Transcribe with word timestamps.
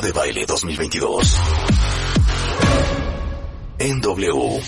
De 0.00 0.10
Baile 0.10 0.46
2022. 0.46 1.36
En 3.78 4.00
W. 4.00 4.60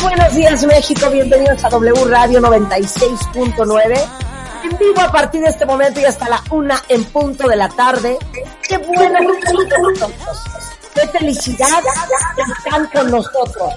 Buenos 0.00 0.34
días 0.34 0.64
México, 0.64 1.10
bienvenidos 1.10 1.64
a 1.64 1.68
W 1.68 2.04
Radio 2.04 2.40
96.9. 2.40 4.26
En 4.62 4.78
vivo 4.78 5.00
a 5.00 5.10
partir 5.10 5.42
de 5.42 5.48
este 5.48 5.66
momento 5.66 6.00
y 6.00 6.04
hasta 6.04 6.28
la 6.28 6.42
una 6.50 6.80
en 6.88 7.04
punto 7.04 7.48
de 7.48 7.56
la 7.56 7.68
tarde. 7.68 8.16
Qué 8.68 8.78
nosotros. 8.78 10.10
Qué 10.94 11.06
felicidad 11.08 11.82
que 12.34 12.42
están 12.42 12.86
con 12.88 13.10
nosotros. 13.10 13.74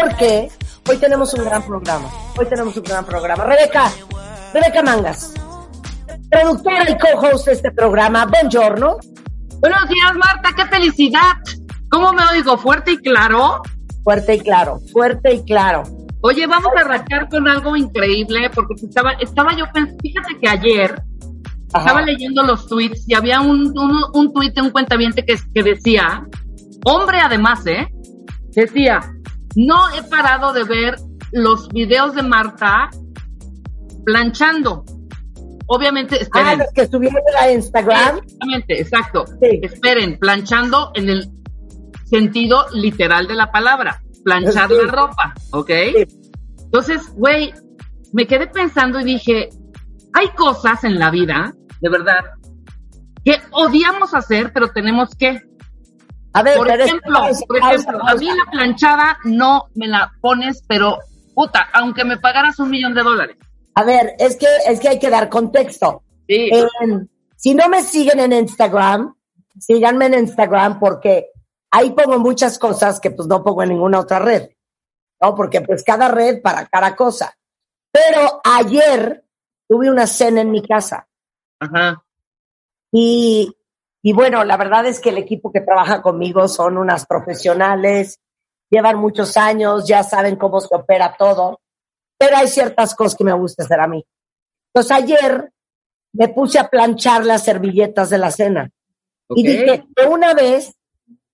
Porque 0.00 0.48
hoy 0.88 0.96
tenemos 0.98 1.34
un 1.34 1.44
gran 1.44 1.62
programa. 1.62 2.08
Hoy 2.36 2.46
tenemos 2.46 2.76
un 2.76 2.82
gran 2.82 3.04
programa. 3.04 3.44
Rebeca, 3.44 3.90
Rebeca 4.52 4.82
Mangas, 4.82 5.34
productora 6.30 6.90
y 6.90 6.98
co-host 6.98 7.46
de 7.46 7.52
este 7.52 7.70
programa. 7.72 8.26
Buongiorno. 8.26 8.98
Buenos 9.60 9.88
días, 9.88 10.14
Marta, 10.14 10.50
qué 10.56 10.66
felicidad. 10.66 11.34
¿Cómo 11.90 12.12
me 12.12 12.22
oigo? 12.32 12.58
¿Fuerte 12.58 12.92
y 12.92 12.98
claro? 12.98 13.62
Fuerte 14.04 14.34
y 14.34 14.40
claro, 14.40 14.80
fuerte 14.92 15.34
y 15.34 15.44
claro. 15.44 15.82
Oye, 16.20 16.46
vamos 16.46 16.72
a 16.76 16.80
arrancar 16.80 17.28
con 17.28 17.46
algo 17.48 17.76
increíble, 17.76 18.50
porque 18.50 18.74
estaba, 18.74 19.12
estaba 19.12 19.56
yo 19.56 19.64
pensando, 19.72 19.98
fíjate 20.02 20.38
que 20.38 20.48
ayer 20.48 21.02
Ajá. 21.76 21.86
estaba 21.86 22.02
leyendo 22.02 22.42
los 22.42 22.66
tweets 22.68 23.04
y 23.08 23.14
había 23.14 23.40
un, 23.40 23.72
un, 23.78 24.02
un 24.14 24.32
tweet 24.32 24.52
de 24.52 24.62
un 24.62 24.70
cuentaviente 24.70 25.24
que, 25.24 25.36
que 25.54 25.62
decía, 25.62 26.26
hombre 26.84 27.18
además, 27.20 27.66
¿eh? 27.66 27.88
Decía, 28.54 29.00
no 29.54 29.88
he 29.94 30.02
parado 30.04 30.52
de 30.52 30.64
ver 30.64 30.96
los 31.32 31.68
videos 31.68 32.14
de 32.14 32.22
Marta 32.22 32.88
planchando. 34.04 34.84
Obviamente, 35.68 36.16
Ah, 36.16 36.22
esperen. 36.22 36.58
los 36.60 36.72
que 36.72 36.86
subieron 36.86 37.20
a 37.40 37.50
Instagram. 37.50 38.18
Exactamente, 38.18 38.80
exacto. 38.80 39.24
Sí. 39.42 39.60
Esperen, 39.62 40.18
planchando 40.18 40.92
en 40.94 41.08
el 41.08 41.30
sentido 42.04 42.66
literal 42.72 43.26
de 43.26 43.34
la 43.34 43.50
palabra, 43.50 44.00
planchar 44.24 44.68
Sí. 44.68 44.74
la 44.84 44.92
ropa, 44.92 45.34
¿ok? 45.50 45.68
Sí. 45.68 46.18
Entonces, 46.64 47.12
güey, 47.16 47.52
me 48.12 48.26
quedé 48.26 48.46
pensando 48.46 49.00
y 49.00 49.04
dije, 49.04 49.48
hay 50.12 50.28
cosas 50.36 50.84
en 50.84 50.98
la 51.00 51.10
vida, 51.10 51.52
de 51.80 51.88
verdad, 51.88 52.20
que 53.24 53.40
odiamos 53.50 54.14
hacer, 54.14 54.52
pero 54.52 54.68
tenemos 54.68 55.14
que. 55.14 55.42
A 56.32 56.42
ver, 56.42 56.56
Por 56.56 56.70
ejemplo, 56.70 57.20
pausa, 57.20 57.44
por 57.46 57.58
pausa, 57.58 57.74
ejemplo, 57.74 58.08
a 58.08 58.14
mí 58.14 58.26
la 58.26 58.50
planchada 58.50 59.18
no 59.24 59.68
me 59.74 59.88
la 59.88 60.12
pones, 60.20 60.62
pero 60.68 60.98
puta, 61.34 61.68
aunque 61.72 62.04
me 62.04 62.18
pagaras 62.18 62.58
un 62.58 62.70
millón 62.70 62.94
de 62.94 63.02
dólares. 63.02 63.36
A 63.74 63.84
ver, 63.84 64.14
es 64.18 64.36
que, 64.36 64.46
es 64.66 64.80
que 64.80 64.88
hay 64.88 64.98
que 64.98 65.10
dar 65.10 65.28
contexto. 65.28 66.02
Sí. 66.28 66.50
Si 67.36 67.54
no 67.54 67.68
me 67.68 67.82
siguen 67.82 68.20
en 68.20 68.32
Instagram, 68.32 69.14
síganme 69.58 70.06
en 70.06 70.14
Instagram 70.14 70.78
porque 70.78 71.30
ahí 71.70 71.90
pongo 71.90 72.18
muchas 72.18 72.58
cosas 72.58 73.00
que 73.00 73.10
pues 73.10 73.28
no 73.28 73.42
pongo 73.42 73.62
en 73.62 73.70
ninguna 73.70 74.00
otra 74.00 74.18
red. 74.18 74.48
¿No? 75.20 75.34
Porque 75.34 75.62
pues 75.62 75.82
cada 75.82 76.08
red 76.08 76.40
para 76.42 76.66
cada 76.66 76.94
cosa. 76.94 77.36
Pero 77.90 78.40
ayer 78.44 79.24
tuve 79.68 79.90
una 79.90 80.06
cena 80.06 80.42
en 80.42 80.50
mi 80.50 80.62
casa 80.62 81.06
Ajá. 81.58 82.04
y, 82.92 83.56
y 84.02 84.12
bueno, 84.12 84.44
la 84.44 84.56
verdad 84.56 84.86
es 84.86 85.00
que 85.00 85.08
el 85.08 85.18
equipo 85.18 85.50
que 85.50 85.60
trabaja 85.60 86.02
conmigo 86.02 86.48
son 86.48 86.78
unas 86.78 87.06
profesionales, 87.06 88.20
llevan 88.70 88.96
muchos 88.96 89.36
años, 89.36 89.86
ya 89.86 90.02
saben 90.02 90.36
cómo 90.36 90.60
se 90.60 90.74
opera 90.74 91.16
todo, 91.18 91.60
pero 92.18 92.36
hay 92.36 92.48
ciertas 92.48 92.94
cosas 92.94 93.16
que 93.16 93.24
me 93.24 93.32
gusta 93.32 93.64
hacer 93.64 93.80
a 93.80 93.88
mí. 93.88 94.04
Entonces 94.72 94.96
ayer 94.96 95.52
me 96.12 96.28
puse 96.28 96.58
a 96.58 96.68
planchar 96.68 97.24
las 97.24 97.44
servilletas 97.44 98.10
de 98.10 98.18
la 98.18 98.30
cena 98.30 98.70
y 99.30 99.46
dije, 99.46 99.84
de 99.88 100.06
una 100.06 100.34
vez 100.34 100.74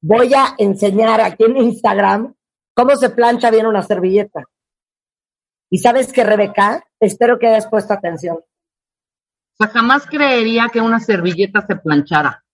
voy 0.00 0.32
a 0.34 0.54
enseñar 0.58 1.20
aquí 1.20 1.44
en 1.44 1.56
Instagram 1.56 2.34
cómo 2.74 2.96
se 2.96 3.10
plancha 3.10 3.50
bien 3.50 3.66
una 3.66 3.82
servilleta. 3.82 4.44
Y 5.70 5.78
sabes 5.78 6.12
que, 6.12 6.24
Rebeca, 6.24 6.84
espero 7.00 7.38
que 7.38 7.48
hayas 7.48 7.66
puesto 7.66 7.92
atención. 7.92 8.38
O 9.52 9.64
sea, 9.64 9.68
jamás 9.68 10.06
creería 10.06 10.68
que 10.72 10.80
una 10.80 11.00
servilleta 11.00 11.64
se 11.66 11.76
planchara. 11.76 12.44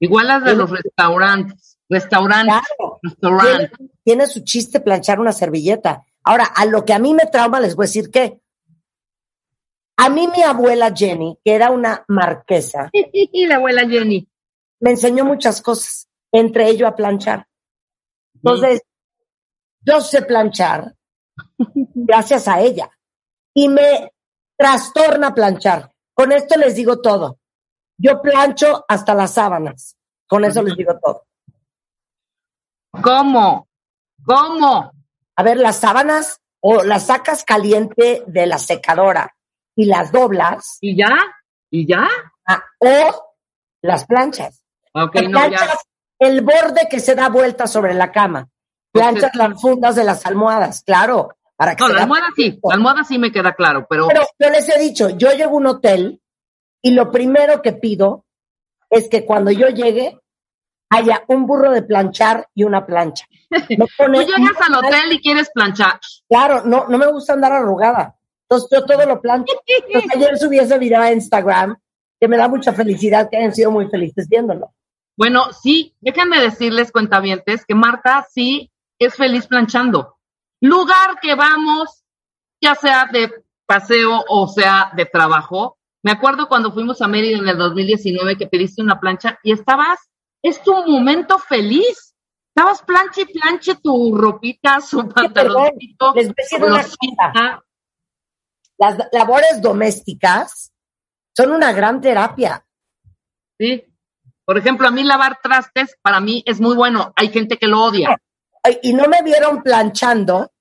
Igual 0.00 0.28
las 0.28 0.44
de 0.44 0.56
los 0.56 0.70
restaurantes. 0.70 1.78
Restaurantes. 1.88 2.60
Claro. 2.76 2.98
Restaurantes. 3.02 3.70
tiene, 3.76 3.92
tiene 4.02 4.26
su 4.26 4.40
chiste 4.44 4.80
planchar 4.80 5.20
una 5.20 5.32
servilleta. 5.32 6.04
Ahora, 6.22 6.44
a 6.44 6.64
lo 6.66 6.84
que 6.84 6.92
a 6.92 6.98
mí 6.98 7.14
me 7.14 7.26
trauma, 7.26 7.60
les 7.60 7.74
voy 7.74 7.84
a 7.84 7.88
decir 7.88 8.10
que 8.10 8.40
a 10.02 10.08
mí 10.08 10.28
mi 10.28 10.42
abuela 10.42 10.94
Jenny, 10.96 11.38
que 11.44 11.52
era 11.52 11.70
una 11.70 12.04
marquesa, 12.08 12.88
Y 13.12 13.46
la 13.46 13.56
abuela 13.56 13.86
Jenny. 13.86 14.26
me 14.80 14.92
enseñó 14.92 15.26
muchas 15.26 15.60
cosas, 15.60 16.08
entre 16.32 16.68
ello 16.70 16.86
a 16.86 16.96
planchar. 16.96 17.46
Entonces, 18.36 18.80
yo 19.82 20.00
sé 20.00 20.22
planchar 20.22 20.94
gracias 21.74 22.48
a 22.48 22.62
ella 22.62 22.90
y 23.52 23.68
me 23.68 24.10
trastorna 24.60 25.34
planchar. 25.34 25.90
Con 26.12 26.32
esto 26.32 26.58
les 26.58 26.74
digo 26.76 27.00
todo. 27.00 27.38
Yo 27.96 28.20
plancho 28.20 28.84
hasta 28.86 29.14
las 29.14 29.32
sábanas. 29.32 29.96
Con 30.28 30.44
eso 30.44 30.62
les 30.62 30.76
digo 30.76 30.98
todo. 31.02 31.24
¿Cómo? 33.02 33.68
¿Cómo? 34.24 34.92
A 35.36 35.42
ver, 35.42 35.56
las 35.56 35.76
sábanas 35.76 36.40
o 36.60 36.82
las 36.82 37.06
sacas 37.06 37.42
caliente 37.44 38.22
de 38.26 38.46
la 38.46 38.58
secadora 38.58 39.34
y 39.74 39.86
las 39.86 40.12
doblas 40.12 40.76
¿Y 40.82 40.94
ya? 40.98 41.16
¿Y 41.70 41.86
ya? 41.86 42.06
ah, 42.46 42.62
o 42.80 43.32
las 43.80 44.04
planchas. 44.04 44.62
No, 44.92 45.10
planchas 45.10 45.68
ya. 45.68 45.78
el 46.18 46.42
borde 46.42 46.86
que 46.90 47.00
se 47.00 47.14
da 47.14 47.30
vuelta 47.30 47.66
sobre 47.66 47.94
la 47.94 48.12
cama. 48.12 48.46
Planchas 48.92 49.30
Entonces- 49.32 49.38
las 49.52 49.60
fundas 49.62 49.96
de 49.96 50.04
las 50.04 50.26
almohadas, 50.26 50.82
claro, 50.84 51.30
para 51.60 51.76
que 51.76 51.84
No, 51.84 51.90
la 51.90 52.02
almohada 52.04 52.28
sí. 52.34 52.58
La 52.62 52.74
almohada 52.74 53.04
sí 53.04 53.18
me 53.18 53.30
queda 53.30 53.52
claro, 53.52 53.86
pero. 53.86 54.08
Pero 54.08 54.22
yo 54.38 54.48
les 54.48 54.66
he 54.70 54.80
dicho, 54.80 55.10
yo 55.10 55.30
llego 55.32 55.50
a 55.50 55.56
un 55.56 55.66
hotel 55.66 56.22
y 56.80 56.92
lo 56.92 57.10
primero 57.10 57.60
que 57.60 57.74
pido 57.74 58.24
es 58.88 59.10
que 59.10 59.26
cuando 59.26 59.50
yo 59.50 59.68
llegue 59.68 60.18
haya 60.88 61.22
un 61.28 61.46
burro 61.46 61.70
de 61.70 61.82
planchar 61.82 62.48
y 62.54 62.64
una 62.64 62.86
plancha. 62.86 63.26
Me 63.50 63.58
Tú 63.68 64.12
llegas 64.12 64.58
al 64.66 64.74
hotel 64.74 65.12
y 65.12 65.20
quieres 65.20 65.50
planchar. 65.52 66.00
Claro, 66.26 66.64
no, 66.64 66.88
no 66.88 66.96
me 66.96 67.12
gusta 67.12 67.34
andar 67.34 67.52
arrugada. 67.52 68.16
Entonces 68.48 68.70
yo 68.72 68.86
todo 68.86 69.04
lo 69.04 69.20
plancho. 69.20 69.52
Entonces, 69.66 70.10
ayer 70.16 70.38
subí 70.38 70.58
ese 70.58 70.78
video 70.78 71.02
a 71.02 71.12
Instagram 71.12 71.76
que 72.18 72.26
me 72.26 72.38
da 72.38 72.48
mucha 72.48 72.72
felicidad 72.72 73.28
que 73.28 73.36
hayan 73.36 73.54
sido 73.54 73.70
muy 73.70 73.86
felices 73.90 74.30
viéndolo. 74.30 74.72
Bueno, 75.14 75.52
sí, 75.52 75.94
déjenme 76.00 76.40
decirles, 76.40 76.90
cuentavientes, 76.90 77.66
que 77.66 77.74
Marta 77.74 78.26
sí 78.32 78.72
es 78.98 79.14
feliz 79.14 79.46
planchando. 79.46 80.16
Lugar 80.60 81.18
que 81.20 81.34
vamos, 81.34 82.04
ya 82.60 82.74
sea 82.74 83.06
de 83.10 83.44
paseo 83.66 84.24
o 84.28 84.48
sea 84.48 84.92
de 84.94 85.06
trabajo. 85.06 85.78
Me 86.02 86.12
acuerdo 86.12 86.48
cuando 86.48 86.72
fuimos 86.72 87.00
a 87.02 87.08
Mérida 87.08 87.38
en 87.38 87.48
el 87.48 87.58
2019 87.58 88.36
que 88.36 88.46
pediste 88.46 88.82
una 88.82 88.98
plancha 88.98 89.38
y 89.42 89.52
estabas, 89.52 89.98
es 90.42 90.62
tu 90.62 90.72
momento 90.86 91.38
feliz. 91.38 92.14
Estabas 92.54 92.82
planche 92.82 93.22
y 93.22 93.26
planche 93.26 93.76
tu 93.76 94.16
ropita, 94.16 94.80
su 94.80 95.08
pantaloncito. 95.08 96.12
Les. 96.14 96.32
Las 98.76 98.98
labores 99.12 99.62
domésticas 99.62 100.72
son 101.36 101.52
una 101.52 101.72
gran 101.72 102.00
terapia. 102.00 102.66
Sí. 103.58 103.84
Por 104.44 104.58
ejemplo, 104.58 104.88
a 104.88 104.90
mí 104.90 105.04
lavar 105.04 105.38
trastes, 105.42 105.96
para 106.02 106.18
mí 106.18 106.42
es 106.44 106.60
muy 106.60 106.74
bueno. 106.74 107.12
Hay 107.14 107.28
gente 107.28 107.56
que 107.56 107.68
lo 107.68 107.84
odia. 107.84 108.20
Y 108.82 108.92
no 108.92 109.08
me 109.08 109.22
vieron 109.22 109.62
planchando 109.62 110.52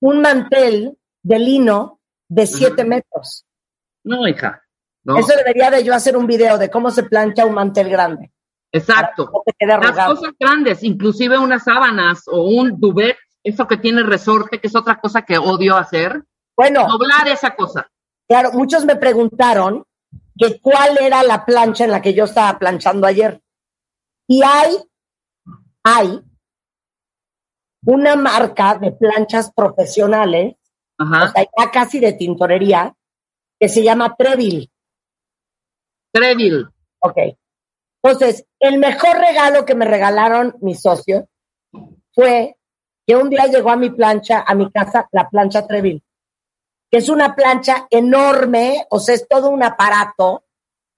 un 0.00 0.20
mantel 0.20 0.96
de 1.22 1.38
lino 1.38 2.00
de 2.28 2.46
siete 2.46 2.84
metros. 2.84 3.44
No, 4.04 4.26
hija. 4.28 4.62
Eso 5.04 5.36
debería 5.36 5.70
de 5.70 5.82
yo 5.84 5.94
hacer 5.94 6.16
un 6.16 6.26
video 6.26 6.58
de 6.58 6.70
cómo 6.70 6.90
se 6.90 7.04
plancha 7.04 7.46
un 7.46 7.54
mantel 7.54 7.88
grande. 7.88 8.30
Exacto. 8.70 9.30
Las 9.58 10.06
cosas 10.06 10.32
grandes, 10.38 10.82
inclusive 10.82 11.38
unas 11.38 11.64
sábanas 11.64 12.24
o 12.28 12.42
un 12.42 12.78
duvet, 12.78 13.16
eso 13.42 13.66
que 13.66 13.78
tiene 13.78 14.02
resorte, 14.02 14.60
que 14.60 14.66
es 14.66 14.76
otra 14.76 15.00
cosa 15.00 15.22
que 15.22 15.38
odio 15.38 15.76
hacer. 15.76 16.22
Bueno. 16.56 16.86
Doblar 16.86 17.28
esa 17.28 17.54
cosa. 17.54 17.90
Claro, 18.28 18.52
muchos 18.52 18.84
me 18.84 18.96
preguntaron 18.96 19.84
que 20.36 20.60
cuál 20.60 20.98
era 21.00 21.22
la 21.22 21.46
plancha 21.46 21.84
en 21.84 21.90
la 21.90 22.02
que 22.02 22.12
yo 22.12 22.24
estaba 22.24 22.58
planchando 22.58 23.06
ayer. 23.06 23.40
Y 24.26 24.42
hay, 24.42 24.76
hay 25.82 26.20
una 27.84 28.16
marca 28.16 28.78
de 28.78 28.92
planchas 28.92 29.52
profesionales, 29.52 30.56
o 30.98 31.06
sea, 31.06 31.46
ya 31.56 31.70
casi 31.70 32.00
de 32.00 32.12
tintorería, 32.12 32.94
que 33.58 33.68
se 33.68 33.82
llama 33.82 34.14
Treville. 34.16 34.70
Treville. 36.12 36.66
Ok. 37.00 37.16
Entonces, 38.02 38.46
el 38.60 38.78
mejor 38.78 39.18
regalo 39.18 39.64
que 39.64 39.74
me 39.74 39.84
regalaron 39.84 40.56
mis 40.60 40.80
socios 40.80 41.24
fue 42.12 42.56
que 43.06 43.16
un 43.16 43.30
día 43.30 43.46
llegó 43.46 43.70
a 43.70 43.76
mi 43.76 43.90
plancha, 43.90 44.44
a 44.46 44.54
mi 44.54 44.70
casa, 44.70 45.08
la 45.12 45.28
plancha 45.28 45.66
Treville, 45.66 46.02
que 46.90 46.98
es 46.98 47.08
una 47.08 47.34
plancha 47.34 47.86
enorme, 47.90 48.86
o 48.90 49.00
sea, 49.00 49.14
es 49.14 49.26
todo 49.28 49.50
un 49.50 49.62
aparato, 49.62 50.44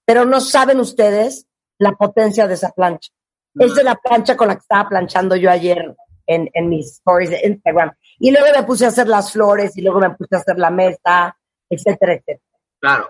pero 0.05 0.25
no 0.25 0.41
saben 0.41 0.79
ustedes 0.79 1.47
la 1.79 1.93
potencia 1.93 2.47
de 2.47 2.55
esa 2.55 2.71
plancha. 2.71 3.11
Esa 3.55 3.79
es 3.79 3.83
la 3.83 3.95
plancha 3.95 4.37
con 4.37 4.47
la 4.47 4.55
que 4.55 4.61
estaba 4.61 4.87
planchando 4.89 5.35
yo 5.35 5.49
ayer 5.49 5.95
en, 6.33 6.49
en 6.53 6.69
mis 6.69 6.93
stories 6.93 7.29
de 7.29 7.41
Instagram. 7.43 7.91
Y 8.19 8.31
luego 8.31 8.47
me 8.55 8.63
puse 8.63 8.85
a 8.85 8.89
hacer 8.89 9.07
las 9.07 9.31
flores 9.31 9.77
y 9.77 9.81
luego 9.81 9.99
me 9.99 10.11
puse 10.11 10.35
a 10.35 10.39
hacer 10.39 10.57
la 10.57 10.69
mesa, 10.69 11.35
etcétera, 11.69 12.13
etcétera. 12.13 12.59
Claro. 12.79 13.09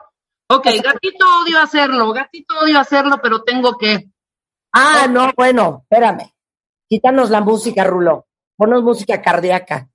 Ok, 0.49 0.65
gatito 0.83 1.25
odio 1.43 1.59
hacerlo, 1.59 2.11
gatito 2.11 2.59
odio 2.59 2.79
hacerlo, 2.79 3.19
pero 3.21 3.43
tengo 3.43 3.77
que. 3.77 4.09
Ah, 4.73 5.07
no, 5.09 5.31
bueno, 5.35 5.83
espérame. 5.83 6.33
Quítanos 6.89 7.29
la 7.29 7.41
música, 7.41 7.83
Rulo. 7.83 8.27
Ponos 8.57 8.83
música 8.83 9.21
cardíaca. 9.21 9.87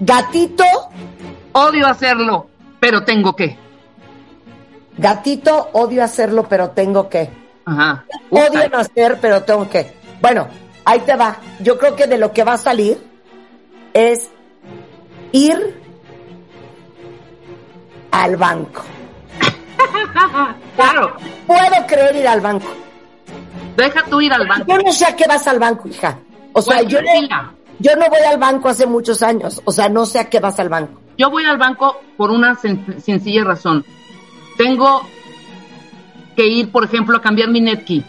Gatito. 0.00 0.64
Odio 1.52 1.86
hacerlo, 1.86 2.48
pero 2.80 3.04
tengo 3.04 3.36
que. 3.36 3.56
Gatito, 4.96 5.70
odio 5.72 6.02
hacerlo, 6.02 6.48
pero 6.48 6.70
tengo 6.70 7.08
que. 7.08 7.30
Ajá. 7.66 8.06
Odio 8.30 8.68
no 8.70 8.78
hacer, 8.78 9.18
pero 9.20 9.42
tengo 9.42 9.68
que. 9.68 9.92
Bueno, 10.20 10.48
ahí 10.84 11.00
te 11.00 11.16
va. 11.16 11.38
Yo 11.60 11.78
creo 11.78 11.96
que 11.96 12.06
de 12.06 12.18
lo 12.18 12.32
que 12.32 12.44
va 12.44 12.54
a 12.54 12.58
salir 12.58 12.98
es 13.92 14.30
ir 15.32 15.80
al 18.10 18.36
banco. 18.36 18.82
claro. 20.76 21.16
Puedo 21.46 21.86
creer 21.86 22.16
ir 22.16 22.28
al 22.28 22.40
banco. 22.40 22.68
Deja 23.76 24.04
tú 24.04 24.20
ir 24.20 24.32
al 24.32 24.46
banco. 24.46 24.66
Yo 24.68 24.78
no 24.78 24.92
sé 24.92 25.06
a 25.06 25.16
qué 25.16 25.24
vas 25.26 25.46
al 25.46 25.58
banco, 25.58 25.88
hija. 25.88 26.18
O 26.52 26.62
sea, 26.62 26.82
yo 26.82 27.00
no, 27.02 27.08
yo 27.78 27.96
no 27.96 28.08
voy 28.08 28.20
al 28.20 28.38
banco 28.38 28.68
hace 28.68 28.86
muchos 28.86 29.22
años. 29.22 29.60
O 29.64 29.72
sea, 29.72 29.88
no 29.88 30.06
sé 30.06 30.20
a 30.20 30.30
qué 30.30 30.38
vas 30.38 30.58
al 30.60 30.68
banco. 30.68 31.00
Yo 31.18 31.30
voy 31.30 31.44
al 31.44 31.58
banco 31.58 32.00
por 32.16 32.30
una 32.30 32.56
sencilla 32.56 33.44
razón. 33.44 33.84
Tengo 34.56 35.02
que 36.36 36.46
ir, 36.46 36.70
por 36.70 36.84
ejemplo, 36.84 37.16
a 37.16 37.22
cambiar 37.22 37.48
mi 37.48 37.60
netkey. 37.60 38.04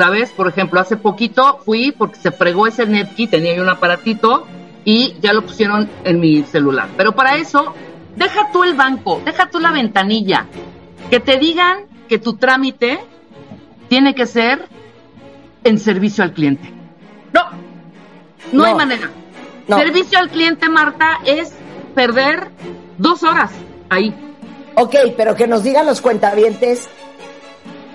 ¿Sabes? 0.00 0.30
Por 0.30 0.48
ejemplo, 0.48 0.80
hace 0.80 0.96
poquito 0.96 1.60
fui 1.62 1.92
porque 1.92 2.16
se 2.16 2.32
fregó 2.32 2.66
ese 2.66 2.86
netkey, 2.86 3.26
tenía 3.26 3.60
un 3.60 3.68
aparatito 3.68 4.46
y 4.82 5.16
ya 5.20 5.34
lo 5.34 5.42
pusieron 5.42 5.90
en 6.04 6.18
mi 6.20 6.42
celular. 6.42 6.88
Pero 6.96 7.12
para 7.12 7.36
eso, 7.36 7.74
deja 8.16 8.50
tú 8.50 8.64
el 8.64 8.72
banco, 8.72 9.20
deja 9.26 9.50
tú 9.50 9.58
la 9.58 9.72
ventanilla. 9.72 10.46
Que 11.10 11.20
te 11.20 11.36
digan 11.36 11.80
que 12.08 12.18
tu 12.18 12.36
trámite 12.36 12.98
tiene 13.90 14.14
que 14.14 14.24
ser 14.24 14.68
en 15.64 15.78
servicio 15.78 16.24
al 16.24 16.32
cliente. 16.32 16.72
No, 17.34 17.42
no, 18.52 18.64
hay 18.64 18.74
manera. 18.74 19.10
Servicio 19.68 20.18
al 20.18 20.30
cliente, 20.30 20.70
Marta, 20.70 21.18
es 21.26 21.52
perder 21.94 22.48
dos 22.96 23.22
horas 23.22 23.50
ahí. 23.90 24.14
Ok, 24.76 24.94
pero 25.14 25.36
que 25.36 25.46
nos 25.46 25.62
digan 25.62 25.84
los 25.84 26.00
cuentavientes 26.00 26.88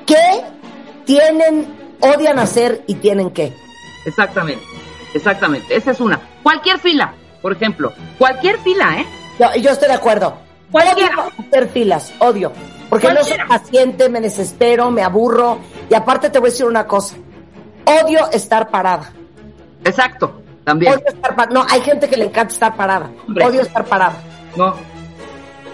qué 0.05 0.43
tienen, 1.05 1.84
odian 1.99 2.39
hacer 2.39 2.83
y 2.87 2.95
tienen 2.95 3.31
qué. 3.31 3.53
Exactamente, 4.05 4.63
exactamente. 5.13 5.75
Esa 5.75 5.91
es 5.91 5.99
una. 5.99 6.19
Cualquier 6.43 6.79
fila, 6.79 7.13
por 7.41 7.53
ejemplo. 7.53 7.93
Cualquier 8.17 8.59
fila, 8.59 8.99
¿eh? 8.99 9.05
Yo, 9.59 9.71
estoy 9.71 9.87
de 9.87 9.95
acuerdo. 9.95 10.37
Odio 10.71 11.07
hacer 11.37 11.69
filas, 11.69 12.13
odio. 12.19 12.51
Porque 12.89 13.11
no 13.13 13.23
soy 13.23 13.37
paciente, 13.47 14.09
me 14.09 14.21
desespero, 14.21 14.91
me 14.91 15.03
aburro. 15.03 15.59
Y 15.89 15.93
aparte 15.93 16.29
te 16.29 16.39
voy 16.39 16.49
a 16.49 16.51
decir 16.51 16.65
una 16.65 16.85
cosa. 16.85 17.15
Odio 17.85 18.29
estar 18.31 18.69
parada. 18.69 19.11
Exacto, 19.83 20.41
también. 20.63 20.93
Odio 20.93 21.07
estar 21.07 21.51
No, 21.51 21.65
hay 21.69 21.81
gente 21.81 22.07
que 22.07 22.17
le 22.17 22.25
encanta 22.25 22.53
estar 22.53 22.75
parada. 22.75 23.09
Odio 23.27 23.61
estar 23.61 23.85
parada. 23.85 24.15
No. 24.55 24.75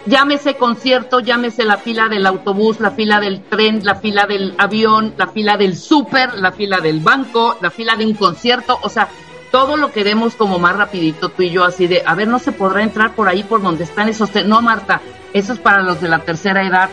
Llámese 0.05 0.55
concierto, 0.55 1.19
llámese 1.19 1.63
la 1.63 1.77
fila 1.77 2.09
del 2.09 2.25
autobús, 2.25 2.79
la 2.79 2.91
fila 2.91 3.19
del 3.19 3.43
tren, 3.43 3.81
la 3.83 3.95
fila 3.95 4.25
del 4.25 4.55
avión, 4.57 5.13
la 5.15 5.27
fila 5.27 5.57
del 5.57 5.77
súper, 5.77 6.33
la 6.35 6.51
fila 6.51 6.79
del 6.79 6.99
banco, 7.01 7.57
la 7.61 7.69
fila 7.69 7.95
de 7.95 8.05
un 8.07 8.15
concierto. 8.15 8.79
O 8.81 8.89
sea, 8.89 9.07
todo 9.51 9.77
lo 9.77 9.91
queremos 9.91 10.35
como 10.35 10.57
más 10.57 10.75
rapidito 10.75 11.29
tú 11.29 11.43
y 11.43 11.51
yo, 11.51 11.63
así 11.63 11.85
de, 11.85 12.01
a 12.05 12.15
ver, 12.15 12.27
no 12.27 12.39
se 12.39 12.51
podrá 12.51 12.81
entrar 12.81 13.13
por 13.13 13.27
ahí 13.27 13.43
por 13.43 13.61
donde 13.61 13.83
están 13.83 14.09
esos... 14.09 14.33
No, 14.45 14.61
Marta, 14.61 15.01
eso 15.33 15.53
es 15.53 15.59
para 15.59 15.81
los 15.83 16.01
de 16.01 16.09
la 16.09 16.19
tercera 16.19 16.65
edad. 16.65 16.89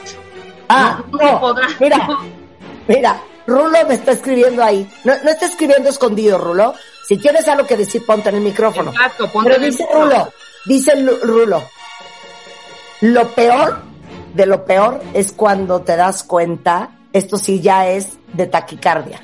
Ah, 0.69 1.03
no, 1.11 1.55
mira, 1.81 2.07
mira, 2.89 3.23
Rulo 3.47 3.79
me 3.89 3.95
está 3.95 4.13
escribiendo 4.13 4.63
ahí. 4.63 4.87
No, 5.05 5.15
no 5.25 5.31
está 5.31 5.47
escribiendo 5.47 5.89
escondido, 5.89 6.37
Rulo. 6.37 6.75
Si 7.07 7.17
tienes 7.17 7.49
algo 7.49 7.67
que 7.67 7.77
decir, 7.77 8.05
ponte 8.05 8.29
en 8.29 8.37
el 8.37 8.43
micrófono. 8.43 8.91
Exacto, 8.91 9.31
ponte 9.33 9.51
Pero 9.51 9.65
dice 9.65 9.87
Rulo, 9.91 10.29
dice 10.67 10.93
Rulo, 11.23 11.63
lo 13.01 13.29
peor 13.29 13.79
de 14.35 14.47
lo 14.47 14.65
peor 14.65 15.01
es 15.15 15.33
cuando 15.33 15.81
te 15.81 15.97
das 15.97 16.23
cuenta, 16.23 16.91
esto 17.13 17.39
sí 17.39 17.61
ya 17.61 17.89
es 17.89 18.19
de 18.33 18.47
taquicardia. 18.47 19.21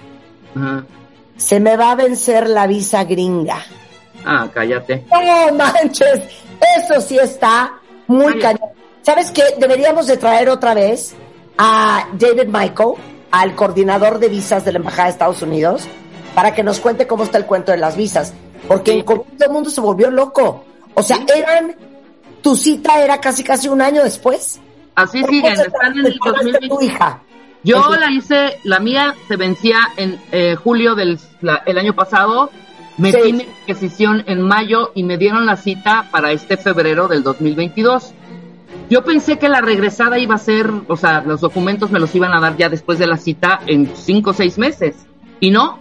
Se 1.37 1.61
me 1.61 1.77
va 1.77 1.93
a 1.93 1.95
vencer 1.95 2.49
la 2.49 2.67
visa 2.67 3.05
gringa. 3.05 3.59
Ah, 4.25 4.49
cállate. 4.53 5.05
No 5.11 5.55
manches, 5.57 6.23
eso 6.79 7.01
sí 7.01 7.19
está 7.19 7.75
muy 8.07 8.39
cañón. 8.39 8.71
¿Sabes 9.03 9.31
qué? 9.31 9.43
Deberíamos 9.59 10.07
de 10.07 10.17
traer 10.17 10.49
otra 10.49 10.75
vez 10.75 11.15
a 11.59 12.09
David 12.15 12.47
Michael, 12.47 12.95
al 13.31 13.55
coordinador 13.55 14.19
de 14.19 14.29
visas 14.29 14.65
de 14.65 14.73
la 14.73 14.79
Embajada 14.79 15.05
de 15.05 15.11
Estados 15.11 15.43
Unidos, 15.43 15.83
para 16.35 16.55
que 16.55 16.63
nos 16.63 16.81
cuente 16.81 17.07
cómo 17.07 17.25
está 17.25 17.39
el 17.39 17.47
cuento 17.47 17.73
de 17.73 17.79
las 17.79 17.97
visas. 17.97 18.33
Porque 18.67 18.93
en 18.93 19.05
todo 19.05 19.27
el 19.41 19.51
mundo 19.51 19.69
se 19.69 19.81
volvió 19.81 20.11
loco. 20.11 20.65
O 20.95 21.03
sea, 21.03 21.19
eran, 21.37 21.77
tu 22.45 22.55
cita 22.55 23.03
era 23.03 23.21
casi 23.21 23.43
casi 23.43 23.69
un 23.69 23.81
año 23.81 24.05
después. 24.05 24.61
Así 24.95 25.25
siguen, 25.25 25.55
están 25.55 25.99
en 25.99 26.07
el 26.07 26.19
2020. 26.23 26.69
tu 26.69 26.81
hija? 26.83 27.23
Yo 27.65 27.97
la 27.97 28.13
hice, 28.13 28.59
la 28.65 28.79
mía 28.79 29.15
se 29.27 29.37
vencía 29.37 29.79
en 29.97 30.21
eh, 30.31 30.55
julio 30.55 30.95
del 30.95 31.19
el 31.65 31.79
año 31.79 31.95
pasado, 31.95 32.51
metí 32.99 33.33
mi 33.33 33.47
decisión 33.67 34.25
en 34.27 34.43
mayo 34.43 34.93
y 34.95 35.03
me 35.05 35.17
dieron 35.17 35.47
la 35.47 35.57
cita 35.57 36.09
para 36.11 36.33
este 36.33 36.59
febrero 36.59 37.09
del 37.09 37.23
2022. 37.23 38.13
Yo 38.91 39.03
pensé 39.03 39.39
que 39.39 39.49
la 39.49 39.63
regresada 39.63 40.19
iba 40.19 40.35
a 40.35 40.39
ser, 40.39 40.71
o 40.89 40.97
sea, 40.99 41.23
los 41.23 41.41
documentos 41.41 41.91
me 41.91 41.99
los 41.99 42.15
iban 42.15 42.35
a 42.35 42.41
dar 42.41 42.59
ya 42.59 42.69
después 42.69 42.99
de 42.99 43.07
la 43.07 43.17
cita 43.17 43.61
en 43.67 43.91
cinco 43.97 44.31
o 44.31 44.35
seis 44.35 44.59
meses. 44.59 45.07
Y 45.41 45.51
no, 45.51 45.79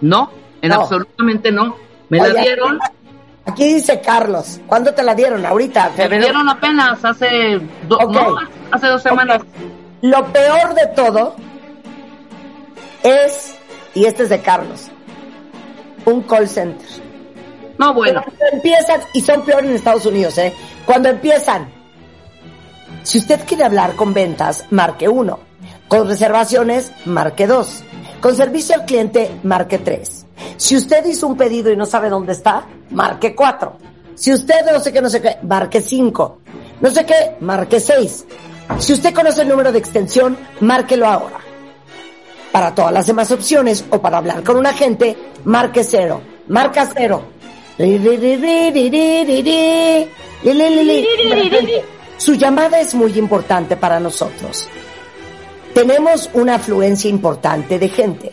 no, 0.00 0.30
en 0.62 0.72
absolutamente 0.72 1.52
no. 1.52 1.76
Me 2.08 2.18
la 2.18 2.40
dieron. 2.40 2.78
Aquí 3.48 3.74
dice 3.74 4.00
Carlos, 4.02 4.60
¿cuándo 4.66 4.92
te 4.92 5.02
la 5.02 5.14
dieron? 5.14 5.46
Ahorita. 5.46 5.90
Me 5.96 6.18
dieron 6.18 6.48
apenas 6.50 7.02
hace, 7.02 7.58
hace 8.70 8.86
dos 8.86 9.02
semanas. 9.02 9.40
Lo 10.02 10.26
peor 10.26 10.74
de 10.74 10.86
todo 10.88 11.34
es, 13.02 13.54
y 13.94 14.04
este 14.04 14.24
es 14.24 14.28
de 14.28 14.42
Carlos, 14.42 14.88
un 16.04 16.22
call 16.24 16.46
center. 16.46 16.86
No, 17.78 17.94
bueno. 17.94 18.22
Cuando 18.22 18.44
empiezan, 18.52 19.00
y 19.14 19.22
son 19.22 19.42
peores 19.42 19.70
en 19.70 19.76
Estados 19.76 20.04
Unidos, 20.04 20.36
¿eh? 20.36 20.52
Cuando 20.84 21.08
empiezan, 21.08 21.70
si 23.02 23.16
usted 23.16 23.40
quiere 23.46 23.64
hablar 23.64 23.94
con 23.94 24.12
ventas, 24.12 24.66
marque 24.70 25.08
uno. 25.08 25.38
Con 25.88 26.06
reservaciones, 26.06 26.92
marque 27.06 27.46
dos. 27.46 27.82
Con 28.20 28.36
servicio 28.36 28.74
al 28.74 28.84
cliente, 28.84 29.30
marque 29.42 29.78
tres. 29.78 30.26
Si 30.56 30.76
usted 30.76 31.04
hizo 31.06 31.26
un 31.26 31.36
pedido 31.36 31.70
y 31.70 31.76
no 31.76 31.86
sabe 31.86 32.08
dónde 32.08 32.32
está, 32.32 32.66
marque 32.90 33.34
4. 33.34 33.76
Si 34.14 34.32
usted 34.32 34.66
no 34.72 34.80
sé 34.80 34.92
qué, 34.92 35.00
no 35.00 35.10
sé 35.10 35.22
qué, 35.22 35.36
marque 35.42 35.80
5. 35.80 36.38
No 36.80 36.90
sé 36.90 37.06
qué, 37.06 37.36
marque 37.40 37.80
6. 37.80 38.26
Si 38.78 38.92
usted 38.92 39.14
conoce 39.14 39.42
el 39.42 39.48
número 39.48 39.72
de 39.72 39.78
extensión, 39.78 40.36
márquelo 40.60 41.06
ahora. 41.06 41.38
Para 42.52 42.74
todas 42.74 42.92
las 42.92 43.06
demás 43.06 43.30
opciones 43.30 43.84
o 43.90 44.00
para 44.00 44.18
hablar 44.18 44.42
con 44.42 44.56
un 44.56 44.66
agente, 44.66 45.16
marque 45.44 45.84
0. 45.84 46.20
Marca 46.48 46.88
0. 46.92 47.22
Su 52.16 52.34
llamada 52.34 52.80
es 52.80 52.94
muy 52.94 53.16
importante 53.18 53.76
para 53.76 54.00
nosotros. 54.00 54.68
Tenemos 55.74 56.28
una 56.34 56.56
afluencia 56.56 57.08
importante 57.08 57.78
de 57.78 57.88
gente, 57.88 58.32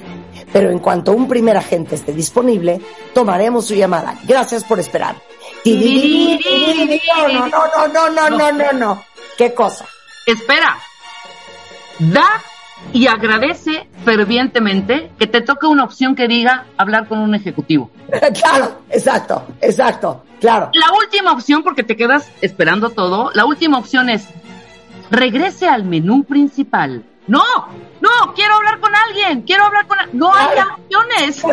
pero 0.56 0.72
en 0.72 0.80
cuanto 0.80 1.12
un 1.12 1.28
primer 1.28 1.58
agente 1.58 1.96
esté 1.96 2.14
disponible, 2.14 2.80
tomaremos 3.14 3.66
su 3.68 3.76
llamada. 3.76 4.16
Gracias 4.24 4.64
por 4.64 4.80
esperar. 4.80 5.18
No, 5.66 7.28
no, 7.28 7.48
no, 7.50 7.88
no, 7.90 8.10
no, 8.10 8.30
no, 8.30 8.52
no, 8.54 8.72
no. 8.72 9.04
¿Qué 9.38 9.54
cosa? 9.54 9.86
Espera. 10.26 10.78
Da 12.00 12.42
y 12.94 13.08
agradece 13.08 13.90
fervientemente 14.06 15.12
que 15.20 15.28
te 15.28 15.42
toque 15.42 15.68
una 15.68 15.84
opción 15.84 16.16
que 16.16 16.30
diga 16.30 16.68
hablar 16.78 17.10
con 17.10 17.20
un 17.20 17.36
ejecutivo. 17.36 17.92
claro, 18.40 18.78
exacto, 18.90 19.46
exacto, 19.60 20.24
claro. 20.40 20.70
La 20.72 20.94
última 20.94 21.34
opción, 21.34 21.64
porque 21.64 21.84
te 21.84 21.98
quedas 21.98 22.32
esperando 22.40 22.92
todo, 22.92 23.30
la 23.34 23.44
última 23.44 23.78
opción 23.78 24.10
es 24.10 24.26
regrese 25.12 25.68
al 25.68 25.84
menú 25.84 26.24
principal. 26.24 27.04
No, 27.27 27.44
no, 28.01 28.34
quiero 28.36 28.55
hablar 28.55 28.79
con 28.79 28.94
alguien, 28.94 29.41
quiero 29.41 29.65
hablar 29.65 29.88
con... 29.88 29.98
No 30.13 30.34
hay 30.34 30.58
opciones. 30.60 31.44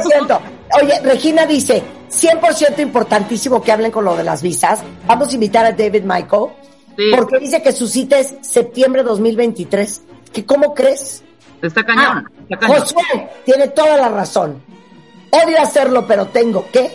Oye, 0.80 1.00
Regina 1.02 1.46
dice, 1.46 1.82
100% 2.10 2.80
importantísimo 2.80 3.62
que 3.62 3.72
hablen 3.72 3.90
con 3.90 4.04
lo 4.04 4.16
de 4.16 4.24
las 4.24 4.42
visas. 4.42 4.82
Vamos 5.06 5.30
a 5.30 5.34
invitar 5.34 5.64
a 5.64 5.72
David 5.72 6.02
Michael, 6.04 6.48
porque 7.14 7.38
dice 7.38 7.62
que 7.62 7.72
su 7.72 7.88
cita 7.88 8.18
es 8.18 8.34
septiembre 8.42 9.02
2023. 9.02 10.02
¿Que 10.32 10.44
¿Cómo 10.44 10.74
crees? 10.74 11.22
Está 11.60 11.84
cañón. 11.84 12.04
Ah, 12.04 12.30
está 12.48 12.58
cañón. 12.58 12.80
Josué 12.80 13.30
tiene 13.44 13.68
toda 13.68 13.96
la 13.96 14.08
razón. 14.08 14.62
Odio 15.30 15.60
hacerlo, 15.60 16.06
pero 16.06 16.26
tengo 16.26 16.66
que. 16.70 16.90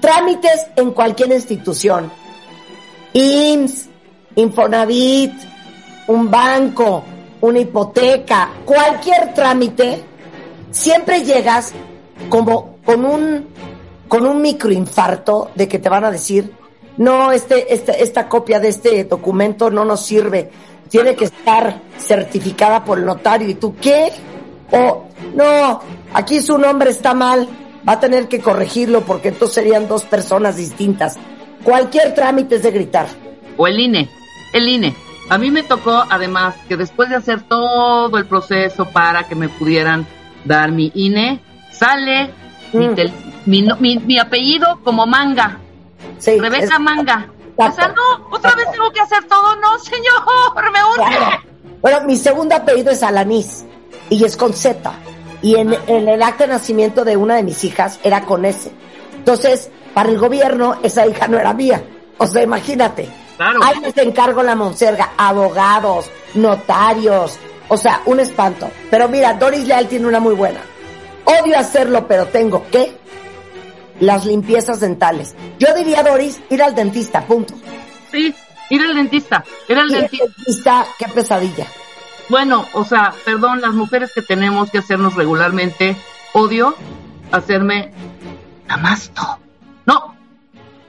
Trámites 0.00 0.66
en 0.76 0.92
cualquier 0.92 1.32
institución. 1.32 2.10
IMSS, 3.12 3.88
Infonavit, 4.36 5.32
un 6.08 6.30
banco, 6.30 7.04
una 7.40 7.58
hipoteca, 7.58 8.50
cualquier 8.64 9.34
trámite, 9.34 10.02
siempre 10.70 11.22
llegas 11.22 11.72
como 12.28 12.76
con 12.84 13.04
un 13.04 13.46
con 14.08 14.24
un 14.24 14.40
microinfarto 14.40 15.50
de 15.54 15.66
que 15.66 15.78
te 15.78 15.88
van 15.88 16.04
a 16.04 16.10
decir, 16.10 16.52
no, 16.96 17.32
este, 17.32 17.72
este, 17.74 18.02
esta 18.02 18.28
copia 18.28 18.60
de 18.60 18.68
este 18.68 19.04
documento 19.04 19.70
no 19.70 19.84
nos 19.84 20.06
sirve, 20.06 20.50
tiene 20.88 21.14
que 21.14 21.26
estar 21.26 21.82
certificada 21.98 22.84
por 22.84 22.98
el 22.98 23.04
notario. 23.04 23.48
¿Y 23.48 23.54
tú 23.54 23.74
qué? 23.80 24.12
O, 24.70 25.04
no, 25.34 25.80
aquí 26.14 26.40
su 26.40 26.56
nombre 26.56 26.90
está 26.90 27.14
mal, 27.14 27.48
va 27.86 27.94
a 27.94 28.00
tener 28.00 28.28
que 28.28 28.40
corregirlo 28.40 29.02
porque 29.02 29.28
entonces 29.28 29.54
serían 29.56 29.88
dos 29.88 30.04
personas 30.04 30.56
distintas. 30.56 31.16
Cualquier 31.64 32.14
trámite 32.14 32.56
es 32.56 32.62
de 32.62 32.70
gritar. 32.70 33.06
O 33.56 33.66
el 33.66 33.80
INE, 33.80 34.08
el 34.52 34.68
INE. 34.68 35.05
A 35.28 35.38
mí 35.38 35.50
me 35.50 35.62
tocó, 35.64 36.04
además, 36.08 36.54
que 36.68 36.76
después 36.76 37.08
de 37.10 37.16
hacer 37.16 37.42
todo 37.42 38.16
el 38.16 38.26
proceso 38.26 38.84
para 38.86 39.24
que 39.24 39.34
me 39.34 39.48
pudieran 39.48 40.06
dar 40.44 40.70
mi 40.70 40.92
INE, 40.94 41.40
sale 41.72 42.30
mi, 42.72 42.88
Mm. 42.88 42.94
tel- 42.94 43.12
mi, 43.46 43.62
no- 43.62 43.76
mi- 43.76 43.98
mi 43.98 44.18
apellido 44.18 44.80
como 44.84 45.06
manga. 45.06 45.58
Sí, 46.18 46.38
Rebeca 46.38 46.64
es- 46.74 46.80
Manga. 46.80 47.26
O 47.56 47.70
sea, 47.72 47.88
no, 47.88 48.26
otra 48.30 48.54
vez 48.54 48.70
tengo 48.70 48.90
que 48.92 49.00
hacer 49.00 49.24
todo. 49.24 49.56
No, 49.56 49.78
señor, 49.78 50.22
me 50.72 50.84
urge. 50.84 51.16
Claro. 51.16 51.38
Bueno, 51.80 52.00
mi 52.06 52.16
segundo 52.16 52.54
apellido 52.54 52.90
es 52.90 53.02
Alanís 53.02 53.64
y 54.10 54.22
es 54.24 54.36
con 54.36 54.52
Z. 54.52 54.92
Y 55.42 55.56
en, 55.56 55.74
en 55.86 56.08
el 56.08 56.22
acta 56.22 56.44
de 56.46 56.52
nacimiento 56.52 57.04
de 57.04 57.16
una 57.16 57.34
de 57.36 57.42
mis 57.42 57.64
hijas 57.64 57.98
era 58.02 58.22
con 58.22 58.44
S. 58.44 58.70
Entonces, 59.16 59.70
para 59.94 60.08
el 60.10 60.18
gobierno, 60.18 60.76
esa 60.82 61.06
hija 61.06 61.28
no 61.28 61.38
era 61.38 61.52
mía. 61.54 61.82
O 62.18 62.26
sea, 62.26 62.42
imagínate. 62.42 63.08
Claro. 63.36 63.60
Ahí 63.62 63.80
les 63.80 63.96
encargo 63.98 64.42
la 64.42 64.54
monserga, 64.54 65.10
abogados, 65.16 66.10
notarios, 66.34 67.38
o 67.68 67.76
sea, 67.76 68.02
un 68.06 68.20
espanto. 68.20 68.70
Pero 68.90 69.08
mira, 69.08 69.34
Doris 69.34 69.66
Leal 69.66 69.88
tiene 69.88 70.06
una 70.06 70.20
muy 70.20 70.34
buena. 70.34 70.60
Odio 71.24 71.58
hacerlo, 71.58 72.06
pero 72.06 72.26
tengo 72.26 72.66
que 72.70 72.96
las 74.00 74.24
limpiezas 74.24 74.80
dentales. 74.80 75.34
Yo 75.58 75.74
diría, 75.74 76.02
Doris, 76.02 76.40
ir 76.50 76.62
al 76.62 76.74
dentista, 76.74 77.26
punto. 77.26 77.54
Sí, 78.10 78.34
ir 78.70 78.82
al 78.82 78.94
dentista. 78.94 79.44
Ir 79.68 79.78
al 79.78 79.90
Ir 79.90 79.96
al 79.96 80.00
dentista. 80.02 80.24
dentista, 80.24 80.86
qué 80.98 81.08
pesadilla. 81.08 81.66
Bueno, 82.28 82.66
o 82.72 82.84
sea, 82.84 83.14
perdón, 83.24 83.60
las 83.60 83.72
mujeres 83.72 84.12
que 84.12 84.22
tenemos 84.22 84.70
que 84.70 84.78
hacernos 84.78 85.14
regularmente, 85.14 85.96
odio 86.32 86.74
hacerme 87.30 87.92
Namasto. 88.66 89.38
No, 89.84 90.15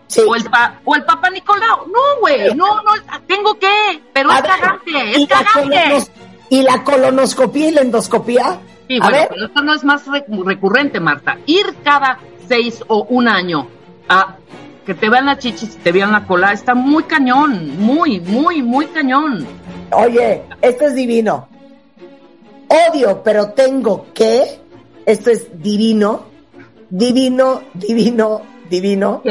Sí. 0.08 0.22
o 0.28 0.36
el, 0.36 0.44
pa, 0.46 0.80
o 0.86 0.96
el 0.96 1.04
Papa 1.04 1.30
Nicolau. 1.30 1.86
No, 1.88 2.00
güey, 2.22 2.54
no, 2.56 2.82
no, 2.82 2.92
tengo 3.28 3.54
que, 3.60 3.68
pero 4.14 4.32
A 4.32 4.38
es 4.38 4.42
ver, 4.44 4.52
cagante, 4.52 4.92
¿y 4.92 5.24
es 5.24 5.30
la 5.30 5.44
cagante. 5.44 6.12
¿Y 6.50 6.62
la 6.64 6.84
colonoscopía 6.84 7.68
y 7.68 7.72
la 7.72 7.82
endoscopía? 7.82 8.60
Sí, 8.88 8.96
a 9.02 9.04
bueno, 9.04 9.18
ver, 9.18 9.28
pero 9.30 9.46
esto 9.48 9.62
no 9.64 9.74
es 9.74 9.84
más 9.84 10.08
re- 10.08 10.24
recurrente, 10.46 11.00
Marta. 11.02 11.38
Ir 11.46 11.66
cada 11.84 12.20
seis 12.48 12.82
o 12.88 13.04
un 13.10 13.28
año 13.28 13.68
a 14.08 14.38
que 14.86 14.94
te 14.94 15.10
vean 15.10 15.26
la 15.26 15.38
chichis 15.38 15.76
y 15.76 15.78
te 15.80 15.92
vean 15.92 16.14
la 16.14 16.26
cola 16.26 16.54
está 16.54 16.74
muy 16.74 17.04
cañón, 17.04 17.78
muy, 17.78 18.22
muy, 18.22 18.62
muy 18.64 18.86
cañón. 18.88 19.46
oye, 19.92 20.44
esto 20.62 20.86
es 20.86 20.96
divino. 20.96 21.50
Odio, 22.70 23.22
pero 23.24 23.50
tengo 23.52 24.08
que. 24.14 24.62
Esto 25.06 25.30
es 25.32 25.62
divino. 25.62 26.26
Divino, 26.90 27.62
divino, 27.74 28.42
divino. 28.70 29.22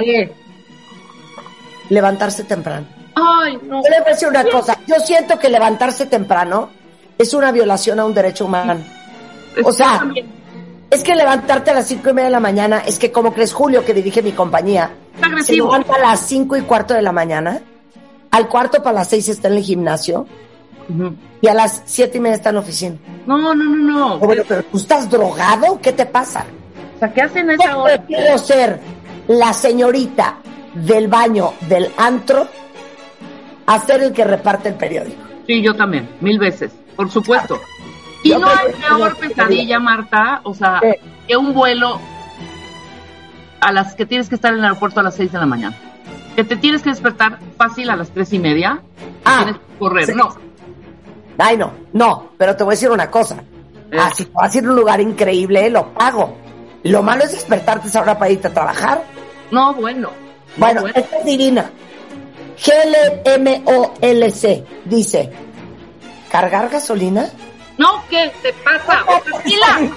Levantarse 1.88 2.44
temprano. 2.44 2.86
Ay, 3.14 3.58
no. 3.62 3.82
Yo 3.82 3.90
le 3.90 4.00
voy 4.00 4.08
a 4.08 4.10
decir 4.10 4.28
una 4.28 4.44
cosa. 4.44 4.78
Yo 4.86 4.96
siento 5.04 5.38
que 5.38 5.48
levantarse 5.48 6.06
temprano 6.06 6.70
es 7.18 7.32
una 7.34 7.50
violación 7.52 7.98
a 8.00 8.04
un 8.04 8.14
derecho 8.14 8.44
humano. 8.44 8.76
O 9.64 9.72
sea, 9.72 10.06
es 10.90 11.02
que 11.02 11.14
levantarte 11.14 11.70
a 11.70 11.74
las 11.74 11.86
cinco 11.86 12.10
y 12.10 12.12
media 12.12 12.26
de 12.26 12.32
la 12.32 12.40
mañana, 12.40 12.82
es 12.86 12.98
que 12.98 13.10
como 13.10 13.32
crees 13.32 13.52
Julio, 13.52 13.84
que 13.84 13.94
dirige 13.94 14.22
mi 14.22 14.32
compañía, 14.32 14.90
se 15.42 15.54
levanta 15.54 15.94
a 15.94 15.98
las 15.98 16.20
cinco 16.20 16.56
y 16.56 16.62
cuarto 16.62 16.94
de 16.94 17.02
la 17.02 17.12
mañana, 17.12 17.60
al 18.30 18.48
cuarto 18.48 18.82
para 18.82 18.96
las 18.96 19.08
seis 19.08 19.28
está 19.28 19.48
en 19.48 19.54
el 19.54 19.62
gimnasio 19.62 20.26
y 21.40 21.48
a 21.48 21.54
las 21.54 21.82
siete 21.86 22.18
y 22.18 22.20
media 22.20 22.36
está 22.36 22.50
en 22.50 22.56
la 22.56 22.60
oficina. 22.60 22.96
No, 23.26 23.38
no, 23.38 23.54
no, 23.54 23.64
no. 23.64 24.18
Bueno, 24.18 24.42
pero 24.46 24.62
tú 24.64 24.76
estás 24.76 25.08
drogado, 25.10 25.80
¿qué 25.80 25.92
te 25.92 26.06
pasa? 26.06 26.44
O 26.96 26.98
sea, 26.98 27.12
¿qué 27.12 27.22
hacen 27.22 27.50
a 27.50 27.54
esa 27.54 27.70
Yo 27.70 27.82
hora? 27.82 27.96
prefiero 27.96 28.38
ser 28.38 28.80
la 29.28 29.52
señorita 29.52 30.36
del 30.84 31.08
baño 31.08 31.54
del 31.68 31.90
antro 31.96 32.46
a 33.66 33.78
ser 33.80 34.02
el 34.02 34.12
que 34.12 34.24
reparte 34.24 34.68
el 34.68 34.74
periódico. 34.74 35.22
Sí, 35.46 35.62
yo 35.62 35.74
también, 35.74 36.08
mil 36.20 36.38
veces, 36.38 36.72
por 36.94 37.10
supuesto. 37.10 37.58
Y 38.22 38.30
Yo 38.30 38.38
no 38.38 38.48
hay 38.48 38.72
peor 38.72 39.16
pesadilla, 39.16 39.78
Marta, 39.78 40.40
o 40.42 40.52
sea, 40.54 40.80
que 41.26 41.36
un 41.36 41.52
vuelo 41.54 42.00
a 43.60 43.72
las 43.72 43.94
que 43.94 44.06
tienes 44.06 44.28
que 44.28 44.34
estar 44.34 44.52
en 44.52 44.58
el 44.58 44.64
aeropuerto 44.64 45.00
a 45.00 45.02
las 45.02 45.14
seis 45.14 45.32
de 45.32 45.38
la 45.38 45.46
mañana. 45.46 45.76
Que 46.34 46.44
te 46.44 46.56
tienes 46.56 46.82
que 46.82 46.90
despertar 46.90 47.38
fácil 47.56 47.88
a 47.90 47.96
las 47.96 48.10
tres 48.10 48.32
y 48.32 48.38
media. 48.38 48.80
Ah, 49.24 49.42
tienes 49.44 49.60
que 49.60 49.78
correr. 49.78 50.06
sí. 50.06 50.12
No, 50.14 50.28
Ay, 51.38 51.56
no, 51.56 51.72
no, 51.92 52.30
pero 52.38 52.56
te 52.56 52.64
voy 52.64 52.72
a 52.72 52.74
decir 52.76 52.90
una 52.90 53.10
cosa. 53.10 53.36
Eh. 53.90 53.96
Ah, 53.98 54.10
si 54.14 54.24
te 54.24 54.32
vas 54.32 54.54
a 54.54 54.58
ir 54.58 54.64
a 54.66 54.70
un 54.70 54.76
lugar 54.76 55.00
increíble, 55.00 55.68
lo 55.70 55.92
pago. 55.92 56.36
Lo 56.82 57.02
malo 57.02 57.24
es 57.24 57.32
despertarte 57.32 57.88
esa 57.88 58.00
hora 58.00 58.18
para 58.18 58.30
irte 58.30 58.48
a 58.48 58.54
trabajar. 58.54 59.02
no, 59.50 59.74
bueno. 59.74 60.10
No, 60.56 60.66
Bueno, 60.66 60.80
bueno. 60.82 60.96
esta 60.98 61.18
es 61.18 61.24
divina. 61.24 61.70
GLMOLC 63.36 64.64
dice, 64.86 65.30
¿cargar 66.30 66.68
gasolina? 66.70 67.28
No, 67.78 68.02
¿qué 68.08 68.32
te 68.42 68.52
pasa? 68.54 69.04
Tranquila. 69.24 69.90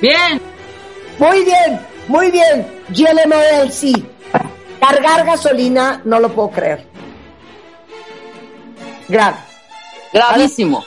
Bien, 0.00 0.40
Muy 1.18 1.44
bien, 1.44 1.80
muy 2.08 2.30
bien. 2.30 2.66
GLMOLC. 2.88 4.02
Cargar 4.80 5.24
gasolina, 5.26 6.00
no 6.04 6.18
lo 6.18 6.32
puedo 6.32 6.50
creer. 6.50 6.84
Grave. 9.08 9.36
gravísimo. 10.12 10.84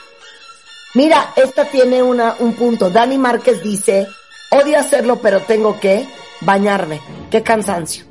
Mira, 0.94 1.32
esta 1.36 1.64
tiene 1.66 2.02
una, 2.02 2.34
un 2.40 2.52
punto. 2.54 2.90
Dani 2.90 3.16
Márquez 3.16 3.62
dice, 3.62 4.06
odio 4.50 4.78
hacerlo, 4.78 5.16
pero 5.22 5.40
tengo 5.40 5.78
que 5.80 6.06
bañarme. 6.42 7.00
Qué 7.30 7.42
cansancio. 7.42 8.04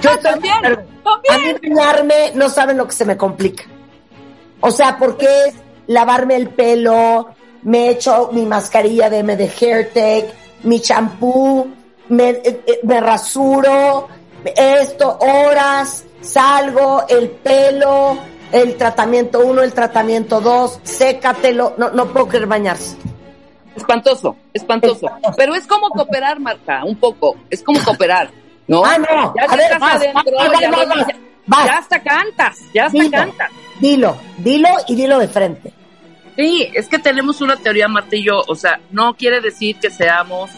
Yo 0.00 0.10
estoy- 0.10 0.30
también, 0.32 0.54
también. 0.62 0.86
A 1.30 1.38
mí 1.38 1.54
bañarme, 1.62 2.32
no 2.34 2.48
saben 2.48 2.76
lo 2.76 2.86
que 2.86 2.92
se 2.92 3.04
me 3.04 3.16
complica. 3.16 3.64
O 4.60 4.70
sea, 4.70 4.96
porque 4.98 5.26
es 5.48 5.54
lavarme 5.86 6.36
el 6.36 6.48
pelo, 6.50 7.28
me 7.62 7.90
echo 7.90 8.30
mi 8.32 8.44
mascarilla 8.46 9.08
de 9.10 9.22
de 9.22 9.50
Hair 9.60 9.90
Tech, 9.92 10.26
mi 10.64 10.80
champú, 10.80 11.68
me, 12.08 12.30
eh, 12.30 12.62
eh, 12.66 12.80
me 12.82 13.00
rasuro, 13.00 14.08
esto, 14.44 15.18
horas, 15.20 16.04
salgo, 16.20 17.04
el 17.08 17.30
pelo, 17.30 18.18
el 18.52 18.76
tratamiento 18.76 19.40
1, 19.40 19.62
el 19.62 19.72
tratamiento 19.72 20.40
2, 20.40 20.80
sécatelo, 20.82 21.74
no, 21.78 21.90
no 21.90 22.06
puedo 22.06 22.28
querer 22.28 22.46
bañarse. 22.48 22.96
Espantoso, 23.78 24.36
espantoso. 24.52 25.06
Pero 25.36 25.54
es 25.54 25.66
como 25.66 25.88
cooperar, 25.90 26.38
Marta, 26.40 26.84
un 26.84 26.96
poco. 26.96 27.36
Es 27.50 27.62
como 27.62 27.82
cooperar, 27.82 28.30
¿no? 28.66 28.84
Ah, 28.84 28.98
no. 28.98 29.34
Ya 29.36 29.44
A 29.44 29.56
ver, 29.56 29.60
estás 29.72 29.80
vas, 29.80 29.94
adentro, 29.96 30.22
vas, 30.36 30.60
ya, 30.60 30.70
vas, 30.70 30.86
lo- 30.88 30.94
vas, 31.46 31.66
ya- 31.66 31.78
hasta 31.78 32.02
cantas, 32.02 32.58
ya 32.74 32.86
hasta 32.86 32.98
Dilo, 32.98 33.10
cantas. 33.10 33.50
dilo, 33.80 34.16
dilo 34.38 34.68
y 34.88 34.94
dilo 34.94 35.18
de 35.18 35.28
frente. 35.28 35.72
Sí, 36.36 36.68
es 36.74 36.86
que 36.88 36.98
tenemos 36.98 37.40
una 37.40 37.56
teoría, 37.56 37.88
Marta 37.88 38.14
y 38.14 38.22
yo, 38.24 38.42
o 38.46 38.54
sea, 38.54 38.78
no 38.92 39.14
quiere 39.14 39.40
decir 39.40 39.76
que 39.80 39.90
seamos, 39.90 40.50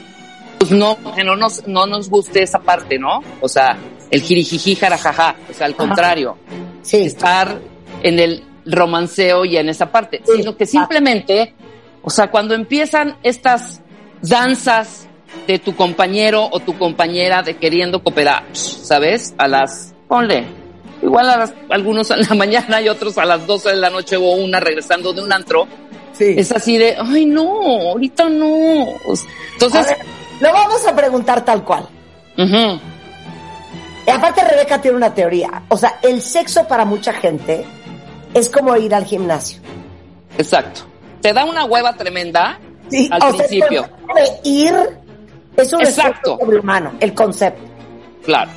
pues 0.59 0.71
no, 0.73 0.99
que 1.15 1.25
no 1.25 1.37
nos, 1.37 1.67
no 1.67 1.87
nos 1.87 2.11
guste 2.11 2.43
esa 2.43 2.59
parte, 2.59 2.99
¿no? 2.99 3.23
O 3.41 3.49
sea, 3.49 3.79
el 4.11 4.21
jirijiji 4.21 4.75
jarajaja, 4.77 5.37
o 5.49 5.55
sea, 5.55 5.67
al 5.67 5.75
contrario, 5.77 6.37
Sí. 6.83 6.99
estar 7.05 7.59
en 8.03 8.19
el 8.19 8.45
romanceo 8.67 9.45
y 9.47 9.57
en 9.57 9.69
esa 9.71 9.91
parte, 9.91 10.21
Sí. 10.27 10.33
sino 10.37 10.55
que 10.57 10.67
simplemente, 10.67 11.55
o 12.03 12.11
sea, 12.11 12.31
cuando 12.31 12.55
empiezan 12.55 13.17
estas 13.23 13.81
danzas 14.23 15.07
de 15.47 15.59
tu 15.59 15.75
compañero 15.77 16.49
o 16.51 16.61
tu 16.61 16.77
compañera 16.79 17.43
de 17.43 17.57
queriendo 17.57 18.03
cooperar, 18.03 18.45
¿sabes? 18.53 19.35
A 19.39 19.47
las, 19.49 19.95
ponle, 20.09 20.45
igual 21.03 21.29
a 21.31 21.37
las, 21.39 21.55
algunos 21.71 22.11
en 22.11 22.21
la 22.23 22.35
mañana 22.37 22.81
y 22.81 22.89
otros 22.89 23.17
a 23.19 23.25
las 23.25 23.47
12 23.47 23.71
de 23.71 23.77
la 23.77 23.91
noche 23.91 24.17
o 24.17 24.23
una 24.33 24.61
regresando 24.61 25.13
de 25.13 25.23
un 25.23 25.33
antro, 25.33 25.67
Sí. 26.13 26.35
es 26.37 26.53
así 26.53 26.77
de, 26.77 26.97
ay 26.99 27.25
no, 27.25 27.49
ahorita 27.93 28.29
no. 28.29 28.85
Entonces, 29.55 29.87
ver, 29.87 29.99
lo 30.41 30.53
vamos 30.53 30.87
a 30.87 30.95
preguntar 30.95 31.43
tal 31.45 31.65
cual. 31.65 31.89
ujú, 32.37 32.79
Y 34.07 34.11
aparte 34.11 34.45
Rebeca 34.45 34.83
tiene 34.83 34.99
una 34.99 35.15
teoría. 35.15 35.63
O 35.69 35.79
sea, 35.79 35.99
el 36.03 36.21
sexo 36.21 36.67
para 36.69 36.85
mucha 36.85 37.15
gente 37.15 37.65
es 38.35 38.51
como 38.51 38.77
ir 38.77 38.95
al 38.95 39.07
gimnasio. 39.07 39.61
exacto. 40.37 40.83
Te 41.21 41.33
da 41.33 41.45
una 41.45 41.65
hueva 41.65 41.95
tremenda 41.95 42.59
Sí, 42.89 43.09
al 43.13 43.23
o 43.23 43.31
sea, 43.31 43.39
principio, 43.47 43.85
el 43.85 43.91
concepto 43.91 44.15
de 44.15 44.51
ir 44.51 44.75
es 45.57 45.73
un 45.73 45.81
Exacto. 45.83 46.39
sobrehumano, 46.41 46.93
el 47.01 47.15
concepto. 47.15 47.63
claro. 48.25 48.51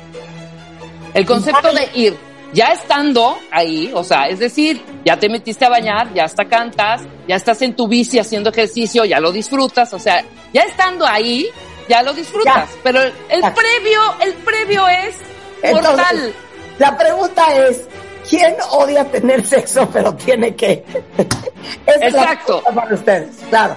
El 1.12 1.24
concepto 1.26 1.72
de 1.72 1.88
ir, 1.94 2.16
ya 2.52 2.72
estando 2.72 3.38
ahí, 3.52 3.92
o 3.94 4.02
sea, 4.02 4.26
es 4.28 4.40
decir, 4.40 4.82
ya 5.04 5.16
te 5.16 5.28
metiste 5.28 5.64
a 5.64 5.68
bañar, 5.68 6.12
ya 6.12 6.24
hasta 6.24 6.46
cantas, 6.46 7.02
ya 7.28 7.36
estás 7.36 7.62
en 7.62 7.76
tu 7.76 7.86
bici 7.86 8.18
haciendo 8.18 8.50
ejercicio, 8.50 9.04
ya 9.04 9.20
lo 9.20 9.30
disfrutas, 9.30 9.92
o 9.94 9.98
sea, 10.00 10.24
ya 10.52 10.62
estando 10.62 11.06
ahí, 11.06 11.46
ya 11.88 12.02
lo 12.02 12.12
disfrutas. 12.12 12.68
Ya. 12.68 12.80
Pero 12.82 13.00
el, 13.02 13.12
previo, 13.40 14.00
el 14.20 14.34
previo 14.34 14.88
es 14.88 15.14
Entonces, 15.62 15.90
mortal. 15.92 16.32
La 16.78 16.96
pregunta 16.98 17.54
es, 17.68 17.86
¿quién 18.28 18.54
odia 18.70 19.04
tener 19.10 19.44
sexo 19.46 19.88
pero 19.92 20.14
tiene 20.14 20.54
que? 20.54 20.84
Esa 21.86 22.06
es 22.06 22.12
la 22.12 22.22
Exacto. 22.22 22.62
para 22.74 22.94
ustedes, 22.94 23.30
claro. 23.48 23.76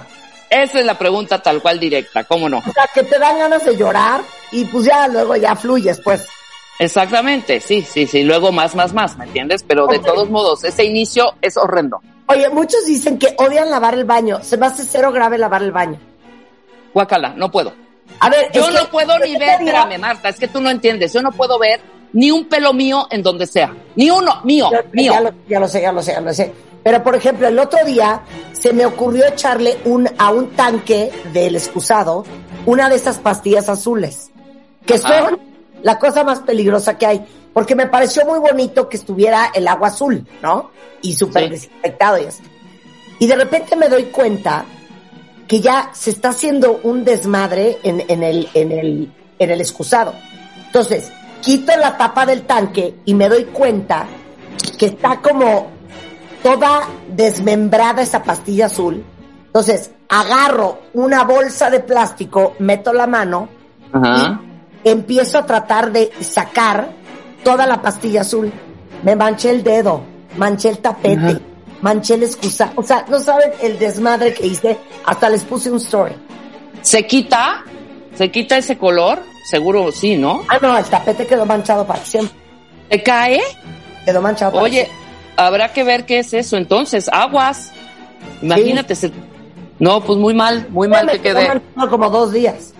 Esa 0.50 0.80
es 0.80 0.86
la 0.86 0.96
pregunta 0.98 1.42
tal 1.42 1.60
cual 1.60 1.78
directa, 1.78 2.24
¿cómo 2.24 2.48
no? 2.48 2.58
O 2.58 2.72
sea, 2.72 2.88
que 2.94 3.02
te 3.02 3.18
dan 3.18 3.38
ganas 3.38 3.64
de 3.64 3.76
llorar 3.76 4.22
y 4.50 4.64
pues 4.64 4.86
ya 4.86 5.06
luego 5.08 5.36
ya 5.36 5.54
fluyes, 5.54 6.00
pues. 6.02 6.26
Exactamente, 6.78 7.60
sí, 7.60 7.82
sí, 7.82 8.06
sí, 8.06 8.22
luego 8.22 8.52
más, 8.52 8.74
más, 8.74 8.92
más, 8.94 9.16
¿me 9.18 9.24
entiendes? 9.24 9.62
Pero 9.66 9.86
de 9.88 9.98
todos 9.98 10.30
modos, 10.30 10.64
ese 10.64 10.84
inicio 10.84 11.34
es 11.42 11.56
horrendo. 11.56 12.00
Oye, 12.28 12.48
muchos 12.50 12.86
dicen 12.86 13.18
que 13.18 13.34
odian 13.38 13.70
lavar 13.70 13.94
el 13.94 14.04
baño. 14.04 14.38
Se 14.42 14.56
me 14.56 14.66
hace 14.66 14.84
cero 14.84 15.10
grave 15.10 15.38
lavar 15.38 15.62
el 15.62 15.72
baño. 15.72 15.98
Guacala, 16.94 17.30
no 17.30 17.50
puedo. 17.50 17.72
A 18.20 18.30
ver, 18.30 18.50
Yo 18.52 18.70
no 18.70 18.80
que- 18.80 18.86
puedo 18.86 19.18
ni 19.18 19.36
ver, 19.36 19.60
espérame, 19.60 19.98
Marta, 19.98 20.28
es 20.30 20.38
que 20.38 20.48
tú 20.48 20.60
no 20.60 20.70
entiendes, 20.70 21.12
yo 21.12 21.20
no 21.20 21.30
puedo 21.32 21.58
ver 21.58 21.80
ni 22.12 22.30
un 22.30 22.46
pelo 22.48 22.72
mío 22.72 23.06
en 23.10 23.22
donde 23.22 23.46
sea. 23.46 23.74
Ni 23.96 24.10
uno, 24.10 24.40
mío, 24.44 24.70
Yo- 24.72 24.78
mío. 24.92 25.12
Ya 25.12 25.20
lo, 25.20 25.30
ya 25.48 25.60
lo 25.60 25.68
sé, 25.68 25.80
ya 25.82 25.92
lo 25.92 26.02
sé, 26.02 26.12
ya 26.12 26.20
lo 26.20 26.32
sé. 26.32 26.52
Pero, 26.82 27.02
por 27.02 27.14
ejemplo, 27.14 27.48
el 27.48 27.58
otro 27.58 27.84
día 27.84 28.22
se 28.52 28.72
me 28.72 28.86
ocurrió 28.86 29.26
echarle 29.26 29.78
un, 29.84 30.08
a 30.16 30.30
un 30.30 30.50
tanque 30.50 31.10
del 31.32 31.56
excusado 31.56 32.24
una 32.66 32.88
de 32.88 32.96
esas 32.96 33.18
pastillas 33.18 33.68
azules, 33.68 34.30
que 34.86 34.94
Ajá. 34.94 35.26
son 35.28 35.40
la 35.82 35.98
cosa 35.98 36.22
más 36.24 36.40
peligrosa 36.40 36.98
que 36.98 37.06
hay, 37.06 37.24
porque 37.52 37.74
me 37.74 37.86
pareció 37.86 38.24
muy 38.26 38.38
bonito 38.38 38.88
que 38.88 38.96
estuviera 38.96 39.50
el 39.54 39.66
agua 39.68 39.88
azul, 39.88 40.26
¿no? 40.42 40.70
Y 41.02 41.14
súper 41.14 41.44
Sí. 41.44 41.50
desinfectado 41.50 42.18
y 42.22 42.26
así. 42.26 42.42
Y 43.20 43.26
de 43.26 43.36
repente 43.36 43.74
me 43.76 43.88
doy 43.88 44.04
cuenta 44.04 44.64
que 45.46 45.60
ya 45.60 45.90
se 45.94 46.10
está 46.10 46.28
haciendo 46.30 46.78
un 46.82 47.04
desmadre 47.04 47.78
en, 47.82 48.04
en 48.08 48.22
el, 48.22 48.48
en 48.54 48.70
el, 48.72 49.12
en 49.38 49.50
el 49.50 49.60
excusado. 49.60 50.12
Entonces, 50.66 51.10
quito 51.42 51.72
la 51.76 51.96
tapa 51.96 52.26
del 52.26 52.42
tanque 52.42 52.96
y 53.04 53.14
me 53.14 53.28
doy 53.28 53.44
cuenta 53.46 54.06
que 54.78 54.86
está 54.86 55.20
como 55.20 55.68
toda 56.42 56.82
desmembrada 57.08 58.02
esa 58.02 58.22
pastilla 58.22 58.66
azul. 58.66 59.04
Entonces, 59.46 59.90
agarro 60.08 60.78
una 60.94 61.24
bolsa 61.24 61.70
de 61.70 61.80
plástico, 61.80 62.54
meto 62.58 62.92
la 62.92 63.06
mano, 63.06 63.48
Ajá. 63.92 64.40
empiezo 64.84 65.38
a 65.38 65.46
tratar 65.46 65.90
de 65.90 66.10
sacar 66.20 66.90
toda 67.42 67.66
la 67.66 67.80
pastilla 67.80 68.20
azul. 68.22 68.52
Me 69.02 69.16
manché 69.16 69.50
el 69.50 69.62
dedo, 69.62 70.02
manché 70.36 70.68
el 70.70 70.78
tapete, 70.78 71.26
Ajá. 71.26 71.40
manché 71.82 72.14
el 72.14 72.24
excusa. 72.24 72.72
O 72.76 72.82
sea, 72.82 73.04
no 73.08 73.18
saben 73.18 73.52
el 73.62 73.78
desmadre 73.78 74.34
que 74.34 74.46
hice. 74.46 74.78
Hasta 75.04 75.28
les 75.28 75.44
puse 75.44 75.70
un 75.70 75.78
story. 75.78 76.14
¿Se 76.82 77.06
quita? 77.06 77.64
¿Se 78.18 78.30
quita 78.32 78.58
ese 78.58 78.76
color? 78.76 79.20
Seguro 79.44 79.92
sí, 79.92 80.16
¿no? 80.16 80.42
Ah, 80.48 80.58
no, 80.60 80.76
el 80.76 80.84
tapete 80.84 81.24
quedó 81.26 81.46
manchado 81.46 81.86
para 81.86 82.04
siempre. 82.04 82.36
¿Te 82.90 83.00
cae? 83.02 83.40
Quedó 84.04 84.20
manchado 84.20 84.50
para 84.52 84.64
Oye, 84.64 84.88
habrá 85.36 85.72
que 85.72 85.84
ver 85.84 86.04
qué 86.04 86.18
es 86.18 86.32
eso 86.34 86.56
entonces. 86.56 87.08
Aguas. 87.12 87.72
Imagínate. 88.42 88.96
se- 88.96 89.12
No, 89.78 90.00
pues 90.00 90.18
muy 90.18 90.34
mal, 90.34 90.66
muy 90.70 90.88
mal 90.88 91.06
Me 91.06 91.12
que 91.12 91.20
quedó 91.20 91.38
quede. 91.38 91.48
manchado 91.48 91.90
como 91.90 92.10
dos 92.10 92.32
días. 92.32 92.74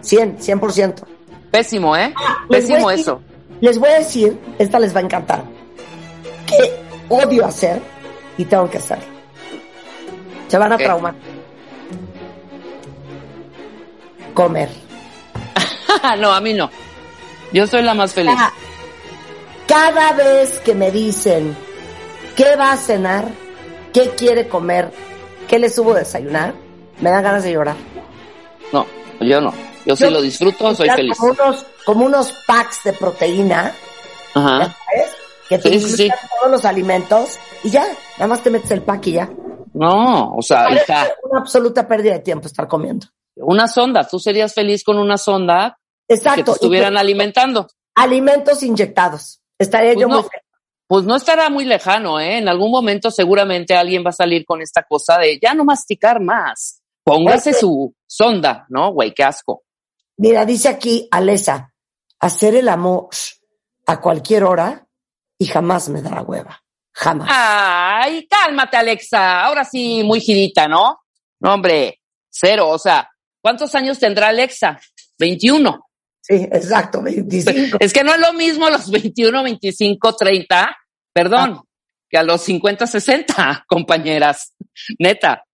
100, 0.00 0.38
100%. 0.38 1.04
Pésimo, 1.52 1.96
¿eh? 1.96 2.12
les 2.12 2.16
voy 2.16 2.26
a 2.26 2.48
Pésimo 2.48 2.90
decir- 2.90 3.00
eso. 3.00 3.20
Les 3.60 3.78
voy 3.78 3.88
a 3.90 3.98
decir, 3.98 4.38
esta 4.58 4.78
les 4.80 4.94
va 4.94 5.00
a 5.00 5.02
encantar, 5.02 5.44
que 6.46 6.74
odio 7.10 7.44
hacer 7.46 7.80
y 8.38 8.44
tengo 8.46 8.68
que 8.70 8.78
hacer. 8.78 8.98
Se 10.48 10.56
van 10.58 10.72
a 10.72 10.76
¿Qué? 10.78 10.84
traumar. 10.84 11.14
Comer. 14.34 14.70
no, 16.18 16.32
a 16.32 16.40
mí 16.40 16.52
no. 16.54 16.70
Yo 17.52 17.66
soy 17.66 17.82
la 17.82 17.94
más 17.94 18.12
feliz. 18.12 18.34
Cada 19.66 20.12
vez 20.12 20.58
que 20.60 20.74
me 20.74 20.90
dicen 20.90 21.56
qué 22.36 22.56
va 22.56 22.72
a 22.72 22.76
cenar, 22.76 23.28
qué 23.92 24.10
quiere 24.10 24.48
comer, 24.48 24.90
qué 25.48 25.58
le 25.58 25.68
subo 25.68 25.92
a 25.94 25.98
desayunar, 25.98 26.54
me 27.00 27.10
dan 27.10 27.22
ganas 27.22 27.44
de 27.44 27.52
llorar. 27.52 27.76
No, 28.72 28.86
yo 29.20 29.40
no. 29.40 29.52
Yo 29.84 29.96
sí 29.96 30.08
lo 30.10 30.20
disfruto, 30.20 30.74
soy 30.74 30.90
feliz. 30.90 31.16
Como 31.18 31.32
unos, 31.32 31.66
como 31.84 32.06
unos 32.06 32.32
packs 32.46 32.84
de 32.84 32.92
proteína, 32.92 33.72
¿ya 34.34 34.40
Ajá. 34.40 34.58
sabes? 34.58 35.10
Que 35.48 35.58
te 35.58 35.80
Sí, 35.80 36.10
todos 36.40 36.52
los 36.52 36.64
alimentos 36.64 37.38
y 37.64 37.70
ya, 37.70 37.84
nada 38.18 38.28
más 38.28 38.42
te 38.42 38.50
metes 38.50 38.70
el 38.70 38.82
pack 38.82 39.06
y 39.08 39.12
ya. 39.12 39.28
No, 39.72 40.34
o 40.34 40.42
sea, 40.42 40.70
hija, 40.70 41.08
una 41.22 41.40
absoluta 41.40 41.86
pérdida 41.86 42.14
de 42.14 42.20
tiempo 42.20 42.46
estar 42.46 42.68
comiendo. 42.68 43.06
Una 43.42 43.68
sonda. 43.68 44.06
Tú 44.06 44.18
serías 44.18 44.54
feliz 44.54 44.84
con 44.84 44.98
una 44.98 45.18
sonda 45.18 45.78
que 46.08 46.14
Exacto. 46.16 46.44
te 46.44 46.50
estuvieran 46.52 46.94
que- 46.94 46.98
alimentando. 47.00 47.66
alimentos 47.94 48.62
inyectados. 48.62 49.40
Estaría 49.58 49.92
Pues 49.94 50.00
yo 50.02 50.08
no. 50.08 50.14
muy 50.20 50.22
feliz. 50.24 50.44
Pues 50.86 51.04
no 51.04 51.14
estará 51.16 51.50
muy 51.50 51.64
lejano, 51.64 52.18
¿eh? 52.18 52.38
En 52.38 52.48
algún 52.48 52.70
momento 52.70 53.10
seguramente 53.10 53.76
alguien 53.76 54.04
va 54.04 54.10
a 54.10 54.12
salir 54.14 54.44
con 54.44 54.60
esta 54.62 54.82
cosa 54.82 55.18
de 55.18 55.38
ya 55.40 55.54
no 55.54 55.64
masticar 55.64 56.20
más. 56.20 56.80
Póngase 57.04 57.50
Oye. 57.50 57.58
su 57.60 57.94
sonda, 58.06 58.66
¿no? 58.68 58.92
Güey, 58.92 59.12
qué 59.14 59.22
asco. 59.22 59.62
Mira, 60.16 60.44
dice 60.44 60.68
aquí 60.68 61.06
Alesa, 61.10 61.72
hacer 62.18 62.54
el 62.54 62.68
amor 62.68 63.08
a 63.86 64.00
cualquier 64.00 64.44
hora 64.44 64.86
y 65.38 65.46
jamás 65.46 65.88
me 65.88 66.02
dará 66.02 66.22
hueva. 66.22 66.60
Jamás. 66.92 67.28
Ay, 67.30 68.26
cálmate, 68.26 68.76
Alexa. 68.76 69.44
Ahora 69.44 69.64
sí, 69.64 70.02
muy 70.04 70.20
girita, 70.20 70.66
¿no? 70.68 71.00
No, 71.40 71.54
hombre, 71.54 72.00
cero. 72.28 72.68
O 72.68 72.78
sea, 72.78 73.09
¿cuántos 73.42 73.74
años 73.74 73.98
tendrá 73.98 74.28
Alexa? 74.28 74.80
21. 75.18 75.80
Sí, 76.22 76.34
exacto, 76.52 77.02
25. 77.02 77.78
Es 77.80 77.92
que 77.92 78.04
no 78.04 78.14
es 78.14 78.20
lo 78.20 78.32
mismo 78.34 78.66
a 78.66 78.70
los 78.70 78.90
21, 78.90 79.42
25, 79.42 80.16
30, 80.16 80.76
perdón, 81.12 81.62
que 82.08 82.18
a 82.18 82.22
los 82.22 82.42
50, 82.42 82.86
60, 82.86 83.64
compañeras. 83.68 84.54
Neta. 84.98 85.44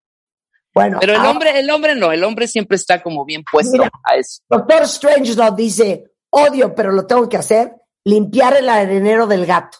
Bueno, 0.73 0.99
Pero 1.01 1.15
el 1.15 1.25
hombre, 1.25 1.59
el 1.59 1.69
hombre 1.71 1.95
no, 1.95 2.11
el 2.11 2.23
hombre 2.23 2.47
siempre 2.47 2.75
está 2.75 3.01
como 3.01 3.25
bien 3.25 3.43
puesto 3.49 3.71
Mira. 3.73 3.89
a 4.03 4.15
eso. 4.15 4.43
Doctor 4.47 4.87
Strangelove 4.87 5.55
dice, 5.55 6.03
odio, 6.29 6.75
pero 6.75 6.91
lo 6.91 7.07
tengo 7.07 7.27
que 7.27 7.37
hacer, 7.37 7.71
limpiar 8.05 8.55
el 8.57 8.69
arenero 8.69 9.25
del 9.25 9.45
gato. 9.47 9.79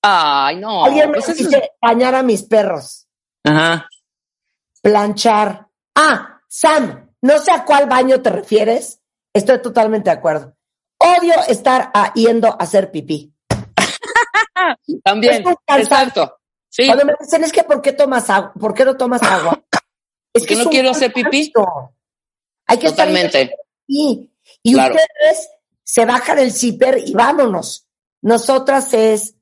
Ay, 0.00 0.56
no. 0.56 0.84
Alguien 0.84 1.10
me 1.10 1.18
pues 1.18 1.28
es- 1.30 1.38
dice, 1.38 1.70
bañar 1.82 2.14
a 2.14 2.22
mis 2.22 2.42
perros, 2.44 3.06
Ajá. 3.44 3.86
planchar. 4.82 5.66
Ah, 5.94 6.40
Sam, 6.48 7.03
no 7.24 7.38
sé 7.38 7.50
a 7.52 7.64
cuál 7.64 7.86
baño 7.88 8.20
te 8.20 8.28
refieres, 8.30 9.00
estoy 9.34 9.62
totalmente 9.62 10.10
de 10.10 10.16
acuerdo. 10.16 10.54
Odio 10.98 11.34
estar 11.48 11.90
a- 11.94 12.12
yendo 12.14 12.48
a 12.48 12.56
hacer 12.56 12.90
pipí. 12.90 13.34
También, 15.04 15.34
Es 15.34 15.46
un 15.46 15.56
exacto. 15.78 16.38
Sí, 16.68 16.86
Cuando 16.86 17.04
me 17.06 17.14
dicen, 17.20 17.44
es 17.44 17.52
que 17.52 17.62
¿por 17.64 17.80
qué 17.80 17.92
tomas 17.92 18.28
agua? 18.30 18.52
¿Por 18.58 18.74
qué 18.74 18.84
no 18.84 18.96
tomas 18.96 19.22
agua? 19.22 19.62
Es 20.34 20.42
Porque 20.42 20.56
no 20.56 20.62
es 20.62 20.68
quiero 20.68 20.90
hacer 20.90 21.12
pipí. 21.12 21.52
Hay 22.66 22.78
que 22.78 22.86
estar 22.88 23.06
totalmente. 23.06 23.56
Y, 23.86 24.30
y 24.62 24.72
Claro. 24.74 24.94
ustedes 24.94 25.48
se 25.82 26.04
bajan 26.04 26.38
el 26.40 26.52
zipper 26.52 26.98
y 26.98 27.12
vámonos. 27.14 27.86
Nosotras 28.22 28.92
es, 28.92 29.36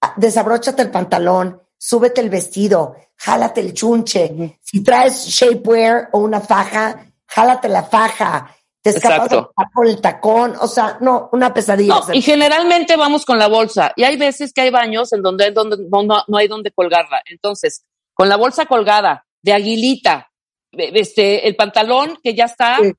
ah, 0.00 0.14
desabróchate 0.16 0.82
el 0.82 0.90
pantalón, 0.90 1.62
súbete 1.82 2.20
el 2.20 2.28
vestido, 2.28 2.94
jálate 3.16 3.60
el 3.62 3.72
chunche. 3.72 4.58
Si 4.62 4.82
traes 4.84 5.26
shapewear 5.26 6.10
o 6.12 6.18
una 6.18 6.40
faja, 6.40 7.06
jálate 7.26 7.68
la 7.68 7.82
faja. 7.84 8.54
Te 8.82 8.90
escapas 8.90 9.28
tacón, 9.28 9.86
el 9.86 10.00
tacón. 10.00 10.56
O 10.60 10.66
sea, 10.66 10.98
no, 11.00 11.28
una 11.32 11.52
pesadilla. 11.52 12.00
No, 12.06 12.14
y 12.14 12.22
generalmente 12.22 12.96
vamos 12.96 13.24
con 13.24 13.38
la 13.38 13.48
bolsa. 13.48 13.92
Y 13.96 14.04
hay 14.04 14.16
veces 14.16 14.52
que 14.52 14.60
hay 14.62 14.70
baños 14.70 15.12
en 15.12 15.22
donde, 15.22 15.50
donde 15.52 15.76
no, 15.90 16.36
hay 16.38 16.48
donde 16.48 16.70
colgarla. 16.70 17.20
Entonces, 17.26 17.84
con 18.14 18.28
la 18.28 18.36
bolsa 18.36 18.66
colgada, 18.66 19.26
de 19.42 19.52
aguilita, 19.54 20.30
este, 20.72 21.46
el 21.48 21.56
pantalón 21.56 22.18
que 22.22 22.34
ya 22.34 22.44
está 22.44 22.78
Sí. 22.82 22.92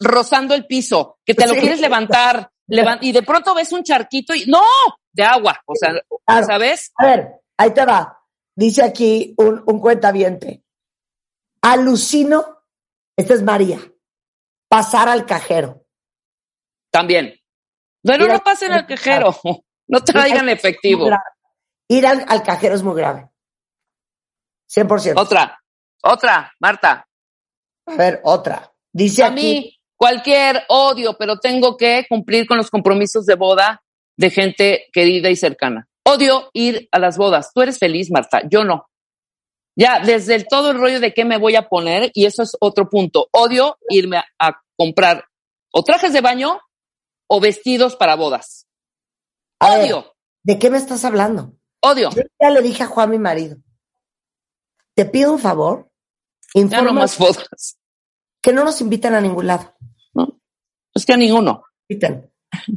rozando 0.00 0.54
el 0.54 0.66
piso, 0.66 1.18
que 1.24 1.34
te 1.34 1.46
lo 1.46 1.54
Sí. 1.54 1.60
quieres 1.60 1.80
levantar, 1.80 2.50
levan- 2.68 2.98
y 3.02 3.12
de 3.12 3.22
pronto 3.22 3.54
ves 3.54 3.72
un 3.72 3.82
charquito 3.82 4.34
y 4.34 4.46
¡no! 4.46 4.62
de 5.12 5.22
agua. 5.24 5.60
O 5.66 5.74
sea, 5.74 5.92
Claro. 6.26 6.46
¿sabes? 6.46 6.92
A 6.98 7.06
ver, 7.06 7.28
ahí 7.56 7.72
te 7.72 7.84
va. 7.84 8.20
Dice 8.56 8.82
aquí 8.82 9.34
un, 9.38 9.62
un 9.66 9.80
cuentaviente. 9.80 10.64
Alucino, 11.62 12.62
esta 13.16 13.34
es 13.34 13.42
María, 13.42 13.80
pasar 14.68 15.08
al 15.08 15.26
cajero. 15.26 15.86
También. 16.90 17.34
Mira, 18.02 18.26
no 18.26 18.38
pasen 18.40 18.72
al 18.72 18.86
cajero. 18.86 19.34
No 19.86 20.02
traigan 20.02 20.48
efectivo. 20.48 21.10
Ir 21.88 22.06
al, 22.06 22.24
al 22.26 22.42
cajero 22.42 22.74
es 22.74 22.82
muy 22.82 22.96
grave. 22.96 23.28
100%. 24.74 25.12
Otra, 25.16 25.60
otra, 26.02 26.52
Marta. 26.58 27.06
A 27.86 27.94
ver, 27.94 28.20
otra. 28.24 28.72
Dice 28.90 29.22
A 29.22 29.26
aquí, 29.26 29.34
mí, 29.34 29.80
cualquier 29.94 30.64
odio, 30.68 31.16
pero 31.18 31.38
tengo 31.38 31.76
que 31.76 32.06
cumplir 32.08 32.46
con 32.46 32.56
los 32.56 32.70
compromisos 32.70 33.26
de 33.26 33.34
boda 33.34 33.82
de 34.16 34.30
gente 34.30 34.86
querida 34.90 35.28
y 35.28 35.36
cercana. 35.36 35.86
Odio 36.06 36.50
ir 36.52 36.88
a 36.92 36.98
las 36.98 37.16
bodas. 37.16 37.50
Tú 37.54 37.62
eres 37.62 37.78
feliz, 37.78 38.10
Marta. 38.10 38.42
Yo 38.48 38.64
no. 38.64 38.88
Ya, 39.76 40.00
desde 40.00 40.34
el, 40.36 40.46
todo 40.46 40.70
el 40.70 40.78
rollo 40.78 41.00
de 41.00 41.12
qué 41.14 41.24
me 41.24 41.38
voy 41.38 41.56
a 41.56 41.68
poner, 41.68 42.10
y 42.14 42.26
eso 42.26 42.42
es 42.42 42.56
otro 42.60 42.88
punto. 42.88 43.28
Odio 43.32 43.76
irme 43.88 44.18
a, 44.18 44.24
a 44.38 44.62
comprar 44.76 45.24
o 45.72 45.82
trajes 45.82 46.12
de 46.12 46.20
baño 46.20 46.60
o 47.28 47.40
vestidos 47.40 47.96
para 47.96 48.14
bodas. 48.14 48.66
A 49.60 49.70
ver, 49.76 49.84
Odio, 49.86 50.14
¿de 50.44 50.58
qué 50.58 50.70
me 50.70 50.78
estás 50.78 51.04
hablando? 51.04 51.54
odio. 51.82 52.10
Yo 52.10 52.22
ya 52.40 52.50
le 52.50 52.62
dije 52.62 52.82
a 52.82 52.86
Juan, 52.86 53.10
mi 53.10 53.18
marido, 53.18 53.56
te 54.94 55.04
pido 55.04 55.32
un 55.32 55.38
favor, 55.38 55.90
Ya 56.54 56.80
no 56.82 56.92
más 56.92 57.18
bodas. 57.18 57.78
que 58.42 58.52
no 58.52 58.64
nos 58.64 58.80
invitan 58.80 59.14
a 59.14 59.20
ningún 59.20 59.46
lado. 59.48 59.74
Es 60.94 61.04
que 61.04 61.12
a 61.14 61.16
ninguno. 61.16 61.64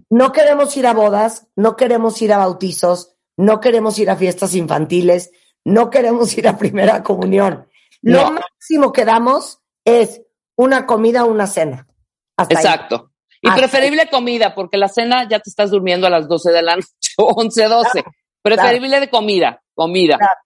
No 0.10 0.32
queremos 0.32 0.76
ir 0.76 0.88
a 0.88 0.94
bodas, 0.94 1.48
no 1.56 1.76
queremos 1.76 2.20
ir 2.22 2.34
a 2.34 2.40
bautizos, 2.40 3.16
no 3.38 3.60
queremos 3.60 3.98
ir 4.00 4.10
a 4.10 4.16
fiestas 4.16 4.54
infantiles, 4.56 5.32
no 5.64 5.90
queremos 5.90 6.38
ir 6.38 6.48
a 6.48 6.58
primera 6.58 7.04
comunión. 7.04 7.68
Lo 8.02 8.32
máximo 8.32 8.92
que 8.92 9.06
damos 9.06 9.60
es 9.86 10.22
una 10.56 10.86
comida 10.86 11.24
o 11.24 11.28
una 11.32 11.48
cena. 11.48 11.88
Hasta 12.36 12.58
ahí. 12.58 12.66
Exacto. 12.66 13.12
Y 13.42 13.48
Hasta 13.48 13.62
preferible 13.62 14.10
comida, 14.10 14.56
porque 14.56 14.78
la 14.78 14.88
cena 14.88 15.28
ya 15.30 15.40
te 15.40 15.50
estás 15.50 15.72
durmiendo 15.72 16.08
a 16.08 16.10
las 16.10 16.28
12 16.28 16.52
de 16.52 16.62
la 16.62 16.76
noche, 16.78 17.14
11, 17.18 17.64
12. 17.66 18.04
Preferible 18.42 19.00
de 19.00 19.10
comida, 19.10 19.62
comida. 19.74 20.18
Claro. 20.18 20.40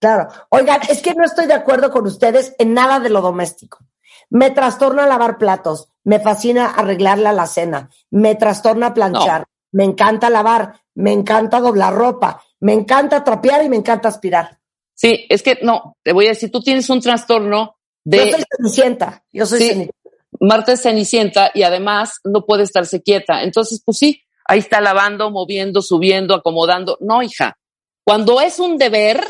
Claro. 0.00 0.28
Oigan, 0.50 0.80
es 0.88 1.02
que 1.02 1.14
no 1.14 1.24
estoy 1.24 1.46
de 1.46 1.54
acuerdo 1.54 1.90
con 1.90 2.06
ustedes 2.06 2.54
en 2.58 2.72
nada 2.72 3.00
de 3.00 3.10
lo 3.10 3.20
doméstico. 3.20 3.78
Me 4.30 4.50
trastorna 4.50 5.06
lavar 5.06 5.38
platos, 5.38 5.88
me 6.04 6.20
fascina 6.20 6.66
arreglarle 6.66 7.28
a 7.28 7.32
la 7.32 7.46
cena, 7.46 7.90
me 8.10 8.34
trastorna 8.34 8.94
planchar, 8.94 9.46
me 9.72 9.84
encanta 9.84 10.30
lavar, 10.30 10.80
me 10.94 11.12
encanta 11.12 11.60
doblar 11.60 11.94
ropa, 11.94 12.42
me 12.60 12.72
encanta 12.72 13.22
trapear 13.24 13.64
y 13.64 13.68
me 13.68 13.76
encanta 13.76 14.08
aspirar. 14.08 14.58
Sí, 14.94 15.26
es 15.28 15.42
que 15.42 15.58
no, 15.62 15.96
te 16.02 16.12
voy 16.12 16.26
a 16.26 16.30
decir, 16.30 16.50
tú 16.50 16.60
tienes 16.60 16.88
un 16.90 17.00
trastorno 17.00 17.76
Yo 18.04 18.20
soy 18.20 18.30
de 18.32 18.46
cenicienta, 18.56 19.24
yo 19.32 19.46
soy 19.46 19.58
Sí. 19.60 19.68
cenicienta. 19.68 19.94
Marta 20.40 20.72
es 20.72 20.82
cenicienta 20.82 21.50
y 21.54 21.62
además 21.62 22.20
no 22.24 22.44
puede 22.44 22.62
estarse 22.62 23.02
quieta. 23.02 23.42
Entonces, 23.42 23.82
pues 23.84 23.98
sí, 23.98 24.22
ahí 24.44 24.60
está 24.60 24.80
lavando, 24.80 25.30
moviendo, 25.30 25.82
subiendo, 25.82 26.34
acomodando. 26.34 26.96
No, 27.00 27.22
hija. 27.22 27.56
Cuando 28.04 28.40
es 28.40 28.58
un 28.58 28.76
deber, 28.78 29.20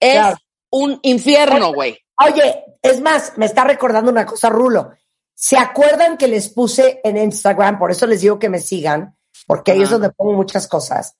es 0.00 0.12
Claro. 0.14 0.36
un 0.70 0.98
infierno, 1.02 1.72
güey. 1.72 1.98
Oye, 2.24 2.64
es 2.82 3.00
más, 3.00 3.34
me 3.36 3.46
está 3.46 3.64
recordando 3.64 4.10
una 4.10 4.26
cosa, 4.26 4.48
Rulo. 4.48 4.92
¿Se 5.34 5.56
acuerdan 5.56 6.16
que 6.16 6.28
les 6.28 6.48
puse 6.48 7.00
en 7.04 7.16
Instagram? 7.16 7.78
Por 7.78 7.90
eso 7.90 8.06
les 8.06 8.20
digo 8.20 8.38
que 8.38 8.48
me 8.48 8.60
sigan, 8.60 9.16
porque 9.46 9.72
ahí 9.72 9.82
es 9.82 9.90
donde 9.90 10.10
pongo 10.10 10.32
muchas 10.32 10.66
cosas. 10.68 11.16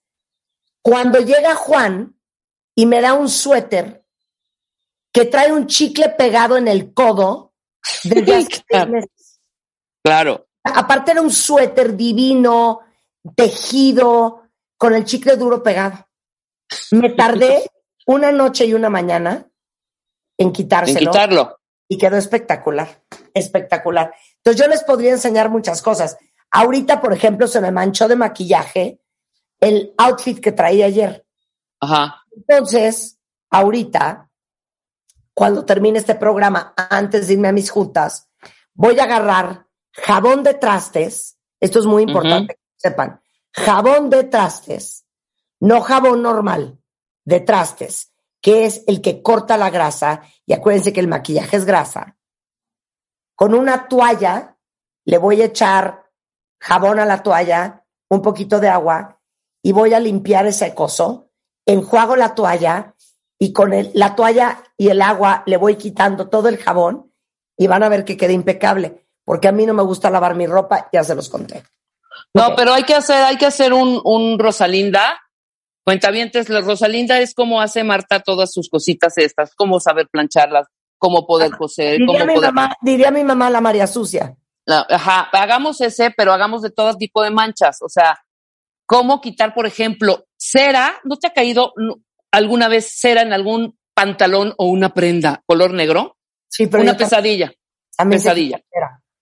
Cuando 0.83 1.18
llega 1.20 1.55
Juan 1.55 2.18
y 2.74 2.87
me 2.87 3.00
da 3.00 3.14
un 3.14 3.29
suéter 3.29 4.05
que 5.12 5.24
trae 5.24 5.53
un 5.53 5.66
chicle 5.66 6.09
pegado 6.11 6.57
en 6.57 6.68
el 6.68 6.92
codo 6.92 7.53
desde 8.05 8.35
hace 8.37 8.62
Claro. 8.68 8.90
meses. 8.92 9.40
Claro. 10.03 10.46
Aparte 10.64 11.12
era 11.12 11.22
un 11.22 11.31
suéter 11.31 11.96
divino, 11.96 12.81
tejido, 13.37 14.42
con 14.77 14.94
el 14.94 15.05
chicle 15.05 15.37
duro 15.37 15.62
pegado. 15.62 16.07
Me 16.90 17.11
tardé 17.11 17.70
una 18.07 18.33
noche 18.33 18.64
y 18.66 18.74
una 18.74 18.90
mañana 18.90 19.46
en 20.37 20.48
En 20.48 20.53
quitárselo 20.53 21.11
quitarlo. 21.12 21.61
y 21.88 21.96
quedó 21.98 22.16
espectacular, 22.16 23.03
espectacular. 23.35 24.14
Entonces 24.38 24.61
yo 24.62 24.68
les 24.68 24.83
podría 24.85 25.12
enseñar 25.12 25.48
muchas 25.50 25.81
cosas. 25.83 26.16
Ahorita, 26.57 27.01
por 27.01 27.12
ejemplo, 27.12 27.49
se 27.49 27.61
me 27.61 27.73
manchó 27.73 28.07
de 28.07 28.14
maquillaje 28.14 29.01
el 29.59 29.93
outfit 29.99 30.38
que 30.38 30.53
traía 30.53 30.87
ayer. 30.87 31.27
Ajá. 31.81 32.23
Entonces, 32.31 33.19
ahorita, 33.51 34.31
cuando 35.35 35.64
termine 35.64 35.99
este 35.99 36.14
programa, 36.14 36.73
antes 36.77 37.27
de 37.27 37.33
irme 37.33 37.49
a 37.49 37.53
mis 37.53 37.73
juntas, 37.73 38.31
voy 38.73 39.01
a 39.01 39.03
agarrar 39.03 39.67
jabón 39.90 40.45
de 40.45 40.55
trastes. 40.55 41.38
Esto 41.59 41.81
es 41.81 41.87
muy 41.87 42.05
importante 42.05 42.55
que 42.55 42.61
sepan. 42.77 43.21
Jabón 43.53 44.09
de 44.09 44.23
trastes, 44.23 45.07
no 45.59 45.81
jabón 45.81 46.23
normal, 46.23 46.79
de 47.25 47.40
trastes, 47.40 48.12
que 48.40 48.64
es 48.64 48.85
el 48.87 49.03
que 49.03 49.23
corta 49.23 49.57
la 49.57 49.71
grasa. 49.71 50.23
Y 50.47 50.53
acuérdense 50.53 50.93
que 50.93 51.01
el 51.01 51.09
maquillaje 51.09 51.57
es 51.57 51.64
grasa. 51.64 52.17
Con 53.35 53.55
una 53.55 53.88
toalla, 53.88 54.57
le 55.05 55.19
voy 55.19 55.43
a 55.43 55.47
echar 55.47 56.04
jabón 56.61 56.99
a 56.99 57.05
la 57.07 57.23
toalla, 57.23 57.85
un 58.09 58.23
poquito 58.23 58.61
de 58.61 58.69
agua, 58.69 59.21
y 59.62 59.73
voy 59.73 59.95
a 59.95 60.01
limpiar 60.01 60.47
ese 60.47 60.75
coso 60.75 61.31
enjuago 61.67 62.14
la 62.17 62.35
toalla 62.35 62.95
y 63.38 63.53
con 63.55 63.73
el- 63.73 63.90
la 63.95 64.14
toalla 64.14 64.62
y 64.77 64.88
el 64.88 65.01
agua 65.01 65.43
le 65.47 65.57
voy 65.57 65.77
quitando 65.77 66.29
todo 66.29 66.49
el 66.51 66.59
jabón 66.59 67.11
y 67.57 67.67
van 67.67 67.83
a 67.83 67.88
ver 67.88 68.05
que 68.05 68.17
queda 68.19 68.33
impecable, 68.33 69.07
porque 69.25 69.49
a 69.49 69.53
mí 69.53 69.64
no 69.64 69.73
me 69.75 69.83
gusta 69.83 70.11
lavar 70.11 70.35
mi 70.35 70.47
ropa, 70.47 70.88
ya 70.93 71.03
se 71.05 71.14
los 71.14 71.29
conté. 71.31 71.62
No, 72.35 72.55
pero 72.55 72.75
hay 72.75 72.83
que 72.85 72.95
hacer, 72.95 73.23
hay 73.23 73.37
que 73.38 73.47
hacer 73.47 73.73
un, 73.73 74.01
un 74.05 74.38
Rosalinda. 74.38 75.21
Cuentavientes, 75.85 76.49
la 76.49 76.61
Rosalinda 76.61 77.19
es 77.21 77.35
como 77.35 77.61
hace 77.61 77.85
Marta 77.85 78.21
todas 78.21 78.53
sus 78.53 78.69
cositas 78.71 79.17
estas, 79.19 79.55
cómo 79.55 79.81
saber 79.81 80.09
plancharlas, 80.11 80.67
cómo 80.99 81.27
poder 81.27 81.57
coser, 81.57 81.99
Diría 81.99 82.07
cómo 82.21 82.27
mi, 82.27 82.35
poder. 82.35 82.53
mamá, 82.53 82.77
diría 82.83 83.11
mi 83.11 83.25
mamá 83.25 83.51
la 83.51 83.61
María 83.61 83.87
Sucia. 83.87 84.37
La- 84.66 84.87
ajá, 84.88 85.29
hagamos 85.33 85.81
ese, 85.81 86.11
pero 86.11 86.33
hagamos 86.33 86.62
de 86.62 86.70
todo 86.70 86.96
tipo 86.96 87.22
de 87.22 87.31
manchas. 87.31 87.79
O 87.83 87.88
sea, 87.88 88.18
cómo 88.87 89.20
quitar, 89.20 89.55
por 89.55 89.66
ejemplo, 89.66 90.27
cera. 90.37 91.00
¿No 91.05 91.16
te 91.16 91.27
ha 91.27 91.33
caído 91.33 91.72
alguna 92.31 92.68
vez 92.68 92.92
cera 92.98 93.22
en 93.22 93.33
algún 93.33 93.79
pantalón 93.94 94.55
o 94.59 94.66
una 94.66 94.92
prenda 94.92 95.42
color 95.46 95.72
negro? 95.72 96.16
Sí, 96.48 96.66
pero 96.66 96.83
una 96.83 96.96
pesadilla. 96.96 97.53
sé 97.90 98.07
pesadilla. 98.07 98.61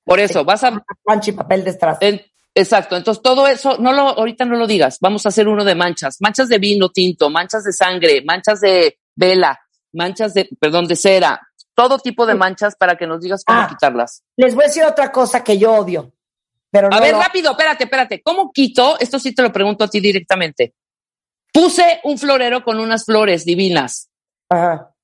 Por 0.04 0.18
eso, 0.20 0.44
vas 0.44 0.64
a 0.64 0.82
Plancha 1.04 1.30
y 1.30 1.34
papel 1.34 1.64
de. 1.64 1.78
En- 2.00 2.22
exacto. 2.54 2.96
Entonces, 2.96 3.22
todo 3.22 3.46
eso, 3.46 3.78
no 3.78 3.92
lo, 3.92 4.02
ahorita 4.02 4.44
no 4.44 4.56
lo 4.56 4.66
digas. 4.66 4.98
Vamos 5.00 5.24
a 5.24 5.28
hacer 5.28 5.46
uno 5.48 5.64
de 5.64 5.74
manchas. 5.74 6.16
Manchas 6.20 6.48
de 6.48 6.58
vino 6.58 6.90
tinto, 6.90 7.30
manchas 7.30 7.64
de 7.64 7.72
sangre, 7.72 8.22
manchas 8.24 8.60
de 8.60 8.98
vela, 9.14 9.58
manchas 9.92 10.34
de, 10.34 10.48
perdón, 10.58 10.86
de 10.86 10.96
cera. 10.96 11.40
Todo 11.88 11.98
tipo 11.98 12.26
de 12.26 12.34
manchas 12.36 12.76
para 12.76 12.96
que 12.96 13.06
nos 13.08 13.20
digas 13.20 13.42
cómo 13.44 13.58
Ah. 13.60 13.66
quitarlas. 13.68 14.22
Les 14.36 14.54
voy 14.54 14.64
a 14.64 14.66
decir 14.68 14.84
otra 14.84 15.10
cosa 15.10 15.42
que 15.42 15.58
yo 15.58 15.72
odio. 15.74 16.12
Pero 16.70 16.88
no 16.88 16.96
A 16.96 17.00
ver, 17.00 17.12
lo- 17.12 17.20
rápido, 17.20 17.50
espérate, 17.50 17.84
espérate. 17.84 18.22
¿Cómo 18.22 18.52
quito? 18.52 18.98
Esto 19.00 19.18
sí 19.18 19.34
te 19.34 19.42
lo 19.42 19.52
pregunto 19.52 19.82
a 19.84 19.88
ti 19.88 20.00
directamente. 20.00 20.74
Puse 21.52 22.00
un 22.04 22.18
florero 22.18 22.62
con 22.62 22.78
unas 22.78 23.04
flores 23.04 23.44
divinas 23.44 24.08
Ajá. 24.48 24.94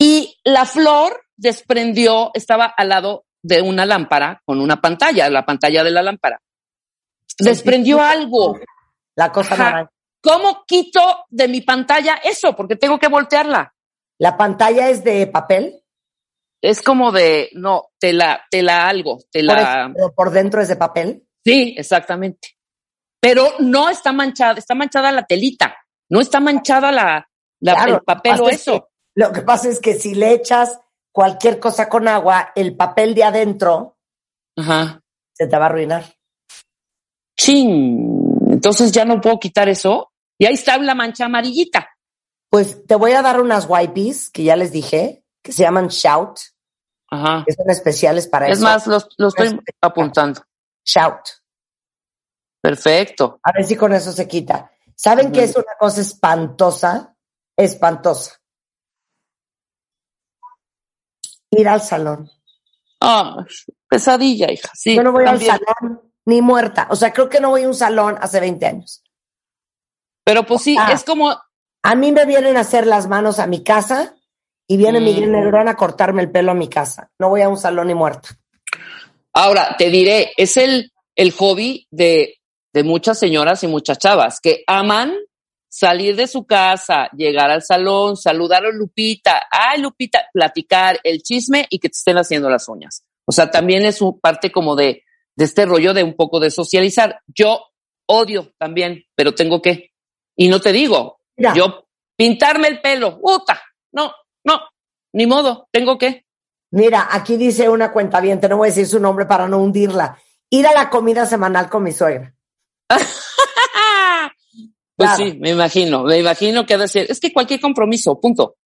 y 0.00 0.36
la 0.44 0.64
flor 0.64 1.22
desprendió, 1.36 2.30
estaba 2.34 2.64
al 2.64 2.88
lado 2.88 3.24
de 3.42 3.60
una 3.62 3.84
lámpara 3.86 4.40
con 4.44 4.60
una 4.60 4.80
pantalla, 4.80 5.28
la 5.30 5.44
pantalla 5.46 5.84
de 5.84 5.90
la 5.90 6.02
lámpara. 6.02 6.40
Desprendió 7.38 8.00
algo. 8.00 8.58
La 9.16 9.30
cosa. 9.30 9.88
¿Cómo 10.22 10.64
quito 10.66 11.24
de 11.28 11.46
mi 11.46 11.60
pantalla 11.60 12.14
eso? 12.24 12.56
Porque 12.56 12.74
tengo 12.76 12.98
que 12.98 13.08
voltearla. 13.08 13.72
La 14.20 14.36
pantalla 14.36 14.88
es 14.90 15.04
de 15.04 15.26
papel, 15.26 15.82
Es 16.60 16.82
como 16.82 17.12
de, 17.12 17.50
no, 17.54 17.90
te 18.00 18.12
la, 18.12 18.42
te 18.50 18.62
la 18.62 18.88
algo, 18.88 19.18
te 19.30 19.44
por, 19.44 19.58
eso, 19.58 20.12
por 20.16 20.30
dentro 20.30 20.60
es 20.60 20.66
de 20.68 20.74
papel. 20.76 21.24
Sí, 21.44 21.74
exactamente. 21.78 22.56
Pero 23.20 23.46
no 23.60 23.88
está 23.88 24.12
manchada, 24.12 24.54
está 24.58 24.74
manchada 24.74 25.12
la 25.12 25.24
telita, 25.24 25.76
no 26.10 26.20
está 26.20 26.40
manchada 26.40 26.90
la, 26.90 27.28
la- 27.60 27.74
Claro, 27.74 27.94
el 27.96 28.00
papel 28.02 28.40
o 28.40 28.48
es 28.48 28.56
eso. 28.62 28.80
que- 28.80 28.86
lo 29.20 29.32
que 29.32 29.42
pasa 29.42 29.68
es 29.68 29.78
que 29.80 29.94
si 29.94 30.14
le 30.14 30.32
echas 30.32 30.80
cualquier 31.12 31.58
cosa 31.60 31.88
con 31.88 32.06
agua, 32.08 32.52
el 32.56 32.76
papel 32.76 33.14
de 33.14 33.24
adentro 33.24 33.96
Ajá. 34.56 35.00
se 35.32 35.46
te 35.46 35.56
va 35.56 35.64
a 35.64 35.68
arruinar. 35.68 36.04
Chin. 37.36 38.38
Entonces 38.50 38.92
ya 38.92 39.04
no 39.04 39.20
puedo 39.20 39.38
quitar 39.38 39.68
eso. 39.68 40.12
Y 40.38 40.46
ahí 40.46 40.54
está 40.54 40.76
la 40.78 40.94
mancha 40.94 41.24
amarillita. 41.26 41.88
Pues 42.50 42.86
te 42.86 42.94
voy 42.94 43.12
a 43.12 43.22
dar 43.22 43.40
unas 43.40 43.66
wipes 43.68 44.30
que 44.30 44.44
ya 44.44 44.56
les 44.56 44.72
dije, 44.72 45.24
que 45.42 45.52
se 45.52 45.62
llaman 45.62 45.88
Shout, 45.88 46.38
Ajá. 47.10 47.44
que 47.46 47.52
son 47.52 47.68
especiales 47.70 48.26
para 48.26 48.46
Es 48.48 48.58
eso. 48.58 48.64
más, 48.64 48.86
los, 48.86 49.08
los 49.18 49.34
estoy 49.38 49.60
apuntando. 49.82 50.42
Shout. 50.84 51.20
Perfecto. 52.62 53.38
A 53.42 53.52
ver 53.52 53.64
si 53.64 53.76
con 53.76 53.92
eso 53.92 54.12
se 54.12 54.26
quita. 54.26 54.70
¿Saben 54.96 55.26
Ujú. 55.26 55.34
qué 55.34 55.44
es 55.44 55.54
una 55.56 55.76
cosa 55.78 56.00
espantosa? 56.00 57.14
Espantosa. 57.56 58.32
Ir 61.50 61.68
al 61.68 61.80
salón. 61.82 62.30
Ah, 63.00 63.44
pesadilla, 63.88 64.50
hija. 64.50 64.70
Sí. 64.74 64.96
Yo 64.96 65.02
no 65.02 65.12
voy 65.12 65.24
también. 65.24 65.52
al 65.52 65.60
salón 65.60 66.12
ni 66.26 66.42
muerta. 66.42 66.88
O 66.90 66.96
sea, 66.96 67.12
creo 67.12 67.28
que 67.28 67.40
no 67.40 67.50
voy 67.50 67.62
a 67.64 67.68
un 67.68 67.74
salón 67.74 68.16
hace 68.20 68.40
20 68.40 68.66
años. 68.66 69.02
Pero 70.24 70.44
pues 70.44 70.62
sí, 70.62 70.76
Ah. 70.78 70.92
es 70.92 71.04
como, 71.04 71.34
A 71.88 71.94
mí 71.94 72.12
me 72.12 72.26
vienen 72.26 72.58
a 72.58 72.60
hacer 72.60 72.86
las 72.86 73.08
manos 73.08 73.38
a 73.38 73.46
mi 73.46 73.64
casa 73.64 74.14
y 74.66 74.76
viene 74.76 75.00
Mm. 75.00 75.04
Miguel 75.04 75.32
Negrón 75.32 75.68
a 75.68 75.74
cortarme 75.74 76.20
el 76.20 76.30
pelo 76.30 76.52
a 76.52 76.54
mi 76.54 76.68
casa. 76.68 77.10
No 77.18 77.30
voy 77.30 77.40
a 77.40 77.48
un 77.48 77.56
salón 77.56 77.86
ni 77.86 77.94
muerta. 77.94 78.28
Ahora, 79.32 79.74
te 79.78 79.88
diré, 79.88 80.32
es 80.36 80.58
el, 80.58 80.92
el 81.16 81.32
hobby 81.32 81.86
de, 81.90 82.40
de 82.74 82.82
muchas 82.82 83.18
señoras 83.18 83.64
y 83.64 83.68
muchas 83.68 83.96
chavas 83.96 84.38
que 84.38 84.64
aman 84.66 85.14
salir 85.70 86.14
de 86.14 86.26
su 86.26 86.44
casa, 86.44 87.08
llegar 87.16 87.50
al 87.50 87.62
salón, 87.62 88.18
saludar 88.18 88.66
a 88.66 88.70
Lupita, 88.70 89.46
ay 89.50 89.80
Lupita, 89.80 90.26
platicar 90.30 91.00
el 91.02 91.22
chisme 91.22 91.66
y 91.70 91.78
que 91.78 91.88
te 91.88 91.96
estén 91.96 92.18
haciendo 92.18 92.50
las 92.50 92.68
uñas. 92.68 93.02
O 93.24 93.32
sea, 93.32 93.50
también 93.50 93.86
es 93.86 94.02
un 94.02 94.20
parte 94.20 94.52
como 94.52 94.76
de, 94.76 95.04
de 95.34 95.44
este 95.46 95.64
rollo 95.64 95.94
de 95.94 96.02
un 96.02 96.14
poco 96.14 96.38
de 96.38 96.50
socializar. 96.50 97.22
Yo 97.28 97.62
odio 98.04 98.52
también, 98.58 99.04
pero 99.14 99.34
tengo 99.34 99.62
que. 99.62 99.92
Y 100.36 100.48
no 100.48 100.60
te 100.60 100.72
digo, 100.72 101.17
Mira, 101.38 101.54
yo 101.54 101.86
pintarme 102.16 102.68
el 102.68 102.80
pelo, 102.82 103.18
puta, 103.20 103.60
no, 103.92 104.12
no, 104.44 104.60
ni 105.14 105.26
modo, 105.26 105.68
tengo 105.72 105.96
que. 105.96 106.26
mira, 106.72 107.08
aquí 107.10 107.36
dice 107.36 107.68
una 107.68 107.90
cuenta 107.92 108.20
bien, 108.20 108.40
no 108.48 108.56
voy 108.58 108.66
a 108.68 108.70
decir 108.70 108.86
su 108.86 109.00
nombre 109.00 109.24
para 109.26 109.48
no 109.48 109.58
hundirla. 109.58 110.18
Ir 110.50 110.66
a 110.66 110.72
la 110.72 110.90
comida 110.90 111.24
semanal 111.26 111.68
con 111.70 111.82
mi 111.84 111.92
suegra. 111.92 112.34
Pues 114.96 115.10
Claro. 115.10 115.30
sí, 115.30 115.38
me 115.38 115.50
imagino, 115.50 116.02
me 116.02 116.18
imagino 116.18 116.66
que 116.66 116.74
ha 116.74 116.78
de 116.78 116.88
ser. 116.88 117.08
Es 117.08 117.20
que 117.20 117.32
cualquier 117.32 117.60
compromiso, 117.60 118.20
punto. 118.20 118.56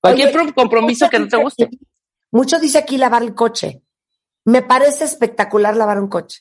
Cualquier 0.00 0.34
Oye, 0.34 0.52
compromiso 0.54 1.10
que 1.10 1.18
no 1.18 1.28
te 1.28 1.36
guste. 1.36 1.64
aquí- 1.64 1.78
Mucho 2.30 2.58
dice 2.58 2.78
aquí 2.78 2.96
lavar 2.96 3.22
el 3.22 3.34
coche. 3.34 3.82
Me 4.46 4.62
parece 4.62 5.04
espectacular 5.04 5.76
lavar 5.76 6.00
un 6.00 6.08
coche. 6.08 6.40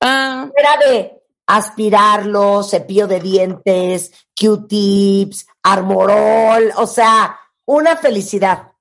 Ah, 0.00 0.50
Era 0.56 0.76
de 0.78 1.22
aspirarlo, 1.46 2.62
cepillo 2.62 3.06
de 3.06 3.20
dientes, 3.20 4.12
Q-tips, 4.38 5.46
armorol, 5.62 6.72
o 6.76 6.86
sea, 6.86 7.38
una 7.66 7.96
felicidad. 7.96 8.72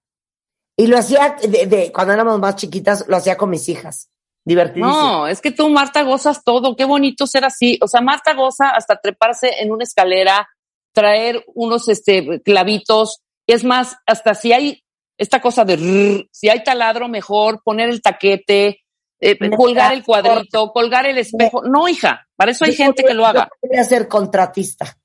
Y 0.78 0.88
lo 0.88 0.98
hacía 0.98 1.38
de, 1.42 1.68
de- 1.68 1.92
cuando 1.92 2.14
éramos 2.14 2.40
más 2.40 2.56
chiquitas, 2.56 3.06
lo 3.08 3.16
hacía 3.18 3.38
con 3.38 3.50
mis 3.50 3.70
hijas. 3.70 4.10
Divertidísimo. 4.44 4.94
no, 4.96 5.28
es 5.28 5.42
que 5.42 5.50
tú, 5.52 5.70
Marta, 5.70 6.04
gozas 6.04 6.44
todo. 6.44 6.76
Qué 6.76 6.86
bonito 6.86 7.26
ser 7.26 7.46
así. 7.46 7.80
O 7.82 7.88
sea, 7.88 8.02
Marta 8.02 8.36
goza 8.36 8.70
hasta 8.70 9.00
treparse 9.00 9.62
en 9.62 9.72
una 9.72 9.84
escalera, 9.84 10.48
traer 10.94 11.44
unos 11.56 11.90
este, 11.90 12.42
clavitos. 12.44 13.22
Es 13.48 13.64
más, 13.64 13.96
hasta 14.06 14.36
si 14.36 14.54
hay 14.54 14.84
esta 15.18 15.42
cosa 15.42 15.66
de 15.66 16.28
si 16.32 16.50
hay 16.50 16.64
taladro, 16.64 17.08
mejor 17.08 17.64
poner 17.64 17.90
el 17.90 18.02
taquete, 18.04 18.85
eh, 19.20 19.38
colgar 19.56 19.94
el 19.94 20.04
cuadrito, 20.04 20.72
colgar 20.72 21.06
el 21.06 21.18
espejo. 21.18 21.64
No, 21.64 21.88
hija, 21.88 22.28
para 22.36 22.52
eso 22.52 22.66
hay 22.66 22.72
Yo 22.72 22.78
gente 22.78 23.02
podría- 23.04 23.08
que 23.08 23.14
lo 23.14 23.26
haga. 23.26 23.44
Yo 23.52 23.60
podría 23.62 23.84
ser 23.84 24.08
contratista. 24.08 24.98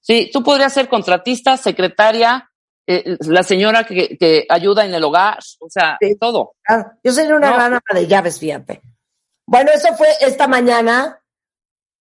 Sí, 0.00 0.30
tú 0.32 0.42
podrías 0.42 0.72
ser 0.72 0.88
contratista, 0.88 1.56
secretaria, 1.56 2.50
eh, 2.86 3.16
la 3.20 3.42
señora 3.42 3.84
que, 3.84 4.18
que 4.18 4.46
ayuda 4.48 4.84
en 4.84 4.92
el 4.94 5.02
hogar, 5.04 5.38
o 5.60 5.70
sea, 5.70 5.96
Sí. 6.00 6.16
todo. 6.20 6.54
Ah, 6.68 6.92
Yo 7.02 7.12
sería 7.12 7.34
una 7.36 7.48
No. 7.50 7.54
gran 7.56 7.72
ama 7.72 7.80
de 7.94 8.06
llaves, 8.06 8.38
fíjate. 8.38 8.82
Bueno, 9.46 9.70
eso 9.72 9.94
fue 9.96 10.08
esta 10.20 10.46
mañana. 10.46 11.20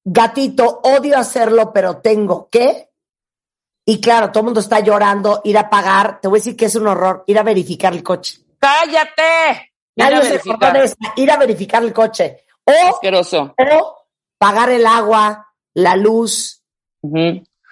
Gatito, 0.05 0.81
odio 0.83 1.17
hacerlo, 1.17 1.71
pero 1.71 1.97
tengo 1.97 2.49
que. 2.49 2.89
Y 3.85 4.01
claro, 4.01 4.31
todo 4.31 4.39
el 4.41 4.45
mundo 4.45 4.59
está 4.59 4.79
llorando, 4.81 5.41
ir 5.45 5.57
a 5.57 5.69
pagar. 5.69 6.19
Te 6.21 6.27
voy 6.27 6.37
a 6.37 6.41
decir 6.41 6.55
que 6.57 6.65
es 6.65 6.75
un 6.75 6.87
horror, 6.87 7.23
ir 7.27 7.37
a 7.39 7.43
verificar 7.43 7.93
el 7.93 8.03
coche. 8.03 8.39
¡Cállate! 8.59 9.72
Ir 9.95 10.03
a 10.03 10.09
Nadie 10.09 10.39
se 10.39 10.95
ir 11.17 11.31
a 11.31 11.37
verificar 11.37 11.83
el 11.83 11.93
coche. 11.93 12.43
O, 12.65 12.95
Asqueroso. 12.95 13.53
o 13.57 13.97
pagar 14.37 14.69
el 14.69 14.85
agua, 14.85 15.47
la 15.73 15.95
luz, 15.95 16.63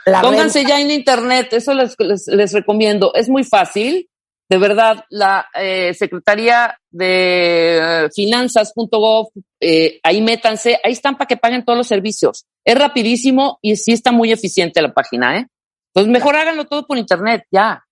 la 0.06 0.22
Pónganse 0.22 0.60
renta. 0.60 0.70
ya 0.70 0.82
en 0.82 0.92
internet, 0.92 1.54
eso 1.54 1.74
les, 1.74 1.96
les, 2.00 2.28
les 2.28 2.54
recomiendo. 2.54 3.14
Es 3.14 3.30
muy 3.30 3.44
fácil. 3.44 4.08
De 4.50 4.58
verdad, 4.58 5.06
la 5.10 5.48
eh, 5.54 5.94
Secretaría 5.94 6.78
de 6.90 7.78
eh, 8.06 8.10
Finanzas.gov, 8.14 9.30
eh, 9.62 10.02
ahí 10.04 10.22
métanse, 10.22 10.78
ahí 10.84 10.92
están 10.92 11.18
para 11.18 11.28
que 11.30 11.38
paguen 11.38 11.64
todos 11.64 11.78
los 11.78 11.88
servicios. 11.88 12.46
Es 12.66 12.78
rapidísimo 12.78 13.60
y 13.62 13.78
sí 13.78 13.94
está 13.94 14.12
muy 14.12 14.30
eficiente 14.34 14.82
la 14.82 14.94
página, 14.94 15.38
¿eh? 15.38 15.48
Entonces, 15.94 16.12
mejor 16.12 16.36
háganlo 16.36 16.66
todo 16.66 16.86
por 16.86 16.98
internet, 16.98 17.46
ya. 17.50 17.86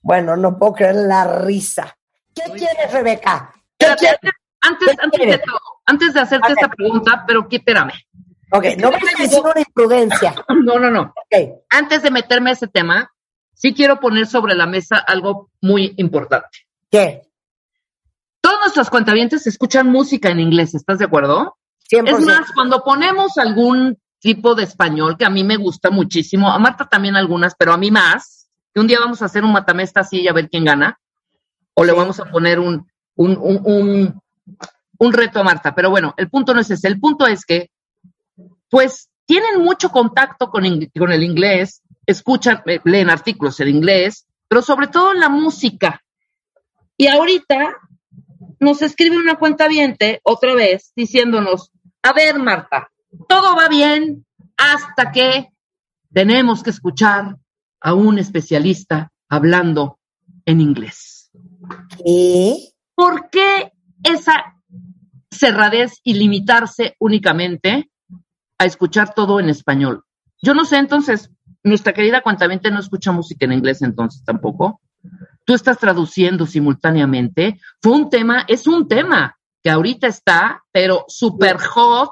Bueno, 0.00 0.36
no 0.38 0.58
puedo 0.58 0.72
creer 0.72 0.94
la 0.94 1.24
risa. 1.42 1.98
¿Qué 2.34 2.42
quieres, 2.52 2.92
Rebeca? 2.92 3.52
¿Qué 3.78 3.86
Espérate, 3.86 4.18
quieres? 4.20 4.36
antes, 4.60 4.88
¿Qué 4.88 4.96
antes 5.02 5.26
de 5.26 5.38
todo, 5.38 5.60
antes 5.86 6.14
de 6.14 6.20
hacerte 6.20 6.52
esta 6.52 6.68
pregunta, 6.68 7.24
pero 7.26 7.48
que 7.48 7.56
espérame. 7.56 7.92
Ok, 8.52 8.64
no 8.78 8.90
vas 8.90 9.02
a 9.02 9.22
decir 9.22 9.40
una 9.40 9.60
imprudencia. 9.60 10.34
No, 10.64 10.78
no, 10.78 10.90
no. 10.90 11.14
Ok, 11.16 11.64
Antes 11.70 12.02
de 12.02 12.10
meterme 12.10 12.50
a 12.50 12.52
ese 12.52 12.68
tema, 12.68 13.10
sí 13.54 13.74
quiero 13.74 13.98
poner 13.98 14.26
sobre 14.26 14.54
la 14.54 14.66
mesa 14.66 14.98
algo 14.98 15.50
muy 15.60 15.94
importante. 15.96 16.58
¿qué? 16.90 17.22
Todos 18.40 18.60
nuestros 18.60 18.90
cuentavientes 18.90 19.46
escuchan 19.46 19.88
música 19.88 20.28
en 20.28 20.40
inglés, 20.40 20.74
¿estás 20.74 20.98
de 20.98 21.06
acuerdo? 21.06 21.56
100%. 21.90 22.08
Es 22.08 22.26
más, 22.26 22.52
cuando 22.52 22.82
ponemos 22.82 23.38
algún 23.38 23.98
tipo 24.18 24.54
de 24.54 24.64
español, 24.64 25.16
que 25.16 25.24
a 25.24 25.30
mí 25.30 25.44
me 25.44 25.56
gusta 25.56 25.90
muchísimo, 25.90 26.50
a 26.50 26.58
Marta 26.58 26.88
también 26.88 27.16
algunas, 27.16 27.54
pero 27.56 27.72
a 27.72 27.78
mí 27.78 27.90
más, 27.90 28.50
que 28.74 28.80
un 28.80 28.86
día 28.86 29.00
vamos 29.00 29.22
a 29.22 29.26
hacer 29.26 29.44
un 29.44 29.52
matamesta 29.52 30.00
así 30.00 30.20
y 30.20 30.28
a 30.28 30.32
ver 30.32 30.48
quién 30.48 30.64
gana, 30.64 30.98
o 31.74 31.84
le 31.84 31.92
vamos 31.92 32.20
a 32.20 32.24
poner 32.24 32.58
un, 32.58 32.86
un, 33.14 33.36
un, 33.38 33.60
un, 33.64 34.22
un 34.98 35.12
reto 35.12 35.40
a 35.40 35.44
Marta. 35.44 35.74
Pero 35.74 35.90
bueno, 35.90 36.14
el 36.16 36.28
punto 36.28 36.54
no 36.54 36.60
es 36.60 36.70
ese, 36.70 36.88
el 36.88 37.00
punto 37.00 37.26
es 37.26 37.44
que, 37.44 37.70
pues, 38.68 39.08
tienen 39.26 39.62
mucho 39.62 39.90
contacto 39.90 40.50
con, 40.50 40.64
con 40.98 41.12
el 41.12 41.22
inglés, 41.22 41.82
escuchan, 42.06 42.62
eh, 42.66 42.80
leen 42.84 43.10
artículos 43.10 43.60
en 43.60 43.68
inglés, 43.68 44.26
pero 44.48 44.62
sobre 44.62 44.88
todo 44.88 45.12
en 45.12 45.20
la 45.20 45.28
música. 45.28 46.02
Y 46.96 47.06
ahorita 47.06 47.76
nos 48.60 48.82
escribe 48.82 49.16
una 49.16 49.36
cuenta 49.36 49.66
otra 50.22 50.54
vez 50.54 50.92
diciéndonos, 50.94 51.70
a 52.02 52.12
ver, 52.12 52.38
Marta, 52.38 52.90
todo 53.28 53.56
va 53.56 53.68
bien 53.68 54.24
hasta 54.56 55.10
que 55.10 55.48
tenemos 56.12 56.62
que 56.62 56.70
escuchar 56.70 57.36
a 57.80 57.94
un 57.94 58.18
especialista 58.18 59.10
hablando 59.28 59.98
en 60.44 60.60
inglés. 60.60 61.11
¿Qué? 61.96 62.56
¿Por 62.94 63.30
qué 63.30 63.72
esa 64.02 64.56
cerradez 65.30 66.00
y 66.02 66.14
limitarse 66.14 66.96
únicamente 66.98 67.90
a 68.58 68.64
escuchar 68.64 69.14
todo 69.14 69.40
en 69.40 69.48
español? 69.48 70.04
Yo 70.40 70.54
no 70.54 70.64
sé, 70.64 70.78
entonces, 70.78 71.30
nuestra 71.62 71.92
querida 71.92 72.22
cuentamiento 72.22 72.70
no 72.70 72.80
escucha 72.80 73.12
música 73.12 73.46
en 73.46 73.52
inglés 73.52 73.82
entonces 73.82 74.24
tampoco. 74.24 74.80
Tú 75.44 75.54
estás 75.54 75.78
traduciendo 75.78 76.46
simultáneamente. 76.46 77.58
Fue 77.80 77.92
un 77.92 78.10
tema, 78.10 78.44
es 78.48 78.66
un 78.66 78.86
tema 78.86 79.36
que 79.62 79.70
ahorita 79.70 80.06
está, 80.06 80.62
pero 80.72 81.04
super 81.08 81.58
hot 81.58 82.10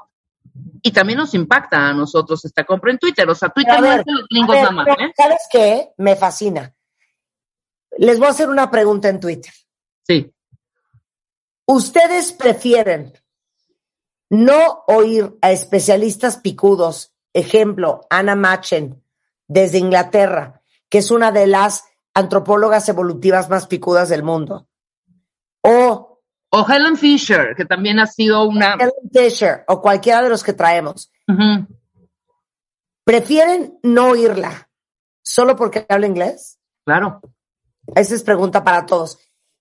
y 0.81 0.91
también 0.91 1.19
nos 1.19 1.33
impacta 1.33 1.89
a 1.89 1.93
nosotros 1.93 2.43
esta 2.45 2.63
compra 2.63 2.91
en 2.91 2.97
Twitter. 2.97 3.29
O 3.29 3.35
sea, 3.35 3.49
Twitter 3.49 3.75
A 3.75 3.81
no 3.81 3.87
ver, 3.89 3.99
es 3.99 4.05
de 4.05 4.11
los 4.13 4.27
gringos 4.29 4.55
ver, 4.55 4.63
nada 4.63 4.71
más, 4.71 4.87
¿eh? 4.87 5.13
¿Sabes 5.15 5.47
qué? 5.51 5.89
Me 5.97 6.15
fascina. 6.15 6.73
Les 7.97 8.17
voy 8.17 8.27
a 8.27 8.31
hacer 8.31 8.49
una 8.49 8.71
pregunta 8.71 9.09
en 9.09 9.19
Twitter. 9.19 9.53
Sí. 10.07 10.33
¿Ustedes 11.65 12.31
prefieren 12.31 13.13
no 14.29 14.83
oír 14.87 15.37
a 15.41 15.51
especialistas 15.51 16.37
picudos, 16.37 17.13
ejemplo, 17.33 18.07
Anna 18.09 18.35
Machen, 18.35 19.03
desde 19.47 19.77
Inglaterra, 19.77 20.61
que 20.89 20.99
es 20.99 21.11
una 21.11 21.31
de 21.31 21.47
las 21.47 21.85
antropólogas 22.13 22.87
evolutivas 22.89 23.49
más 23.49 23.67
picudas 23.67 24.09
del 24.09 24.23
mundo? 24.23 24.67
O 25.61 26.11
O 26.53 26.65
Helen 26.67 26.97
Fisher, 26.97 27.55
que 27.55 27.63
también 27.63 27.97
ha 27.99 28.07
sido 28.07 28.43
una... 28.43 28.73
Helen 28.73 29.09
Fisher, 29.13 29.63
o 29.67 29.81
cualquiera 29.81 30.21
de 30.21 30.29
los 30.29 30.43
que 30.43 30.51
traemos. 30.51 31.09
¿Prefieren 33.05 33.79
no 33.83 34.09
oírla 34.09 34.69
solo 35.23 35.55
porque 35.55 35.85
habla 35.87 36.07
inglés? 36.07 36.59
Claro. 36.85 37.21
Esa 37.95 38.15
es 38.15 38.23
pregunta 38.23 38.63
para 38.63 38.85
todos. 38.85 39.17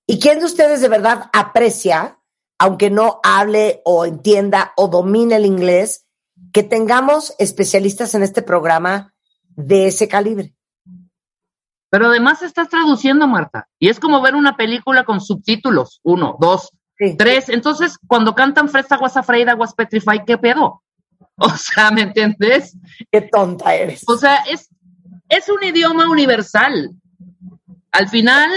¿Y 0.07 0.19
quién 0.19 0.39
de 0.41 0.47
ustedes 0.47 0.81
de 0.81 0.89
verdad 0.89 1.31
aprecia, 1.33 2.19
aunque 2.59 2.91
no 2.91 3.21
hable 3.23 3.81
o 3.85 4.05
entienda 4.05 4.73
o 4.77 4.89
domine 4.89 5.37
el 5.37 5.47
inglés, 5.47 6.07
que 6.53 6.63
tengamos 6.63 7.35
especialistas 7.39 8.15
en 8.15 8.23
este 8.23 8.43
programa 8.43 9.15
de 9.51 9.87
ese 9.89 10.09
calibre? 10.09 10.55
Pero 11.91 12.07
además 12.07 12.43
estás 12.43 12.69
traduciendo, 12.69 13.27
Marta. 13.27 13.69
Y 13.79 13.89
es 13.89 13.99
como 13.99 14.21
ver 14.23 14.35
una 14.37 14.57
película 14.57 15.05
con 15.05 15.21
subtítulos. 15.21 16.01
Uno, 16.03 16.37
dos, 16.41 16.71
Sí. 16.99 17.17
tres. 17.17 17.49
Entonces, 17.49 17.99
cuando 18.07 18.35
cantan 18.35 18.69
Fresa, 18.69 18.99
Guasa 18.99 19.23
Freida, 19.23 19.55
Guas 19.55 19.75
Petrify, 19.75 20.25
¿qué 20.25 20.37
pedo? 20.39 20.83
O 21.43 21.49
sea, 21.57 21.91
¿me 21.91 22.03
entiendes? 22.03 22.77
Qué 23.11 23.23
tonta 23.23 23.75
eres. 23.75 24.03
O 24.07 24.19
sea, 24.19 24.37
es, 24.47 24.69
es 25.31 25.49
un 25.49 25.63
idioma 25.63 26.11
universal. 26.11 26.91
Al 27.93 28.09
final, 28.09 28.51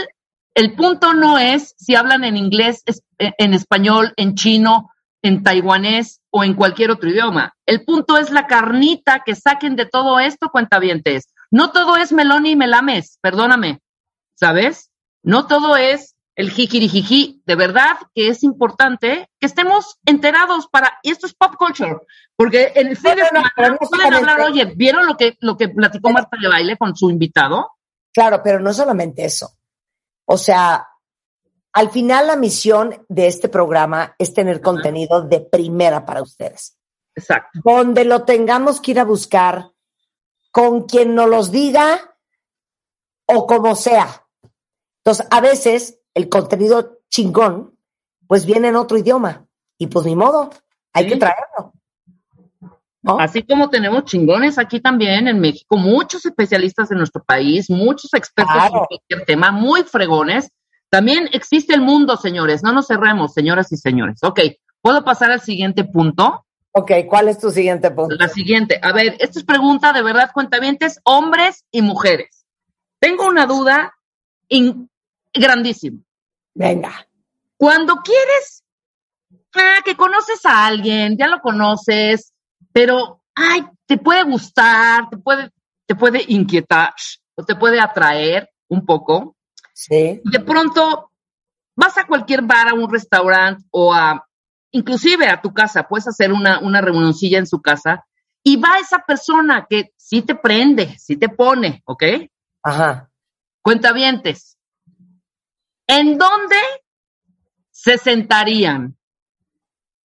el 0.55 0.73
punto 0.75 1.13
no 1.13 1.37
es 1.37 1.73
si 1.77 1.95
hablan 1.95 2.23
en 2.23 2.37
inglés, 2.37 2.83
es- 2.85 3.03
en 3.17 3.53
español, 3.53 4.13
en 4.17 4.35
chino, 4.35 4.89
en 5.21 5.41
taiwanés 5.43 6.21
o 6.31 6.43
en 6.43 6.53
cualquier 6.53 6.91
otro 6.91 7.09
idioma. 7.09 7.53
El 7.65 7.85
punto 7.85 8.17
es 8.17 8.29
la 8.29 8.45
carnita 8.45 9.21
que 9.25 9.35
saquen 9.35 9.75
de 9.75 9.85
todo 9.85 10.19
esto, 10.19 10.49
cuentavientes. 10.49 11.29
No 11.49 11.71
todo 11.71 11.95
es 11.97 12.11
melón 12.11 12.45
y 12.45 12.55
melames, 12.55 13.17
perdóname, 13.21 13.79
¿sabes? 14.35 14.89
No 15.23 15.47
todo 15.47 15.77
es 15.77 16.15
el 16.35 16.49
jijirijiji. 16.49 17.41
De 17.45 17.55
verdad 17.55 17.97
que 18.13 18.27
es 18.27 18.43
importante 18.43 19.29
que 19.39 19.45
estemos 19.45 19.97
enterados 20.05 20.67
para, 20.67 20.99
y 21.03 21.11
esto 21.11 21.27
es 21.27 21.33
pop 21.35 21.55
culture, 21.57 21.97
porque 22.35 22.73
en 22.75 22.87
el 22.87 22.97
fin 22.97 23.11
No, 23.11 23.15
de 23.15 23.25
semana 23.25 23.77
pueden 23.89 24.13
hablar, 24.13 24.41
oye, 24.41 24.65
¿vieron 24.75 25.05
lo 25.05 25.15
que, 25.15 25.37
lo 25.39 25.55
que 25.57 25.69
platicó 25.69 26.09
Marta 26.09 26.35
de 26.41 26.47
Baile 26.49 26.75
con 26.77 26.95
su 26.95 27.09
invitado? 27.09 27.69
Claro, 28.13 28.41
pero 28.43 28.59
no 28.59 28.73
solamente 28.73 29.25
eso. 29.25 29.57
O 30.25 30.37
sea, 30.37 30.87
al 31.73 31.89
final 31.89 32.27
la 32.27 32.35
misión 32.35 33.05
de 33.09 33.27
este 33.27 33.49
programa 33.49 34.15
es 34.19 34.33
tener 34.33 34.61
contenido 34.61 35.23
de 35.23 35.41
primera 35.41 36.05
para 36.05 36.21
ustedes. 36.21 36.77
Exacto. 37.15 37.59
Donde 37.63 38.05
lo 38.05 38.23
tengamos 38.23 38.79
que 38.79 38.91
ir 38.91 38.99
a 38.99 39.05
buscar 39.05 39.71
con 40.51 40.83
quien 40.83 41.15
nos 41.15 41.27
los 41.29 41.51
diga 41.51 42.15
o 43.25 43.47
como 43.47 43.75
sea. 43.75 44.27
Entonces, 45.03 45.27
a 45.31 45.41
veces 45.41 45.99
el 46.13 46.29
contenido 46.29 46.99
chingón, 47.09 47.77
pues 48.27 48.45
viene 48.45 48.67
en 48.69 48.75
otro 48.75 48.97
idioma. 48.97 49.47
Y 49.77 49.87
pues 49.87 50.05
ni 50.05 50.15
modo, 50.15 50.51
hay 50.93 51.05
Sí. 51.05 51.09
que 51.11 51.17
traerlo. 51.17 51.73
¿No? 53.03 53.19
Así 53.19 53.43
como 53.43 53.69
tenemos 53.69 54.05
chingones 54.05 54.57
aquí 54.57 54.79
también 54.79 55.27
en 55.27 55.39
México, 55.39 55.75
muchos 55.77 56.25
especialistas 56.25 56.89
en 56.89 56.97
nuestro 56.99 57.21
país, 57.23 57.69
muchos 57.69 58.13
expertos 58.13 58.53
Claro. 58.55 58.75
en 58.79 58.85
cualquier 58.85 59.25
tema, 59.25 59.51
muy 59.51 59.83
fregones. 59.83 60.49
También 60.89 61.27
existe 61.33 61.73
el 61.73 61.81
mundo, 61.81 62.15
señores, 62.17 62.63
no 62.63 62.71
nos 62.71 62.87
cerremos, 62.87 63.33
señoras 63.33 63.71
y 63.73 63.77
señores. 63.77 64.19
Ok, 64.23 64.39
¿puedo 64.81 65.03
pasar 65.03 65.31
al 65.31 65.41
siguiente 65.41 65.83
punto? 65.83 66.45
Ok, 66.71 66.91
¿cuál 67.07 67.27
es 67.27 67.39
tu 67.39 67.51
siguiente 67.51 67.91
punto? 67.91 68.15
La 68.15 68.29
siguiente, 68.29 68.79
a 68.81 68.93
ver, 68.93 69.15
esto 69.19 69.37
es 69.39 69.45
pregunta 69.45 69.91
de 69.91 70.01
verdad, 70.01 70.31
cuentavientes, 70.33 70.99
hombres 71.03 71.65
y 71.71 71.81
mujeres. 71.81 72.45
Tengo 72.99 73.27
una 73.27 73.45
duda 73.45 73.93
in- 74.47 74.89
grandísima. 75.33 75.99
Venga. 76.55 77.05
Cuando 77.57 77.97
quieres, 77.97 78.63
ah, 79.55 79.81
que 79.83 79.95
conoces 79.95 80.45
a 80.45 80.65
alguien, 80.65 81.17
ya 81.17 81.27
lo 81.27 81.41
conoces, 81.41 82.32
pero, 82.73 83.23
ay, 83.35 83.65
te 83.85 83.97
puede 83.97 84.23
gustar, 84.23 85.09
te 85.09 85.17
puede, 85.17 85.51
te 85.85 85.95
puede 85.95 86.23
inquietar, 86.27 86.93
o 87.35 87.43
te 87.45 87.55
puede 87.55 87.79
atraer 87.79 88.49
un 88.67 88.85
poco. 88.85 89.35
Sí. 89.73 90.21
De 90.23 90.39
pronto, 90.39 91.11
vas 91.75 91.97
a 91.97 92.05
cualquier 92.05 92.41
bar, 92.41 92.69
a 92.69 92.73
un 92.73 92.91
restaurante 92.91 93.63
o 93.71 93.93
a, 93.93 94.27
inclusive 94.71 95.27
a 95.27 95.41
tu 95.41 95.53
casa, 95.53 95.87
puedes 95.87 96.07
hacer 96.07 96.33
una, 96.33 96.59
una 96.59 96.81
reunioncilla 96.81 97.37
en 97.37 97.47
su 97.47 97.61
casa 97.61 98.05
y 98.43 98.57
va 98.57 98.77
esa 98.79 98.99
persona 98.99 99.65
que 99.69 99.93
sí 99.95 100.21
te 100.21 100.35
prende, 100.35 100.97
sí 100.99 101.15
te 101.15 101.29
pone, 101.29 101.81
¿ok? 101.85 102.03
Ajá. 102.63 103.09
Cuentavientes, 103.61 104.57
¿en 105.87 106.17
dónde 106.17 106.57
se 107.71 107.97
sentarían? 107.97 108.97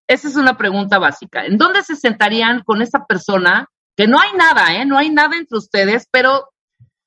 Esa 0.09 0.29
es 0.29 0.37
una 0.37 0.57
pregunta 0.57 0.99
básica. 0.99 1.45
¿En 1.45 1.59
dónde 1.59 1.83
se 1.85 1.95
sentarían 1.95 2.65
con 2.65 2.83
esa 2.83 3.07
persona? 3.07 3.69
Que 3.97 4.09
no 4.09 4.19
hay 4.19 4.33
nada, 4.33 4.75
¿eh? 4.75 4.85
No 4.85 4.99
hay 4.99 5.11
nada 5.11 5.37
entre 5.37 5.59
ustedes, 5.59 6.09
pero 6.11 6.49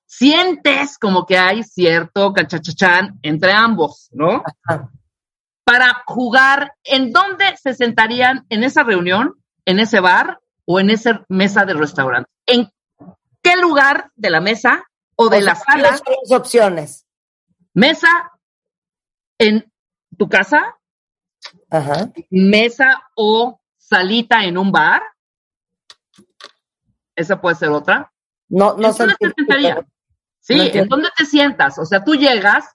sientes 0.05 0.97
como 0.97 1.25
que 1.25 1.37
hay 1.37 1.63
cierto 1.63 2.31
cachachachán 2.31 3.19
entre 3.23 3.51
ambos, 3.51 4.07
¿no? 4.11 4.43
Ajá. 4.45 4.89
Para 5.63 6.03
jugar, 6.05 6.73
¿en 6.83 7.11
dónde 7.11 7.57
se 7.57 7.73
sentarían 7.73 8.45
en 8.49 8.63
esa 8.63 8.83
reunión, 8.83 9.35
en 9.65 9.79
ese 9.79 9.99
bar 9.99 10.39
o 10.65 10.79
en 10.79 10.89
esa 10.89 11.25
mesa 11.27 11.65
del 11.65 11.79
restaurante? 11.79 12.29
¿En 12.45 12.71
qué 13.41 13.57
lugar 13.57 14.11
de 14.15 14.29
la 14.29 14.41
mesa 14.41 14.83
o 15.15 15.29
de 15.29 15.37
O 15.37 15.41
la 15.41 15.55
sala? 15.55 15.81
¿cuáles 15.81 15.99
son 15.99 16.15
las 16.29 16.39
opciones? 16.39 17.05
mesa 17.73 18.09
en 19.39 19.71
tu 20.17 20.29
casa, 20.29 20.77
Ajá. 21.71 22.12
mesa 22.29 23.01
o 23.15 23.62
salita 23.77 24.43
en 24.43 24.57
un 24.57 24.71
bar. 24.71 25.01
Esa 27.15 27.39
puede 27.39 27.55
ser 27.55 27.69
otra. 27.69 28.12
No, 28.49 28.75
no 28.75 28.89
¿En 28.89 28.97
dónde 28.97 29.15
te? 29.19 29.86
Sí, 30.39 30.55
No 30.55 30.63
¿en 30.63 30.88
dónde 30.89 31.10
te 31.15 31.25
sientas? 31.25 31.79
O 31.79 31.86
sea, 31.86 32.03
tú 32.03 32.15
llegas, 32.15 32.65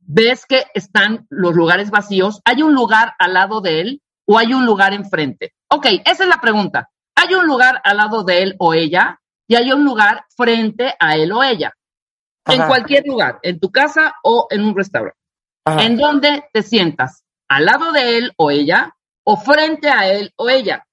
ves 0.00 0.44
que 0.46 0.64
están 0.74 1.26
los 1.30 1.54
lugares 1.54 1.90
vacíos, 1.90 2.40
¿hay 2.44 2.62
un 2.62 2.74
lugar 2.74 3.14
al 3.18 3.34
lado 3.34 3.60
de 3.60 3.80
él 3.80 4.02
o 4.24 4.38
hay 4.38 4.52
un 4.54 4.66
lugar 4.66 4.92
enfrente? 4.92 5.54
Ok, 5.68 5.86
esa 6.04 6.24
es 6.24 6.28
la 6.28 6.40
pregunta. 6.40 6.90
¿Hay 7.14 7.34
un 7.34 7.46
lugar 7.46 7.80
al 7.84 7.98
lado 7.98 8.24
de 8.24 8.42
él 8.42 8.56
o 8.58 8.74
ella 8.74 9.20
y 9.46 9.54
hay 9.54 9.70
un 9.72 9.84
lugar 9.84 10.24
frente 10.36 10.94
a 10.98 11.16
él 11.16 11.32
o 11.32 11.42
ella? 11.42 11.72
En 12.46 12.66
cualquier 12.66 13.04
lugar, 13.06 13.38
en 13.42 13.58
tu 13.58 13.70
casa 13.70 14.14
o 14.22 14.46
en 14.50 14.64
un 14.64 14.76
restaurante. 14.76 15.18
Ajá. 15.64 15.82
¿En 15.82 15.96
dónde 15.96 16.44
te 16.52 16.62
sientas? 16.62 17.25
¿Al 17.48 17.64
lado 17.64 17.92
de 17.92 18.18
él 18.18 18.32
o 18.36 18.50
ella? 18.50 18.94
¿O 19.24 19.36
frente 19.36 19.88
a 19.88 20.08
él 20.08 20.32
o 20.36 20.48
ella? 20.48 20.86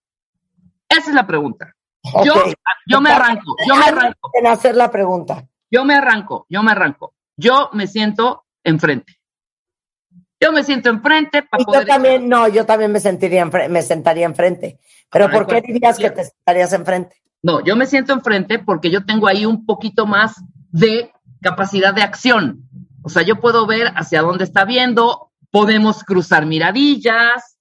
Esa 0.89 1.09
es 1.09 1.15
la 1.15 1.25
pregunta. 1.27 1.75
Yo, 2.25 2.33
me 3.01 3.09
arranco, 3.11 3.55
yo 3.67 3.75
me 3.75 3.85
arranco, 3.85 4.29
En 4.33 4.47
hacer 4.47 4.75
la 4.75 4.91
pregunta. 4.91 5.47
yo 5.71 5.85
me 5.85 5.95
arranco, 5.95 6.45
yo 6.49 6.61
me 6.61 6.71
arranco. 6.71 7.13
Yo 7.37 7.69
me 7.73 7.87
siento 7.87 8.45
enfrente. 8.63 9.19
Yo 10.39 10.51
me 10.51 10.63
siento 10.63 10.89
enfrente 10.89 11.43
para 11.43 11.61
Y 11.61 11.65
poder. 11.65 11.81
yo 11.81 11.87
también, 11.87 12.27
no, 12.27 12.47
yo 12.49 12.65
también 12.65 12.91
me 12.91 12.99
sentiría 12.99 13.45
me 13.45 13.81
sentaría 13.81 14.25
enfrente. 14.25 14.79
Pero 15.09 15.27
Ay, 15.27 15.31
¿por 15.31 15.47
qué 15.47 15.61
dirías 15.61 15.97
que 15.97 16.11
te 16.11 16.25
sentarías 16.25 16.73
enfrente? 16.73 17.15
No, 17.41 17.63
yo 17.63 17.75
me 17.75 17.85
siento 17.85 18.13
enfrente 18.13 18.59
porque 18.59 18.91
yo 18.91 19.05
tengo 19.05 19.27
ahí 19.27 19.45
un 19.45 19.65
poquito 19.65 20.05
más 20.05 20.35
de 20.71 21.11
capacidad 21.41 21.93
de 21.93 22.03
acción. 22.03 22.69
O 23.03 23.09
sea, 23.09 23.23
yo 23.23 23.39
puedo 23.39 23.65
ver 23.65 23.87
hacia 23.95 24.21
dónde 24.21 24.43
está 24.43 24.65
viendo, 24.65 25.31
podemos 25.53 26.03
cruzar 26.03 26.47
miradillas, 26.47 27.59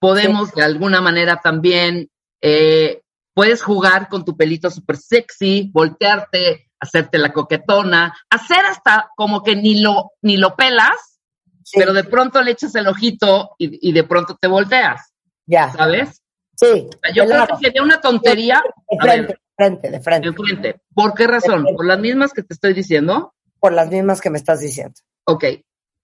podemos 0.00 0.52
de 0.54 0.64
alguna 0.64 1.00
manera 1.00 1.40
también, 1.40 2.10
eh, 2.42 3.00
puedes 3.32 3.62
jugar 3.62 4.08
con 4.08 4.24
tu 4.24 4.36
pelito 4.36 4.70
súper 4.70 4.96
sexy, 4.96 5.70
voltearte, 5.72 6.68
hacerte 6.80 7.16
la 7.16 7.32
coquetona, 7.32 8.12
hacer 8.28 8.66
hasta 8.66 9.10
como 9.16 9.44
que 9.44 9.54
ni 9.54 9.80
lo, 9.80 10.10
ni 10.20 10.36
lo 10.36 10.56
pelas, 10.56 11.20
Sí, 11.62 11.78
pero 11.78 11.92
de 11.92 12.02
pronto 12.02 12.42
le 12.42 12.50
echas 12.52 12.74
el 12.74 12.88
ojito 12.88 13.50
y, 13.58 13.88
y 13.88 13.92
de 13.92 14.02
pronto 14.02 14.36
te 14.40 14.48
volteas, 14.48 15.12
ya. 15.46 15.70
¿sabes? 15.70 16.22
Sí. 16.56 16.88
Yo 17.14 17.22
de 17.24 17.28
creo 17.28 17.46
que 17.46 17.56
sería 17.62 17.82
una 17.84 18.00
tontería 18.00 18.60
De 18.90 18.98
a 18.98 19.04
ver. 19.04 19.40
frente, 19.54 19.90
de 19.90 20.00
frente, 20.00 20.28
de 20.30 20.34
frente. 20.34 20.80
¿Por 20.92 21.14
qué 21.14 21.28
razón? 21.28 21.64
¿Por 21.76 21.86
las 21.86 22.00
mismas 22.00 22.32
que 22.32 22.42
te 22.42 22.54
estoy 22.54 22.72
diciendo? 22.72 23.34
Por 23.60 23.74
las 23.74 23.90
mismas 23.90 24.20
que 24.20 24.30
me 24.30 24.38
estás 24.38 24.60
diciendo. 24.60 24.94
Ok, 25.24 25.44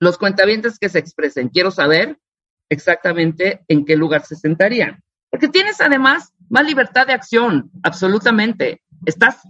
los 0.01 0.18
cuentavientes 0.18 0.78
que 0.78 0.88
se 0.88 0.99
expresen, 0.99 1.49
quiero 1.49 1.70
saber 1.70 2.18
exactamente 2.68 3.64
en 3.68 3.84
qué 3.84 3.97
lugar 3.97 4.24
se 4.24 4.36
sentarían. 4.36 5.03
Porque 5.30 5.49
tienes 5.49 5.80
además 5.80 6.32
más 6.49 6.64
libertad 6.66 7.07
de 7.07 7.12
acción, 7.12 7.70
absolutamente. 7.82 8.82
Estás 9.07 9.40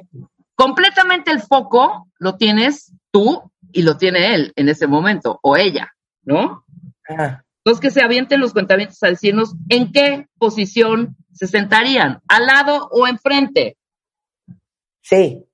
completamente 0.55 1.31
el 1.31 1.41
foco, 1.41 2.09
lo 2.19 2.37
tienes 2.37 2.93
tú 3.11 3.51
y 3.73 3.83
lo 3.83 3.97
tiene 3.97 4.35
él 4.35 4.53
en 4.57 4.69
ese 4.69 4.87
momento, 4.87 5.39
o 5.43 5.57
ella, 5.57 5.93
¿no? 6.23 6.65
Ah, 7.09 7.43
Entonces 7.59 7.81
que 7.81 7.91
se 7.91 8.03
avienten 8.03 8.41
los 8.41 8.53
cuentavientes 8.53 9.03
a 9.03 9.09
decirnos 9.09 9.55
en 9.69 9.93
qué 9.93 10.27
posición 10.39 11.17
se 11.33 11.47
sentarían, 11.47 12.21
al 12.29 12.47
lado 12.47 12.89
o 12.91 13.07
enfrente. 13.07 13.77
sí. 15.03 15.45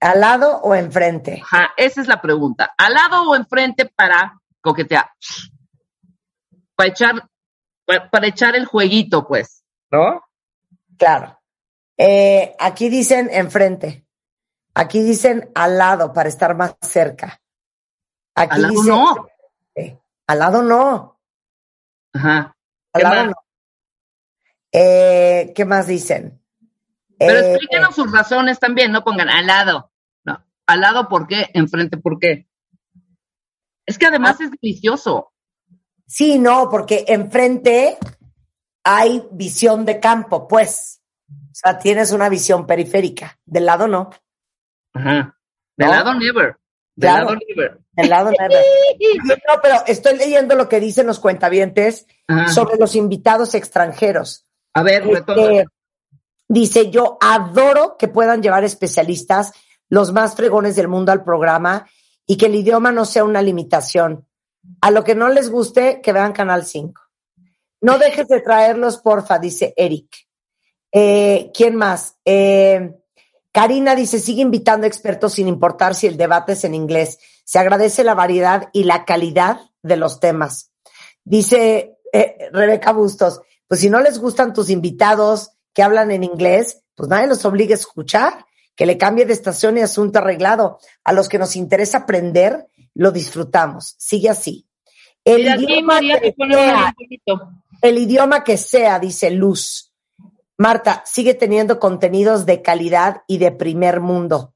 ¿Al 0.00 0.20
lado 0.20 0.58
o 0.58 0.74
enfrente? 0.74 1.40
Ajá, 1.42 1.70
esa 1.76 2.00
es 2.00 2.06
la 2.08 2.20
pregunta. 2.20 2.72
¿Al 2.76 2.92
lado 2.94 3.30
o 3.30 3.34
enfrente 3.36 3.86
para 3.86 4.38
coquetear? 4.60 5.10
Para 6.74 6.88
echar, 6.90 7.28
para, 7.86 8.10
para 8.10 8.26
echar 8.26 8.54
el 8.56 8.66
jueguito, 8.66 9.26
pues, 9.26 9.64
¿no? 9.90 10.22
Claro. 10.98 11.40
Eh, 11.96 12.54
aquí 12.58 12.88
dicen 12.90 13.28
enfrente. 13.32 14.06
Aquí 14.74 15.00
dicen 15.02 15.50
al 15.54 15.78
lado 15.78 16.12
para 16.12 16.28
estar 16.28 16.54
más 16.54 16.76
cerca. 16.82 17.40
Aquí 18.34 18.56
Al 18.56 18.62
lado 18.62 18.74
dice- 18.74 18.88
no. 18.88 19.26
Eh, 19.74 19.98
al 20.26 20.38
lado 20.38 20.62
no. 20.62 21.18
Ajá. 22.12 22.54
Al 22.92 23.00
¿Qué 23.00 23.02
lado 23.02 23.16
más? 23.16 23.26
no. 23.28 23.34
Eh, 24.72 25.52
¿Qué 25.56 25.64
más 25.64 25.86
dicen? 25.86 26.42
Pero 27.18 27.38
Eh, 27.38 27.50
explíquenos 27.52 27.94
sus 27.94 28.10
razones 28.12 28.58
también, 28.58 28.92
no 28.92 29.02
pongan 29.04 29.28
al 29.28 29.46
lado. 29.46 29.90
No, 30.24 30.44
al 30.66 30.80
lado, 30.80 31.08
¿por 31.08 31.26
qué? 31.26 31.50
Enfrente, 31.54 31.96
¿por 31.96 32.18
qué? 32.18 32.46
Es 33.86 33.98
que 33.98 34.06
Ah. 34.06 34.08
además 34.10 34.40
es 34.40 34.50
delicioso. 34.50 35.32
Sí, 36.06 36.38
no, 36.38 36.68
porque 36.70 37.04
enfrente 37.08 37.98
hay 38.84 39.26
visión 39.32 39.84
de 39.84 39.98
campo, 39.98 40.46
pues. 40.46 41.00
O 41.28 41.54
sea, 41.54 41.78
tienes 41.78 42.12
una 42.12 42.28
visión 42.28 42.66
periférica. 42.66 43.38
Del 43.44 43.66
lado 43.66 43.88
no. 43.88 44.10
Ajá. 44.94 45.36
Del 45.76 45.88
¿No? 45.88 45.94
lado 45.94 46.14
never. 46.14 46.56
Del 46.94 47.10
Claro. 47.10 47.24
lado 47.26 47.38
never. 47.48 47.80
Del 47.92 48.08
lado 48.10 48.30
never. 48.30 48.62
No, 49.48 49.60
pero 49.62 49.76
estoy 49.86 50.16
leyendo 50.16 50.54
lo 50.54 50.68
que 50.68 50.80
dicen 50.80 51.06
los 51.06 51.18
cuentavientes 51.18 52.06
Ajá. 52.28 52.48
sobre 52.48 52.76
los 52.78 52.94
invitados 52.94 53.54
extranjeros. 53.54 54.46
A 54.74 54.82
ver. 54.82 55.06
Este, 55.08 55.66
dice, 56.48 56.90
yo 56.90 57.18
adoro 57.20 57.96
que 57.98 58.08
puedan 58.08 58.42
llevar 58.42 58.64
especialistas, 58.64 59.52
los 59.88 60.12
más 60.12 60.34
fregones 60.34 60.76
del 60.76 60.88
mundo 60.88 61.12
al 61.12 61.24
programa 61.24 61.88
y 62.26 62.36
que 62.36 62.46
el 62.46 62.56
idioma 62.56 62.92
no 62.92 63.04
sea 63.04 63.24
una 63.24 63.42
limitación. 63.42 64.26
A 64.80 64.90
lo 64.90 65.04
que 65.04 65.14
no 65.14 65.28
les 65.28 65.50
guste, 65.50 66.00
que 66.02 66.12
vean 66.12 66.32
Canal 66.32 66.66
5. 66.66 67.00
No 67.82 67.98
dejes 67.98 68.26
de 68.28 68.40
traerlos, 68.40 68.98
porfa, 68.98 69.38
dice 69.38 69.74
Eric. 69.76 70.08
Eh, 70.90 71.50
¿Quién 71.54 71.76
más? 71.76 72.16
Eh, 72.24 72.96
Karina 73.52 73.94
dice, 73.94 74.18
sigue 74.18 74.42
invitando 74.42 74.86
expertos 74.86 75.34
sin 75.34 75.48
importar 75.48 75.94
si 75.94 76.06
el 76.06 76.16
debate 76.16 76.52
es 76.52 76.64
en 76.64 76.74
inglés. 76.74 77.18
Se 77.44 77.58
agradece 77.58 78.02
la 78.02 78.14
variedad 78.14 78.68
y 78.72 78.84
la 78.84 79.04
calidad 79.04 79.60
de 79.82 79.96
los 79.96 80.20
temas. 80.20 80.72
Dice 81.24 81.96
eh, 82.12 82.48
Rebeca 82.52 82.92
Bustos, 82.92 83.40
pues 83.68 83.80
si 83.80 83.88
no 83.88 84.00
les 84.00 84.18
gustan 84.18 84.52
tus 84.52 84.68
invitados 84.68 85.55
que 85.76 85.82
hablan 85.82 86.10
en 86.10 86.24
inglés, 86.24 86.82
pues 86.94 87.10
nadie 87.10 87.26
los 87.26 87.44
obligue 87.44 87.74
a 87.74 87.76
escuchar, 87.76 88.46
que 88.74 88.86
le 88.86 88.96
cambie 88.96 89.26
de 89.26 89.34
estación 89.34 89.76
y 89.76 89.82
asunto 89.82 90.18
arreglado. 90.18 90.78
A 91.04 91.12
los 91.12 91.28
que 91.28 91.38
nos 91.38 91.54
interesa 91.54 91.98
aprender, 91.98 92.66
lo 92.94 93.12
disfrutamos. 93.12 93.94
Sigue 93.98 94.30
así. 94.30 94.66
El 95.22 95.42
idioma, 95.42 96.00
que 96.00 96.34
sea, 96.34 96.94
el 97.82 97.98
idioma 97.98 98.42
que 98.42 98.56
sea, 98.56 98.98
dice 98.98 99.30
Luz. 99.30 99.92
Marta, 100.56 101.02
sigue 101.04 101.34
teniendo 101.34 101.78
contenidos 101.78 102.46
de 102.46 102.62
calidad 102.62 103.24
y 103.26 103.36
de 103.36 103.52
primer 103.52 104.00
mundo. 104.00 104.54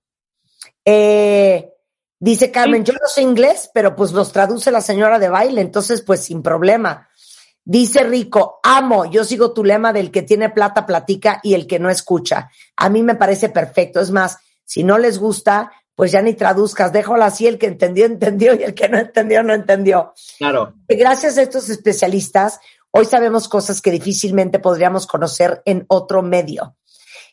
Eh, 0.87 1.71
dice 2.19 2.51
Carmen, 2.51 2.83
yo 2.83 2.95
no 2.95 3.09
sé 3.09 3.21
inglés, 3.21 3.71
pero 3.75 3.95
pues 3.95 4.13
los 4.13 4.33
traduce 4.33 4.71
la 4.71 4.81
señora 4.81 5.19
de 5.19 5.29
baile, 5.29 5.61
entonces 5.61 6.01
pues 6.01 6.21
sin 6.21 6.43
problema. 6.43 7.10
Dice 7.65 8.03
Rico, 8.05 8.61
amo, 8.63 9.05
yo 9.05 9.25
sigo 9.25 9.53
tu 9.53 9.65
lema 9.65 9.93
del 9.93 10.11
que 10.11 10.23
tiene 10.23 10.51
plata 10.51 10.87
platica 10.87 11.41
y 11.43 11.55
el 11.55 11.67
que 11.67 11.79
no 11.79 11.91
escucha. 11.91 12.51
A 12.77 12.89
mí 12.89 13.03
me 13.03 13.15
parece 13.15 13.49
perfecto. 13.49 14.01
Es 14.01 14.11
más, 14.11 14.39
si 14.65 14.83
no 14.83 14.99
les 14.99 15.19
gusta, 15.19 15.71
pues 15.95 16.13
ya 16.13 16.23
ni 16.23 16.33
traduzcas, 16.33 16.93
déjalo 16.93 17.23
así, 17.25 17.47
el 17.47 17.59
que 17.59 17.67
entendió, 17.67 18.07
entendió 18.07 18.55
y 18.55 18.63
el 18.63 18.73
que 18.73 18.89
no 18.89 18.99
entendió, 18.99 19.43
no 19.43 19.53
entendió. 19.53 20.15
Claro. 20.39 20.73
Gracias 20.89 21.37
a 21.37 21.43
estos 21.43 21.69
especialistas, 21.69 22.59
hoy 22.91 23.05
sabemos 23.05 23.49
cosas 23.49 23.83
que 23.83 23.91
difícilmente 23.91 24.59
podríamos 24.59 25.07
conocer 25.07 25.61
en 25.67 25.85
otro 25.89 26.23
medio. 26.23 26.77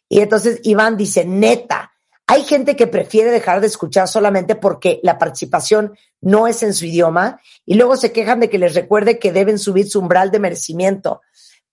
Y 0.09 0.19
entonces 0.19 0.59
Iván 0.63 0.97
dice, 0.97 1.23
neta, 1.23 1.93
hay 2.27 2.43
gente 2.43 2.75
que 2.75 2.87
prefiere 2.87 3.31
dejar 3.31 3.61
de 3.61 3.67
escuchar 3.67 4.07
solamente 4.09 4.55
porque 4.55 4.99
la 5.01 5.17
participación 5.17 5.97
no 6.19 6.45
es 6.45 6.61
en 6.61 6.73
su 6.73 6.85
idioma 6.85 7.39
y 7.65 7.75
luego 7.75 7.95
se 7.95 8.11
quejan 8.11 8.41
de 8.41 8.49
que 8.49 8.57
les 8.57 8.75
recuerde 8.75 9.17
que 9.17 9.31
deben 9.31 9.57
subir 9.57 9.89
su 9.89 9.99
umbral 9.99 10.29
de 10.29 10.39
merecimiento. 10.39 11.21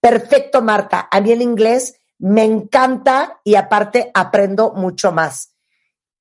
Perfecto, 0.00 0.62
Marta. 0.62 1.08
A 1.10 1.20
mí 1.20 1.32
el 1.32 1.42
inglés 1.42 1.96
me 2.18 2.44
encanta 2.44 3.40
y 3.42 3.56
aparte 3.56 4.12
aprendo 4.14 4.72
mucho 4.74 5.10
más. 5.10 5.54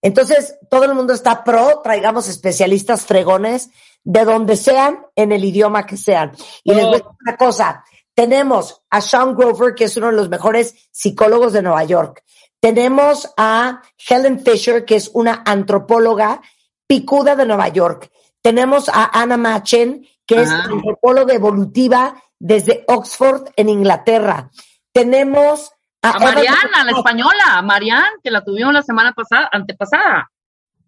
Entonces, 0.02 0.58
todo 0.70 0.84
el 0.86 0.96
mundo 0.96 1.14
está 1.14 1.44
pro, 1.44 1.82
traigamos 1.84 2.28
especialistas 2.28 3.06
fregones 3.06 3.70
de 4.04 4.26
donde 4.26 4.58
sean, 4.58 5.06
en 5.16 5.32
el 5.32 5.46
idioma 5.46 5.86
que 5.86 5.96
sean. 5.96 6.34
Y 6.64 6.74
les 6.74 6.84
voy 6.84 6.96
a 6.96 6.98
decir 6.98 7.12
una 7.22 7.38
cosa, 7.38 7.86
tenemos 8.14 8.82
a 8.90 9.00
Sean 9.00 9.36
Grover, 9.36 9.76
que 9.76 9.86
es 9.86 9.96
uno 9.96 10.08
de 10.08 10.14
los 10.14 10.30
mejores 10.30 10.76
psicólogos 10.92 11.54
de 11.54 11.62
Nueva 11.62 11.84
York. 11.84 12.24
Tenemos 12.64 13.30
a 13.36 13.82
Helen 14.08 14.40
Fisher, 14.40 14.86
que 14.86 14.96
es 14.96 15.12
una 15.14 15.44
antropóloga 15.46 16.42
picuda 16.88 17.36
de 17.36 17.46
Nueva 17.46 17.68
York. 17.68 18.10
Tenemos 18.42 18.88
a 18.88 19.20
Anna 19.22 19.36
Machen, 19.36 20.08
que 20.26 20.44
es 20.44 20.50
antropóloga 20.50 21.34
evolutiva 21.34 22.16
desde 22.40 22.86
Oxford, 22.88 23.50
en 23.58 23.68
Inglaterra. 23.68 24.50
Tenemos 24.94 25.74
a, 26.02 26.18
Mariana, 26.20 26.86
la 26.86 26.92
española, 26.92 27.44
a 27.58 27.62
Marian, 27.62 28.06
que 28.24 28.32
la 28.32 28.46
tuvimos 28.46 28.74
la 28.74 28.82
semana 28.82 29.12
pasada, 29.12 29.50
antepasada. 29.52 30.32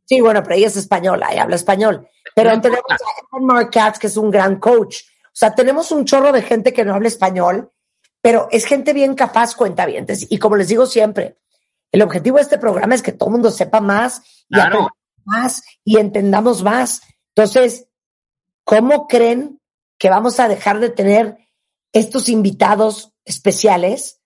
Sí, 0.05 0.21
bueno, 0.21 0.43
pero 0.43 0.55
ella 0.55 0.67
es 0.67 0.77
española 0.77 1.35
y 1.35 1.39
habla 1.39 1.57
español. 1.57 2.07
Pero 2.33 2.51
No 2.55 2.61
tenemos 2.61 2.85
importa. 2.89 3.03
a 3.03 3.35
Evan 3.35 3.45
Marcatz, 3.47 3.99
que 3.99 4.07
es 4.07 4.15
un 4.15 4.31
gran 4.31 4.61
coach. 4.61 4.99
O 5.25 5.29
sea, 5.33 5.53
tenemos 5.53 5.91
un 5.91 6.05
chorro 6.05 6.31
de 6.31 6.41
gente 6.41 6.71
que 6.71 6.85
no 6.85 6.93
habla 6.93 7.09
español, 7.09 7.69
pero 8.21 8.47
es 8.49 8.63
gente 8.63 8.93
bien 8.93 9.13
capaz, 9.13 9.57
cuentavientes. 9.57 10.25
Y 10.31 10.39
como 10.39 10.55
les 10.55 10.69
digo 10.69 10.85
siempre, 10.85 11.35
el 11.91 12.01
objetivo 12.01 12.37
de 12.37 12.43
este 12.43 12.57
programa 12.57 12.95
es 12.95 13.01
que 13.01 13.11
todo 13.11 13.29
el 13.29 13.33
mundo 13.33 13.51
sepa 13.51 13.79
más 13.81 14.21
y 14.49 14.55
Claro. 14.55 14.89
más 15.23 15.63
y 15.83 15.97
entendamos 15.97 16.63
más. 16.63 17.01
Entonces, 17.35 17.87
¿cómo 18.63 19.07
creen 19.07 19.59
que 19.97 20.09
vamos 20.09 20.39
a 20.39 20.47
dejar 20.47 20.79
de 20.79 20.89
tener 20.89 21.37
estos 21.93 22.29
invitados 22.29 23.13
especiales 23.23 24.21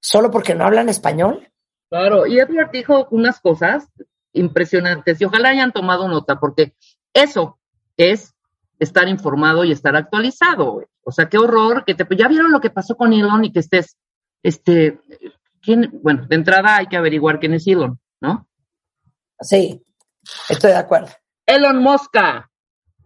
solo 0.00 0.30
porque 0.30 0.54
no 0.54 0.64
hablan 0.64 0.88
español? 0.88 1.50
Claro, 1.88 2.26
y 2.26 2.38
Edward 2.38 2.70
dijo 2.72 3.06
unas 3.10 3.40
cosas 3.40 3.88
impresionantes 4.32 5.20
y 5.20 5.24
ojalá 5.24 5.50
hayan 5.50 5.72
tomado 5.72 6.08
nota 6.08 6.38
porque 6.38 6.74
eso 7.14 7.58
es 7.96 8.34
estar 8.78 9.08
informado 9.08 9.64
y 9.64 9.72
estar 9.72 9.96
actualizado. 9.96 10.84
O 11.02 11.12
sea, 11.12 11.28
qué 11.28 11.38
horror 11.38 11.84
que 11.84 11.94
te 11.94 12.04
ya 12.16 12.28
vieron 12.28 12.52
lo 12.52 12.60
que 12.60 12.70
pasó 12.70 12.96
con 12.96 13.12
Elon 13.12 13.44
y 13.44 13.52
que 13.52 13.60
estés 13.60 13.96
este 14.42 15.00
quién, 15.66 15.90
bueno, 16.02 16.24
de 16.26 16.36
entrada 16.36 16.76
hay 16.76 16.86
que 16.86 16.96
averiguar 16.96 17.40
quién 17.40 17.52
es 17.54 17.66
Elon, 17.66 17.98
¿no? 18.20 18.48
Sí, 19.40 19.82
estoy 20.48 20.70
de 20.70 20.76
acuerdo. 20.78 21.08
Elon 21.44 21.82
Mosca. 21.82 22.50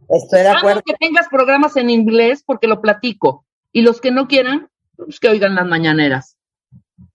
Estoy 0.09 0.41
de 0.43 0.49
Amo 0.49 0.59
acuerdo. 0.59 0.83
que 0.85 0.95
tengas 0.95 1.29
programas 1.29 1.77
en 1.77 1.89
inglés 1.91 2.43
porque 2.47 2.67
lo 2.69 2.81
platico. 2.81 3.47
Y 3.73 3.83
los 3.83 4.01
que 4.01 4.11
no 4.11 4.29
quieran, 4.29 4.69
pues 4.97 5.19
que 5.19 5.29
oigan 5.29 5.55
las 5.55 5.67
mañaneras. 5.67 6.37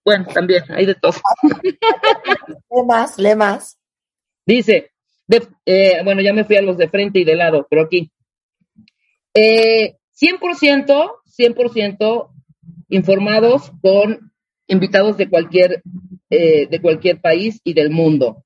Bueno, 0.03 0.25
también, 0.33 0.63
hay 0.69 0.85
de 0.85 0.95
todo. 0.95 1.13
Lee 1.63 2.83
más, 2.87 3.17
lee 3.17 3.35
más. 3.35 3.77
Dice, 4.45 4.91
de- 5.27 5.47
eh, 5.65 6.01
bueno, 6.03 6.21
ya 6.21 6.33
me 6.33 6.43
fui 6.45 6.55
a 6.57 6.61
los 6.61 6.77
de 6.77 6.89
frente 6.89 7.19
y 7.19 7.23
de 7.25 7.35
lado, 7.35 7.67
pero 7.69 7.83
aquí. 7.83 8.11
Eh, 9.33 9.97
100%, 10.19 11.11
100% 11.37 12.29
informados 12.89 13.71
con 13.81 14.31
invitados 14.67 15.17
de 15.17 15.29
cualquier, 15.29 15.81
eh, 16.29 16.67
de 16.67 16.81
cualquier 16.81 17.21
país 17.21 17.59
y 17.63 17.73
del 17.73 17.89
mundo. 17.89 18.43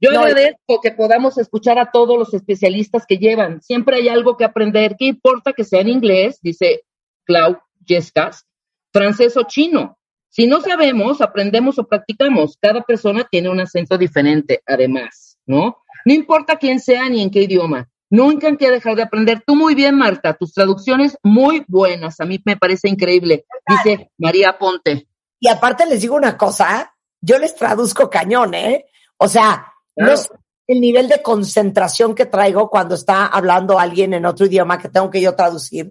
Yo 0.00 0.10
No, 0.10 0.20
agradezco 0.20 0.80
que 0.82 0.90
podamos 0.90 1.38
escuchar 1.38 1.78
a 1.78 1.90
todos 1.92 2.18
los 2.18 2.34
especialistas 2.34 3.06
que 3.06 3.18
llevan. 3.18 3.62
Siempre 3.62 3.96
hay 3.96 4.08
algo 4.08 4.36
que 4.36 4.44
aprender. 4.44 4.96
¿Qué 4.98 5.06
importa 5.06 5.52
que 5.52 5.62
sea 5.62 5.80
en 5.80 5.88
inglés? 5.88 6.40
Dice 6.42 6.82
Clau 7.24 7.58
Yescas, 7.84 8.44
francés 8.92 9.36
o 9.36 9.44
chino. 9.44 9.98
Si 10.28 10.46
no 10.46 10.60
sabemos, 10.60 11.20
aprendemos 11.20 11.78
o 11.78 11.86
practicamos. 11.86 12.56
Cada 12.60 12.82
persona 12.82 13.28
tiene 13.30 13.50
un 13.50 13.60
acento 13.60 13.96
diferente, 13.96 14.62
además, 14.66 15.38
¿no? 15.46 15.76
No 16.04 16.14
importa 16.14 16.56
quién 16.56 16.80
sea 16.80 17.08
ni 17.08 17.22
en 17.22 17.30
qué 17.30 17.42
idioma. 17.42 17.88
Nunca 18.10 18.48
hay 18.48 18.56
que 18.56 18.70
dejar 18.70 18.96
de 18.96 19.02
aprender. 19.02 19.42
Tú 19.46 19.54
muy 19.54 19.74
bien, 19.74 19.94
Marta. 19.94 20.34
Tus 20.34 20.52
traducciones 20.52 21.16
muy 21.22 21.64
buenas. 21.68 22.20
A 22.20 22.24
mí 22.24 22.40
me 22.44 22.56
parece 22.56 22.88
increíble. 22.88 23.44
Dice 23.66 24.10
María 24.18 24.58
Ponte. 24.58 25.06
Y 25.42 25.48
aparte 25.48 25.86
les 25.86 26.00
digo 26.00 26.14
una 26.14 26.38
cosa, 26.38 26.94
yo 27.20 27.36
les 27.36 27.56
traduzco 27.56 28.08
cañón, 28.08 28.54
¿eh? 28.54 28.86
O 29.16 29.26
sea, 29.26 29.74
no 29.96 30.16
sé 30.16 30.28
el 30.68 30.80
nivel 30.80 31.08
de 31.08 31.20
concentración 31.20 32.14
que 32.14 32.26
traigo 32.26 32.70
cuando 32.70 32.94
está 32.94 33.26
hablando 33.26 33.80
alguien 33.80 34.14
en 34.14 34.24
otro 34.24 34.46
idioma 34.46 34.78
que 34.78 34.88
tengo 34.88 35.10
que 35.10 35.20
yo 35.20 35.34
traducir, 35.34 35.90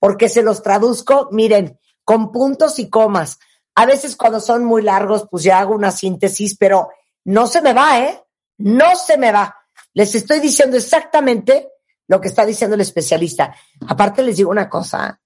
porque 0.00 0.28
se 0.28 0.42
los 0.42 0.60
traduzco, 0.60 1.28
miren, 1.30 1.78
con 2.02 2.32
puntos 2.32 2.80
y 2.80 2.90
comas. 2.90 3.38
A 3.76 3.86
veces 3.86 4.16
cuando 4.16 4.40
son 4.40 4.64
muy 4.64 4.82
largos, 4.82 5.28
pues 5.30 5.44
ya 5.44 5.60
hago 5.60 5.72
una 5.72 5.92
síntesis, 5.92 6.56
pero 6.56 6.90
no 7.24 7.46
se 7.46 7.62
me 7.62 7.72
va, 7.72 8.00
¿eh? 8.00 8.20
No 8.58 8.96
se 8.96 9.16
me 9.16 9.30
va. 9.30 9.56
Les 9.94 10.12
estoy 10.16 10.40
diciendo 10.40 10.76
exactamente 10.76 11.68
lo 12.08 12.20
que 12.20 12.26
está 12.26 12.44
diciendo 12.44 12.74
el 12.74 12.80
especialista. 12.80 13.54
Aparte 13.86 14.24
les 14.24 14.36
digo 14.36 14.50
una 14.50 14.68
cosa, 14.68 15.20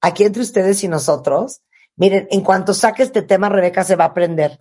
aquí 0.00 0.22
entre 0.22 0.42
ustedes 0.42 0.84
y 0.84 0.88
nosotros, 0.88 1.62
miren, 1.98 2.26
en 2.30 2.40
cuanto 2.40 2.72
saque 2.72 3.02
este 3.02 3.22
tema, 3.22 3.48
Rebeca 3.48 3.84
se 3.84 3.96
va 3.96 4.04
a 4.04 4.08
aprender. 4.08 4.58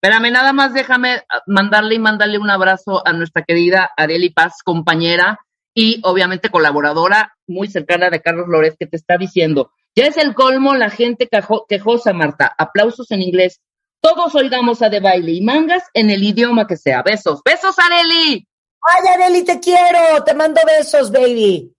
Espérame, 0.00 0.30
nada 0.32 0.52
más 0.52 0.74
déjame 0.74 1.22
mandarle 1.46 1.96
y 1.96 1.98
mandarle 1.98 2.38
un 2.38 2.50
abrazo 2.50 3.06
a 3.06 3.12
nuestra 3.12 3.42
querida 3.42 3.90
Areli 3.96 4.30
Paz, 4.30 4.62
compañera 4.64 5.40
y 5.74 6.00
obviamente 6.04 6.50
colaboradora 6.50 7.36
muy 7.46 7.68
cercana 7.68 8.10
de 8.10 8.20
Carlos 8.20 8.46
Lórez, 8.48 8.76
que 8.78 8.86
te 8.86 8.96
está 8.96 9.16
diciendo, 9.16 9.72
ya 9.94 10.06
es 10.06 10.16
el 10.16 10.34
colmo 10.34 10.74
la 10.74 10.90
gente 10.90 11.28
quejosa, 11.68 12.12
Marta. 12.12 12.54
Aplausos 12.56 13.10
en 13.10 13.22
inglés. 13.22 13.60
Todos 14.00 14.34
oigamos 14.36 14.80
a 14.82 14.88
de 14.88 15.00
baile 15.00 15.32
y 15.32 15.40
mangas 15.40 15.82
en 15.92 16.10
el 16.10 16.22
idioma 16.22 16.68
que 16.68 16.76
sea. 16.76 17.02
Besos. 17.02 17.40
Besos, 17.44 17.76
Areli. 17.78 18.46
Ay, 18.80 19.08
Areli, 19.08 19.44
te 19.44 19.58
quiero. 19.58 20.22
Te 20.24 20.34
mando 20.34 20.60
besos, 20.64 21.10
baby. 21.10 21.74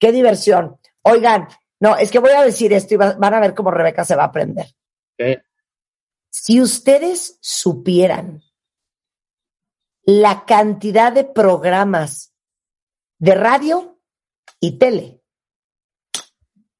Qué 0.00 0.10
diversión. 0.10 0.76
Oigan, 1.02 1.46
no, 1.80 1.96
es 1.96 2.10
que 2.10 2.18
voy 2.18 2.30
a 2.30 2.42
decir 2.42 2.72
esto 2.72 2.94
y 2.94 2.96
van 2.96 3.34
a 3.34 3.40
ver 3.40 3.54
cómo 3.54 3.70
Rebeca 3.70 4.04
se 4.04 4.16
va 4.16 4.24
a 4.24 4.26
aprender. 4.26 4.66
Si 6.30 6.60
ustedes 6.60 7.38
supieran 7.40 8.42
la 10.04 10.44
cantidad 10.44 11.12
de 11.12 11.24
programas 11.24 12.34
de 13.18 13.34
radio 13.34 13.98
y 14.60 14.78
tele 14.78 15.22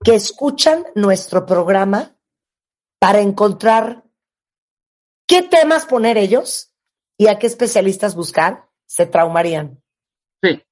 que 0.05 0.15
escuchan 0.15 0.85
nuestro 0.95 1.47
programa 1.47 2.17
para 3.01 3.21
encontrar 3.21 4.05
qué 5.27 5.43
temas 5.43 5.87
poner 5.87 6.17
ellos 6.17 6.73
y 7.19 7.27
a 7.27 7.39
qué 7.39 7.47
especialistas 7.47 8.15
buscar, 8.15 8.69
se 8.87 9.07
traumarían. 9.07 9.83
Sí. 10.43 10.63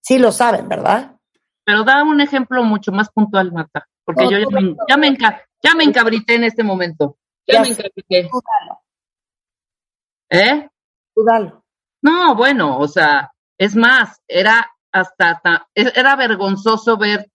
Sí 0.00 0.18
lo 0.18 0.32
saben, 0.32 0.68
¿verdad? 0.68 1.13
Pero 1.64 1.84
da 1.84 2.02
un 2.02 2.20
ejemplo 2.20 2.62
mucho 2.64 2.92
más 2.92 3.10
puntual, 3.10 3.52
Marta, 3.52 3.88
porque 4.04 4.24
yo 4.24 4.38
ya, 4.38 4.96
me, 4.96 5.16
ya, 5.62 5.74
me 5.74 5.84
encabrité 5.84 6.34
en 6.34 6.44
este 6.44 6.62
momento. 6.62 7.16
Ya, 7.46 7.62
me 7.62 7.68
encabrité. 7.68 8.30
¿Eh? 10.30 10.68
No, 12.02 12.34
bueno, 12.34 12.78
o 12.78 12.88
sea, 12.88 13.32
es 13.56 13.74
más, 13.76 14.20
era 14.28 14.70
hasta, 14.92 15.68
era 15.74 16.16
vergonzoso 16.16 16.96
ver 16.96 17.30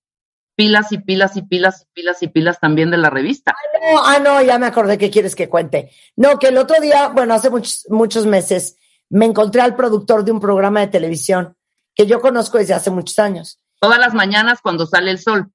pilas 0.56 0.92
y 0.92 0.98
pilas 0.98 1.38
y 1.38 1.42
pilas 1.42 1.84
y 1.84 1.94
pilas 1.94 2.22
y 2.22 2.28
pilas 2.28 2.60
también 2.60 2.92
de 2.92 2.98
la 2.98 3.10
revista. 3.10 3.56
Ah 3.56 3.80
no, 3.80 4.04
ah, 4.04 4.20
no, 4.20 4.42
ya 4.42 4.60
me 4.60 4.66
acordé 4.66 4.98
que 4.98 5.10
quieres 5.10 5.34
que 5.34 5.48
cuente. 5.48 5.90
No, 6.18 6.38
que 6.38 6.50
el 6.50 6.58
otro 6.58 6.80
día, 6.82 7.08
bueno, 7.08 7.34
hace 7.34 7.50
muchos, 7.50 7.86
muchos 7.90 8.26
meses, 8.26 8.76
me 9.10 9.26
encontré 9.26 9.62
al 9.62 9.76
productor 9.76 10.24
de 10.24 10.32
un 10.32 10.40
programa 10.40 10.82
de 10.82 10.88
televisión 10.88 11.56
que 11.96 12.06
yo 12.06 12.20
conozco 12.20 12.58
desde 12.58 12.74
hace 12.74 12.92
muchos 12.92 13.18
años. 13.20 13.60
Todas 13.80 14.00
las 14.00 14.14
mañanas 14.14 14.60
cuando 14.62 14.86
sale 14.86 15.12
el 15.12 15.20
sol, 15.20 15.52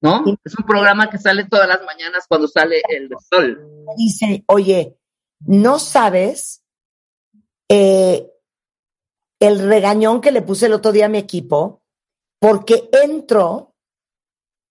¿no? 0.00 0.24
Es 0.44 0.58
un 0.58 0.66
programa 0.66 1.08
que 1.10 1.18
sale 1.18 1.44
todas 1.44 1.68
las 1.68 1.82
mañanas 1.84 2.24
cuando 2.28 2.48
sale 2.48 2.82
el 2.88 3.10
sol. 3.28 3.84
Dice, 3.96 4.44
oye, 4.46 4.98
¿no 5.40 5.78
sabes 5.78 6.62
eh, 7.68 8.30
el 9.40 9.58
regañón 9.60 10.20
que 10.20 10.32
le 10.32 10.42
puse 10.42 10.66
el 10.66 10.72
otro 10.72 10.92
día 10.92 11.06
a 11.06 11.10
mi 11.10 11.18
equipo? 11.18 11.82
Porque 12.40 12.88
entro 12.92 13.74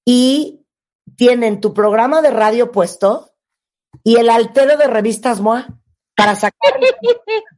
y 0.06 0.66
tienen 1.16 1.62
tu 1.62 1.74
programa 1.74 2.22
de 2.22 2.32
radio 2.32 2.72
puesto 2.72 3.32
y 4.04 4.18
el 4.18 4.30
altero 4.30 4.78
de 4.78 4.88
revistas 4.88 5.40
MOA 5.40 5.68
para 6.16 6.36
sacar 6.36 6.80
el 6.82 6.96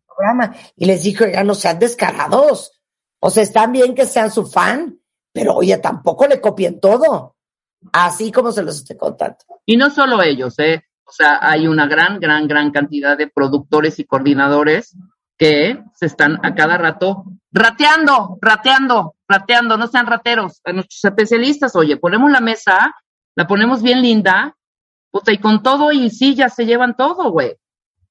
programa. 0.06 0.56
Y 0.76 0.86
les 0.86 1.04
dije, 1.04 1.32
ya 1.34 1.44
no 1.44 1.56
sean 1.56 1.80
descarados. 1.80 2.82
O 3.20 3.30
sea, 3.30 3.44
están 3.44 3.72
bien 3.72 3.96
que 3.96 4.06
sean 4.06 4.32
su 4.32 4.46
fan, 4.46 5.00
pero 5.32 5.55
oye, 5.55 5.77
tampoco 5.77 6.27
le 6.27 6.41
copien 6.41 6.79
todo. 6.79 7.36
Así 7.93 8.32
como 8.32 8.51
se 8.51 8.63
los 8.63 8.77
estoy 8.77 8.97
contando. 8.97 9.38
Y 9.65 9.77
no 9.77 9.89
solo 9.89 10.21
ellos, 10.21 10.57
¿eh? 10.59 10.84
O 11.03 11.11
sea, 11.11 11.39
hay 11.41 11.67
una 11.67 11.88
gran, 11.88 12.19
gran, 12.19 12.47
gran 12.47 12.71
cantidad 12.71 13.17
de 13.17 13.27
productores 13.27 13.99
y 13.99 14.05
coordinadores 14.05 14.95
que 15.38 15.84
se 15.95 16.05
están 16.05 16.39
a 16.45 16.53
cada 16.53 16.77
rato 16.77 17.25
rateando, 17.51 18.38
rateando, 18.39 19.15
rateando, 19.27 19.77
no 19.77 19.88
sean 19.88 20.05
rateros. 20.05 20.61
A 20.63 20.71
nuestros 20.71 21.03
especialistas, 21.03 21.75
oye, 21.75 21.97
ponemos 21.97 22.32
la 22.32 22.39
mesa, 22.41 22.95
la 23.36 23.47
ponemos 23.47 23.82
bien 23.82 24.01
linda, 24.01 24.55
puta, 25.09 25.32
y 25.32 25.39
con 25.39 25.63
todo 25.63 25.91
y 25.91 26.09
sí, 26.09 26.36
ya 26.36 26.49
se 26.49 26.65
llevan 26.65 26.95
todo, 26.95 27.32
güey. 27.32 27.57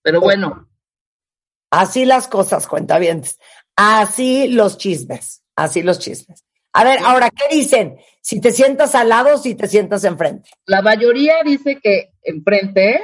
Pero 0.02 0.20
bueno. 0.20 0.68
Así 1.70 2.04
las 2.04 2.26
cosas, 2.26 2.66
cuenta 2.66 2.98
bien. 2.98 3.22
Así 3.76 4.48
los 4.48 4.76
chismes, 4.76 5.42
así 5.56 5.82
los 5.82 6.00
chismes. 6.00 6.44
A 6.72 6.84
ver, 6.84 7.00
ahora, 7.04 7.30
¿qué 7.30 7.54
dicen? 7.54 7.98
Si 8.20 8.40
te 8.40 8.52
sientas 8.52 8.94
al 8.94 9.08
lado 9.08 9.34
o 9.34 9.38
si 9.38 9.54
te 9.54 9.66
sientas 9.66 10.04
enfrente. 10.04 10.50
La 10.66 10.82
mayoría 10.82 11.42
dice 11.44 11.80
que 11.82 12.10
enfrente, 12.22 13.00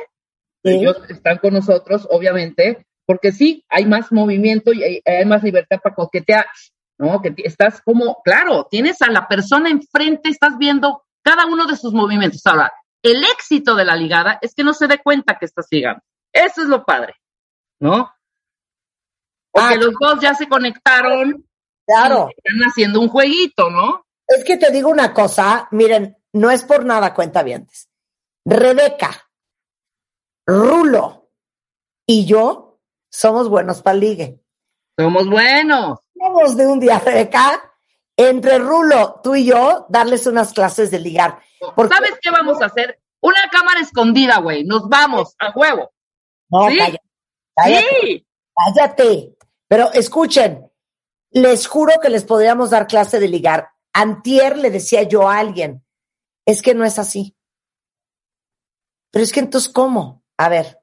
ellos 0.63 0.97
están 1.09 1.39
con 1.39 1.55
nosotros, 1.55 2.07
obviamente, 2.11 2.87
porque 3.07 3.33
sí, 3.33 3.65
hay 3.69 3.87
más 3.87 4.13
movimiento 4.13 4.73
y 4.73 5.03
hay, 5.05 5.25
más 5.25 5.43
libertad 5.43 5.79
para 5.83 5.95
coquetear, 5.95 6.47
¿no? 6.99 7.23
Que 7.23 7.35
estás 7.39 7.81
como, 7.83 8.21
claro, 8.25 8.67
tienes 8.71 9.01
a 9.03 9.11
la 9.11 9.29
persona 9.29 9.71
enfrente, 9.71 10.29
estás 10.29 10.59
viendo 10.59 11.05
cada 11.23 11.47
uno 11.47 11.67
de 11.67 11.77
sus 11.77 11.93
movimientos. 11.93 12.45
Ahora, 12.47 12.73
el 13.03 13.23
éxito 13.25 13.75
de 13.75 13.85
la 13.85 13.97
ligada 13.97 14.39
es 14.43 14.55
que 14.55 14.65
no 14.65 14.75
se 14.75 14.89
dé 14.89 14.99
cuenta 14.99 15.39
que 15.39 15.47
estás 15.47 15.67
ligando. 15.71 16.03
Eso 16.33 16.63
es 16.63 16.69
lo 16.69 16.85
padre, 16.85 17.15
¿no? 17.81 18.13
Porque 19.53 19.75
ah, 19.75 19.77
los 19.77 19.95
dos 19.99 20.21
ya 20.21 20.35
se 20.35 20.49
conectaron. 20.49 21.47
Claro. 21.87 22.29
están 22.37 22.61
haciendo 22.69 23.01
un 23.01 23.09
jueguito, 23.09 23.71
¿no? 23.71 24.07
Es 24.27 24.45
que 24.45 24.57
te 24.57 24.71
digo 24.71 24.91
una 24.91 25.15
cosa, 25.15 25.69
miren, 25.71 26.17
no 26.33 26.51
es 26.51 26.65
por 26.65 26.85
nada 26.85 27.15
cuenta 27.15 27.43
vientes. 27.43 27.89
Rebeca, 28.45 29.31
Rulo 30.47 31.31
y 32.07 32.27
yo 32.27 32.81
somos 33.11 33.49
buenos 33.49 33.83
para 33.83 33.97
ligue. 33.97 34.41
Somos 34.99 35.29
buenos. 35.29 36.01
Vamos 36.15 36.57
de 36.57 36.67
un 36.67 36.81
día, 36.81 36.99
Rebeca, 36.99 37.73
entre 38.17 38.59
Rulo, 38.59 39.21
tú 39.23 39.35
y 39.35 39.45
yo, 39.47 39.87
darles 39.89 40.27
unas 40.27 40.53
clases 40.53 40.91
de 40.91 40.99
ligar. 40.99 41.41
¿Sabes 41.77 42.19
qué 42.21 42.31
vamos 42.31 42.61
a 42.63 42.67
hacer? 42.67 43.01
Una 43.21 43.49
cámara 43.51 43.81
escondida, 43.81 44.39
güey. 44.39 44.65
Nos 44.65 44.89
vamos 44.89 45.35
a 45.39 45.51
huevo. 45.51 45.93
No, 46.49 46.69
¿Sí? 46.69 46.79
cállate. 46.79 47.87
Sí. 48.01 48.27
Cállate. 48.55 49.37
Pero 49.69 49.93
escuchen, 49.93 50.66
les 51.31 51.67
juro 51.67 51.95
que 52.01 52.09
les 52.09 52.25
podríamos 52.25 52.71
dar 52.71 52.87
clase 52.87 53.21
de 53.21 53.29
ligar. 53.29 53.71
Antier 53.93 54.59
le 54.59 54.71
decía 54.71 55.03
yo 55.03 55.29
a 55.29 55.39
alguien, 55.39 55.85
es 56.47 56.63
que 56.63 56.75
no 56.75 56.85
es 56.85 56.99
así. 56.99 57.37
Pero 59.11 59.23
es 59.23 59.33
que 59.33 59.41
entonces, 59.41 59.71
¿cómo? 59.71 60.25
A 60.37 60.49
ver, 60.49 60.81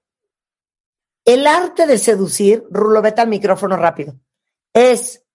el 1.26 1.48
arte 1.48 1.86
de 1.86 1.98
seducir, 1.98 2.66
Rulo, 2.70 3.02
vete 3.02 3.22
al 3.22 3.28
micrófono 3.28 3.78
rápido, 3.78 4.20
es 4.74 5.26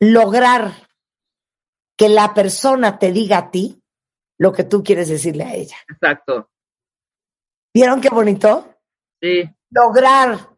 lograr 0.00 0.88
que 1.96 2.08
la 2.08 2.34
persona 2.34 2.98
te 2.98 3.12
diga 3.12 3.38
a 3.38 3.50
ti 3.50 3.82
lo 4.38 4.52
que 4.52 4.64
tú 4.64 4.82
quieres 4.82 5.08
decirle 5.08 5.44
a 5.44 5.54
ella. 5.54 5.76
Exacto. 5.88 6.50
¿Vieron 7.74 8.00
qué 8.00 8.08
bonito? 8.08 8.74
Sí. 9.20 9.44
Lograr 9.70 10.56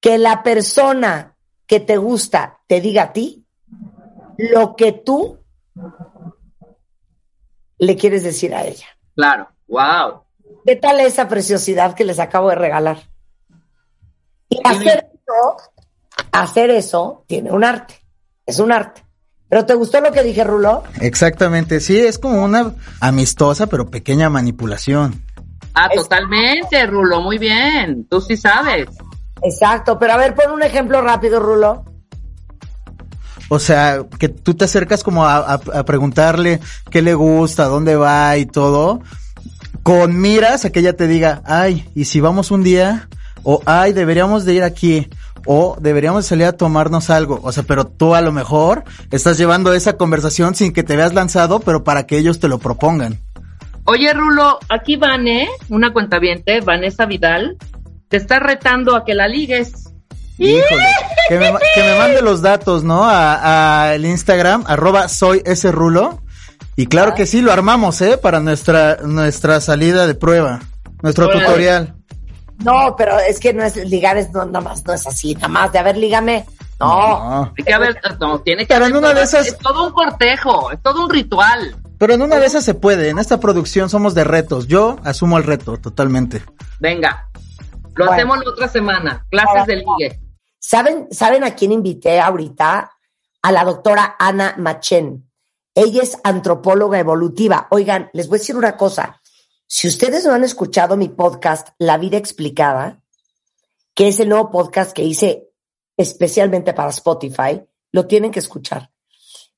que 0.00 0.18
la 0.18 0.42
persona 0.42 1.37
que 1.68 1.78
te 1.78 1.98
gusta 1.98 2.58
te 2.66 2.80
diga 2.80 3.04
a 3.04 3.12
ti 3.12 3.46
lo 4.38 4.74
que 4.74 4.92
tú 4.92 5.38
le 7.78 7.96
quieres 7.96 8.24
decir 8.24 8.54
a 8.54 8.64
ella. 8.64 8.86
Claro, 9.14 9.48
wow. 9.68 10.22
¿Qué 10.64 10.74
tal 10.76 10.98
esa 11.00 11.28
preciosidad 11.28 11.94
que 11.94 12.04
les 12.04 12.18
acabo 12.18 12.48
de 12.48 12.56
regalar? 12.56 12.98
Y 14.48 14.58
hacer 14.64 15.10
eso, 15.12 15.56
hacer 16.32 16.70
eso 16.70 17.24
tiene 17.26 17.52
un 17.52 17.62
arte, 17.62 17.94
es 18.46 18.58
un 18.58 18.72
arte. 18.72 19.04
¿Pero 19.48 19.66
te 19.66 19.74
gustó 19.74 20.00
lo 20.00 20.12
que 20.12 20.22
dije, 20.22 20.44
Rulo? 20.44 20.82
Exactamente, 21.00 21.80
sí, 21.80 21.98
es 21.98 22.18
como 22.18 22.42
una 22.44 22.74
amistosa 23.00 23.66
pero 23.66 23.90
pequeña 23.90 24.30
manipulación. 24.30 25.24
Ah, 25.74 25.88
totalmente, 25.94 26.86
Rulo, 26.86 27.20
muy 27.20 27.38
bien, 27.38 28.06
tú 28.08 28.20
sí 28.20 28.36
sabes. 28.36 28.88
Exacto, 29.42 29.98
pero 29.98 30.12
a 30.14 30.16
ver, 30.16 30.34
pon 30.34 30.52
un 30.52 30.62
ejemplo 30.62 31.00
rápido, 31.02 31.40
Rulo. 31.40 31.84
O 33.50 33.58
sea, 33.58 34.04
que 34.18 34.28
tú 34.28 34.54
te 34.54 34.64
acercas 34.66 35.02
como 35.02 35.24
a, 35.24 35.54
a 35.54 35.84
preguntarle 35.84 36.60
qué 36.90 37.00
le 37.00 37.14
gusta, 37.14 37.64
dónde 37.64 37.96
va 37.96 38.36
y 38.36 38.44
todo, 38.44 39.00
con 39.82 40.20
miras 40.20 40.64
a 40.66 40.70
que 40.70 40.80
ella 40.80 40.96
te 40.96 41.06
diga, 41.06 41.40
ay, 41.46 41.88
¿y 41.94 42.04
si 42.04 42.20
vamos 42.20 42.50
un 42.50 42.62
día? 42.62 43.08
O, 43.44 43.62
ay, 43.64 43.94
deberíamos 43.94 44.44
de 44.44 44.54
ir 44.54 44.62
aquí. 44.62 45.08
o 45.46 45.78
deberíamos 45.80 46.26
salir 46.26 46.44
a 46.46 46.52
tomarnos 46.52 47.08
algo. 47.08 47.40
O 47.42 47.52
sea, 47.52 47.62
pero 47.62 47.86
tú 47.86 48.14
a 48.14 48.20
lo 48.20 48.32
mejor 48.32 48.84
estás 49.10 49.38
llevando 49.38 49.72
esa 49.72 49.96
conversación 49.96 50.54
sin 50.54 50.74
que 50.74 50.82
te 50.82 50.94
veas 50.94 51.14
lanzado, 51.14 51.60
pero 51.60 51.84
para 51.84 52.06
que 52.06 52.18
ellos 52.18 52.40
te 52.40 52.48
lo 52.48 52.58
propongan. 52.58 53.18
Oye, 53.84 54.12
Rulo, 54.12 54.58
aquí 54.68 54.96
Vane, 54.96 55.48
una 55.70 55.94
cuentaviente, 55.94 56.60
Vanessa 56.60 57.06
Vidal, 57.06 57.56
te 58.08 58.16
está 58.16 58.40
retando 58.40 58.96
a 58.96 59.04
que 59.04 59.14
la 59.14 59.28
ligues. 59.28 59.90
Híjole, 60.38 60.86
que 61.28 61.38
me, 61.38 61.52
que 61.74 61.82
me 61.82 61.98
mande 61.98 62.22
los 62.22 62.42
datos, 62.42 62.84
¿no? 62.84 63.02
A, 63.04 63.92
el 63.94 64.06
Instagram, 64.06 64.64
arroba 64.66 65.08
soy 65.08 65.42
ese 65.44 65.72
rulo. 65.72 66.22
Y 66.76 66.86
claro 66.86 67.14
que 67.14 67.26
sí, 67.26 67.40
lo 67.40 67.52
armamos, 67.52 68.00
¿eh? 68.00 68.18
Para 68.18 68.38
nuestra, 68.38 68.98
nuestra 69.02 69.60
salida 69.60 70.06
de 70.06 70.14
prueba, 70.14 70.60
nuestro 71.02 71.28
tutorial. 71.28 71.96
No, 72.58 72.94
pero 72.96 73.18
es 73.18 73.40
que 73.40 73.52
no 73.52 73.64
es 73.64 73.76
ligar, 73.76 74.16
es 74.16 74.32
no, 74.32 74.44
nada 74.44 74.60
más, 74.60 74.84
no 74.84 74.92
es 74.92 75.06
así, 75.06 75.34
nada 75.34 75.48
más 75.48 75.72
de 75.72 75.78
haber, 75.80 75.96
lígame. 75.96 76.44
No. 76.78 77.52
Hay 77.56 77.64
que 77.64 77.74
haber, 77.74 78.00
no, 78.20 78.40
tiene 78.40 78.64
que 78.64 78.74
Pero 78.74 78.86
en 78.86 78.96
una 78.96 79.12
de 79.12 79.22
esas. 79.22 79.48
Es 79.48 79.58
todo 79.58 79.88
un 79.88 79.92
cortejo, 79.92 80.70
es 80.70 80.80
todo 80.80 81.04
un 81.04 81.10
ritual. 81.10 81.76
Pero 81.98 82.14
en 82.14 82.22
una 82.22 82.36
de 82.36 82.46
esas 82.46 82.64
se 82.64 82.74
puede. 82.74 83.08
En 83.08 83.18
esta 83.18 83.40
producción 83.40 83.90
somos 83.90 84.14
de 84.14 84.22
retos. 84.22 84.68
Yo 84.68 84.98
asumo 85.02 85.36
el 85.36 85.44
reto 85.44 85.78
totalmente. 85.78 86.42
Venga. 86.78 87.28
Lo 87.98 88.12
hacemos 88.12 88.38
la 88.44 88.50
otra 88.50 88.68
semana. 88.68 89.26
Clases 89.30 89.66
de 89.66 89.76
ligue. 89.76 90.20
¿Saben, 90.58 91.08
¿Saben 91.10 91.44
a 91.44 91.54
quién 91.54 91.72
invité 91.72 92.20
ahorita? 92.20 92.92
A 93.42 93.52
la 93.52 93.64
doctora 93.64 94.16
Ana 94.18 94.54
Machen. 94.58 95.30
Ella 95.74 96.02
es 96.02 96.18
antropóloga 96.24 96.98
evolutiva. 96.98 97.68
Oigan, 97.70 98.10
les 98.12 98.28
voy 98.28 98.36
a 98.36 98.40
decir 98.40 98.56
una 98.56 98.76
cosa. 98.76 99.20
Si 99.66 99.86
ustedes 99.86 100.24
no 100.24 100.32
han 100.32 100.44
escuchado 100.44 100.96
mi 100.96 101.08
podcast 101.08 101.68
La 101.78 101.98
vida 101.98 102.16
explicada, 102.16 103.02
que 103.94 104.08
es 104.08 104.18
el 104.20 104.28
nuevo 104.28 104.50
podcast 104.50 104.92
que 104.92 105.04
hice 105.04 105.50
especialmente 105.96 106.72
para 106.72 106.90
Spotify, 106.90 107.62
lo 107.92 108.06
tienen 108.06 108.30
que 108.30 108.38
escuchar. 108.38 108.90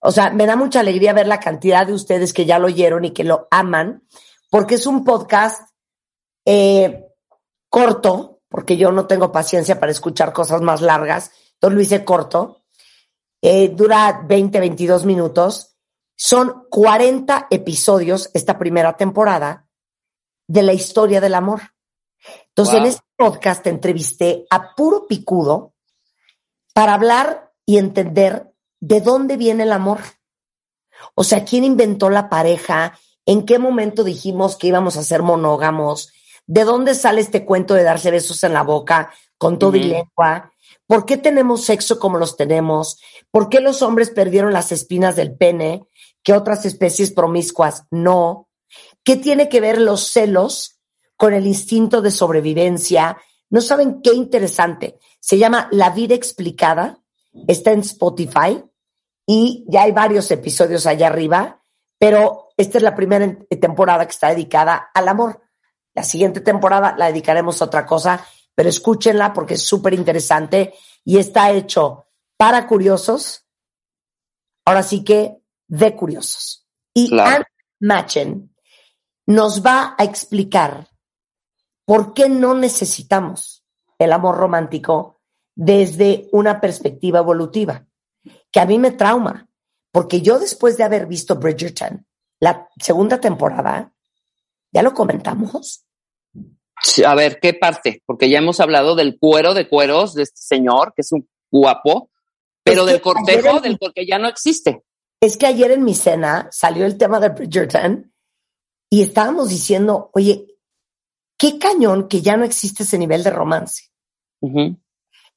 O 0.01 0.13
sea, 0.13 0.31
me 0.31 0.47
da 0.47 0.57
mucha 0.57 0.81
alegría 0.81 1.13
ver 1.13 1.27
la 1.27 1.41
cantidad 1.41 1.87
de 1.87 1.93
ustedes 1.93 2.33
que 2.33 2.47
ya 2.47 2.59
lo 2.59 2.67
oyeron 2.67 3.05
y 3.05 3.11
que 3.11 3.25
lo 3.25 3.49
aman, 3.51 4.03
porque 4.51 4.77
es 4.77 4.87
un 4.87 5.05
podcast 5.05 5.69
eh, 6.45 7.07
corto, 7.69 8.30
porque 8.51 8.77
yo 8.77 8.93
no 8.93 9.07
tengo 9.07 9.33
paciencia 9.33 9.81
para 9.81 9.93
escuchar 9.93 10.33
cosas 10.35 10.61
más 10.61 10.83
largas, 10.83 11.31
entonces 11.55 11.77
lo 11.77 11.83
hice 11.83 12.05
corto. 12.05 12.63
Eh, 13.41 13.69
dura 13.69 14.23
20, 14.27 14.61
22 14.61 15.07
minutos. 15.07 15.77
Son 16.17 16.67
40 16.69 17.47
episodios 17.51 18.31
esta 18.35 18.59
primera 18.59 18.97
temporada 18.97 19.67
de 20.47 20.63
la 20.63 20.75
historia 20.75 21.21
del 21.21 21.35
amor. 21.35 21.61
Entonces, 22.49 22.75
en 22.75 22.87
este 22.87 23.03
podcast 23.17 23.67
entrevisté 23.67 24.47
a 24.51 24.75
puro 24.75 25.07
picudo 25.07 25.75
para 26.75 26.95
hablar 26.95 27.53
y 27.65 27.79
entender 27.79 28.53
de 28.81 29.01
dónde 29.01 29.37
viene 29.37 29.63
el 29.63 29.73
amor. 29.73 30.01
O 31.15 31.25
sea, 31.25 31.45
quién 31.45 31.65
inventó 31.65 32.11
la 32.11 32.29
pareja, 32.29 32.99
en 33.25 33.47
qué 33.47 33.59
momento 33.59 34.05
dijimos 34.05 34.57
que 34.57 34.67
íbamos 34.67 34.97
a 34.97 35.03
ser 35.03 35.23
monógamos, 35.23 36.13
de 36.51 36.65
dónde 36.65 36.97
sale 36.97 37.21
este 37.21 37.45
cuento 37.45 37.75
de 37.75 37.85
darse 37.85 38.11
besos 38.11 38.43
en 38.43 38.53
la 38.53 38.65
boca 38.65 39.13
con 39.39 39.57
todo 39.57 39.77
y 39.77 39.85
lengua, 39.85 40.53
por 40.85 41.07
qué 41.07 41.17
tenemos 41.17 41.65
sexo 41.65 42.01
como 42.01 42.19
los 42.19 42.37
tenemos, 42.37 43.01
por 43.31 43.49
qué 43.49 43.61
los 43.61 43.83
hombres 43.83 44.11
perdieron 44.11 44.53
las 44.53 44.73
espinas 44.73 45.15
del 45.15 45.37
pene, 45.37 45.87
que 46.25 46.33
otras 46.33 46.67
especies 46.67 47.13
promiscuas 47.13 47.85
no. 47.93 48.49
¿Qué 49.05 49.15
tiene 49.15 49.49
que 49.49 49.61
ver 49.61 49.81
los 49.81 50.09
celos 50.09 50.81
con 51.17 51.35
el 51.35 51.47
instinto 51.47 52.03
de 52.03 52.11
sobrevivencia? 52.11 53.17
No 53.49 53.61
saben 53.61 54.03
qué 54.03 54.13
interesante. 54.13 54.99
Se 55.21 55.39
llama 55.39 55.69
La 55.71 55.91
vida 55.91 56.17
explicada. 56.17 56.99
Está 57.47 57.71
en 57.71 57.81
Spotify 57.81 58.61
y 59.25 59.65
ya 59.69 59.83
hay 59.83 59.93
varios 59.93 60.29
episodios 60.33 60.85
allá 60.85 61.07
arriba, 61.07 61.63
pero 61.97 62.49
esta 62.57 62.79
es 62.79 62.83
la 62.83 62.97
primera 62.97 63.39
temporada 63.61 64.05
que 64.05 64.11
está 64.11 64.31
dedicada 64.31 64.91
al 64.93 65.07
amor. 65.07 65.41
La 65.95 66.03
siguiente 66.03 66.41
temporada 66.41 66.95
la 66.97 67.07
dedicaremos 67.07 67.61
a 67.61 67.67
otra 67.67 67.85
cosa, 67.85 68.25
pero 68.55 68.69
escúchenla 68.69 69.33
porque 69.33 69.55
es 69.55 69.63
súper 69.63 69.95
interesante 69.95 70.75
y 71.05 71.19
está 71.19 71.51
hecho 71.51 72.07
para 72.37 72.67
curiosos. 72.67 73.47
Ahora 74.65 74.83
sí 74.83 75.03
que 75.05 75.39
de 75.67 75.97
curiosos. 75.97 76.67
Y 76.95 77.19
Anne 77.19 77.47
Machen 77.81 78.55
nos 79.27 79.65
va 79.65 79.95
a 79.97 80.05
explicar 80.05 80.89
por 81.85 82.15
qué 82.15 82.29
no 82.29 82.55
necesitamos 82.55 83.65
el 83.99 84.13
amor 84.13 84.37
romántico 84.37 85.21
desde 85.55 86.29
una 86.33 86.61
perspectiva 86.61 87.19
evolutiva, 87.19 87.87
que 88.51 88.61
a 88.61 88.67
mí 88.67 88.79
me 88.79 88.93
trauma, 88.93 89.49
porque 89.93 90.21
yo 90.21 90.39
después 90.39 90.77
de 90.77 90.85
haber 90.85 91.07
visto 91.07 91.37
Bridgerton, 91.37 92.07
la 92.41 92.69
segunda 92.81 93.21
temporada, 93.21 93.93
¿ya 94.73 94.83
lo 94.83 94.95
comentamos? 94.95 95.85
a 97.05 97.15
ver, 97.15 97.41
¿qué 97.41 97.55
parte? 97.55 98.03
Porque 98.07 98.31
ya 98.31 98.39
hemos 98.39 98.61
hablado 98.61 98.95
del 98.95 99.19
cuero 99.19 99.55
de 99.55 99.69
cueros 99.69 100.15
de 100.15 100.23
este 100.23 100.41
señor, 100.41 100.95
que 100.95 101.03
es 101.03 101.13
un 101.13 101.29
guapo, 101.51 102.11
pero 102.63 102.85
del 102.85 103.01
cortejo, 103.01 103.61
del 103.61 103.79
que 103.95 104.07
ya 104.07 104.19
no 104.19 104.29
existe. 104.29 104.83
Es 105.21 105.37
que 105.37 105.47
ayer 105.47 105.73
en 105.73 105.85
mi 105.85 105.95
cena 105.95 106.49
salió 106.51 106.87
el 106.87 106.97
tema 106.97 107.21
de 107.21 107.29
Bridgerton 107.29 108.13
y 108.89 109.03
estábamos 109.03 109.51
diciendo, 109.51 110.11
oye, 110.15 110.47
qué 111.37 111.59
cañón 111.59 112.09
que 112.09 112.23
ya 112.23 112.37
no 112.37 112.45
existe 112.45 112.85
ese 112.85 112.99
nivel 112.99 113.23
de 113.23 113.31
romance. 113.31 113.91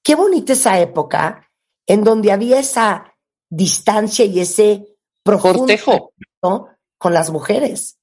Qué 0.02 0.16
bonita 0.16 0.54
esa 0.54 0.80
época 0.80 1.52
en 1.86 2.04
donde 2.04 2.32
había 2.32 2.60
esa 2.60 3.14
distancia 3.50 4.26
y 4.26 4.40
ese 4.40 4.98
profundo 5.24 5.74
con 6.98 7.14
las 7.14 7.30
mujeres. 7.30 8.00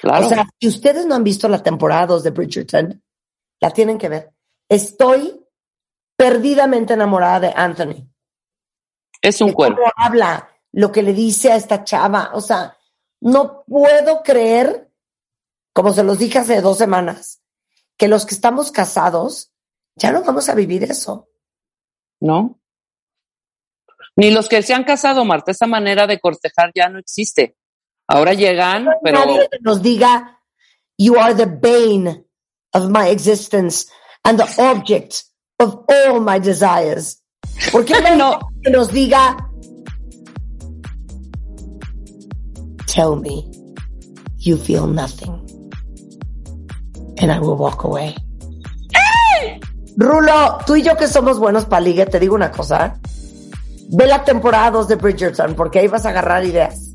Claro. 0.00 0.26
O 0.26 0.28
sea, 0.28 0.48
si 0.58 0.68
ustedes 0.68 1.06
no 1.06 1.14
han 1.14 1.24
visto 1.24 1.48
la 1.48 1.62
temporada 1.62 2.06
2 2.06 2.22
de 2.22 2.30
Bridgerton, 2.30 3.02
la 3.60 3.70
tienen 3.70 3.98
que 3.98 4.08
ver. 4.08 4.32
Estoy 4.68 5.44
perdidamente 6.16 6.94
enamorada 6.94 7.40
de 7.40 7.52
Anthony. 7.54 8.08
Es 9.20 9.40
un 9.40 9.52
cuerpo. 9.52 9.82
habla, 9.96 10.48
lo 10.72 10.90
que 10.90 11.02
le 11.02 11.12
dice 11.12 11.52
a 11.52 11.56
esta 11.56 11.84
chava, 11.84 12.30
o 12.34 12.40
sea, 12.40 12.76
no 13.20 13.64
puedo 13.64 14.22
creer, 14.22 14.90
como 15.74 15.92
se 15.92 16.02
los 16.02 16.18
dije 16.18 16.38
hace 16.38 16.60
dos 16.60 16.78
semanas, 16.78 17.42
que 17.98 18.08
los 18.08 18.24
que 18.24 18.34
estamos 18.34 18.72
casados 18.72 19.52
ya 19.96 20.12
no 20.12 20.22
vamos 20.22 20.48
a 20.48 20.54
vivir 20.54 20.84
eso. 20.84 21.28
No. 22.20 22.58
Ni 24.16 24.30
los 24.30 24.48
que 24.48 24.62
se 24.62 24.74
han 24.74 24.84
casado, 24.84 25.24
Marta, 25.24 25.50
esa 25.50 25.66
manera 25.66 26.06
de 26.06 26.20
cortejar 26.20 26.72
ya 26.74 26.88
no 26.88 26.98
existe. 26.98 27.56
Ahora 28.10 28.34
llegan, 28.34 28.88
pero. 29.04 29.24
Nadie 29.24 29.48
nos 29.60 29.82
diga, 29.82 30.40
you 30.98 31.16
are 31.16 31.32
the 31.32 31.46
bane 31.46 32.24
of 32.74 32.90
my 32.90 33.08
existence 33.08 33.86
and 34.24 34.36
the 34.36 34.48
object 34.58 35.22
of 35.60 35.84
all 35.88 36.18
my 36.18 36.40
desires. 36.40 37.22
¿Por 37.70 37.84
qué 37.84 38.00
no 38.16 38.40
nos 38.68 38.90
diga, 38.90 39.36
tell 42.86 43.14
me 43.14 43.48
you 44.38 44.56
feel 44.56 44.88
nothing 44.88 45.30
and 47.18 47.30
I 47.30 47.38
will 47.38 47.56
walk 47.56 47.84
away. 47.84 48.16
Rulo, 49.96 50.58
tú 50.66 50.74
y 50.74 50.82
yo 50.82 50.96
que 50.96 51.06
somos 51.06 51.38
buenos 51.38 51.66
para 51.66 51.82
ligue, 51.82 52.06
te 52.06 52.18
digo 52.18 52.34
una 52.34 52.50
cosa. 52.50 52.98
Ve 53.92 54.06
la 54.06 54.24
temporada 54.24 54.72
2 54.72 54.88
de 54.88 54.96
Bridgerton 54.96 55.54
porque 55.54 55.78
ahí 55.78 55.86
vas 55.86 56.06
a 56.06 56.08
agarrar 56.08 56.44
ideas. 56.44 56.89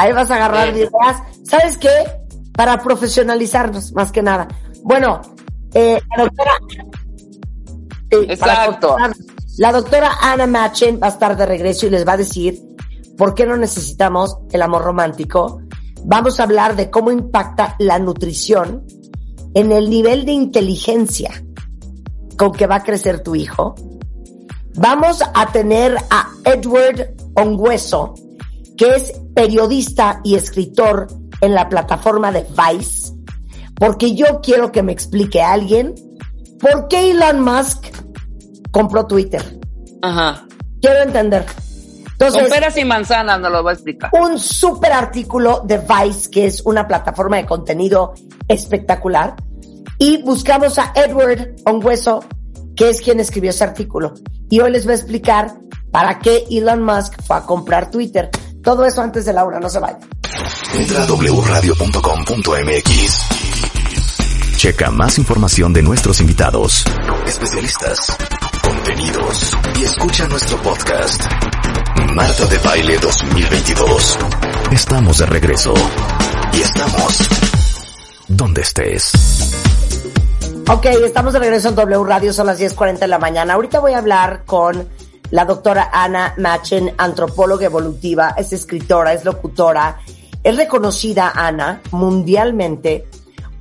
Ahí 0.00 0.12
vas 0.12 0.30
a 0.30 0.36
agarrar 0.36 0.74
ideas. 0.74 0.90
¿Sabes 1.44 1.76
qué? 1.76 1.90
Para 2.52 2.82
profesionalizarnos, 2.82 3.92
más 3.92 4.10
que 4.12 4.22
nada. 4.22 4.48
Bueno, 4.82 5.20
eh, 5.74 6.00
la 6.16 6.24
doctora... 6.24 6.50
Exacto. 8.12 8.96
la 9.58 9.72
doctora 9.72 10.10
Anna 10.20 10.46
Machen 10.48 10.98
va 11.00 11.06
a 11.06 11.10
estar 11.10 11.36
de 11.36 11.46
regreso 11.46 11.86
y 11.86 11.90
les 11.90 12.06
va 12.06 12.14
a 12.14 12.16
decir 12.16 12.60
¿Por 13.20 13.34
qué 13.34 13.44
no 13.44 13.58
necesitamos 13.58 14.38
el 14.50 14.62
amor 14.62 14.82
romántico? 14.82 15.60
Vamos 16.04 16.40
a 16.40 16.44
hablar 16.44 16.74
de 16.74 16.88
cómo 16.88 17.10
impacta 17.10 17.76
la 17.78 17.98
nutrición 17.98 18.86
en 19.52 19.72
el 19.72 19.90
nivel 19.90 20.24
de 20.24 20.32
inteligencia 20.32 21.30
con 22.38 22.52
que 22.52 22.66
va 22.66 22.76
a 22.76 22.82
crecer 22.82 23.22
tu 23.22 23.34
hijo. 23.34 23.74
Vamos 24.74 25.22
a 25.34 25.52
tener 25.52 25.98
a 26.08 26.30
Edward 26.46 27.14
Ongüeso, 27.34 28.14
que 28.80 28.94
es 28.94 29.12
periodista 29.34 30.22
y 30.24 30.36
escritor 30.36 31.06
en 31.42 31.54
la 31.54 31.68
plataforma 31.68 32.32
de 32.32 32.46
Vice, 32.48 33.12
porque 33.74 34.14
yo 34.14 34.40
quiero 34.42 34.72
que 34.72 34.82
me 34.82 34.90
explique 34.90 35.42
a 35.42 35.52
alguien 35.52 35.94
por 36.58 36.88
qué 36.88 37.10
Elon 37.10 37.42
Musk 37.42 37.88
compró 38.70 39.06
Twitter. 39.06 39.60
Ajá. 40.00 40.46
Quiero 40.80 41.02
entender. 41.02 41.44
Entonces, 42.12 42.40
Con 42.40 42.50
peras 42.50 42.78
y 42.78 42.86
manzanas 42.86 43.38
nos 43.38 43.52
lo 43.52 43.62
va 43.62 43.72
a 43.72 43.74
explicar. 43.74 44.12
Un 44.18 44.38
súper 44.38 44.92
artículo 44.92 45.60
de 45.62 45.76
Vice, 45.76 46.30
que 46.30 46.46
es 46.46 46.62
una 46.64 46.88
plataforma 46.88 47.36
de 47.36 47.44
contenido 47.44 48.14
espectacular. 48.48 49.36
Y 49.98 50.22
buscamos 50.22 50.78
a 50.78 50.94
Edward 50.94 51.56
Ongüeso, 51.66 52.24
que 52.74 52.88
es 52.88 53.02
quien 53.02 53.20
escribió 53.20 53.50
ese 53.50 53.62
artículo. 53.62 54.14
Y 54.48 54.60
hoy 54.60 54.70
les 54.70 54.86
voy 54.86 54.92
a 54.92 54.96
explicar 54.96 55.52
para 55.90 56.18
qué 56.18 56.46
Elon 56.50 56.82
Musk 56.82 57.20
fue 57.22 57.36
a 57.36 57.42
comprar 57.42 57.90
Twitter. 57.90 58.30
Todo 58.62 58.84
eso 58.84 59.00
antes 59.00 59.24
de 59.24 59.32
Laura, 59.32 59.58
no 59.58 59.68
se 59.68 59.78
vaya. 59.78 59.98
Entra 60.74 61.04
a 61.04 61.06
wradio.com.mx. 61.06 61.76
Checa 64.56 64.90
más 64.90 65.16
información 65.18 65.72
de 65.72 65.82
nuestros 65.82 66.20
invitados, 66.20 66.84
especialistas, 67.26 68.14
contenidos 68.62 69.56
y 69.80 69.84
escucha 69.84 70.28
nuestro 70.28 70.60
podcast. 70.60 71.24
Marta 72.14 72.44
de 72.44 72.58
Baile 72.58 72.98
2022. 72.98 74.18
Estamos 74.72 75.18
de 75.18 75.26
regreso. 75.26 75.72
Y 76.52 76.60
estamos 76.60 77.28
donde 78.28 78.60
estés. 78.60 79.12
Ok, 80.68 80.86
estamos 81.04 81.32
de 81.32 81.38
regreso 81.38 81.70
en 81.70 81.74
W 81.76 82.04
Radio, 82.04 82.32
son 82.32 82.46
las 82.46 82.60
10.40 82.60 82.98
de 82.98 83.08
la 83.08 83.18
mañana. 83.18 83.54
Ahorita 83.54 83.80
voy 83.80 83.94
a 83.94 83.98
hablar 83.98 84.42
con 84.44 84.86
la 85.30 85.44
doctora 85.44 85.90
Ana 85.92 86.34
Machen, 86.38 86.92
antropóloga 86.98 87.66
evolutiva, 87.66 88.34
es 88.36 88.52
escritora, 88.52 89.12
es 89.12 89.24
locutora, 89.24 90.00
es 90.42 90.56
reconocida, 90.56 91.32
Ana, 91.34 91.80
mundialmente 91.92 93.06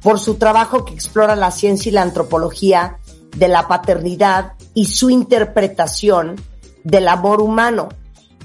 por 0.02 0.20
su 0.20 0.36
trabajo 0.36 0.86
que 0.86 0.94
explora 0.94 1.36
la 1.36 1.52
ciencia 1.52 1.90
y 1.90 1.94
la 1.94 2.02
antropología 2.02 2.98
de 3.36 3.48
la 3.48 3.68
paternidad 3.68 4.54
y 4.74 4.86
su 4.86 5.10
interpretación 5.10 6.36
del 6.84 7.08
amor 7.08 7.42
humano. 7.42 7.90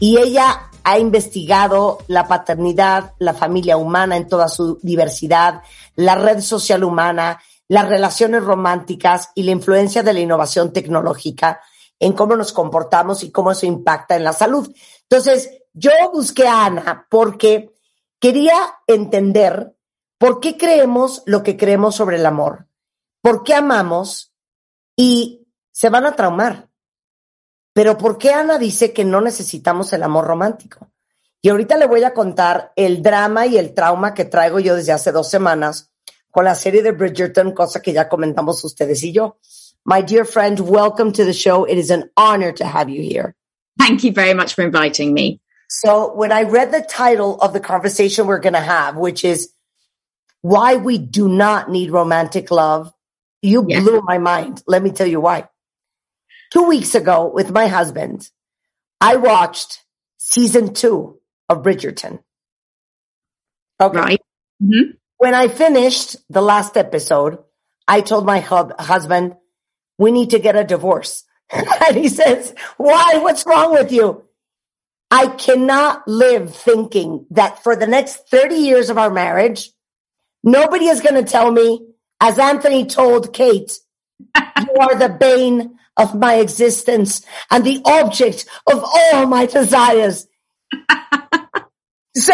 Y 0.01 0.19
ella 0.19 0.71
ha 0.83 0.99
investigado 0.99 1.99
la 2.09 2.27
paternidad, 2.29 3.13
la 3.19 3.33
familia 3.33 3.77
humana 3.77 4.17
en 4.17 4.29
toda 4.29 4.49
su 4.49 4.79
diversidad, 4.83 5.63
la 5.97 6.17
red 6.17 6.41
social 6.41 6.85
humana, 6.85 7.41
las 7.69 7.89
relaciones 7.89 8.43
románticas 8.43 9.31
y 9.35 9.45
la 9.45 9.53
influencia 9.53 10.03
de 10.03 10.13
la 10.13 10.21
innovación 10.21 10.73
tecnológica 10.73 11.61
en 11.99 12.13
cómo 12.13 12.37
nos 12.37 12.53
comportamos 12.53 13.23
y 13.23 13.31
cómo 13.31 13.53
eso 13.53 13.67
impacta 13.67 14.17
en 14.17 14.25
la 14.25 14.33
salud. 14.33 14.75
Entonces, 15.03 15.51
yo 15.73 15.91
busqué 16.13 16.47
a 16.47 16.67
Ana 16.67 17.07
porque 17.11 17.73
quería 18.21 18.57
entender 18.87 19.75
por 20.19 20.41
qué 20.41 20.57
creemos 20.57 21.23
lo 21.27 21.43
que 21.43 21.57
creemos 21.57 21.97
sobre 21.97 22.17
el 22.17 22.27
amor, 22.27 22.69
por 23.21 23.43
qué 23.43 23.55
amamos 23.55 24.33
y 24.97 25.47
se 25.73 25.91
van 25.91 26.07
a 26.07 26.17
traumar. 26.17 26.71
Pero 27.73 27.99
¿por 27.99 28.19
qué 28.19 28.33
Ana 28.33 28.57
dice 28.59 28.93
que 28.93 29.05
no 29.05 29.21
necesitamos 29.21 29.93
el 29.93 30.05
amor 30.05 30.27
romántico? 30.27 30.93
Y 31.43 31.51
ahorita 31.51 31.77
le 31.77 31.87
voy 31.87 32.05
a 32.05 32.15
contar 32.15 32.73
el 32.77 33.03
drama 33.03 33.47
y 33.47 33.59
el 33.59 33.75
trauma 33.75 34.15
que 34.15 34.25
traigo 34.25 34.61
yo 34.61 34.77
desde 34.77 34.93
hace 34.93 35.13
dos 35.13 35.29
semanas 35.29 35.91
con 36.31 36.45
la 36.45 36.55
serie 36.55 36.83
de 36.83 36.93
Bridgerton, 36.93 37.53
cosa 37.53 37.83
que 37.83 37.93
ya 37.93 38.09
comentamos 38.09 38.65
ustedes 38.65 39.03
y 39.03 39.13
yo. 39.13 39.39
My 39.85 40.01
dear 40.01 40.25
friend, 40.25 40.59
welcome 40.61 41.13
to 41.13 41.25
the 41.25 41.33
show. 41.33 41.65
It 41.65 41.77
is 41.77 41.91
an 41.91 42.11
honor 42.17 42.53
to 42.53 42.65
have 42.65 42.89
you 42.89 43.03
here. 43.03 43.35
Thank 43.79 44.05
you 44.05 44.13
very 44.13 44.33
much 44.35 44.55
for 44.55 44.63
inviting 44.63 45.13
me. 45.13 45.41
So 45.69 46.15
when 46.15 46.33
I 46.33 46.43
read 46.45 46.73
the 46.73 46.81
title 46.81 47.41
of 47.41 47.53
the 47.53 47.61
conversation 47.61 48.27
we're 48.27 48.39
going 48.39 48.55
to 48.55 48.61
have, 48.61 48.97
which 48.97 49.25
is 49.25 49.53
why 50.43 50.77
we 50.77 50.99
do 50.99 51.29
not 51.29 51.71
need 51.71 51.91
romantic 51.91 52.51
love, 52.51 52.93
you 53.43 53.65
Yeah. 53.69 53.81
blew 53.81 54.01
my 54.03 54.19
mind. 54.19 54.63
Let 54.67 54.83
me 54.83 54.91
tell 54.91 55.07
you 55.07 55.21
why. 55.21 55.49
Two 56.53 56.65
weeks 56.69 56.95
ago 56.95 57.31
with 57.35 57.51
my 57.51 57.67
husband, 57.67 58.31
I 59.01 59.17
watched 59.17 59.81
season 60.19 60.73
two 60.73 61.19
of 61.49 61.63
Bridgerton. 61.63 62.21
Okay. 63.81 63.99
Right. 63.99 64.23
Mhm. 64.63 64.99
when 65.19 65.35
I 65.35 65.49
finished 65.49 66.17
the 66.29 66.43
last 66.43 66.77
episode, 66.77 67.39
I 67.89 68.01
told 68.03 68.25
my 68.27 68.41
hub- 68.41 68.79
husband, 68.81 69.37
we 69.99 70.13
need 70.13 70.31
to 70.31 70.39
get 70.39 70.57
a 70.57 70.65
divorce. 70.65 71.25
and 71.53 71.97
he 71.97 72.09
says, 72.09 72.55
why? 72.77 73.19
What's 73.19 73.47
wrong 73.47 73.73
with 73.73 73.93
you? 73.93 74.25
I 75.11 75.29
cannot 75.29 76.09
live 76.09 76.55
thinking 76.55 77.27
that 77.31 77.63
for 77.63 77.77
the 77.77 77.87
next 77.87 78.29
30 78.29 78.57
years 78.57 78.91
of 78.91 78.99
our 78.99 79.11
marriage, 79.11 79.71
nobody 80.43 80.87
is 80.87 81.01
going 81.01 81.23
to 81.23 81.31
tell 81.31 81.51
me, 81.51 81.87
as 82.21 82.39
Anthony 82.39 82.87
told 82.87 83.33
Kate, 83.33 83.79
you 84.19 84.75
are 84.81 84.97
the 84.97 85.09
bane 85.09 85.79
of 85.97 86.15
my 86.15 86.37
existence 86.37 87.25
and 87.51 87.65
the 87.65 87.81
object 87.85 88.47
of 88.67 88.83
all 88.83 89.27
my 89.27 89.47
desires. 89.47 90.27
So 92.17 92.33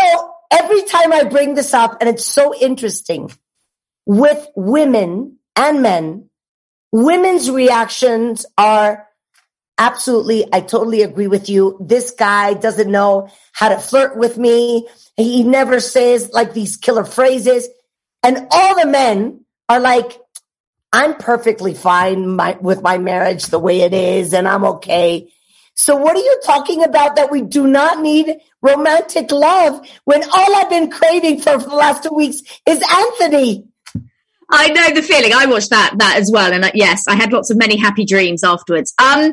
every 0.51 0.83
time 0.83 1.13
I 1.13 1.25
bring 1.25 1.55
this 1.55 1.73
up, 1.75 1.99
and 2.01 2.09
it's 2.09 2.27
so 2.27 2.55
interesting 2.55 3.31
with 4.07 4.47
women 4.57 5.39
and 5.57 5.83
men, 5.83 6.30
women's 6.93 7.51
reactions 7.51 8.47
are 8.59 9.07
absolutely, 9.79 10.47
I 10.53 10.61
totally 10.61 11.03
agree 11.03 11.27
with 11.27 11.49
you. 11.49 11.79
This 11.81 12.11
guy 12.11 12.55
doesn't 12.55 12.91
know 12.91 13.29
how 13.53 13.71
to 13.71 13.79
flirt 13.79 14.17
with 14.17 14.37
me. 14.37 14.87
He 15.17 15.43
never 15.43 15.81
says 15.81 16.31
like 16.33 16.53
these 16.53 16.77
killer 16.77 17.05
phrases. 17.05 17.69
And 18.23 18.47
all 18.51 18.79
the 18.79 18.87
men 18.87 19.45
are 19.69 19.81
like, 19.81 20.21
I'm 20.93 21.15
perfectly 21.17 21.75
fine 21.75 22.37
my, 22.37 22.59
with 22.61 22.83
my 22.83 22.99
marriage 22.99 23.47
the 23.47 23.59
way 23.59 23.83
it 23.83 23.95
is, 23.95 24.35
and 24.35 24.49
I'm 24.49 24.65
okay. 24.65 25.33
So 25.75 25.97
what 25.97 26.17
are 26.17 26.21
you 26.21 26.41
talking 26.45 26.85
about 26.85 27.17
that 27.17 27.31
we 27.31 27.43
do 27.43 27.67
not 27.67 28.03
need 28.03 28.39
romantic 28.61 29.31
love 29.31 29.87
when 30.05 30.23
all 30.25 30.57
I've 30.57 30.69
been 30.69 30.91
craving 30.91 31.41
for, 31.41 31.59
for 31.61 31.71
the 31.71 31.77
last 31.77 32.03
two 32.03 32.15
weeks 32.15 32.43
is 32.67 32.83
Anthony? 32.93 33.67
I 34.51 34.69
know 34.69 34.95
the 34.95 35.03
feeling. 35.03 35.33
I 35.35 35.47
watched 35.47 35.71
that 35.71 35.95
that 35.99 36.17
as 36.19 36.31
well, 36.31 36.53
and 36.53 36.65
uh, 36.65 36.71
yes, 36.75 37.05
I 37.09 37.15
had 37.15 37.33
lots 37.33 37.51
of 37.51 37.57
many 37.57 37.77
happy 37.77 38.05
dreams 38.05 38.43
afterwards. 38.43 38.93
Um, 38.99 39.33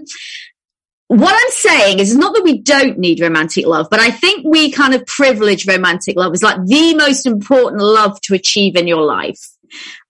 what 1.08 1.34
I'm 1.34 1.52
saying 1.52 2.00
is 2.00 2.16
not 2.16 2.36
that 2.36 2.44
we 2.44 2.62
don't 2.62 3.00
need 3.00 3.22
romantic 3.22 3.66
love, 3.66 3.88
but 3.90 4.02
I 4.02 4.12
think 4.12 4.46
we 4.46 4.72
kind 4.72 4.94
of 4.94 5.06
privilege 5.06 5.66
romantic 5.66 6.18
love 6.18 6.34
as 6.34 6.44
like 6.44 6.64
the 6.66 6.96
most 6.96 7.26
important 7.26 7.82
love 7.82 8.20
to 8.22 8.36
achieve 8.36 8.76
in 8.76 8.88
your 8.88 9.04
life. 9.04 9.40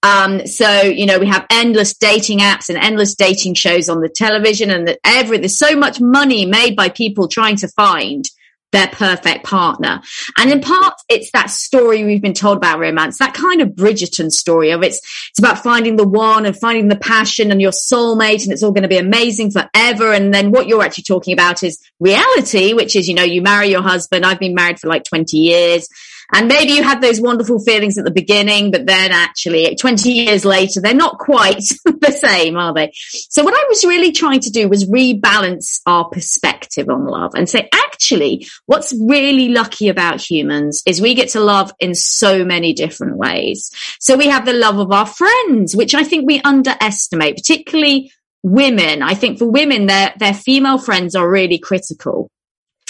Um, 0.01 0.47
so, 0.47 0.81
you 0.81 1.05
know, 1.05 1.19
we 1.19 1.27
have 1.27 1.45
endless 1.51 1.95
dating 1.95 2.39
apps 2.39 2.69
and 2.69 2.77
endless 2.77 3.15
dating 3.15 3.55
shows 3.55 3.89
on 3.89 4.01
the 4.01 4.09
television 4.09 4.71
and 4.71 4.87
that 4.87 4.99
every, 5.03 5.37
there's 5.37 5.57
so 5.57 5.75
much 5.75 6.01
money 6.01 6.45
made 6.45 6.75
by 6.75 6.89
people 6.89 7.27
trying 7.27 7.57
to 7.57 7.67
find 7.69 8.25
their 8.71 8.87
perfect 8.87 9.45
partner. 9.45 10.01
And 10.37 10.51
in 10.51 10.59
part, 10.61 10.93
it's 11.09 11.31
that 11.31 11.49
story 11.49 12.03
we've 12.03 12.21
been 12.21 12.33
told 12.33 12.57
about 12.57 12.79
romance, 12.79 13.17
that 13.19 13.33
kind 13.33 13.61
of 13.61 13.69
Bridgerton 13.69 14.31
story 14.31 14.71
of 14.71 14.83
it's, 14.83 14.97
it's 15.29 15.39
about 15.39 15.63
finding 15.63 15.95
the 15.95 16.07
one 16.07 16.45
and 16.45 16.57
finding 16.57 16.89
the 16.89 16.97
passion 16.97 17.51
and 17.51 17.61
your 17.61 17.71
soulmate 17.71 18.43
and 18.43 18.51
it's 18.51 18.63
all 18.63 18.71
going 18.71 18.83
to 18.83 18.89
be 18.89 18.97
amazing 18.97 19.51
forever. 19.51 20.11
And 20.11 20.33
then 20.33 20.51
what 20.51 20.67
you're 20.67 20.83
actually 20.83 21.05
talking 21.05 21.33
about 21.33 21.63
is 21.63 21.79
reality, 21.99 22.73
which 22.73 22.95
is, 22.95 23.07
you 23.07 23.15
know, 23.15 23.23
you 23.23 23.41
marry 23.41 23.69
your 23.69 23.81
husband. 23.81 24.25
I've 24.25 24.39
been 24.39 24.55
married 24.55 24.79
for 24.79 24.87
like 24.87 25.05
20 25.05 25.37
years. 25.37 25.87
And 26.33 26.49
maybe 26.49 26.73
you 26.73 26.83
had 26.83 27.01
those 27.01 27.21
wonderful 27.21 27.59
feelings 27.59 27.97
at 27.97 28.03
the 28.03 28.11
beginning, 28.11 28.71
but 28.71 28.85
then 28.85 29.11
actually 29.11 29.75
20 29.75 30.11
years 30.11 30.43
later, 30.43 30.81
they're 30.81 30.93
not 30.93 31.19
quite 31.19 31.63
the 31.85 32.11
same, 32.11 32.57
are 32.57 32.73
they? 32.73 32.91
So 33.29 33.43
what 33.43 33.53
I 33.53 33.65
was 33.69 33.85
really 33.85 34.11
trying 34.11 34.41
to 34.41 34.49
do 34.49 34.67
was 34.67 34.89
rebalance 34.89 35.79
our 35.85 36.09
perspective 36.09 36.89
on 36.89 37.05
love 37.05 37.31
and 37.33 37.47
say, 37.47 37.69
actually, 37.73 38.45
what's 38.65 38.93
really 38.99 39.49
lucky 39.49 39.87
about 39.87 40.19
humans 40.19 40.83
is 40.85 40.99
we 40.99 41.15
get 41.15 41.29
to 41.29 41.39
love 41.39 41.71
in 41.79 41.95
so 41.95 42.43
many 42.43 42.73
different 42.73 43.15
ways. 43.15 43.71
So 43.99 44.17
we 44.17 44.27
have 44.27 44.45
the 44.45 44.53
love 44.53 44.79
of 44.79 44.91
our 44.91 45.05
friends, 45.05 45.77
which 45.77 45.95
I 45.95 46.03
think 46.03 46.27
we 46.27 46.41
underestimate, 46.41 47.37
particularly 47.37 48.11
women. 48.43 49.01
I 49.01 49.13
think 49.13 49.39
for 49.39 49.49
women, 49.49 49.85
their, 49.85 50.13
their 50.17 50.33
female 50.33 50.77
friends 50.77 51.15
are 51.15 51.29
really 51.29 51.57
critical. 51.57 52.29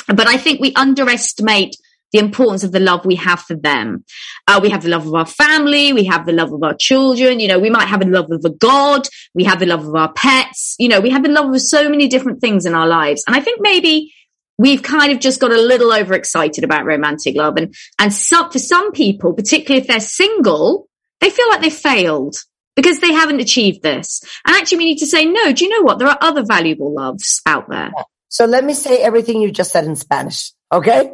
But 0.07 0.27
I 0.27 0.37
think 0.37 0.59
we 0.59 0.73
underestimate 0.73 1.75
the 2.13 2.19
importance 2.19 2.63
of 2.63 2.71
the 2.71 2.79
love 2.79 3.05
we 3.05 3.15
have 3.15 3.41
for 3.41 3.55
them. 3.55 4.03
Uh, 4.47 4.59
we 4.61 4.69
have 4.69 4.83
the 4.83 4.89
love 4.89 5.05
of 5.05 5.13
our 5.13 5.25
family. 5.25 5.93
We 5.93 6.05
have 6.05 6.25
the 6.25 6.31
love 6.31 6.53
of 6.53 6.63
our 6.63 6.73
children. 6.73 7.39
You 7.39 7.47
know, 7.47 7.59
we 7.59 7.69
might 7.69 7.87
have 7.87 7.99
the 7.99 8.07
love 8.07 8.31
of 8.31 8.45
a 8.45 8.49
God. 8.49 9.07
We 9.33 9.43
have 9.43 9.59
the 9.59 9.65
love 9.65 9.85
of 9.85 9.95
our 9.95 10.11
pets. 10.13 10.75
You 10.79 10.89
know, 10.89 11.01
we 11.01 11.09
have 11.09 11.23
the 11.23 11.29
love 11.29 11.53
of 11.53 11.61
so 11.61 11.89
many 11.89 12.07
different 12.07 12.41
things 12.41 12.65
in 12.65 12.73
our 12.73 12.87
lives. 12.87 13.23
And 13.27 13.35
I 13.35 13.39
think 13.41 13.59
maybe 13.61 14.13
we've 14.57 14.81
kind 14.81 15.11
of 15.11 15.19
just 15.19 15.39
got 15.39 15.51
a 15.51 15.61
little 15.61 15.93
overexcited 15.93 16.63
about 16.63 16.85
romantic 16.85 17.35
love. 17.35 17.57
And, 17.57 17.75
and 17.99 18.13
for 18.13 18.59
some 18.59 18.91
people, 18.91 19.33
particularly 19.33 19.81
if 19.81 19.87
they're 19.87 19.99
single, 19.99 20.87
they 21.19 21.29
feel 21.29 21.49
like 21.49 21.61
they 21.61 21.69
failed 21.69 22.35
because 22.75 22.99
they 22.99 23.11
haven't 23.11 23.41
achieved 23.41 23.81
this. 23.81 24.21
And 24.45 24.55
actually 24.55 24.79
we 24.79 24.85
need 24.85 24.99
to 24.99 25.07
say, 25.07 25.25
no, 25.25 25.51
do 25.51 25.65
you 25.65 25.71
know 25.71 25.83
what? 25.83 25.99
There 25.99 26.07
are 26.07 26.17
other 26.21 26.43
valuable 26.43 26.93
loves 26.93 27.41
out 27.45 27.69
there. 27.69 27.91
So 28.29 28.45
let 28.45 28.63
me 28.63 28.73
say 28.73 29.01
everything 29.01 29.41
you 29.41 29.51
just 29.51 29.71
said 29.71 29.85
in 29.85 29.95
Spanish, 29.95 30.51
okay? 30.71 31.11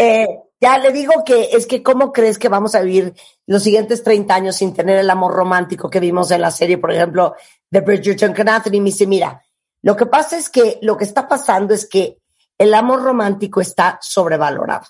Eh, 0.00 0.26
ya 0.60 0.78
le 0.78 0.92
digo 0.92 1.24
que 1.24 1.50
es 1.52 1.66
que 1.66 1.82
cómo 1.82 2.12
crees 2.12 2.38
que 2.38 2.48
vamos 2.48 2.74
a 2.74 2.80
vivir 2.80 3.14
los 3.46 3.62
siguientes 3.62 4.02
30 4.02 4.34
años 4.34 4.56
sin 4.56 4.72
tener 4.72 4.98
el 4.98 5.10
amor 5.10 5.34
romántico 5.34 5.90
que 5.90 6.00
vimos 6.00 6.30
en 6.30 6.40
la 6.40 6.50
serie, 6.50 6.78
por 6.78 6.92
ejemplo, 6.92 7.34
de 7.70 7.80
Bridgerton 7.80 8.34
con 8.34 8.48
Anthony. 8.48 8.80
Me 8.80 8.84
dice, 8.84 9.06
mira, 9.06 9.42
lo 9.82 9.96
que 9.96 10.06
pasa 10.06 10.38
es 10.38 10.48
que 10.48 10.78
lo 10.82 10.96
que 10.96 11.04
está 11.04 11.28
pasando 11.28 11.74
es 11.74 11.86
que 11.86 12.18
el 12.56 12.72
amor 12.72 13.02
romántico 13.02 13.60
está 13.60 13.98
sobrevalorado. 14.00 14.86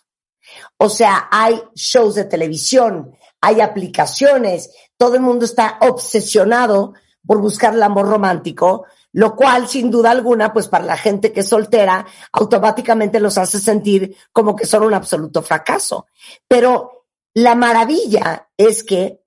O 0.76 0.88
sea, 0.88 1.28
hay 1.30 1.60
shows 1.74 2.14
de 2.14 2.24
televisión, 2.24 3.16
hay 3.40 3.60
aplicaciones, 3.60 4.70
todo 4.96 5.16
el 5.16 5.22
mundo 5.22 5.44
está 5.44 5.78
obsesionado 5.80 6.94
por 7.26 7.40
buscar 7.40 7.74
el 7.74 7.82
amor 7.82 8.08
romántico, 8.08 8.84
lo 9.14 9.36
cual 9.36 9.68
sin 9.68 9.92
duda 9.92 10.10
alguna, 10.10 10.52
pues 10.52 10.66
para 10.66 10.84
la 10.84 10.96
gente 10.96 11.32
que 11.32 11.40
es 11.40 11.48
soltera, 11.48 12.04
automáticamente 12.32 13.20
los 13.20 13.38
hace 13.38 13.60
sentir 13.60 14.16
como 14.32 14.56
que 14.56 14.66
son 14.66 14.82
un 14.82 14.92
absoluto 14.92 15.40
fracaso. 15.40 16.06
Pero 16.48 17.06
la 17.32 17.54
maravilla 17.54 18.48
es 18.56 18.82
que 18.82 19.22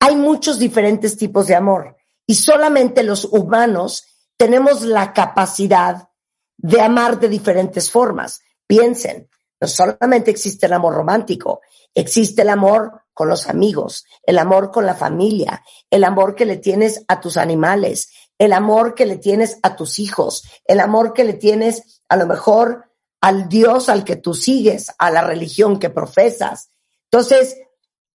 hay 0.00 0.16
muchos 0.16 0.58
diferentes 0.58 1.16
tipos 1.16 1.46
de 1.46 1.54
amor 1.54 1.96
y 2.26 2.34
solamente 2.34 3.02
los 3.02 3.24
humanos 3.24 4.04
tenemos 4.36 4.82
la 4.82 5.14
capacidad 5.14 6.10
de 6.58 6.80
amar 6.82 7.18
de 7.18 7.30
diferentes 7.30 7.90
formas. 7.90 8.42
Piensen, 8.66 9.30
no 9.62 9.66
solamente 9.66 10.30
existe 10.30 10.66
el 10.66 10.74
amor 10.74 10.92
romántico, 10.92 11.62
existe 11.94 12.42
el 12.42 12.50
amor 12.50 13.02
con 13.14 13.28
los 13.28 13.48
amigos, 13.48 14.04
el 14.24 14.38
amor 14.38 14.70
con 14.70 14.86
la 14.86 14.94
familia, 14.94 15.62
el 15.90 16.04
amor 16.04 16.34
que 16.34 16.46
le 16.46 16.56
tienes 16.56 17.04
a 17.08 17.20
tus 17.20 17.36
animales, 17.36 18.10
el 18.42 18.52
amor 18.52 18.96
que 18.96 19.06
le 19.06 19.18
tienes 19.18 19.60
a 19.62 19.76
tus 19.76 20.00
hijos, 20.00 20.42
el 20.64 20.80
amor 20.80 21.12
que 21.12 21.22
le 21.22 21.34
tienes 21.34 22.02
a 22.08 22.16
lo 22.16 22.26
mejor 22.26 22.90
al 23.20 23.48
Dios 23.48 23.88
al 23.88 24.02
que 24.02 24.16
tú 24.16 24.34
sigues, 24.34 24.92
a 24.98 25.12
la 25.12 25.22
religión 25.22 25.78
que 25.78 25.90
profesas. 25.90 26.72
Entonces, 27.04 27.56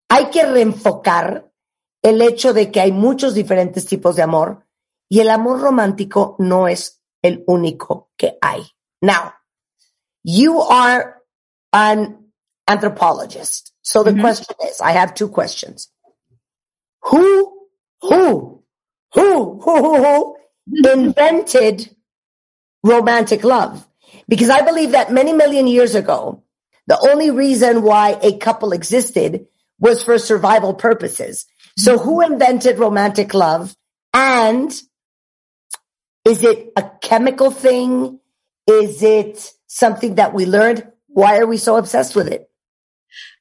hay 0.06 0.26
que 0.26 0.44
reenfocar 0.44 1.50
el 2.02 2.20
hecho 2.20 2.52
de 2.52 2.70
que 2.70 2.82
hay 2.82 2.92
muchos 2.92 3.32
diferentes 3.32 3.86
tipos 3.86 4.16
de 4.16 4.22
amor 4.22 4.66
y 5.08 5.20
el 5.20 5.30
amor 5.30 5.62
romántico 5.62 6.36
no 6.38 6.68
es 6.68 7.02
el 7.22 7.42
único 7.46 8.10
que 8.14 8.36
hay. 8.42 8.70
Now, 9.00 9.32
you 10.22 10.60
are 10.60 11.22
an 11.72 12.34
anthropologist. 12.66 13.72
So 13.80 14.02
the 14.02 14.12
question 14.12 14.56
is, 14.68 14.82
I 14.82 14.92
have 14.92 15.14
two 15.14 15.28
questions. 15.28 15.90
Who, 17.04 17.70
who, 18.02 18.57
who, 19.14 19.60
who, 19.60 19.76
who, 19.76 20.04
who 20.04 20.92
invented 20.92 21.94
romantic 22.82 23.44
love? 23.44 23.86
Because 24.28 24.50
I 24.50 24.62
believe 24.62 24.92
that 24.92 25.12
many 25.12 25.32
million 25.32 25.66
years 25.66 25.94
ago, 25.94 26.42
the 26.86 26.98
only 27.10 27.30
reason 27.30 27.82
why 27.82 28.18
a 28.22 28.36
couple 28.38 28.72
existed 28.72 29.46
was 29.78 30.02
for 30.02 30.18
survival 30.18 30.74
purposes. 30.74 31.46
So 31.76 31.98
who 31.98 32.22
mm-hmm. 32.22 32.32
invented 32.32 32.78
romantic 32.78 33.34
love? 33.34 33.74
And 34.12 34.70
is 36.24 36.42
it 36.42 36.72
a 36.76 36.90
chemical 37.00 37.50
thing? 37.50 38.20
Is 38.66 39.02
it 39.02 39.52
something 39.66 40.16
that 40.16 40.34
we 40.34 40.46
learned? 40.46 40.86
Why 41.06 41.38
are 41.38 41.46
we 41.46 41.56
so 41.56 41.76
obsessed 41.76 42.16
with 42.16 42.28
it? 42.28 42.50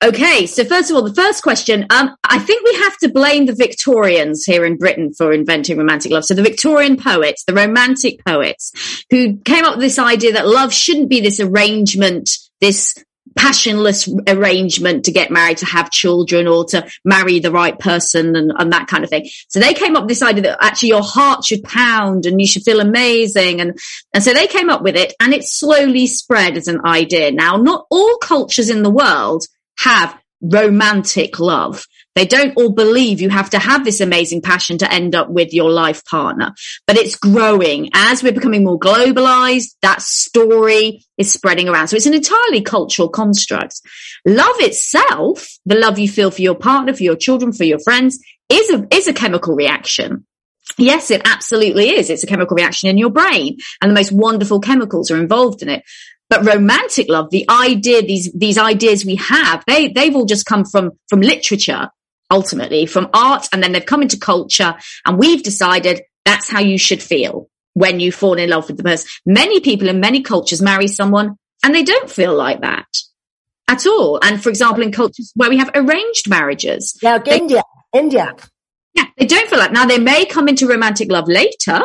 Okay, 0.03 0.45
so 0.45 0.63
first 0.63 0.91
of 0.91 0.95
all, 0.95 1.01
the 1.01 1.13
first 1.13 1.41
question, 1.41 1.88
um, 1.89 2.15
I 2.23 2.38
think 2.38 2.63
we 2.63 2.75
have 2.84 2.97
to 2.99 3.09
blame 3.09 3.47
the 3.47 3.55
Victorians 3.55 4.43
here 4.43 4.63
in 4.63 4.78
Britain 4.78 5.11
for 5.11 5.34
inventing 5.34 5.78
romantic 5.78 6.11
love. 6.11 6.25
So 6.25 6.36
the 6.36 6.43
Victorian 6.43 6.97
poets, 6.97 7.43
the 7.45 7.53
romantic 7.55 8.23
poets, 8.23 8.71
who 9.09 9.38
came 9.38 9.65
up 9.65 9.78
with 9.78 9.84
this 9.84 9.97
idea 9.97 10.34
that 10.34 10.47
love 10.47 10.71
shouldn't 10.71 11.09
be 11.09 11.19
this 11.19 11.39
arrangement, 11.39 12.30
this 12.61 12.93
passionless 13.36 14.09
arrangement 14.28 15.05
to 15.05 15.11
get 15.11 15.32
married, 15.32 15.57
to 15.57 15.65
have 15.65 15.89
children 15.91 16.47
or 16.47 16.65
to 16.65 16.88
marry 17.03 17.39
the 17.39 17.51
right 17.51 17.78
person 17.80 18.36
and, 18.36 18.51
and 18.57 18.73
that 18.73 18.88
kind 18.88 19.03
of 19.03 19.09
thing. 19.09 19.30
So 19.47 19.59
they 19.59 19.73
came 19.73 19.95
up 19.95 20.03
with 20.03 20.09
this 20.09 20.21
idea 20.21 20.43
that 20.43 20.63
actually 20.63 20.89
your 20.89 21.03
heart 21.03 21.43
should 21.45 21.63
pound 21.63 22.25
and 22.25 22.39
you 22.39 22.47
should 22.47 22.63
feel 22.63 22.80
amazing. 22.80 23.61
And, 23.61 23.78
and 24.13 24.23
so 24.23 24.34
they 24.34 24.47
came 24.47 24.69
up 24.69 24.82
with 24.82 24.95
it 24.95 25.13
and 25.19 25.34
it 25.34 25.43
slowly 25.43 26.07
spread 26.07 26.57
as 26.57 26.67
an 26.67 26.86
idea. 26.86 27.32
Now, 27.32 27.57
not 27.57 27.86
all 27.89 28.17
cultures 28.17 28.69
in 28.69 28.84
the 28.84 28.91
world 28.91 29.45
have 29.80 30.17
romantic 30.41 31.39
love. 31.39 31.86
They 32.15 32.25
don't 32.25 32.55
all 32.57 32.71
believe 32.71 33.21
you 33.21 33.30
have 33.30 33.51
to 33.51 33.59
have 33.59 33.86
this 33.86 34.01
amazing 34.01 34.41
passion 34.41 34.80
to 34.80 34.91
end 34.91 35.13
up 35.13 35.30
with 35.30 35.53
your 35.53 35.69
life 35.69 36.03
partner, 36.05 36.53
but 36.88 36.97
it's 36.97 37.15
growing 37.15 37.89
as 37.93 38.23
we're 38.23 38.32
becoming 38.32 38.63
more 38.63 38.80
globalized. 38.80 39.75
That 39.82 40.01
story 40.01 41.05
is 41.17 41.32
spreading 41.32 41.69
around. 41.69 41.89
So 41.89 41.95
it's 41.95 42.07
an 42.07 42.15
entirely 42.15 42.61
cultural 42.61 43.09
construct. 43.09 43.82
Love 44.25 44.55
itself, 44.59 45.47
the 45.65 45.75
love 45.75 45.99
you 45.99 46.09
feel 46.09 46.32
for 46.32 46.41
your 46.41 46.55
partner, 46.55 46.93
for 46.93 47.03
your 47.03 47.15
children, 47.15 47.53
for 47.53 47.65
your 47.65 47.80
friends 47.80 48.19
is 48.49 48.69
a, 48.71 48.88
is 48.91 49.07
a 49.07 49.13
chemical 49.13 49.55
reaction. 49.55 50.25
Yes, 50.78 51.11
it 51.11 51.21
absolutely 51.25 51.91
is. 51.91 52.09
It's 52.09 52.23
a 52.23 52.28
chemical 52.28 52.55
reaction 52.55 52.89
in 52.89 52.97
your 52.97 53.09
brain 53.09 53.57
and 53.82 53.89
the 53.89 53.95
most 53.95 54.11
wonderful 54.11 54.59
chemicals 54.59 55.09
are 55.11 55.17
involved 55.17 55.61
in 55.61 55.69
it. 55.69 55.84
But 56.30 56.45
romantic 56.45 57.07
love, 57.09 57.30
the 57.30 57.45
idea, 57.49 58.01
these, 58.01 58.32
these 58.34 58.57
ideas 58.57 59.05
we 59.05 59.15
have, 59.15 59.63
they, 59.65 59.88
they've 59.88 60.15
all 60.15 60.25
just 60.25 60.45
come 60.45 60.65
from, 60.65 60.91
from 61.07 61.21
literature, 61.21 61.89
ultimately, 62.30 62.86
from 62.86 63.09
art, 63.13 63.47
and 63.53 63.63
then 63.63 63.71
they've 63.71 63.86
come 63.86 64.01
into 64.01 64.19
culture, 64.19 64.75
and 65.05 65.17
we've 65.17 65.41
decided 65.41 66.01
that's 66.25 66.49
how 66.49 66.59
you 66.59 66.78
should 66.78 67.01
feel 67.01 67.49
when 67.73 67.99
you 67.99 68.11
fall 68.11 68.34
in 68.34 68.49
love 68.49 68.67
with 68.67 68.78
the 68.78 68.84
person. 68.84 69.07
Many 69.25 69.59
people 69.61 69.88
in 69.88 69.99
many 69.99 70.21
cultures 70.21 70.61
marry 70.61 70.88
someone 70.88 71.38
and 71.63 71.73
they 71.73 71.84
don't 71.84 72.09
feel 72.09 72.36
like 72.36 72.61
that 72.61 72.88
at 73.67 73.86
all. 73.86 74.19
And 74.21 74.41
for 74.41 74.49
example, 74.49 74.82
in 74.84 74.91
cultures 74.91 75.32
where 75.36 75.49
we 75.49 75.57
have 75.57 75.69
arranged 75.75 76.28
marriages. 76.28 76.97
Like 77.03 77.25
they- 77.25 77.38
India, 77.38 77.61
India. 77.93 78.36
yeah, 78.95 79.05
they 79.17 79.25
don't 79.25 79.47
feel 79.49 79.59
like 79.59 79.71
now 79.71 79.86
they 79.86 79.99
may 79.99 80.25
come 80.25 80.47
into 80.47 80.67
romantic 80.67 81.11
love 81.11 81.28
later, 81.28 81.84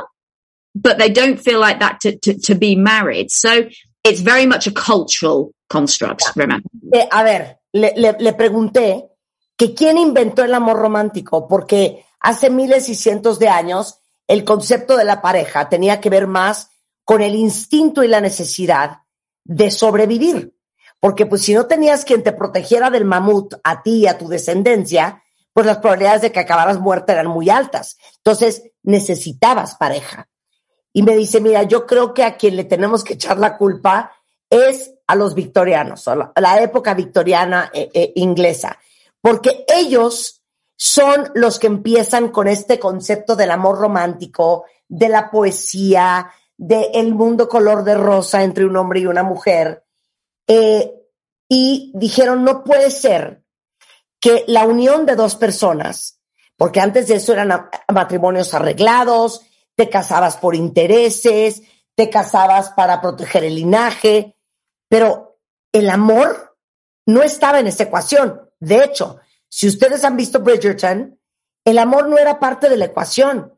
but 0.75 0.99
they 0.99 1.11
don't 1.11 1.39
feel 1.39 1.61
like 1.61 1.81
that 1.81 2.01
to, 2.01 2.19
to, 2.21 2.39
to 2.41 2.55
be 2.55 2.75
married. 2.75 3.31
So 3.31 3.69
it's 4.05 4.23
very 4.23 4.47
much 4.47 4.67
a 4.67 4.73
cultural 4.73 5.53
construct, 5.69 6.23
romantic. 6.37 6.71
Eh, 6.93 7.09
a 7.11 7.23
ver, 7.23 7.61
le, 7.73 7.93
le, 7.97 8.17
le 8.19 8.33
pregunté 8.33 9.09
que 9.57 9.75
quién 9.75 9.99
inventó 9.99 10.43
el 10.45 10.55
amor 10.55 10.79
romántico, 10.79 11.47
porque 11.47 12.05
hace 12.21 12.51
miles 12.51 12.89
y 12.89 12.95
cientos 12.95 13.39
de 13.39 13.49
años 13.49 13.99
el 14.27 14.45
concepto 14.45 14.97
de 14.97 15.05
la 15.05 15.21
pareja 15.21 15.69
tenía 15.69 16.01
que 16.01 16.11
ver 16.11 16.27
más 16.27 16.71
con 17.05 17.21
el 17.21 17.35
instinto 17.35 18.03
y 18.03 18.09
la 18.09 18.21
necesidad 18.21 19.01
de 19.45 19.71
sobrevivir. 19.71 20.57
Porque 21.01 21.27
pues 21.27 21.43
si 21.43 21.53
no 21.53 21.67
tenías 21.67 22.05
quien 22.05 22.23
te 22.23 22.33
protegiera 22.33 22.89
del 22.89 23.05
mamut, 23.05 23.55
a 23.65 23.83
ti 23.83 24.01
y 24.01 24.07
a 24.07 24.19
tu 24.19 24.29
descendencia, 24.29 25.23
pues 25.53 25.67
las 25.67 25.79
probabilidades 25.79 26.23
de 26.23 26.33
que 26.33 26.41
acabaras 26.41 26.79
muerta 26.79 27.13
eran 27.13 27.27
muy 27.27 27.51
altas. 27.51 27.99
Entonces 28.19 28.63
necesitabas 28.83 29.75
pareja. 29.75 30.29
Y 30.93 31.03
me 31.03 31.17
dice, 31.17 31.41
mira, 31.41 31.63
yo 31.63 31.87
creo 31.87 32.13
que 32.13 32.23
a 32.23 32.37
quien 32.37 32.57
le 32.57 32.65
tenemos 32.65 33.03
que 33.03 33.15
echar 33.15 33.39
la 33.39 33.57
culpa 33.57 34.13
es 34.51 34.95
a 35.07 35.15
los 35.15 35.35
victorianos, 35.35 36.07
a 36.09 36.33
la, 36.37 36.63
época 36.63 36.95
victoriana 36.95 37.71
eh, 37.73 37.91
eh, 37.95 38.13
inglesa, 38.17 38.79
porque 39.21 39.65
ellos 39.67 40.43
son 40.77 41.31
los 41.35 41.59
que 41.59 41.69
empiezan 41.69 42.29
con 42.29 42.49
este 42.49 42.79
concepto 42.79 43.37
del 43.37 43.51
amor 43.51 43.79
romántico, 43.79 44.65
de 44.89 45.09
la 45.09 45.31
poesía, 45.31 46.31
del 46.57 47.15
mundo 47.15 47.49
color 47.49 47.83
de 47.85 47.95
rosa 47.95 48.43
entre 48.43 48.67
un 48.67 48.77
hombre 48.77 49.01
y 49.01 49.07
una 49.07 49.23
mujer. 49.23 49.85
Eh, 50.47 50.93
y 51.49 51.93
dijeron, 51.95 52.45
no 52.45 52.65
puede 52.65 52.91
ser 52.91 53.43
que 54.21 54.45
la 54.47 54.67
unión 54.67 55.07
de 55.07 55.17
dos 55.17 55.37
personas, 55.37 56.21
porque 56.57 56.81
antes 56.81 57.09
de 57.09 57.17
eso 57.17 57.33
eran 57.33 57.69
matrimonios 57.93 58.55
arreglados, 58.55 59.43
te 59.75 59.89
casabas 59.89 60.37
por 60.37 60.55
intereses, 60.55 61.63
te 61.95 62.11
casabas 62.11 62.71
para 62.71 63.01
proteger 63.01 63.45
el 63.45 63.55
linaje, 63.55 64.37
pero 64.89 65.39
el 65.73 65.89
amor 65.91 66.57
no 67.07 67.23
estaba 67.23 67.61
en 67.61 67.67
esa 67.67 67.85
ecuación. 67.85 68.51
De 68.61 68.85
hecho, 68.85 69.19
si 69.49 69.69
ustedes 69.69 70.05
han 70.05 70.17
visto 70.17 70.41
Bridgerton, 70.41 71.19
el 71.65 71.79
amor 71.79 72.09
no 72.09 72.19
era 72.19 72.39
parte 72.39 72.69
de 72.69 72.77
la 72.77 72.87
ecuación. 72.87 73.55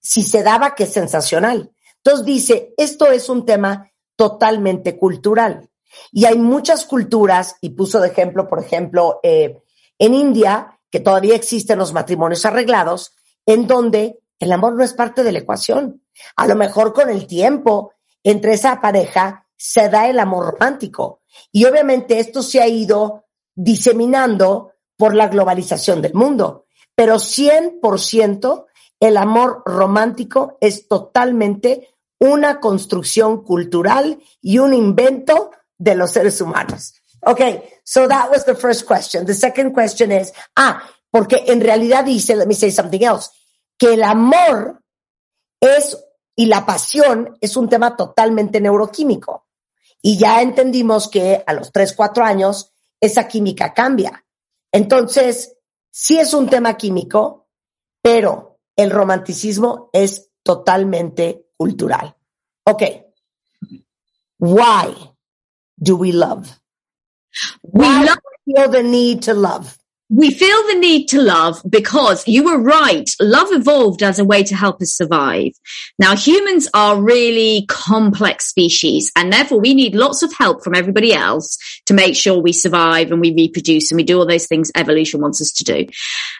Si 0.00 0.22
se 0.22 0.42
daba, 0.42 0.74
que 0.74 0.84
es 0.84 0.92
sensacional. 0.92 1.72
Entonces 1.96 2.24
dice, 2.24 2.74
esto 2.76 3.06
es 3.10 3.28
un 3.28 3.44
tema 3.44 3.90
totalmente 4.14 4.96
cultural. 4.96 5.68
Y 6.12 6.24
hay 6.24 6.38
muchas 6.38 6.84
culturas, 6.84 7.56
y 7.60 7.70
puso 7.70 8.00
de 8.00 8.08
ejemplo, 8.08 8.48
por 8.48 8.60
ejemplo, 8.60 9.20
eh, 9.22 9.62
en 9.98 10.14
India, 10.14 10.78
que 10.90 11.00
todavía 11.00 11.34
existen 11.34 11.78
los 11.78 11.92
matrimonios 11.92 12.44
arreglados, 12.44 13.14
en 13.46 13.66
donde 13.66 14.20
el 14.38 14.52
amor 14.52 14.74
no 14.74 14.84
es 14.84 14.92
parte 14.92 15.22
de 15.22 15.32
la 15.32 15.38
ecuación. 15.40 16.02
A 16.36 16.46
lo 16.46 16.56
mejor 16.56 16.92
con 16.92 17.10
el 17.10 17.26
tiempo, 17.26 17.92
entre 18.22 18.54
esa 18.54 18.80
pareja, 18.80 19.46
se 19.56 19.88
da 19.88 20.08
el 20.08 20.18
amor 20.18 20.52
romántico. 20.52 21.22
Y 21.52 21.64
obviamente 21.64 22.18
esto 22.18 22.42
se 22.42 22.60
ha 22.60 22.68
ido 22.68 23.24
diseminando 23.54 24.72
por 24.96 25.14
la 25.14 25.28
globalización 25.28 26.02
del 26.02 26.14
mundo. 26.14 26.66
Pero 26.94 27.16
100% 27.16 28.66
el 29.00 29.16
amor 29.16 29.62
romántico 29.66 30.56
es 30.60 30.88
totalmente 30.88 31.88
una 32.18 32.60
construcción 32.60 33.42
cultural 33.42 34.20
y 34.40 34.58
un 34.58 34.72
invento 34.72 35.50
de 35.76 35.94
los 35.94 36.12
seres 36.12 36.40
humanos. 36.40 36.94
Okay, 37.22 37.62
so 37.84 38.06
that 38.06 38.30
was 38.30 38.44
the 38.44 38.54
first 38.54 38.86
question. 38.86 39.26
The 39.26 39.34
second 39.34 39.72
question 39.72 40.12
is, 40.12 40.32
ah, 40.54 40.82
porque 41.10 41.44
en 41.48 41.60
realidad 41.60 42.04
dice, 42.04 42.36
let 42.36 42.46
me 42.46 42.54
say 42.54 42.70
something 42.70 43.02
else, 43.02 43.30
que 43.78 43.94
el 43.94 44.02
amor 44.02 44.82
es 45.60 45.96
y 46.34 46.46
la 46.46 46.66
pasión 46.66 47.36
es 47.40 47.56
un 47.56 47.68
tema 47.68 47.96
totalmente 47.96 48.60
neuroquímico. 48.60 49.46
Y 50.02 50.18
ya 50.18 50.42
entendimos 50.42 51.08
que 51.08 51.42
a 51.46 51.52
los 51.54 51.72
3, 51.72 51.94
4 51.94 52.24
años 52.24 52.72
esa 53.00 53.26
química 53.26 53.72
cambia. 53.72 54.24
Entonces, 54.70 55.56
sí 55.90 56.18
es 56.18 56.34
un 56.34 56.48
tema 56.48 56.76
químico, 56.76 57.48
pero 58.02 58.60
el 58.76 58.90
romanticismo 58.90 59.88
es 59.92 60.30
totalmente 60.42 61.48
cultural. 61.56 62.14
Ok. 62.64 62.82
Why 64.38 64.94
do 65.76 65.96
we 65.96 66.12
love? 66.12 66.46
We 67.62 67.86
love 67.86 68.18
we 68.46 68.54
feel 68.54 68.70
the 68.70 68.82
need 68.82 69.22
to 69.22 69.34
love? 69.34 69.76
We 70.08 70.30
feel 70.30 70.62
the 70.68 70.78
need 70.78 71.06
to 71.08 71.20
love 71.20 71.60
because 71.68 72.26
you 72.28 72.44
were 72.44 72.58
right. 72.58 73.10
Love 73.20 73.48
evolved 73.50 74.02
as 74.02 74.18
a 74.18 74.24
way 74.24 74.42
to 74.44 74.54
help 74.54 74.80
us 74.80 74.92
survive. 74.92 75.52
Now 75.98 76.14
humans 76.14 76.68
are 76.74 77.00
really 77.00 77.66
complex 77.68 78.46
species 78.48 79.10
and 79.16 79.32
therefore 79.32 79.60
we 79.60 79.74
need 79.74 79.94
lots 79.94 80.22
of 80.22 80.32
help 80.32 80.62
from 80.62 80.74
everybody 80.74 81.12
else 81.12 81.58
to 81.86 81.94
make 81.94 82.14
sure 82.14 82.40
we 82.40 82.52
survive 82.52 83.10
and 83.10 83.20
we 83.20 83.34
reproduce 83.34 83.90
and 83.90 83.96
we 83.96 84.04
do 84.04 84.18
all 84.18 84.26
those 84.26 84.46
things 84.46 84.70
evolution 84.76 85.20
wants 85.20 85.40
us 85.40 85.50
to 85.52 85.64
do. 85.64 85.86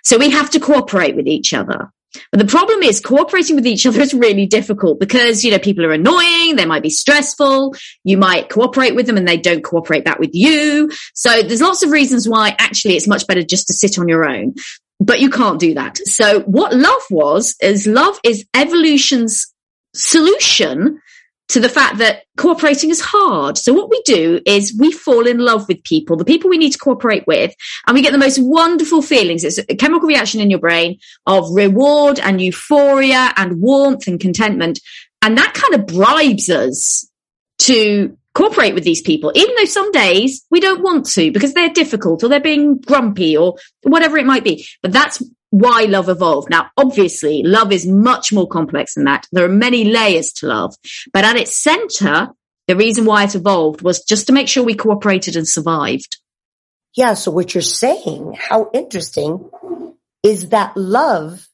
So 0.04 0.18
we 0.18 0.30
have 0.30 0.50
to 0.50 0.60
cooperate 0.60 1.16
with 1.16 1.26
each 1.26 1.52
other. 1.52 1.92
But 2.30 2.38
the 2.38 2.46
problem 2.46 2.82
is 2.82 3.00
cooperating 3.00 3.56
with 3.56 3.66
each 3.66 3.86
other 3.86 4.00
is 4.00 4.14
really 4.14 4.46
difficult 4.46 5.00
because, 5.00 5.44
you 5.44 5.50
know, 5.50 5.58
people 5.58 5.84
are 5.84 5.92
annoying. 5.92 6.56
They 6.56 6.66
might 6.66 6.82
be 6.82 6.90
stressful. 6.90 7.74
You 8.04 8.18
might 8.18 8.48
cooperate 8.48 8.94
with 8.94 9.06
them 9.06 9.16
and 9.16 9.26
they 9.26 9.36
don't 9.36 9.64
cooperate 9.64 10.04
back 10.04 10.18
with 10.18 10.34
you. 10.34 10.90
So 11.14 11.42
there's 11.42 11.60
lots 11.60 11.82
of 11.82 11.90
reasons 11.90 12.28
why 12.28 12.54
actually 12.58 12.96
it's 12.96 13.08
much 13.08 13.26
better 13.26 13.42
just 13.42 13.66
to 13.68 13.72
sit 13.72 13.98
on 13.98 14.08
your 14.08 14.28
own, 14.28 14.54
but 15.00 15.20
you 15.20 15.30
can't 15.30 15.60
do 15.60 15.74
that. 15.74 15.98
So 15.98 16.40
what 16.40 16.74
love 16.74 17.02
was 17.10 17.56
is 17.60 17.86
love 17.86 18.18
is 18.24 18.44
evolution's 18.54 19.52
solution 19.94 21.00
to 21.48 21.60
the 21.60 21.68
fact 21.68 21.98
that 21.98 22.24
cooperating 22.36 22.90
is 22.90 23.00
hard. 23.00 23.56
So 23.56 23.72
what 23.72 23.88
we 23.88 24.02
do 24.04 24.40
is 24.44 24.76
we 24.78 24.90
fall 24.90 25.26
in 25.26 25.38
love 25.38 25.68
with 25.68 25.84
people, 25.84 26.16
the 26.16 26.24
people 26.24 26.50
we 26.50 26.58
need 26.58 26.72
to 26.72 26.78
cooperate 26.78 27.26
with, 27.26 27.54
and 27.86 27.94
we 27.94 28.02
get 28.02 28.12
the 28.12 28.18
most 28.18 28.38
wonderful 28.38 29.00
feelings. 29.00 29.44
It's 29.44 29.58
a 29.58 29.76
chemical 29.76 30.08
reaction 30.08 30.40
in 30.40 30.50
your 30.50 30.58
brain 30.58 30.98
of 31.26 31.48
reward 31.50 32.18
and 32.18 32.40
euphoria 32.40 33.32
and 33.36 33.60
warmth 33.60 34.08
and 34.08 34.18
contentment. 34.18 34.80
And 35.22 35.38
that 35.38 35.54
kind 35.54 35.74
of 35.74 35.86
bribes 35.86 36.50
us 36.50 37.08
to 37.58 38.16
cooperate 38.34 38.74
with 38.74 38.84
these 38.84 39.00
people, 39.00 39.32
even 39.34 39.54
though 39.56 39.64
some 39.64 39.90
days 39.92 40.44
we 40.50 40.60
don't 40.60 40.82
want 40.82 41.06
to 41.06 41.32
because 41.32 41.54
they're 41.54 41.70
difficult 41.70 42.22
or 42.22 42.28
they're 42.28 42.40
being 42.40 42.78
grumpy 42.78 43.36
or 43.36 43.56
whatever 43.82 44.18
it 44.18 44.26
might 44.26 44.44
be. 44.44 44.66
But 44.82 44.92
that's 44.92 45.22
why 45.58 45.82
love 45.88 46.08
evolved. 46.08 46.50
Now, 46.50 46.70
obviously, 46.76 47.42
love 47.42 47.72
is 47.72 47.86
much 47.86 48.32
more 48.32 48.46
complex 48.48 48.94
than 48.94 49.04
that. 49.04 49.26
There 49.32 49.44
are 49.44 49.48
many 49.66 49.84
layers 49.84 50.32
to 50.38 50.46
love, 50.46 50.74
but 51.12 51.24
at 51.24 51.36
its 51.36 51.56
center, 51.56 52.28
the 52.68 52.76
reason 52.76 53.04
why 53.04 53.24
it 53.24 53.34
evolved 53.34 53.80
was 53.82 54.02
just 54.04 54.26
to 54.26 54.32
make 54.32 54.48
sure 54.48 54.64
we 54.64 54.74
cooperated 54.74 55.36
and 55.36 55.48
survived. 55.48 56.18
Yeah. 56.94 57.14
So 57.14 57.30
what 57.30 57.54
you're 57.54 57.62
saying, 57.62 58.36
how 58.38 58.70
interesting 58.74 59.50
is 60.22 60.48
that 60.50 60.76
love 60.76 61.46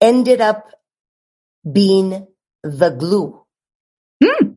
ended 0.00 0.40
up 0.40 0.68
being 1.70 2.26
the 2.64 2.90
glue. 2.90 3.44
Hmm. 4.24 4.52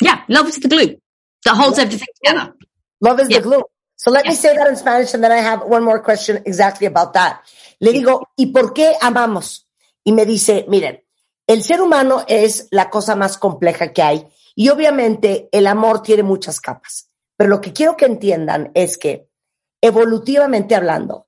Yeah, 0.00 0.22
love 0.28 0.48
is 0.48 0.56
the 0.58 0.68
glue 0.68 0.96
that 1.44 1.56
holds 1.56 1.78
everything 1.78 2.08
together. 2.22 2.54
Love 3.00 3.20
is 3.20 3.28
Yeah. 3.30 3.38
the 3.38 3.42
glue. 3.42 3.62
So 4.06 4.12
let 4.12 4.24
me 4.24 4.36
say 4.36 4.54
that 4.54 4.68
in 4.68 4.76
Spanish 4.76 5.14
and 5.14 5.24
then 5.24 5.32
I 5.32 5.38
have 5.38 5.64
one 5.64 5.82
more 5.82 6.00
question 6.00 6.40
exactly 6.44 6.86
about 6.86 7.12
that. 7.14 7.40
Le 7.80 7.92
digo, 7.92 8.30
¿y 8.36 8.52
por 8.52 8.72
qué 8.72 8.94
amamos? 9.00 9.66
Y 10.04 10.12
me 10.12 10.24
dice, 10.24 10.64
miren, 10.68 11.04
el 11.44 11.64
ser 11.64 11.82
humano 11.82 12.24
es 12.28 12.68
la 12.70 12.88
cosa 12.88 13.16
más 13.16 13.36
compleja 13.36 13.92
que 13.92 14.02
hay 14.02 14.28
y 14.54 14.68
obviamente 14.68 15.48
el 15.50 15.66
amor 15.66 16.02
tiene 16.02 16.22
muchas 16.22 16.60
capas. 16.60 17.10
Pero 17.36 17.50
lo 17.50 17.60
que 17.60 17.72
quiero 17.72 17.96
que 17.96 18.04
entiendan 18.04 18.70
es 18.74 18.96
que 18.96 19.28
evolutivamente 19.80 20.76
hablando, 20.76 21.26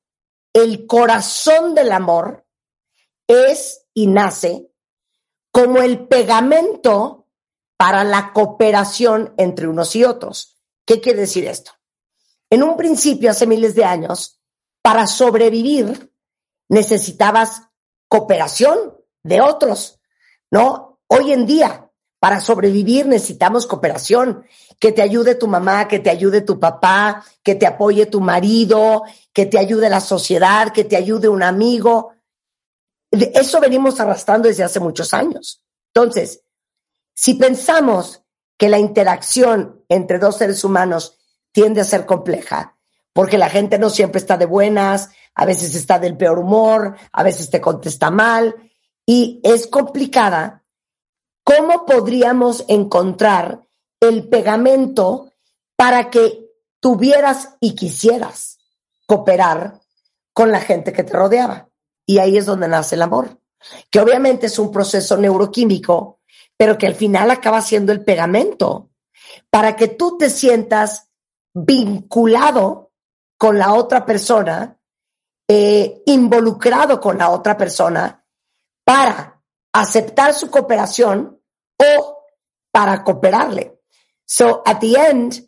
el 0.52 0.86
corazón 0.86 1.74
del 1.74 1.90
amor 1.90 2.46
es 3.26 3.86
y 3.92 4.06
nace 4.06 4.70
como 5.50 5.80
el 5.80 6.06
pegamento 6.06 7.26
para 7.76 8.04
la 8.04 8.32
cooperación 8.32 9.34
entre 9.36 9.66
unos 9.66 9.96
y 9.96 10.04
otros. 10.04 10.60
¿Qué 10.86 11.00
quiere 11.00 11.22
decir 11.22 11.44
esto? 11.44 11.72
En 12.50 12.62
un 12.62 12.76
principio, 12.76 13.30
hace 13.30 13.46
miles 13.46 13.74
de 13.74 13.84
años, 13.84 14.40
para 14.82 15.06
sobrevivir 15.06 16.12
necesitabas 16.68 17.62
cooperación 18.08 18.94
de 19.22 19.40
otros, 19.40 20.00
¿no? 20.50 21.00
Hoy 21.08 21.32
en 21.32 21.46
día, 21.46 21.90
para 22.20 22.40
sobrevivir 22.40 23.06
necesitamos 23.06 23.66
cooperación, 23.66 24.44
que 24.78 24.92
te 24.92 25.02
ayude 25.02 25.34
tu 25.34 25.46
mamá, 25.46 25.88
que 25.88 25.98
te 25.98 26.10
ayude 26.10 26.40
tu 26.40 26.58
papá, 26.58 27.24
que 27.42 27.54
te 27.54 27.66
apoye 27.66 28.06
tu 28.06 28.20
marido, 28.20 29.02
que 29.32 29.46
te 29.46 29.58
ayude 29.58 29.90
la 29.90 30.00
sociedad, 30.00 30.72
que 30.72 30.84
te 30.84 30.96
ayude 30.96 31.28
un 31.28 31.42
amigo. 31.42 32.12
Eso 33.10 33.60
venimos 33.60 34.00
arrastrando 34.00 34.48
desde 34.48 34.64
hace 34.64 34.80
muchos 34.80 35.12
años. 35.14 35.62
Entonces, 35.94 36.42
si 37.14 37.34
pensamos 37.34 38.22
que 38.56 38.68
la 38.68 38.78
interacción 38.78 39.84
entre 39.88 40.18
dos 40.18 40.36
seres 40.36 40.64
humanos 40.64 41.17
tiende 41.52 41.80
a 41.80 41.84
ser 41.84 42.06
compleja, 42.06 42.76
porque 43.12 43.38
la 43.38 43.50
gente 43.50 43.78
no 43.78 43.90
siempre 43.90 44.18
está 44.18 44.36
de 44.36 44.46
buenas, 44.46 45.10
a 45.34 45.44
veces 45.44 45.74
está 45.74 45.98
del 45.98 46.16
peor 46.16 46.38
humor, 46.38 46.96
a 47.12 47.22
veces 47.22 47.50
te 47.50 47.60
contesta 47.60 48.10
mal 48.10 48.54
y 49.06 49.40
es 49.42 49.66
complicada, 49.66 50.64
¿cómo 51.44 51.86
podríamos 51.86 52.64
encontrar 52.68 53.64
el 54.00 54.28
pegamento 54.28 55.32
para 55.76 56.10
que 56.10 56.46
tuvieras 56.80 57.56
y 57.60 57.74
quisieras 57.74 58.58
cooperar 59.06 59.80
con 60.32 60.52
la 60.52 60.60
gente 60.60 60.92
que 60.92 61.04
te 61.04 61.12
rodeaba? 61.12 61.68
Y 62.04 62.18
ahí 62.18 62.36
es 62.36 62.46
donde 62.46 62.68
nace 62.68 62.94
el 62.94 63.02
amor, 63.02 63.40
que 63.90 64.00
obviamente 64.00 64.46
es 64.46 64.58
un 64.58 64.70
proceso 64.70 65.16
neuroquímico, 65.16 66.20
pero 66.56 66.76
que 66.76 66.86
al 66.86 66.94
final 66.94 67.30
acaba 67.30 67.62
siendo 67.62 67.92
el 67.92 68.04
pegamento 68.04 68.90
para 69.50 69.76
que 69.76 69.88
tú 69.88 70.18
te 70.18 70.30
sientas 70.30 71.07
vinculado 71.64 72.92
con 73.36 73.58
la 73.58 73.72
otra 73.74 74.04
persona, 74.04 74.78
eh, 75.48 76.02
involucrado 76.06 77.00
con 77.00 77.18
la 77.18 77.30
otra 77.30 77.56
persona, 77.56 78.24
para 78.84 79.40
aceptar 79.72 80.34
su 80.34 80.50
cooperación 80.50 81.40
o 81.78 82.24
para 82.72 83.02
cooperarle. 83.04 83.80
So 84.26 84.62
at 84.64 84.80
the 84.80 84.96
end, 84.96 85.40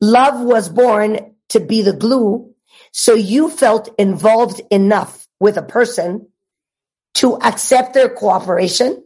love 0.00 0.42
was 0.42 0.68
born 0.68 1.36
to 1.48 1.60
be 1.60 1.82
the 1.82 1.92
glue. 1.92 2.54
So 2.92 3.14
you 3.14 3.48
felt 3.48 3.88
involved 3.98 4.60
enough 4.70 5.26
with 5.40 5.56
a 5.56 5.62
person 5.62 6.28
to 7.14 7.36
accept 7.42 7.94
their 7.94 8.14
cooperation 8.14 9.04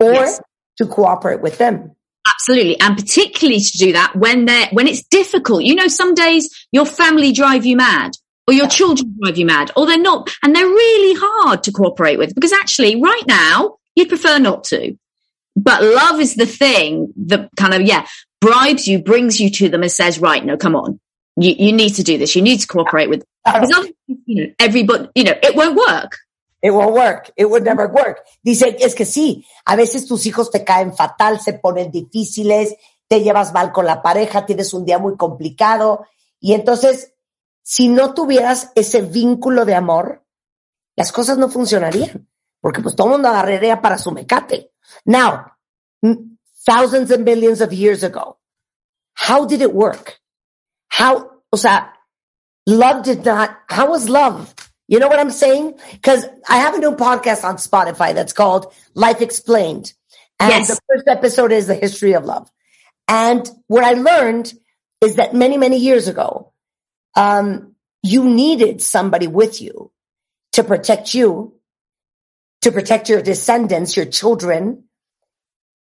or 0.00 0.12
Yes. 0.12 0.40
to 0.78 0.86
cooperate 0.86 1.40
with 1.40 1.58
them. 1.58 1.95
Absolutely. 2.28 2.78
And 2.80 2.96
particularly 2.96 3.60
to 3.60 3.78
do 3.78 3.92
that 3.92 4.14
when 4.16 4.44
they're, 4.46 4.68
when 4.72 4.86
it's 4.86 5.02
difficult. 5.04 5.62
You 5.62 5.74
know, 5.74 5.88
some 5.88 6.14
days 6.14 6.66
your 6.72 6.86
family 6.86 7.32
drive 7.32 7.64
you 7.64 7.76
mad 7.76 8.12
or 8.48 8.54
your 8.54 8.68
children 8.68 9.14
drive 9.22 9.38
you 9.38 9.46
mad 9.46 9.70
or 9.76 9.86
they're 9.86 9.98
not, 9.98 10.30
and 10.42 10.54
they're 10.54 10.66
really 10.66 11.18
hard 11.20 11.62
to 11.64 11.72
cooperate 11.72 12.18
with 12.18 12.34
because 12.34 12.52
actually 12.52 13.00
right 13.00 13.22
now 13.26 13.76
you'd 13.94 14.08
prefer 14.08 14.38
not 14.38 14.64
to. 14.64 14.96
But 15.54 15.82
love 15.82 16.20
is 16.20 16.34
the 16.34 16.46
thing 16.46 17.12
that 17.26 17.48
kind 17.56 17.74
of, 17.74 17.82
yeah, 17.82 18.06
bribes 18.40 18.86
you, 18.86 19.02
brings 19.02 19.40
you 19.40 19.50
to 19.50 19.68
them 19.68 19.82
and 19.82 19.90
says, 19.90 20.18
right, 20.18 20.44
no, 20.44 20.56
come 20.56 20.76
on. 20.76 21.00
You, 21.36 21.54
you 21.58 21.72
need 21.72 21.94
to 21.94 22.02
do 22.02 22.18
this. 22.18 22.36
You 22.36 22.42
need 22.42 22.60
to 22.60 22.66
cooperate 22.66 23.08
with, 23.08 23.24
because 23.44 23.90
you 24.26 24.46
know, 24.46 24.52
everybody, 24.58 25.08
you 25.14 25.24
know, 25.24 25.34
it 25.42 25.54
won't 25.54 25.76
work. 25.76 26.18
It 26.60 26.70
won't 26.70 26.92
work. 26.92 27.32
It 27.36 27.46
would 27.46 27.64
never 27.64 27.86
work. 27.88 28.24
Dice, 28.42 28.76
es 28.80 28.94
que 28.94 29.04
sí, 29.04 29.46
a 29.64 29.76
veces 29.76 30.06
tus 30.06 30.26
hijos 30.26 30.50
te 30.50 30.64
caen 30.64 30.94
fatal, 30.94 31.40
se 31.40 31.54
ponen 31.54 31.90
difíciles, 31.90 32.74
te 33.08 33.22
llevas 33.22 33.52
mal 33.52 33.72
con 33.72 33.86
la 33.86 34.02
pareja, 34.02 34.46
tienes 34.46 34.72
un 34.74 34.84
día 34.84 34.98
muy 34.98 35.16
complicado. 35.16 36.06
Y 36.40 36.54
entonces, 36.54 37.12
si 37.62 37.88
no 37.88 38.14
tuvieras 38.14 38.72
ese 38.74 39.02
vínculo 39.02 39.64
de 39.64 39.74
amor, 39.74 40.24
las 40.96 41.12
cosas 41.12 41.38
no 41.38 41.48
funcionarían. 41.48 42.28
Porque 42.60 42.82
pues 42.82 42.96
todo 42.96 43.06
el 43.08 43.12
mundo 43.12 43.28
agarraría 43.28 43.80
para 43.80 43.98
su 43.98 44.10
mecate. 44.10 44.72
Now, 45.04 45.52
thousands 46.64 47.12
and 47.12 47.24
billions 47.24 47.60
of 47.60 47.72
years 47.72 48.02
ago, 48.02 48.40
how 49.28 49.46
did 49.46 49.60
it 49.60 49.72
work? 49.72 50.20
How, 50.98 51.42
o 51.50 51.56
sea, 51.56 51.92
love 52.66 53.04
did 53.04 53.24
not, 53.24 53.50
how 53.68 53.90
was 53.90 54.08
love? 54.08 54.52
You 54.88 54.98
know 55.00 55.08
what 55.08 55.18
I'm 55.18 55.30
saying? 55.30 55.74
Because 55.92 56.24
I 56.48 56.58
have 56.58 56.74
a 56.74 56.78
new 56.78 56.92
podcast 56.92 57.44
on 57.44 57.56
Spotify 57.56 58.14
that's 58.14 58.32
called 58.32 58.72
Life 58.94 59.20
Explained. 59.20 59.92
And 60.38 60.50
Yes. 60.50 60.68
the 60.68 60.78
first 60.88 61.08
episode 61.08 61.50
is 61.52 61.66
the 61.66 61.74
history 61.74 62.12
of 62.14 62.24
love. 62.24 62.48
And 63.08 63.48
what 63.66 63.84
I 63.84 63.92
learned 63.94 64.52
is 65.00 65.16
that 65.16 65.34
many, 65.34 65.56
many 65.58 65.78
years 65.78 66.08
ago, 66.08 66.52
um, 67.16 67.74
you 68.02 68.24
needed 68.24 68.82
somebody 68.82 69.26
with 69.26 69.60
you 69.60 69.90
to 70.52 70.62
protect 70.62 71.14
you, 71.14 71.54
to 72.62 72.70
protect 72.70 73.08
your 73.08 73.22
descendants, 73.22 73.96
your 73.96 74.06
children. 74.06 74.84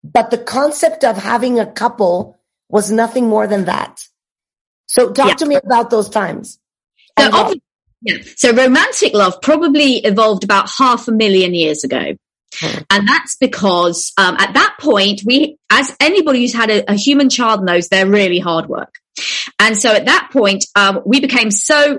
But 0.03 0.31
the 0.31 0.39
concept 0.39 1.05
of 1.05 1.17
having 1.17 1.59
a 1.59 1.67
couple 1.67 2.39
was 2.69 2.91
nothing 2.91 3.29
more 3.29 3.47
than 3.47 3.67
that. 3.67 4.07
So 4.87 5.11
talk 5.13 5.29
Yeah. 5.29 5.35
to 5.35 5.47
me 5.47 5.57
about 5.57 5.91
those 5.91 6.09
times. 6.09 6.59
So, 7.19 7.55
yeah. 8.07 8.19
so 8.37 8.53
romantic 8.53 9.13
love 9.13 9.41
probably 9.43 9.97
evolved 9.97 10.45
about 10.45 10.71
half 10.79 11.09
a 11.09 11.13
million 11.13 11.55
years 11.55 11.85
ago. 11.85 12.17
And 12.63 13.07
that's 13.07 13.37
because 13.37 14.13
um, 14.17 14.37
at 14.39 14.55
that 14.55 14.77
point, 14.81 15.23
we, 15.27 15.59
as 15.69 15.95
anybody 16.01 16.41
who's 16.41 16.55
had 16.55 16.71
a, 16.71 16.91
a, 16.91 16.95
human 16.95 17.29
child 17.29 17.63
knows, 17.63 17.89
they're 17.89 18.07
really 18.07 18.39
hard 18.39 18.67
work. 18.67 18.95
And 19.59 19.77
so 19.77 19.93
at 19.93 20.07
that 20.07 20.31
point, 20.33 20.65
um, 20.75 21.03
we 21.05 21.21
became 21.21 21.51
so 21.51 21.99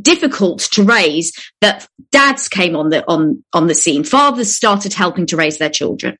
difficult 0.00 0.60
to 0.60 0.82
raise 0.82 1.32
that 1.60 1.88
dads 2.12 2.48
came 2.48 2.76
on 2.76 2.90
the 2.90 3.02
on 3.10 3.42
on 3.54 3.66
the 3.66 3.74
scene 3.74 4.04
fathers 4.04 4.54
started 4.54 4.92
helping 4.92 5.24
to 5.24 5.34
raise 5.34 5.56
their 5.58 5.70
children 5.70 6.16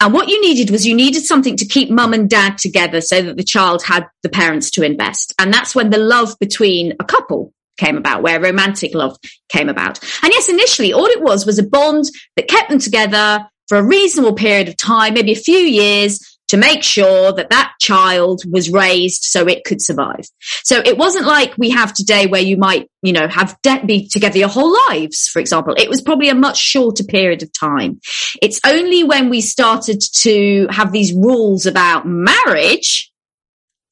and 0.00 0.12
what 0.12 0.28
you 0.28 0.40
needed 0.42 0.70
was 0.70 0.84
you 0.84 0.94
needed 0.94 1.24
something 1.24 1.56
to 1.56 1.64
keep 1.64 1.88
mum 1.88 2.12
and 2.12 2.28
dad 2.28 2.58
together 2.58 3.00
so 3.00 3.22
that 3.22 3.36
the 3.36 3.44
child 3.44 3.82
had 3.82 4.06
the 4.24 4.28
parents 4.28 4.72
to 4.72 4.82
invest 4.82 5.32
and 5.38 5.54
that's 5.54 5.74
when 5.74 5.90
the 5.90 5.98
love 5.98 6.36
between 6.40 6.94
a 6.98 7.04
couple 7.04 7.52
came 7.76 7.96
about 7.96 8.22
where 8.22 8.40
romantic 8.40 8.94
love 8.94 9.16
came 9.48 9.68
about 9.68 10.02
and 10.22 10.32
yes 10.32 10.48
initially 10.48 10.92
all 10.92 11.06
it 11.06 11.22
was 11.22 11.46
was 11.46 11.58
a 11.58 11.62
bond 11.62 12.04
that 12.36 12.48
kept 12.48 12.68
them 12.70 12.78
together 12.78 13.46
for 13.68 13.78
a 13.78 13.82
reasonable 13.82 14.34
period 14.34 14.68
of 14.68 14.76
time 14.76 15.14
maybe 15.14 15.32
a 15.32 15.36
few 15.36 15.58
years 15.58 16.36
to 16.48 16.56
make 16.56 16.82
sure 16.82 17.32
that 17.32 17.50
that 17.50 17.72
child 17.80 18.42
was 18.50 18.70
raised 18.70 19.24
so 19.24 19.46
it 19.46 19.64
could 19.64 19.82
survive. 19.82 20.26
So 20.62 20.78
it 20.78 20.96
wasn't 20.96 21.26
like 21.26 21.58
we 21.58 21.70
have 21.70 21.92
today 21.92 22.26
where 22.26 22.42
you 22.42 22.56
might, 22.56 22.88
you 23.02 23.12
know, 23.12 23.26
have 23.26 23.56
de- 23.62 23.84
be 23.84 24.08
together 24.08 24.38
your 24.38 24.48
whole 24.48 24.74
lives, 24.88 25.28
for 25.28 25.40
example. 25.40 25.74
It 25.76 25.88
was 25.88 26.02
probably 26.02 26.28
a 26.28 26.34
much 26.34 26.58
shorter 26.58 27.04
period 27.04 27.42
of 27.42 27.52
time. 27.52 28.00
It's 28.40 28.60
only 28.64 29.02
when 29.02 29.28
we 29.28 29.40
started 29.40 30.00
to 30.18 30.68
have 30.70 30.92
these 30.92 31.12
rules 31.12 31.66
about 31.66 32.06
marriage 32.06 33.10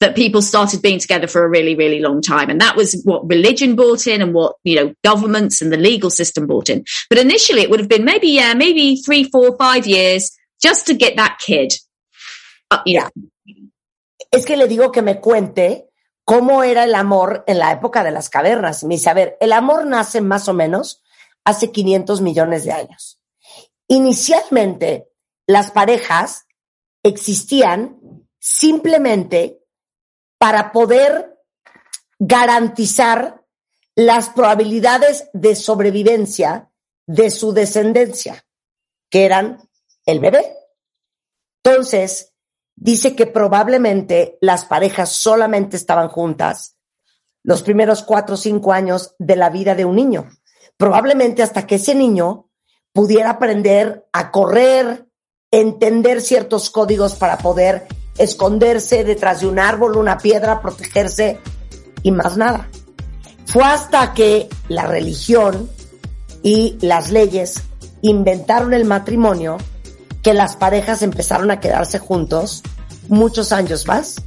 that 0.04 0.14
people 0.14 0.42
started 0.42 0.82
being 0.82 0.98
together 0.98 1.26
for 1.26 1.44
a 1.44 1.48
really, 1.48 1.74
really 1.74 2.00
long 2.00 2.20
time. 2.20 2.50
And 2.50 2.60
that 2.60 2.76
was 2.76 3.00
what 3.04 3.26
religion 3.28 3.74
brought 3.74 4.06
in 4.06 4.20
and 4.20 4.34
what, 4.34 4.56
you 4.62 4.76
know, 4.76 4.94
governments 5.02 5.62
and 5.62 5.72
the 5.72 5.76
legal 5.76 6.10
system 6.10 6.46
brought 6.46 6.68
in. 6.68 6.84
But 7.08 7.18
initially 7.18 7.62
it 7.62 7.70
would 7.70 7.80
have 7.80 7.88
been 7.88 8.04
maybe, 8.04 8.28
yeah, 8.28 8.54
maybe 8.54 8.96
three, 8.96 9.24
four, 9.24 9.56
five 9.56 9.86
years 9.86 10.30
just 10.62 10.86
to 10.86 10.94
get 10.94 11.16
that 11.16 11.38
kid 11.38 11.74
Ah, 12.70 12.82
mira, 12.84 13.10
es 14.30 14.46
que 14.46 14.56
le 14.56 14.66
digo 14.66 14.90
que 14.90 15.02
me 15.02 15.20
cuente 15.20 15.90
cómo 16.24 16.64
era 16.64 16.84
el 16.84 16.94
amor 16.94 17.44
en 17.46 17.58
la 17.58 17.70
época 17.72 18.02
de 18.02 18.10
las 18.10 18.30
cavernas. 18.30 18.84
Me 18.84 18.94
dice, 18.94 19.10
a 19.10 19.14
ver, 19.14 19.36
el 19.40 19.52
amor 19.52 19.86
nace 19.86 20.20
más 20.20 20.48
o 20.48 20.54
menos 20.54 21.02
hace 21.44 21.70
500 21.70 22.20
millones 22.20 22.64
de 22.64 22.72
años. 22.72 23.20
Inicialmente, 23.86 25.08
las 25.46 25.70
parejas 25.70 26.46
existían 27.04 28.26
simplemente 28.40 29.60
para 30.44 30.72
poder 30.72 31.40
garantizar 32.18 33.46
las 33.94 34.28
probabilidades 34.28 35.30
de 35.32 35.56
sobrevivencia 35.56 36.70
de 37.06 37.30
su 37.30 37.54
descendencia, 37.54 38.44
que 39.08 39.24
eran 39.24 39.66
el 40.04 40.20
bebé. 40.20 40.54
Entonces, 41.64 42.34
dice 42.76 43.16
que 43.16 43.24
probablemente 43.24 44.36
las 44.42 44.66
parejas 44.66 45.12
solamente 45.12 45.78
estaban 45.78 46.10
juntas 46.10 46.76
los 47.42 47.62
primeros 47.62 48.02
cuatro 48.02 48.34
o 48.34 48.36
cinco 48.36 48.74
años 48.74 49.14
de 49.18 49.36
la 49.36 49.48
vida 49.48 49.74
de 49.74 49.86
un 49.86 49.96
niño. 49.96 50.28
Probablemente 50.76 51.42
hasta 51.42 51.66
que 51.66 51.76
ese 51.76 51.94
niño 51.94 52.50
pudiera 52.92 53.30
aprender 53.30 54.06
a 54.12 54.30
correr, 54.30 55.08
entender 55.50 56.20
ciertos 56.20 56.68
códigos 56.68 57.14
para 57.14 57.38
poder 57.38 57.88
esconderse 58.18 59.04
detrás 59.04 59.40
de 59.40 59.46
un 59.46 59.58
árbol, 59.58 59.96
una 59.96 60.18
piedra, 60.18 60.60
protegerse 60.60 61.38
y 62.02 62.10
más 62.10 62.36
nada. 62.36 62.68
Fue 63.46 63.62
hasta 63.64 64.14
que 64.14 64.48
la 64.68 64.86
religión 64.86 65.68
y 66.42 66.76
las 66.80 67.10
leyes 67.10 67.62
inventaron 68.02 68.74
el 68.74 68.84
matrimonio 68.84 69.58
que 70.22 70.34
las 70.34 70.56
parejas 70.56 71.02
empezaron 71.02 71.50
a 71.50 71.60
quedarse 71.60 71.98
juntos 71.98 72.62
muchos 73.08 73.52
años 73.52 73.86
más. 73.86 74.22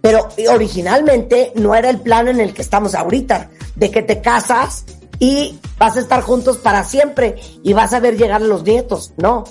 Pero 0.00 0.28
originalmente 0.50 1.52
no 1.56 1.74
era 1.74 1.90
el 1.90 2.00
plan 2.00 2.28
en 2.28 2.40
el 2.40 2.54
que 2.54 2.62
estamos 2.62 2.94
ahorita, 2.94 3.50
de 3.76 3.90
que 3.90 4.02
te 4.02 4.22
casas 4.22 4.84
y 5.18 5.58
vas 5.78 5.96
a 5.96 6.00
estar 6.00 6.22
juntos 6.22 6.56
para 6.58 6.84
siempre 6.84 7.36
y 7.62 7.74
vas 7.74 7.92
a 7.92 8.00
ver 8.00 8.16
llegar 8.16 8.42
a 8.42 8.46
los 8.46 8.62
nietos. 8.64 9.12
No. 9.18 9.44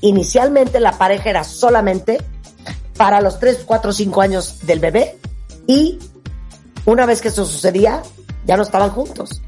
Inicialmente 0.00 0.80
la 0.80 0.98
pareja 0.98 1.30
era 1.30 1.44
solamente 1.44 2.18
para 2.96 3.20
los 3.20 3.38
3, 3.40 3.64
4, 3.64 3.92
5 3.92 4.20
años 4.20 4.58
del 4.62 4.80
bebé 4.80 5.18
y 5.66 5.98
una 6.86 7.06
vez 7.06 7.20
que 7.20 7.28
eso 7.28 7.46
sucedía, 7.46 8.02
ya 8.46 8.56
no 8.56 8.62
estaban 8.62 8.90
juntos. 8.90 9.40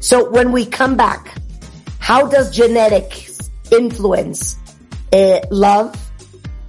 So 0.00 0.30
when 0.30 0.52
we 0.52 0.66
come 0.66 0.96
back, 0.96 1.32
how 2.00 2.28
does 2.28 2.56
genetics 2.56 3.50
influence 3.70 4.56
uh, 5.12 5.40
love, 5.50 5.94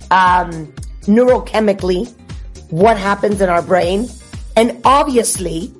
um, 0.09 0.73
neurochemically, 1.03 2.11
what 2.69 2.97
happens 2.97 3.41
in 3.41 3.49
our 3.49 3.61
brain, 3.61 4.07
and 4.55 4.81
obviously, 4.83 5.73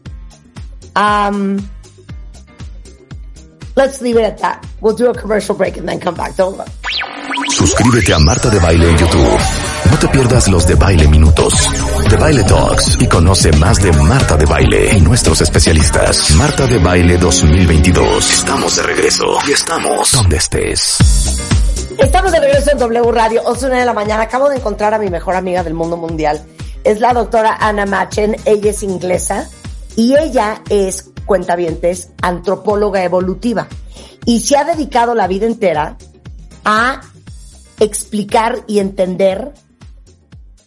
um, 0.95 1.67
let's 3.75 4.01
leave 4.01 4.17
it 4.17 4.23
at 4.23 4.37
that. 4.39 4.65
We'll 4.81 4.95
do 4.95 5.09
a 5.09 5.13
commercial 5.13 5.55
break 5.55 5.77
and 5.77 5.87
then 5.87 5.99
come 5.99 6.15
back. 6.15 6.35
Don't 6.35 6.57
look. 6.57 6.69
Suscríbete 7.49 8.13
a 8.13 8.19
Marta 8.19 8.49
de 8.49 8.59
Baile 8.59 8.89
en 8.89 8.97
YouTube. 8.97 9.86
No 9.97 10.01
te 10.01 10.09
pierdas 10.09 10.47
los 10.47 10.67
de 10.67 10.75
Baile 10.75 11.07
Minutos, 11.07 11.53
de 12.07 12.17
Baile 12.17 12.43
Talks 12.43 12.97
y 13.01 13.07
conoce 13.07 13.51
más 13.53 13.81
de 13.81 13.91
Marta 13.93 14.37
de 14.37 14.45
Baile 14.45 14.95
y 14.95 15.01
nuestros 15.01 15.41
especialistas. 15.41 16.35
Marta 16.35 16.67
de 16.67 16.77
Baile 16.77 17.17
2022. 17.17 18.31
Estamos 18.31 18.75
de 18.75 18.83
regreso 18.83 19.25
y 19.47 19.53
estamos 19.53 20.11
donde 20.11 20.37
estés. 20.37 20.99
Estamos 21.97 22.31
de 22.31 22.39
regreso 22.39 22.73
en 22.73 22.77
W 22.77 23.11
Radio, 23.11 23.41
11 23.43 23.69
de 23.69 23.85
la 23.85 23.93
mañana. 23.93 24.21
Acabo 24.21 24.49
de 24.49 24.57
encontrar 24.57 24.93
a 24.93 24.99
mi 24.99 25.09
mejor 25.09 25.33
amiga 25.33 25.63
del 25.63 25.73
mundo 25.73 25.97
mundial. 25.97 26.45
Es 26.83 26.99
la 26.99 27.13
doctora 27.13 27.57
Anna 27.59 27.87
Machen. 27.87 28.35
Ella 28.45 28.69
es 28.69 28.83
inglesa 28.83 29.49
y 29.95 30.15
ella 30.15 30.61
es, 30.69 31.09
cuentavientes, 31.25 32.09
antropóloga 32.21 33.03
evolutiva. 33.03 33.67
Y 34.25 34.41
se 34.41 34.57
ha 34.57 34.63
dedicado 34.63 35.15
la 35.15 35.25
vida 35.25 35.47
entera 35.47 35.97
a 36.63 37.01
explicar 37.79 38.59
y 38.67 38.77
entender 38.77 39.53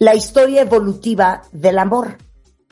la 0.01 0.15
historia 0.15 0.63
evolutiva 0.63 1.43
del 1.53 1.79
amor. 1.79 2.17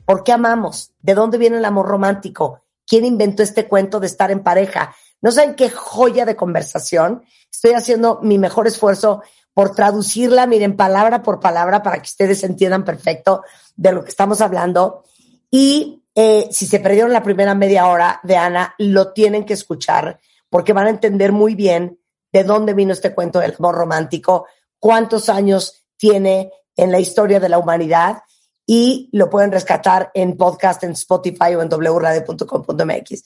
¿Por 0.06 0.24
qué 0.24 0.32
amamos? 0.32 0.92
¿De 1.00 1.14
dónde 1.14 1.36
viene 1.36 1.58
el 1.58 1.64
amor 1.66 1.86
romántico? 1.86 2.64
¿Quién 2.86 3.04
inventó 3.04 3.42
este 3.42 3.68
cuento 3.68 4.00
de 4.00 4.06
estar 4.06 4.30
en 4.30 4.42
pareja? 4.42 4.96
No 5.20 5.30
saben 5.30 5.54
qué 5.54 5.68
joya 5.68 6.24
de 6.24 6.36
conversación. 6.36 7.22
Estoy 7.52 7.72
haciendo 7.72 8.20
mi 8.22 8.38
mejor 8.38 8.66
esfuerzo 8.66 9.22
por 9.52 9.74
traducirla, 9.74 10.46
miren, 10.46 10.74
palabra 10.74 11.22
por 11.22 11.38
palabra 11.38 11.82
para 11.82 11.96
que 11.96 12.06
ustedes 12.06 12.42
entiendan 12.44 12.86
perfecto 12.86 13.42
de 13.76 13.92
lo 13.92 14.02
que 14.02 14.10
estamos 14.10 14.40
hablando. 14.40 15.04
Y 15.50 16.02
eh, 16.14 16.48
si 16.50 16.64
se 16.64 16.80
perdieron 16.80 17.12
la 17.12 17.22
primera 17.22 17.54
media 17.54 17.88
hora 17.88 18.20
de 18.22 18.38
Ana, 18.38 18.74
lo 18.78 19.12
tienen 19.12 19.44
que 19.44 19.52
escuchar 19.52 20.18
porque 20.48 20.72
van 20.72 20.86
a 20.86 20.90
entender 20.90 21.32
muy 21.32 21.54
bien 21.54 22.00
de 22.32 22.44
dónde 22.44 22.72
vino 22.72 22.94
este 22.94 23.14
cuento 23.14 23.38
del 23.38 23.54
amor 23.58 23.74
romántico, 23.74 24.46
cuántos 24.78 25.28
años 25.28 25.84
tiene 25.98 26.52
en 26.78 26.90
la 26.90 27.00
historia 27.00 27.40
de 27.40 27.48
la 27.50 27.58
humanidad 27.58 28.22
y 28.64 29.10
lo 29.12 29.28
pueden 29.28 29.52
rescatar 29.52 30.10
en 30.14 30.36
podcast, 30.36 30.84
en 30.84 30.92
Spotify 30.92 31.54
o 31.54 31.62
en 31.62 31.68
wradio.com.mx. 31.68 33.24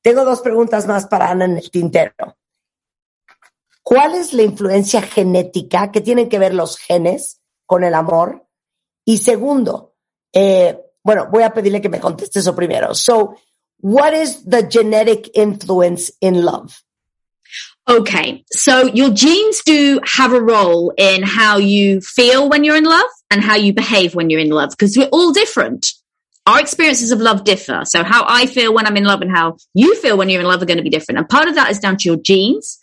Tengo 0.00 0.24
dos 0.24 0.40
preguntas 0.40 0.86
más 0.86 1.06
para 1.06 1.30
Ana 1.30 1.44
en 1.44 1.58
el 1.58 1.70
tintero. 1.70 2.14
¿Cuál 3.82 4.14
es 4.14 4.32
la 4.32 4.42
influencia 4.42 5.02
genética 5.02 5.92
que 5.92 6.00
tienen 6.00 6.28
que 6.28 6.38
ver 6.38 6.54
los 6.54 6.78
genes 6.78 7.40
con 7.66 7.84
el 7.84 7.94
amor? 7.94 8.46
Y 9.04 9.18
segundo, 9.18 9.94
eh, 10.32 10.80
bueno, 11.02 11.28
voy 11.30 11.42
a 11.42 11.52
pedirle 11.52 11.82
que 11.82 11.90
me 11.90 12.00
conteste 12.00 12.38
eso 12.38 12.56
primero. 12.56 12.94
So, 12.94 13.36
what 13.80 14.14
is 14.14 14.44
the 14.48 14.66
genetic 14.70 15.30
influence 15.34 16.14
in 16.20 16.44
love? 16.44 16.72
Okay, 17.86 18.44
so 18.50 18.86
your 18.86 19.10
genes 19.10 19.62
do 19.64 20.00
have 20.04 20.32
a 20.32 20.40
role 20.40 20.94
in 20.96 21.22
how 21.22 21.58
you 21.58 22.00
feel 22.00 22.48
when 22.48 22.64
you're 22.64 22.76
in 22.76 22.84
love 22.84 23.10
and 23.30 23.42
how 23.42 23.56
you 23.56 23.74
behave 23.74 24.14
when 24.14 24.30
you're 24.30 24.40
in 24.40 24.48
love 24.48 24.70
because 24.70 24.96
we're 24.96 25.08
all 25.08 25.32
different 25.32 25.88
our 26.46 26.60
experiences 26.60 27.10
of 27.10 27.20
love 27.20 27.44
differ. 27.44 27.82
So 27.84 28.04
how 28.04 28.24
I 28.28 28.46
feel 28.46 28.74
when 28.74 28.86
I'm 28.86 28.96
in 28.96 29.04
love 29.04 29.22
and 29.22 29.30
how 29.30 29.56
you 29.72 29.94
feel 29.96 30.18
when 30.18 30.28
you're 30.28 30.42
in 30.42 30.46
love 30.46 30.62
are 30.62 30.66
going 30.66 30.76
to 30.76 30.82
be 30.82 30.90
different. 30.90 31.18
And 31.18 31.28
part 31.28 31.48
of 31.48 31.54
that 31.54 31.70
is 31.70 31.78
down 31.78 31.96
to 31.98 32.08
your 32.08 32.18
genes. 32.18 32.78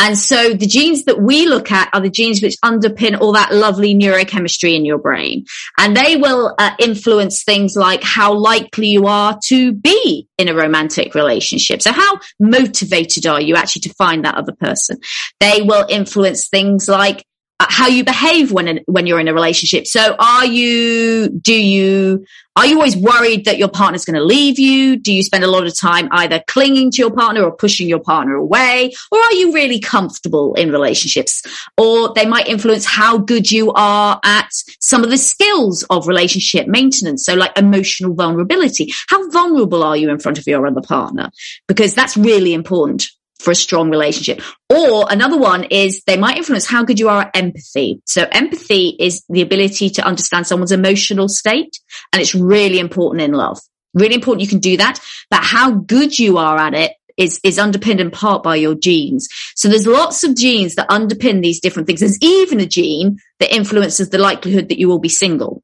And 0.00 0.18
so 0.18 0.54
the 0.54 0.66
genes 0.66 1.04
that 1.04 1.20
we 1.20 1.46
look 1.46 1.70
at 1.70 1.90
are 1.92 2.00
the 2.00 2.10
genes 2.10 2.42
which 2.42 2.56
underpin 2.64 3.20
all 3.20 3.32
that 3.32 3.54
lovely 3.54 3.94
neurochemistry 3.94 4.74
in 4.74 4.84
your 4.84 4.98
brain. 4.98 5.44
And 5.78 5.96
they 5.96 6.16
will 6.16 6.54
uh, 6.58 6.72
influence 6.80 7.44
things 7.44 7.76
like 7.76 8.02
how 8.02 8.34
likely 8.34 8.88
you 8.88 9.06
are 9.06 9.38
to 9.46 9.72
be 9.72 10.28
in 10.36 10.48
a 10.48 10.54
romantic 10.54 11.14
relationship. 11.14 11.82
So 11.82 11.92
how 11.92 12.18
motivated 12.40 13.26
are 13.26 13.40
you 13.40 13.54
actually 13.54 13.82
to 13.82 13.94
find 13.94 14.24
that 14.24 14.34
other 14.34 14.52
person? 14.52 14.98
They 15.38 15.62
will 15.62 15.86
influence 15.88 16.48
things 16.48 16.88
like 16.88 17.24
Uh, 17.60 17.66
how 17.68 17.86
you 17.86 18.02
behave 18.02 18.50
when 18.50 18.80
when 18.86 19.06
you're 19.06 19.20
in 19.20 19.28
a 19.28 19.32
relationship. 19.32 19.86
So 19.86 20.16
are 20.18 20.44
you 20.44 21.28
do 21.28 21.54
you 21.54 22.26
are 22.56 22.66
you 22.66 22.76
always 22.76 22.96
worried 22.96 23.44
that 23.44 23.58
your 23.58 23.68
partner's 23.68 24.04
going 24.04 24.18
to 24.18 24.24
leave 24.24 24.58
you? 24.58 24.96
Do 24.96 25.12
you 25.12 25.22
spend 25.22 25.44
a 25.44 25.48
lot 25.48 25.64
of 25.64 25.78
time 25.78 26.08
either 26.10 26.42
clinging 26.48 26.90
to 26.92 26.98
your 26.98 27.12
partner 27.12 27.42
or 27.44 27.52
pushing 27.52 27.88
your 27.88 28.00
partner 28.00 28.34
away? 28.34 28.92
Or 29.12 29.18
are 29.20 29.32
you 29.34 29.52
really 29.52 29.78
comfortable 29.78 30.54
in 30.54 30.72
relationships? 30.72 31.42
Or 31.76 32.12
they 32.12 32.26
might 32.26 32.48
influence 32.48 32.84
how 32.84 33.18
good 33.18 33.50
you 33.50 33.72
are 33.72 34.20
at 34.24 34.48
some 34.80 35.04
of 35.04 35.10
the 35.10 35.18
skills 35.18 35.84
of 35.90 36.08
relationship 36.08 36.66
maintenance. 36.66 37.24
So 37.24 37.34
like 37.34 37.56
emotional 37.56 38.14
vulnerability. 38.14 38.92
How 39.08 39.30
vulnerable 39.30 39.82
are 39.84 39.96
you 39.96 40.10
in 40.10 40.18
front 40.18 40.38
of 40.38 40.46
your 40.46 40.66
other 40.66 40.82
partner? 40.82 41.30
Because 41.68 41.94
that's 41.94 42.16
really 42.16 42.52
important 42.52 43.08
for 43.38 43.50
a 43.50 43.54
strong 43.54 43.90
relationship. 43.90 44.42
Or 44.70 45.06
another 45.10 45.36
one 45.36 45.64
is 45.64 46.02
they 46.06 46.16
might 46.16 46.38
influence 46.38 46.66
how 46.66 46.84
good 46.84 46.98
you 46.98 47.08
are 47.08 47.22
at 47.22 47.36
empathy. 47.36 48.00
So 48.06 48.26
empathy 48.30 48.96
is 48.98 49.24
the 49.28 49.42
ability 49.42 49.90
to 49.90 50.06
understand 50.06 50.46
someone's 50.46 50.72
emotional 50.72 51.28
state. 51.28 51.78
And 52.12 52.22
it's 52.22 52.34
really 52.34 52.78
important 52.78 53.22
in 53.22 53.32
love. 53.32 53.58
Really 53.92 54.14
important 54.14 54.42
you 54.42 54.48
can 54.48 54.60
do 54.60 54.76
that. 54.76 54.98
But 55.30 55.44
how 55.44 55.72
good 55.72 56.18
you 56.18 56.38
are 56.38 56.58
at 56.58 56.74
it 56.74 56.92
is, 57.16 57.40
is 57.44 57.58
underpinned 57.58 58.00
in 58.00 58.10
part 58.10 58.42
by 58.42 58.56
your 58.56 58.74
genes. 58.74 59.28
So 59.54 59.68
there's 59.68 59.86
lots 59.86 60.24
of 60.24 60.36
genes 60.36 60.74
that 60.74 60.88
underpin 60.88 61.42
these 61.42 61.60
different 61.60 61.86
things. 61.86 62.00
There's 62.00 62.20
even 62.20 62.60
a 62.60 62.66
gene 62.66 63.18
that 63.40 63.54
influences 63.54 64.10
the 64.10 64.18
likelihood 64.18 64.68
that 64.68 64.78
you 64.78 64.88
will 64.88 64.98
be 64.98 65.08
single. 65.08 65.62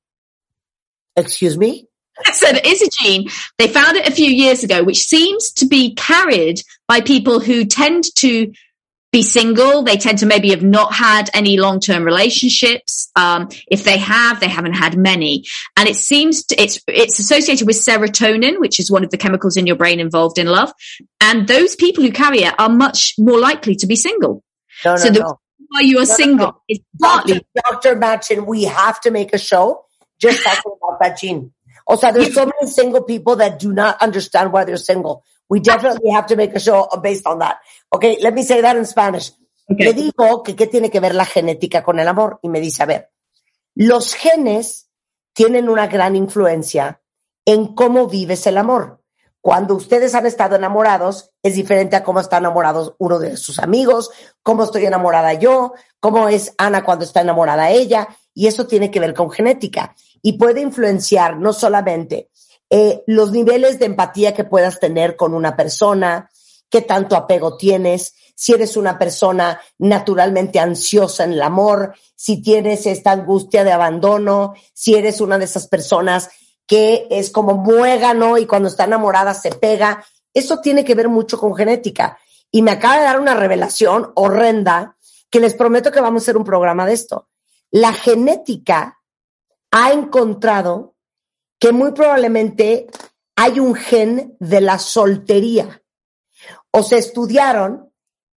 Excuse 1.16 1.58
me? 1.58 1.86
So 2.34 2.52
there 2.52 2.60
is 2.62 2.82
a 2.82 2.88
gene. 3.00 3.28
They 3.56 3.68
found 3.68 3.96
it 3.96 4.06
a 4.06 4.12
few 4.12 4.26
years 4.26 4.62
ago, 4.62 4.82
which 4.82 5.06
seems 5.06 5.52
to 5.52 5.66
be 5.66 5.94
carried 5.94 6.62
by 6.90 7.00
people 7.00 7.38
who 7.38 7.64
tend 7.66 8.02
to 8.16 8.52
be 9.12 9.22
single. 9.22 9.84
They 9.84 9.96
tend 9.96 10.18
to 10.18 10.26
maybe 10.26 10.50
have 10.50 10.64
not 10.64 10.92
had 10.92 11.30
any 11.32 11.56
long-term 11.56 12.02
relationships. 12.02 13.12
Um, 13.14 13.48
if 13.70 13.84
they 13.84 13.98
have, 13.98 14.40
they 14.40 14.48
haven't 14.48 14.72
had 14.72 14.98
many. 14.98 15.44
And 15.76 15.88
it 15.88 15.94
seems 15.94 16.46
to, 16.46 16.60
it's, 16.60 16.80
it's 16.88 17.20
associated 17.20 17.68
with 17.68 17.76
serotonin, 17.76 18.58
which 18.58 18.80
is 18.80 18.90
one 18.90 19.04
of 19.04 19.10
the 19.10 19.18
chemicals 19.18 19.56
in 19.56 19.68
your 19.68 19.76
brain 19.76 20.00
involved 20.00 20.36
in 20.36 20.48
love. 20.48 20.72
And 21.20 21.46
those 21.46 21.76
people 21.76 22.02
who 22.02 22.10
carry 22.10 22.40
it 22.40 22.54
are 22.58 22.68
much 22.68 23.14
more 23.18 23.38
likely 23.38 23.76
to 23.76 23.86
be 23.86 23.94
single. 23.94 24.42
No, 24.84 24.94
no, 24.94 24.96
so 24.96 25.10
the 25.10 25.20
no. 25.20 25.38
why 25.68 25.82
you 25.82 25.98
are 25.98 26.06
No, 26.06 26.16
single 26.16 26.46
no. 26.46 26.60
is 26.68 26.80
partly 27.00 27.46
Dr. 27.54 27.94
Dr. 27.94 27.96
Matchin, 28.00 28.46
we 28.48 28.64
have 28.64 29.00
to 29.02 29.12
make 29.12 29.32
a 29.32 29.38
show 29.38 29.84
just 30.20 30.42
talking 30.42 30.72
about 30.82 30.98
that 30.98 31.18
gene. 31.20 31.52
O 31.86 31.94
sea, 31.94 32.10
there's 32.10 32.34
so 32.34 32.46
many 32.46 32.68
single 32.68 33.04
people 33.04 33.36
that 33.36 33.60
do 33.60 33.72
not 33.72 34.02
understand 34.02 34.52
why 34.52 34.64
they're 34.64 34.76
single. 34.76 35.22
We 35.50 35.58
definitely 35.58 36.10
have 36.10 36.26
to 36.28 36.36
make 36.36 36.54
a 36.54 36.60
show 36.60 36.88
based 37.02 37.26
on 37.26 37.40
that. 37.40 37.58
Okay, 37.92 38.18
let 38.22 38.32
me 38.32 38.44
say 38.44 38.62
that 38.62 38.76
in 38.76 38.86
Spanish. 38.86 39.32
Okay. 39.68 39.84
Le 39.86 39.92
digo 39.92 40.42
que 40.44 40.54
qué 40.54 40.68
tiene 40.68 40.90
que 40.90 41.00
ver 41.00 41.14
la 41.14 41.24
genética 41.24 41.82
con 41.82 41.98
el 41.98 42.06
amor 42.06 42.38
y 42.42 42.48
me 42.48 42.60
dice, 42.60 42.84
a 42.84 42.86
ver, 42.86 43.10
los 43.74 44.14
genes 44.14 44.88
tienen 45.32 45.68
una 45.68 45.88
gran 45.88 46.14
influencia 46.14 47.02
en 47.44 47.74
cómo 47.74 48.06
vives 48.06 48.46
el 48.46 48.58
amor. 48.58 49.02
Cuando 49.40 49.74
ustedes 49.74 50.14
han 50.14 50.26
estado 50.26 50.54
enamorados, 50.54 51.30
es 51.42 51.54
diferente 51.54 51.96
a 51.96 52.04
cómo 52.04 52.20
está 52.20 52.38
enamorado 52.38 52.94
uno 52.98 53.18
de 53.18 53.36
sus 53.36 53.58
amigos, 53.58 54.10
cómo 54.42 54.64
estoy 54.64 54.84
enamorada 54.84 55.32
yo, 55.34 55.72
cómo 55.98 56.28
es 56.28 56.54
Ana 56.58 56.84
cuando 56.84 57.04
está 57.04 57.22
enamorada 57.22 57.70
ella, 57.70 58.06
y 58.34 58.46
eso 58.46 58.66
tiene 58.66 58.90
que 58.90 59.00
ver 59.00 59.14
con 59.14 59.30
genética. 59.30 59.96
Y 60.22 60.34
puede 60.34 60.60
influenciar 60.60 61.38
no 61.38 61.52
solamente 61.52 62.30
eh, 62.70 63.02
los 63.06 63.32
niveles 63.32 63.78
de 63.78 63.86
empatía 63.86 64.32
que 64.32 64.44
puedas 64.44 64.78
tener 64.78 65.16
con 65.16 65.34
una 65.34 65.56
persona, 65.56 66.30
qué 66.70 66.80
tanto 66.80 67.16
apego 67.16 67.56
tienes, 67.56 68.14
si 68.36 68.54
eres 68.54 68.76
una 68.76 68.98
persona 68.98 69.60
naturalmente 69.78 70.60
ansiosa 70.60 71.24
en 71.24 71.32
el 71.32 71.42
amor, 71.42 71.94
si 72.14 72.40
tienes 72.40 72.86
esta 72.86 73.10
angustia 73.10 73.64
de 73.64 73.72
abandono, 73.72 74.54
si 74.72 74.94
eres 74.94 75.20
una 75.20 75.36
de 75.36 75.44
esas 75.44 75.66
personas 75.66 76.30
que 76.66 77.08
es 77.10 77.30
como 77.30 77.56
muégano 77.56 78.38
y 78.38 78.46
cuando 78.46 78.68
está 78.68 78.84
enamorada 78.84 79.34
se 79.34 79.50
pega. 79.50 80.04
Eso 80.32 80.60
tiene 80.60 80.84
que 80.84 80.94
ver 80.94 81.08
mucho 81.08 81.36
con 81.36 81.54
genética. 81.54 82.16
Y 82.50 82.62
me 82.62 82.70
acaba 82.70 82.98
de 82.98 83.04
dar 83.04 83.20
una 83.20 83.34
revelación 83.34 84.12
horrenda 84.14 84.96
que 85.28 85.40
les 85.40 85.54
prometo 85.54 85.90
que 85.90 86.00
vamos 86.00 86.22
a 86.22 86.24
hacer 86.24 86.36
un 86.36 86.44
programa 86.44 86.86
de 86.86 86.92
esto. 86.92 87.28
La 87.70 87.92
genética 87.92 89.00
ha 89.70 89.92
encontrado 89.92 90.89
que 91.60 91.72
muy 91.72 91.92
probablemente 91.92 92.88
hay 93.36 93.60
un 93.60 93.74
gen 93.74 94.36
de 94.40 94.60
la 94.60 94.78
soltería. 94.78 95.82
O 96.72 96.82
se 96.82 96.98
estudiaron 96.98 97.92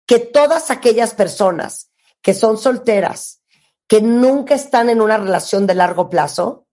que 0.07 0.19
todas 0.19 0.71
aquellas 0.71 1.15
personas 1.15 1.93
que 2.23 2.35
son 2.35 2.59
solteras, 2.59 3.43
que 3.87 4.01
nunca 4.01 4.55
están 4.55 4.91
en 4.91 5.01
una 5.01 5.19
relación 5.19 5.67
de 5.67 5.75
largo 5.75 6.09
plazo, 6.09 6.67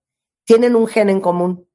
tienen 0.45 0.75
un 0.75 0.87
gen 0.87 1.09
en 1.09 1.21
común. 1.21 1.69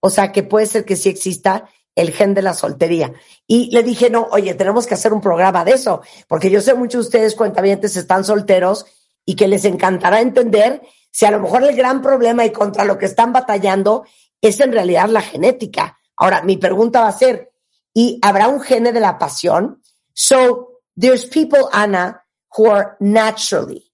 O 0.00 0.10
sea, 0.10 0.32
que 0.32 0.42
puede 0.42 0.66
ser 0.66 0.84
que 0.84 0.96
sí 0.96 1.08
exista 1.08 1.68
el 1.94 2.12
gen 2.12 2.34
de 2.34 2.42
la 2.42 2.52
soltería. 2.54 3.12
Y 3.46 3.70
le 3.74 3.82
dije, 3.82 4.10
no, 4.10 4.28
oye, 4.30 4.54
tenemos 4.54 4.86
que 4.86 4.94
hacer 4.94 5.12
un 5.12 5.20
programa 5.20 5.64
de 5.64 5.72
eso, 5.72 6.02
porque 6.28 6.50
yo 6.50 6.60
sé 6.60 6.74
muchos 6.74 7.04
de 7.04 7.08
ustedes 7.08 7.34
cuentavientes 7.34 7.96
están 7.96 8.24
solteros 8.24 8.86
y 9.24 9.34
que 9.36 9.48
les 9.48 9.64
encantará 9.64 10.20
entender 10.20 10.82
si 11.16 11.24
a 11.24 11.30
lo 11.30 11.40
mejor 11.40 11.64
el 11.64 11.74
gran 11.74 12.02
problema 12.02 12.44
y 12.44 12.52
contra 12.52 12.84
lo 12.84 12.98
que 12.98 13.06
están 13.06 13.32
batallando 13.32 14.04
es 14.38 14.60
en 14.60 14.70
realidad 14.70 15.08
la 15.08 15.22
genética. 15.22 15.98
Ahora, 16.14 16.42
mi 16.42 16.58
pregunta 16.58 17.00
va 17.00 17.08
a 17.08 17.12
ser, 17.16 17.52
¿y 17.94 18.18
habrá 18.20 18.48
un 18.48 18.60
gene 18.60 18.92
de 18.92 19.00
la 19.00 19.16
pasión? 19.16 19.80
So, 20.12 20.82
there's 20.94 21.24
people, 21.24 21.70
Ana, 21.72 22.22
who 22.54 22.70
are 22.70 22.98
naturally 23.00 23.90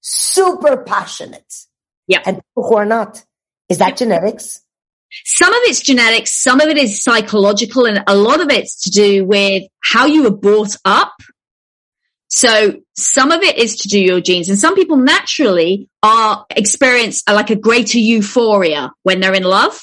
super 0.00 0.84
passionate. 0.84 1.66
Yeah. 2.06 2.22
And 2.24 2.36
people 2.36 2.70
who 2.70 2.76
are 2.76 2.86
not. 2.86 3.24
Is 3.68 3.78
that 3.78 3.96
genetics? 3.96 4.62
some 5.24 5.52
of 5.52 5.60
it's 5.64 5.80
genetics, 5.80 6.32
some 6.32 6.60
of 6.60 6.68
it 6.68 6.76
is 6.76 7.02
psychological, 7.02 7.86
and 7.86 8.04
a 8.06 8.14
lot 8.14 8.40
of 8.40 8.50
it's 8.50 8.82
to 8.82 8.90
do 8.90 9.24
with 9.24 9.64
how 9.82 10.06
you 10.06 10.22
were 10.22 10.36
brought 10.36 10.76
up. 10.84 11.14
So 12.38 12.80
some 12.94 13.32
of 13.32 13.42
it 13.42 13.58
is 13.58 13.74
to 13.78 13.88
do 13.88 14.00
your 14.00 14.20
genes 14.20 14.48
and 14.48 14.56
some 14.56 14.76
people 14.76 14.96
naturally 14.96 15.88
are 16.04 16.46
experience 16.54 17.24
uh, 17.26 17.34
like 17.34 17.50
a 17.50 17.56
greater 17.56 17.98
euphoria 17.98 18.92
when 19.02 19.18
they're 19.18 19.34
in 19.34 19.42
love. 19.42 19.80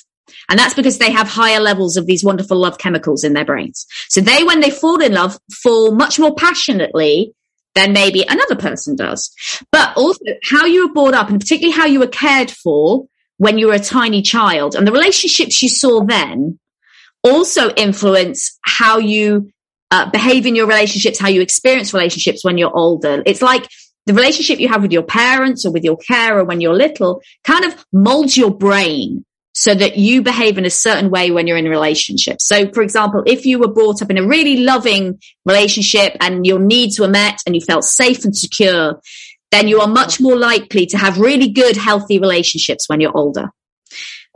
And 0.47 0.57
that's 0.57 0.73
because 0.73 0.97
they 0.97 1.11
have 1.11 1.27
higher 1.27 1.59
levels 1.59 1.97
of 1.97 2.05
these 2.05 2.23
wonderful 2.23 2.55
love 2.55 2.77
chemicals 2.77 3.25
in 3.25 3.33
their 3.33 3.43
brains. 3.43 3.85
So 4.07 4.21
they, 4.21 4.45
when 4.45 4.61
they 4.61 4.69
fall 4.69 5.01
in 5.01 5.11
love, 5.11 5.37
fall 5.51 5.91
much 5.91 6.17
more 6.17 6.33
passionately 6.33 7.33
than 7.73 7.91
maybe 7.91 8.23
another 8.25 8.55
person 8.55 8.95
does. 8.95 9.35
But 9.69 9.91
also 9.97 10.23
how 10.41 10.63
you 10.63 10.87
were 10.87 10.93
brought 10.93 11.13
up 11.13 11.29
and 11.29 11.41
particularly 11.41 11.75
how 11.75 11.87
you 11.87 11.99
were 11.99 12.07
cared 12.07 12.51
for 12.51 13.05
when 13.35 13.57
you 13.57 13.67
were 13.67 13.73
a 13.73 13.79
tiny 13.79 14.21
child 14.21 14.75
and 14.75 14.87
the 14.87 14.93
relationships 14.93 15.61
you 15.61 15.67
saw 15.67 16.05
then 16.05 16.57
also 17.21 17.73
influence 17.73 18.57
how 18.61 18.97
you 18.97 19.51
uh, 19.91 20.09
behave 20.09 20.45
in 20.45 20.55
your 20.55 20.67
relationships, 20.67 21.19
how 21.19 21.29
you 21.29 21.41
experience 21.41 21.93
relationships 21.93 22.43
when 22.43 22.57
you're 22.57 22.75
older. 22.75 23.21
It's 23.25 23.41
like 23.41 23.67
the 24.05 24.13
relationship 24.13 24.59
you 24.59 24.67
have 24.67 24.81
with 24.81 24.91
your 24.91 25.03
parents 25.03 25.65
or 25.65 25.71
with 25.71 25.83
your 25.83 25.97
carer 25.97 26.43
when 26.43 26.61
you're 26.61 26.75
little 26.75 27.21
kind 27.43 27.65
of 27.65 27.85
molds 27.91 28.37
your 28.37 28.51
brain 28.51 29.25
so 29.53 29.73
that 29.73 29.97
you 29.97 30.21
behave 30.21 30.57
in 30.57 30.65
a 30.65 30.69
certain 30.69 31.09
way 31.09 31.31
when 31.31 31.47
you're 31.47 31.57
in 31.57 31.65
a 31.65 31.69
relationship. 31.69 32.41
So, 32.41 32.69
for 32.71 32.83
example, 32.83 33.23
if 33.25 33.45
you 33.45 33.57
were 33.57 33.71
brought 33.71 34.01
up 34.01 34.11
in 34.11 34.17
a 34.17 34.27
really 34.27 34.57
loving 34.57 35.19
relationship 35.45 36.17
and 36.19 36.45
your 36.45 36.59
needs 36.59 36.99
were 36.99 37.07
met 37.07 37.39
and 37.45 37.55
you 37.55 37.61
felt 37.61 37.85
safe 37.85 38.25
and 38.25 38.35
secure, 38.35 39.01
then 39.51 39.69
you 39.69 39.79
are 39.79 39.87
much 39.87 40.19
more 40.19 40.35
likely 40.35 40.85
to 40.87 40.97
have 40.97 41.19
really 41.19 41.49
good, 41.49 41.77
healthy 41.77 42.19
relationships 42.19 42.89
when 42.89 42.99
you're 42.99 43.15
older. 43.15 43.49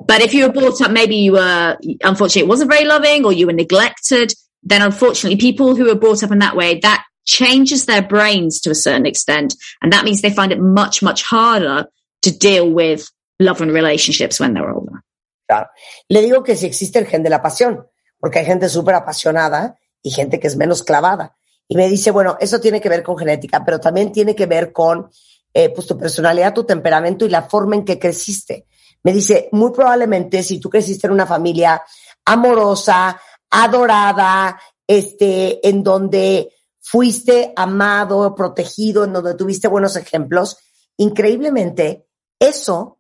But 0.08 0.22
if 0.22 0.34
you 0.34 0.48
were 0.48 0.54
brought 0.54 0.82
up, 0.82 0.92
maybe 0.92 1.18
you 1.18 1.34
were, 1.34 1.78
unfortunately, 2.02 2.44
it 2.44 2.48
wasn't 2.48 2.72
very 2.72 2.86
loving 2.86 3.26
or 3.26 3.34
you 3.34 3.48
were 3.48 3.54
neglected, 3.54 4.34
then 4.64 4.82
unfortunately, 4.82 5.38
people 5.38 5.76
who 5.76 5.90
are 5.90 5.96
brought 5.96 6.24
up 6.24 6.32
in 6.32 6.40
that 6.40 6.56
way, 6.56 6.80
that 6.80 7.04
changes 7.26 7.86
their 7.86 8.02
brains 8.02 8.62
to 8.62 8.72
a 8.72 8.76
certain 8.76 9.06
extent. 9.06 9.56
And 9.82 9.94
that 9.94 10.04
means 10.04 10.22
they 10.22 10.32
find 10.32 10.52
it 10.52 10.60
much, 10.60 11.02
much 11.04 11.24
harder 11.24 11.88
to 12.24 12.32
deal 12.32 12.70
with 12.70 13.10
love 13.40 13.62
and 13.62 13.72
relationships 13.72 14.40
when 14.40 14.54
they're 14.54 14.72
older. 14.72 15.04
Claro. 15.48 15.68
Le 16.10 16.22
digo 16.22 16.44
que 16.44 16.56
si 16.56 16.66
existe 16.66 17.00
el 17.00 17.06
gen 17.06 17.24
de 17.24 17.30
la 17.30 17.42
pasión, 17.42 17.86
porque 18.20 18.40
hay 18.40 18.46
gente 18.46 18.70
súper 18.70 18.96
apasionada 18.96 19.76
y 20.04 20.12
gente 20.12 20.40
que 20.40 20.48
es 20.48 20.56
menos 20.56 20.84
clavada. 20.84 21.36
Y 21.68 21.76
me 21.76 21.88
dice, 21.88 22.12
bueno, 22.12 22.38
eso 22.40 22.60
tiene 22.60 22.82
que 22.82 22.90
ver 22.90 23.04
con 23.04 23.18
genética, 23.18 23.64
pero 23.64 23.80
también 23.80 24.12
tiene 24.12 24.36
que 24.36 24.46
ver 24.46 24.72
con 24.72 25.10
eh, 25.54 25.70
pues 25.70 25.88
tu 25.88 25.98
personalidad, 25.98 26.54
tu 26.54 26.64
temperamento 26.64 27.26
y 27.26 27.30
la 27.30 27.44
forma 27.44 27.76
en 27.76 27.86
que 27.86 28.00
creciste. 28.00 28.66
Me 29.04 29.14
dice, 29.14 29.50
muy 29.52 29.72
probablemente 29.72 30.44
si 30.44 30.60
tú 30.60 30.70
creciste 30.70 31.08
en 31.08 31.14
una 31.14 31.26
familia 31.26 31.82
amorosa, 32.26 33.20
adorada, 33.50 34.60
este, 34.88 35.68
en 35.68 35.84
donde 35.84 36.54
fuiste 36.80 37.54
amado, 37.56 38.34
protegido, 38.36 39.04
en 39.04 39.14
donde 39.14 39.36
tuviste 39.36 39.68
buenos 39.68 39.96
ejemplos, 39.96 40.58
increíblemente, 40.98 42.08
eso 42.40 43.00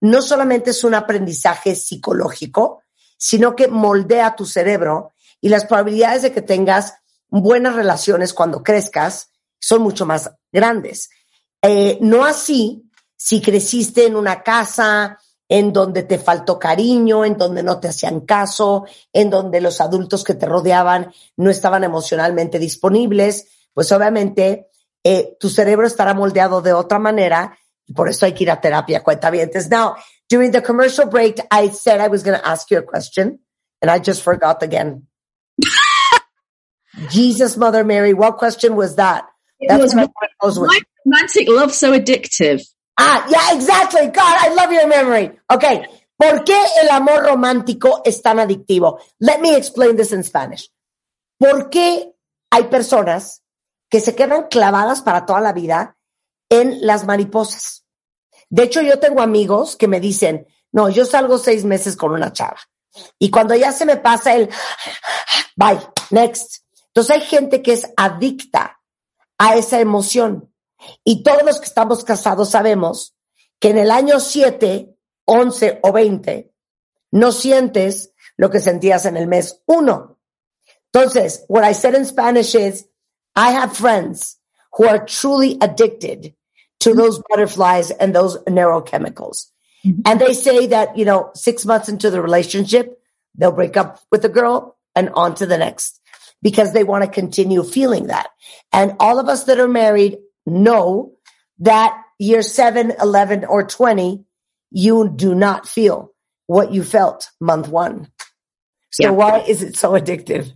no 0.00 0.22
solamente 0.22 0.70
es 0.70 0.84
un 0.84 0.94
aprendizaje 0.94 1.74
psicológico, 1.74 2.82
sino 3.16 3.56
que 3.56 3.68
moldea 3.68 4.36
tu 4.36 4.46
cerebro 4.46 5.12
y 5.40 5.48
las 5.48 5.64
probabilidades 5.64 6.22
de 6.22 6.32
que 6.32 6.42
tengas 6.42 6.94
buenas 7.28 7.74
relaciones 7.74 8.32
cuando 8.32 8.62
crezcas 8.62 9.30
son 9.58 9.82
mucho 9.82 10.06
más 10.06 10.30
grandes. 10.52 11.10
Eh, 11.62 11.98
no 12.00 12.24
así 12.24 12.88
si 13.16 13.42
creciste 13.42 14.06
en 14.06 14.16
una 14.16 14.42
casa 14.42 15.18
en 15.48 15.72
donde 15.72 16.02
te 16.02 16.18
faltó 16.18 16.58
cariño, 16.58 17.24
en 17.24 17.36
donde 17.36 17.62
no 17.62 17.80
te 17.80 17.88
hacían 17.88 18.20
caso, 18.20 18.84
en 19.12 19.30
donde 19.30 19.60
los 19.60 19.80
adultos 19.80 20.24
que 20.24 20.34
te 20.34 20.46
rodeaban 20.46 21.12
no 21.36 21.50
estaban 21.50 21.84
emocionalmente 21.84 22.58
disponibles, 22.58 23.46
pues 23.72 23.90
obviamente 23.92 24.68
eh, 25.02 25.36
tu 25.40 25.48
cerebro 25.48 25.86
estará 25.86 26.12
moldeado 26.12 26.60
de 26.60 26.72
otra 26.72 26.98
manera 26.98 27.56
y 27.86 27.94
por 27.94 28.08
eso 28.08 28.26
hay 28.26 28.34
que 28.34 28.44
ir 28.44 28.50
a 28.50 28.60
terapia, 28.60 29.02
cuenta 29.02 29.30
bien. 29.30 29.50
Now, 29.70 29.96
during 30.28 30.52
the 30.52 30.62
commercial 30.62 31.08
break, 31.08 31.40
I 31.50 31.70
said 31.70 32.00
I 32.00 32.08
was 32.08 32.22
going 32.22 32.38
to 32.38 32.46
ask 32.46 32.70
you 32.70 32.78
a 32.78 32.82
question 32.82 33.38
and 33.80 33.90
I 33.90 33.98
just 33.98 34.22
forgot 34.22 34.62
again. 34.62 35.06
Jesus, 37.10 37.56
Mother 37.56 37.84
Mary, 37.84 38.12
what 38.12 38.36
question 38.36 38.76
was 38.76 38.96
that? 38.96 39.24
It 39.60 39.80
was 39.80 40.58
why 40.58 40.80
romantic 41.04 41.48
love 41.48 41.72
so 41.72 41.92
addictive? 41.92 42.62
Ah, 42.98 43.24
yeah, 43.28 43.54
exactly. 43.54 44.08
God, 44.08 44.36
I 44.40 44.54
love 44.54 44.72
your 44.72 44.88
memory. 44.88 45.38
Okay. 45.48 45.84
¿Por 46.16 46.42
qué 46.42 46.60
el 46.82 46.90
amor 46.90 47.22
romántico 47.22 48.02
es 48.04 48.20
tan 48.20 48.40
adictivo? 48.40 48.98
Let 49.20 49.40
me 49.40 49.56
explain 49.56 49.96
this 49.96 50.10
in 50.12 50.24
Spanish. 50.24 50.72
¿Por 51.38 51.70
qué 51.70 52.12
hay 52.50 52.64
personas 52.64 53.44
que 53.88 54.00
se 54.00 54.16
quedan 54.16 54.48
clavadas 54.48 55.00
para 55.02 55.24
toda 55.26 55.40
la 55.40 55.52
vida 55.52 55.96
en 56.48 56.84
las 56.84 57.06
mariposas? 57.06 57.84
De 58.50 58.64
hecho, 58.64 58.82
yo 58.82 58.98
tengo 58.98 59.20
amigos 59.22 59.76
que 59.76 59.86
me 59.86 60.00
dicen, 60.00 60.48
no, 60.72 60.88
yo 60.88 61.04
salgo 61.04 61.38
seis 61.38 61.64
meses 61.64 61.96
con 61.96 62.10
una 62.10 62.32
chava. 62.32 62.58
Y 63.18 63.30
cuando 63.30 63.54
ya 63.54 63.70
se 63.70 63.86
me 63.86 63.96
pasa 63.96 64.34
el, 64.34 64.50
bye, 65.54 65.78
next. 66.10 66.64
Entonces 66.88 67.14
hay 67.14 67.22
gente 67.22 67.62
que 67.62 67.74
es 67.74 67.86
adicta 67.96 68.80
a 69.38 69.54
esa 69.54 69.78
emoción. 69.78 70.52
Y 71.04 71.22
todos 71.22 71.42
los 71.44 71.58
que 71.58 71.66
estamos 71.66 72.04
casados 72.04 72.50
sabemos 72.50 73.16
que 73.58 73.70
en 73.70 73.78
el 73.78 73.90
año 73.90 74.20
7, 74.20 74.94
11 75.24 75.80
o 75.82 75.92
20 75.92 76.52
no 77.12 77.32
sientes 77.32 78.12
lo 78.36 78.50
que 78.50 78.60
sentías 78.60 79.06
en 79.06 79.16
el 79.16 79.26
mes 79.26 79.62
1. 79.66 80.18
Entonces, 80.92 81.44
what 81.48 81.64
I 81.64 81.74
said 81.74 81.94
in 81.94 82.06
Spanish 82.06 82.54
is, 82.54 82.86
I 83.34 83.52
have 83.52 83.76
friends 83.76 84.38
who 84.72 84.86
are 84.86 85.04
truly 85.04 85.58
addicted 85.60 86.34
to 86.80 86.94
those 86.94 87.20
butterflies 87.28 87.90
and 87.90 88.14
those 88.14 88.38
neurochemicals. 88.44 89.50
Mm-hmm. 89.84 90.02
And 90.06 90.20
they 90.20 90.34
say 90.34 90.68
that, 90.68 90.96
you 90.96 91.04
know, 91.04 91.30
six 91.34 91.64
months 91.66 91.88
into 91.88 92.10
the 92.10 92.22
relationship, 92.22 93.00
they'll 93.34 93.52
break 93.52 93.76
up 93.76 94.00
with 94.10 94.22
the 94.22 94.28
girl 94.28 94.76
and 94.94 95.10
on 95.10 95.34
to 95.36 95.46
the 95.46 95.58
next 95.58 96.00
because 96.42 96.72
they 96.72 96.84
want 96.84 97.04
to 97.04 97.10
continue 97.10 97.62
feeling 97.64 98.06
that. 98.08 98.28
And 98.72 98.94
all 99.00 99.18
of 99.18 99.28
us 99.28 99.44
that 99.44 99.58
are 99.58 99.68
married 99.68 100.18
know 100.48 101.12
that 101.60 102.02
year 102.18 102.42
seven, 102.42 102.92
11, 103.00 103.44
or 103.44 103.64
20, 103.64 104.24
you 104.70 105.12
do 105.14 105.34
not 105.34 105.68
feel 105.68 106.12
what 106.46 106.72
you 106.72 106.82
felt 106.82 107.30
month 107.40 107.68
one. 107.68 108.08
So 108.90 109.04
yeah. 109.04 109.10
why 109.10 109.40
is 109.40 109.62
it 109.62 109.76
so 109.76 109.92
addictive? 109.92 110.52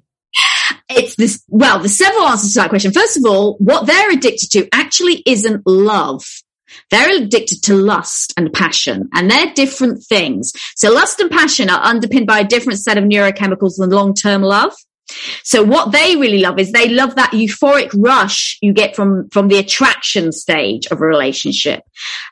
It's 0.88 1.14
this, 1.16 1.42
well, 1.48 1.78
there's 1.78 1.96
several 1.96 2.26
answers 2.26 2.52
to 2.54 2.60
that 2.60 2.68
question. 2.68 2.92
First 2.92 3.16
of 3.16 3.24
all, 3.24 3.56
what 3.58 3.86
they're 3.86 4.10
addicted 4.10 4.50
to 4.52 4.68
actually 4.72 5.22
isn't 5.26 5.66
love. 5.66 6.24
They're 6.90 7.22
addicted 7.22 7.62
to 7.64 7.74
lust 7.74 8.32
and 8.36 8.52
passion, 8.52 9.08
and 9.12 9.30
they're 9.30 9.52
different 9.54 10.02
things. 10.02 10.52
So 10.74 10.92
lust 10.92 11.20
and 11.20 11.30
passion 11.30 11.70
are 11.70 11.80
underpinned 11.82 12.26
by 12.26 12.40
a 12.40 12.44
different 12.44 12.78
set 12.78 12.98
of 12.98 13.04
neurochemicals 13.04 13.76
than 13.78 13.90
long-term 13.90 14.42
love. 14.42 14.72
So 15.42 15.62
what 15.62 15.92
they 15.92 16.16
really 16.16 16.38
love 16.38 16.58
is 16.58 16.72
they 16.72 16.88
love 16.88 17.16
that 17.16 17.32
euphoric 17.32 17.90
rush 17.96 18.58
you 18.62 18.72
get 18.72 18.96
from, 18.96 19.28
from 19.30 19.48
the 19.48 19.58
attraction 19.58 20.32
stage 20.32 20.86
of 20.86 21.00
a 21.00 21.06
relationship. 21.06 21.82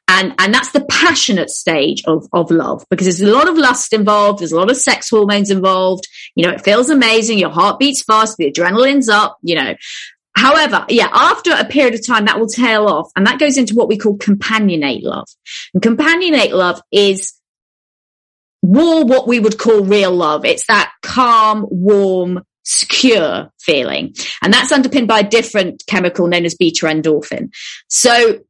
And, 0.08 0.34
and 0.38 0.54
that's 0.54 0.72
the 0.72 0.84
passionate 0.84 1.50
stage 1.50 2.02
of, 2.06 2.26
of 2.32 2.50
love 2.50 2.84
because 2.90 3.06
there's 3.06 3.20
a 3.20 3.32
lot 3.32 3.48
of 3.48 3.56
lust 3.56 3.92
involved. 3.92 4.40
There's 4.40 4.52
a 4.52 4.56
lot 4.56 4.70
of 4.70 4.76
sex 4.76 5.10
hormones 5.10 5.50
involved. 5.50 6.08
You 6.34 6.46
know, 6.46 6.52
it 6.52 6.64
feels 6.64 6.90
amazing. 6.90 7.38
Your 7.38 7.50
heart 7.50 7.78
beats 7.78 8.02
fast. 8.02 8.36
The 8.36 8.50
adrenaline's 8.50 9.08
up, 9.08 9.38
you 9.42 9.56
know. 9.56 9.74
However, 10.36 10.86
yeah, 10.88 11.08
after 11.12 11.52
a 11.52 11.64
period 11.64 11.94
of 11.94 12.06
time, 12.06 12.24
that 12.26 12.38
will 12.38 12.46
tail 12.46 12.86
off 12.86 13.10
and 13.16 13.26
that 13.26 13.40
goes 13.40 13.58
into 13.58 13.74
what 13.74 13.88
we 13.88 13.98
call 13.98 14.16
companionate 14.16 15.02
love. 15.02 15.28
And 15.74 15.82
companionate 15.82 16.52
love 16.52 16.80
is 16.92 17.34
more 18.62 19.04
what 19.04 19.26
we 19.26 19.40
would 19.40 19.58
call 19.58 19.82
real 19.82 20.12
love. 20.12 20.44
It's 20.44 20.66
that 20.66 20.92
calm, 21.02 21.66
warm, 21.70 22.44
secure 22.64 23.50
feeling. 23.60 24.14
And 24.42 24.52
that's 24.52 24.72
underpinned 24.72 25.08
by 25.08 25.20
a 25.20 25.28
different 25.28 25.82
chemical 25.86 26.26
known 26.26 26.44
as 26.44 26.54
beta 26.54 26.86
endorphin. 26.86 27.50
So 27.88 28.40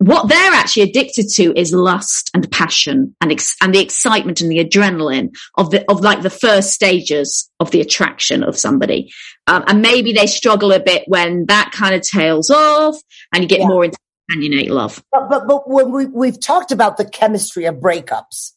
what 0.00 0.30
they're 0.30 0.54
actually 0.54 0.82
addicted 0.82 1.28
to 1.28 1.52
is 1.58 1.74
lust 1.74 2.30
and 2.32 2.50
passion 2.50 3.14
and 3.20 3.30
ex- 3.30 3.56
and 3.60 3.74
the 3.74 3.80
excitement 3.80 4.40
and 4.40 4.50
the 4.50 4.64
adrenaline 4.64 5.36
of 5.56 5.70
the 5.70 5.88
of 5.90 6.00
like 6.00 6.22
the 6.22 6.30
first 6.30 6.70
stages 6.70 7.50
of 7.60 7.70
the 7.70 7.82
attraction 7.82 8.42
of 8.42 8.58
somebody 8.58 9.12
um, 9.46 9.62
and 9.66 9.82
maybe 9.82 10.14
they 10.14 10.26
struggle 10.26 10.72
a 10.72 10.80
bit 10.80 11.04
when 11.06 11.44
that 11.46 11.70
kind 11.72 11.94
of 11.94 12.00
tails 12.00 12.48
off 12.48 12.96
and 13.34 13.42
you 13.42 13.48
get 13.48 13.60
yeah. 13.60 13.68
more 13.68 13.84
into 13.84 13.98
companionate 14.30 14.70
love 14.70 15.04
but 15.12 15.28
but, 15.28 15.46
but 15.46 15.68
when 15.68 15.92
we, 15.92 16.06
we've 16.06 16.40
talked 16.40 16.72
about 16.72 16.96
the 16.96 17.04
chemistry 17.04 17.66
of 17.66 17.74
breakups 17.74 18.52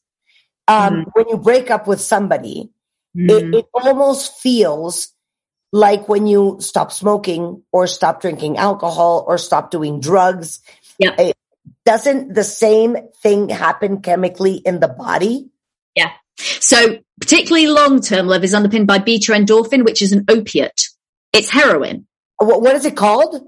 um, 0.70 0.94
mm. 0.94 1.06
when 1.12 1.28
you 1.28 1.38
break 1.38 1.70
up 1.70 1.88
with 1.88 2.00
somebody 2.00 2.70
Mm. 3.18 3.30
It, 3.30 3.56
it 3.56 3.66
almost 3.74 4.40
feels 4.40 5.14
like 5.72 6.08
when 6.08 6.28
you 6.28 6.58
stop 6.60 6.92
smoking 6.92 7.64
or 7.72 7.88
stop 7.88 8.22
drinking 8.22 8.58
alcohol 8.58 9.26
or 9.28 9.38
stop 9.38 9.72
doing 9.72 10.00
drugs. 10.00 10.60
Yeah. 11.00 11.16
It, 11.18 11.38
doesn't 11.86 12.34
the 12.34 12.44
same 12.44 12.96
thing 13.22 13.50
happen 13.50 14.02
chemically 14.02 14.56
in 14.56 14.80
the 14.80 14.88
body? 14.88 15.50
Yeah. 15.96 16.12
So 16.38 17.00
particularly 17.20 17.68
long-term 17.68 18.28
love 18.28 18.44
is 18.44 18.54
underpinned 18.54 18.88
by 18.88 19.00
beta 19.00 19.34
endorphin, 19.34 19.84
which 19.84 20.02
is 20.02 20.12
an 20.12 20.26
opiate. 20.30 20.90
It's 21.34 21.50
heroin. 21.50 22.08
What, 22.38 22.62
what 22.62 22.76
is 22.76 22.86
it 22.86 22.96
called? 22.96 23.42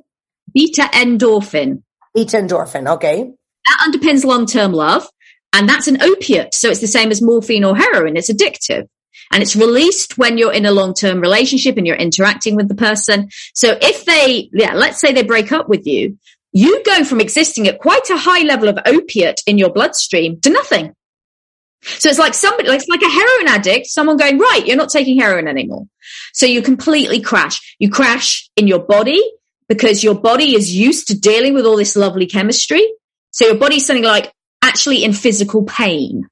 Beta 0.54 0.84
endorphin. 0.94 1.84
Beta 2.14 2.38
endorphin. 2.38 2.94
Okay. 2.96 3.32
That 3.66 3.88
underpins 3.88 4.24
long-term 4.24 4.74
love. 4.74 5.08
And 5.54 5.70
that's 5.70 5.88
an 5.88 6.02
opiate. 6.02 6.54
So 6.54 6.70
it's 6.70 6.82
the 6.82 6.88
same 6.88 7.12
as 7.12 7.22
morphine 7.22 7.64
or 7.64 7.76
heroin. 7.76 8.18
It's 8.18 8.32
addictive 8.32 8.88
and 9.32 9.42
it's 9.42 9.56
released 9.56 10.18
when 10.18 10.38
you're 10.38 10.54
in 10.54 10.66
a 10.66 10.72
long-term 10.72 11.20
relationship 11.20 11.78
and 11.78 11.86
you're 11.86 11.96
interacting 11.96 12.56
with 12.56 12.68
the 12.68 12.76
person. 12.76 13.30
So 13.54 13.78
if 13.82 14.06
they, 14.06 14.50
yeah, 14.54 14.74
let's 14.74 15.00
say 15.00 15.12
they 15.12 15.24
break 15.24 15.52
up 15.52 15.68
with 15.68 15.86
you, 15.86 16.18
you 16.52 16.84
go 16.84 17.04
from 17.04 17.20
existing 17.20 17.68
at 17.68 17.80
quite 17.80 18.10
a 18.10 18.18
high 18.18 18.44
level 18.44 18.70
of 18.70 18.80
opiate 18.86 19.42
in 19.46 19.58
your 19.58 19.72
bloodstream 19.72 20.40
to 20.42 20.50
nothing. 20.50 20.94
So 21.82 22.10
it's 22.10 22.18
like 22.20 22.34
somebody, 22.34 22.70
it's 22.70 22.88
like 22.88 23.02
a 23.02 23.10
heroin 23.10 23.48
addict, 23.48 23.88
someone 23.88 24.18
going, 24.18 24.40
right, 24.40 24.66
you're 24.66 24.78
not 24.78 24.90
taking 24.90 25.20
heroin 25.20 25.48
anymore. 25.48 25.86
So 26.34 26.46
you 26.46 26.62
completely 26.62 27.22
crash. 27.22 27.76
You 27.78 27.90
crash 27.90 28.50
in 28.56 28.68
your 28.68 28.80
body 28.80 29.22
because 29.68 30.04
your 30.04 30.16
body 30.16 30.56
is 30.56 30.76
used 30.76 31.10
to 31.10 31.20
dealing 31.20 31.54
with 31.54 31.66
all 31.66 31.78
this 31.78 31.96
lovely 31.96 32.26
chemistry. 32.26 32.88
So 33.32 33.46
your 33.46 33.58
body's 33.58 33.86
something 33.86 34.04
like 34.04 34.32
actually 34.64 35.04
in 35.04 35.14
physical 35.14 35.64
pain 35.64 36.28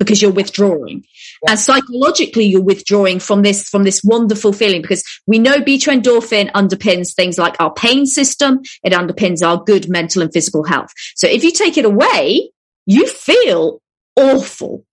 because 0.00 0.20
you're 0.20 0.32
withdrawing. 0.32 1.04
Yeah. 1.44 1.52
And 1.52 1.60
psychologically, 1.60 2.46
you're 2.46 2.62
withdrawing 2.62 3.20
from 3.20 3.42
this, 3.42 3.68
from 3.68 3.84
this 3.84 4.02
wonderful 4.02 4.52
feeling 4.52 4.82
because 4.82 5.04
we 5.26 5.38
know 5.38 5.60
beta 5.60 5.90
endorphin 5.90 6.50
underpins 6.52 7.14
things 7.14 7.38
like 7.38 7.54
our 7.60 7.72
pain 7.72 8.06
system. 8.06 8.60
It 8.82 8.94
underpins 8.94 9.46
our 9.46 9.62
good 9.62 9.88
mental 9.88 10.22
and 10.22 10.32
physical 10.32 10.64
health. 10.64 10.90
So 11.14 11.28
if 11.28 11.44
you 11.44 11.52
take 11.52 11.76
it 11.78 11.84
away, 11.84 12.50
you 12.86 13.06
feel 13.06 13.80
awful. 14.16 14.84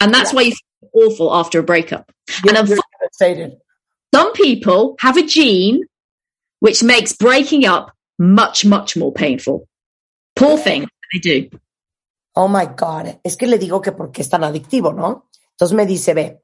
And 0.00 0.12
that's 0.12 0.32
yeah. 0.32 0.36
why 0.36 0.42
you 0.42 0.52
feel 0.52 1.06
awful 1.06 1.34
after 1.34 1.60
a 1.60 1.62
breakup. 1.62 2.10
You're, 2.44 2.56
and 2.56 2.68
unfortunately, 2.68 3.58
some 4.12 4.32
people 4.32 4.96
have 5.00 5.16
a 5.16 5.22
gene 5.22 5.84
which 6.58 6.82
makes 6.82 7.12
breaking 7.12 7.66
up 7.66 7.92
much, 8.18 8.64
much 8.64 8.96
more 8.96 9.12
painful. 9.12 9.68
Poor 10.34 10.58
thing, 10.58 10.88
they 11.12 11.20
do. 11.20 11.50
Oh 12.34 12.48
my 12.48 12.66
God, 12.78 13.18
es 13.22 13.36
que 13.36 13.46
le 13.46 13.58
digo 13.58 13.80
que 13.80 13.92
porque 13.92 14.22
es 14.22 14.28
tan 14.28 14.44
adictivo, 14.44 14.92
¿no? 14.92 15.28
Entonces 15.50 15.76
me 15.76 15.86
dice, 15.86 16.14
ve, 16.14 16.42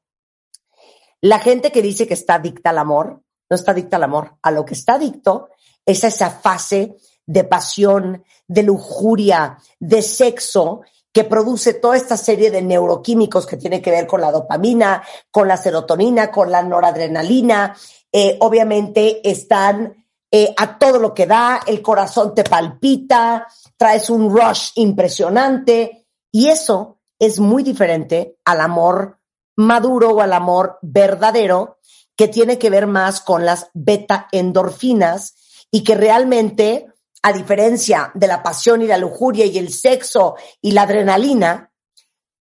la 1.20 1.38
gente 1.38 1.72
que 1.72 1.82
dice 1.82 2.06
que 2.06 2.14
está 2.14 2.34
adicta 2.34 2.70
al 2.70 2.78
amor, 2.78 3.22
no 3.48 3.56
está 3.56 3.72
adicta 3.72 3.96
al 3.96 4.04
amor, 4.04 4.36
a 4.42 4.50
lo 4.50 4.64
que 4.64 4.74
está 4.74 4.94
adicto 4.94 5.48
es 5.84 6.04
esa 6.04 6.30
fase 6.30 6.96
de 7.24 7.44
pasión, 7.44 8.24
de 8.46 8.62
lujuria, 8.62 9.58
de 9.78 10.02
sexo, 10.02 10.82
que 11.12 11.24
produce 11.24 11.72
toda 11.72 11.96
esta 11.96 12.16
serie 12.16 12.50
de 12.50 12.60
neuroquímicos 12.60 13.46
que 13.46 13.56
tiene 13.56 13.80
que 13.80 13.90
ver 13.90 14.06
con 14.06 14.20
la 14.20 14.30
dopamina, 14.30 15.02
con 15.30 15.48
la 15.48 15.56
serotonina, 15.56 16.30
con 16.30 16.50
la 16.50 16.62
noradrenalina. 16.62 17.74
Eh, 18.12 18.36
obviamente 18.40 19.28
están 19.28 20.05
eh, 20.38 20.52
a 20.54 20.78
todo 20.78 20.98
lo 20.98 21.14
que 21.14 21.24
da, 21.24 21.62
el 21.66 21.80
corazón 21.80 22.34
te 22.34 22.44
palpita, 22.44 23.46
traes 23.74 24.10
un 24.10 24.30
rush 24.30 24.72
impresionante 24.74 26.06
y 26.30 26.48
eso 26.48 27.00
es 27.18 27.40
muy 27.40 27.62
diferente 27.62 28.36
al 28.44 28.60
amor 28.60 29.18
maduro 29.56 30.10
o 30.10 30.20
al 30.20 30.34
amor 30.34 30.78
verdadero 30.82 31.78
que 32.14 32.28
tiene 32.28 32.58
que 32.58 32.68
ver 32.68 32.86
más 32.86 33.22
con 33.22 33.46
las 33.46 33.70
beta 33.72 34.28
endorfinas 34.30 35.36
y 35.70 35.82
que 35.82 35.94
realmente 35.94 36.92
a 37.22 37.32
diferencia 37.32 38.10
de 38.12 38.26
la 38.26 38.42
pasión 38.42 38.82
y 38.82 38.86
la 38.86 38.98
lujuria 38.98 39.46
y 39.46 39.56
el 39.56 39.72
sexo 39.72 40.36
y 40.60 40.72
la 40.72 40.82
adrenalina, 40.82 41.72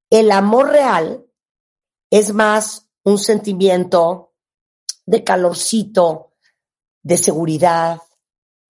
el 0.09 0.31
amor 0.31 0.67
real 0.67 1.25
es 2.11 2.33
más 2.33 2.89
un 3.05 3.17
sentimiento 3.17 4.33
de 5.05 5.23
calorcito, 5.23 6.34
de 7.05 7.17
seguridad, 7.17 8.01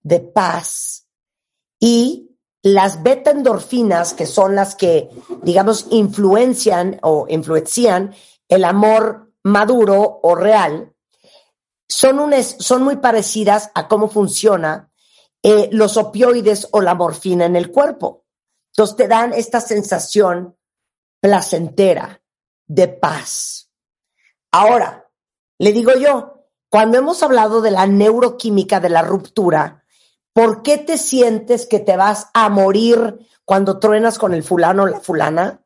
de 0.02 0.20
paz 0.20 1.08
y 1.80 2.36
las 2.62 3.02
beta 3.02 3.30
endorfinas, 3.30 4.12
que 4.12 4.26
son 4.26 4.54
las 4.54 4.74
que, 4.74 5.08
digamos, 5.42 5.86
influencian 5.90 6.98
o 7.02 7.26
influencian 7.28 8.14
el 8.48 8.64
amor 8.64 9.32
maduro 9.42 10.20
o 10.22 10.34
real, 10.34 10.92
son, 11.88 12.18
un, 12.18 12.34
son 12.42 12.82
muy 12.82 12.96
parecidas 12.96 13.70
a 13.74 13.88
cómo 13.88 14.08
funciona 14.08 14.90
eh, 15.42 15.70
los 15.72 15.96
opioides 15.96 16.68
o 16.72 16.82
la 16.82 16.94
morfina 16.94 17.46
en 17.46 17.56
el 17.56 17.70
cuerpo. 17.70 18.26
Entonces 18.72 18.96
te 18.96 19.08
dan 19.08 19.32
esta 19.32 19.60
sensación 19.60 20.58
placentera 21.20 22.20
de 22.66 22.88
paz. 22.88 23.70
Ahora, 24.50 25.08
le 25.58 25.72
digo 25.72 25.92
yo, 25.94 26.35
cuando 26.76 26.98
hemos 26.98 27.22
hablado 27.22 27.62
de 27.62 27.70
la 27.70 27.86
neuroquímica 27.86 28.80
de 28.80 28.90
la 28.90 29.00
ruptura, 29.00 29.82
¿por 30.34 30.62
qué 30.62 30.76
te 30.76 30.98
sientes 30.98 31.64
que 31.64 31.78
te 31.78 31.96
vas 31.96 32.28
a 32.34 32.50
morir 32.50 33.26
cuando 33.46 33.78
truenas 33.78 34.18
con 34.18 34.34
el 34.34 34.42
fulano 34.42 34.82
o 34.82 34.86
la 34.86 35.00
fulana? 35.00 35.64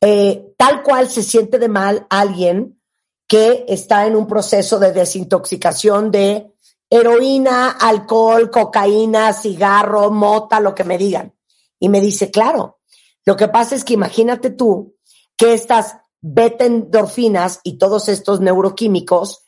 Eh, 0.00 0.54
tal 0.56 0.82
cual 0.82 1.10
se 1.10 1.22
siente 1.22 1.58
de 1.58 1.68
mal 1.68 2.06
alguien 2.08 2.80
que 3.28 3.66
está 3.68 4.06
en 4.06 4.16
un 4.16 4.26
proceso 4.26 4.78
de 4.78 4.92
desintoxicación 4.92 6.10
de 6.10 6.50
heroína, 6.88 7.68
alcohol, 7.68 8.50
cocaína, 8.50 9.34
cigarro, 9.34 10.10
mota, 10.10 10.60
lo 10.60 10.74
que 10.74 10.84
me 10.84 10.96
digan. 10.96 11.34
Y 11.78 11.90
me 11.90 12.00
dice, 12.00 12.30
claro, 12.30 12.80
lo 13.26 13.36
que 13.36 13.48
pasa 13.48 13.74
es 13.74 13.84
que 13.84 13.92
imagínate 13.92 14.48
tú 14.48 14.96
que 15.36 15.52
estas 15.52 15.98
beta 16.22 16.64
endorfinas 16.64 17.60
y 17.64 17.76
todos 17.76 18.08
estos 18.08 18.40
neuroquímicos 18.40 19.41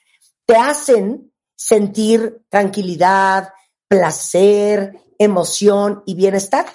te 0.46 0.56
hacen 0.56 1.32
sentir 1.56 2.44
tranquilidad, 2.48 3.52
placer, 3.88 5.00
emoción 5.18 6.02
y 6.06 6.14
bienestar. 6.14 6.66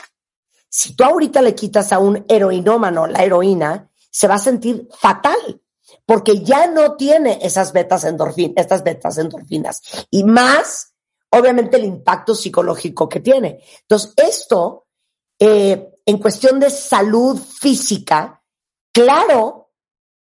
Si 0.70 0.96
tú 0.96 1.04
ahorita 1.04 1.42
le 1.42 1.56
quitas 1.56 1.92
a 1.92 2.00
un 2.00 2.26
heroinómano 2.28 3.08
la 3.08 3.24
heroína, 3.24 3.90
se 4.12 4.28
va 4.28 4.36
a 4.36 4.40
sentir 4.40 4.88
fatal 4.98 5.62
porque 6.06 6.44
ya 6.44 6.68
no 6.68 6.96
tiene 6.96 7.40
esas 7.42 7.74
betas 7.74 8.04
endorfinas, 8.04 8.54
estas 8.58 8.84
betas 8.84 9.18
endorfinas 9.18 9.82
y 10.10 10.24
más, 10.24 10.94
obviamente, 11.30 11.78
el 11.78 11.86
impacto 11.86 12.36
psicológico 12.36 13.08
que 13.10 13.20
tiene. 13.20 13.64
Entonces, 13.82 14.14
esto, 14.18 14.88
eh, 15.40 16.00
en 16.06 16.18
cuestión 16.18 16.60
de 16.60 16.70
salud 16.70 17.40
física, 17.40 18.44
claro 18.92 19.72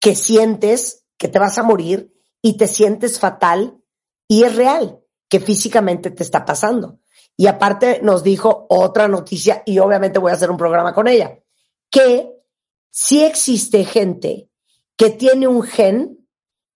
que 0.01 0.15
sientes 0.15 1.05
que 1.17 1.29
te 1.29 1.39
vas 1.39 1.59
a 1.59 1.63
morir 1.63 2.14
y 2.45 2.59
te 2.59 2.67
sientes 2.67 3.19
fatal 3.19 3.81
y 4.29 4.43
es 4.43 4.55
real 4.55 5.01
que 5.31 5.41
físicamente 5.41 6.11
te 6.11 6.23
está 6.23 6.45
pasando. 6.45 7.01
Y 7.39 7.47
aparte 7.47 8.01
nos 8.03 8.23
dijo 8.23 8.67
otra 8.69 9.09
noticia 9.09 9.63
y 9.65 9.79
obviamente 9.79 10.19
voy 10.19 10.31
a 10.31 10.35
hacer 10.35 10.51
un 10.51 10.59
programa 10.59 10.93
con 10.93 11.09
ella, 11.09 11.39
que 11.91 12.31
si 12.91 13.25
existe 13.25 13.83
gente 13.87 14.51
que 14.95 15.09
tiene 15.09 15.49
un 15.49 15.63
gen 15.63 16.29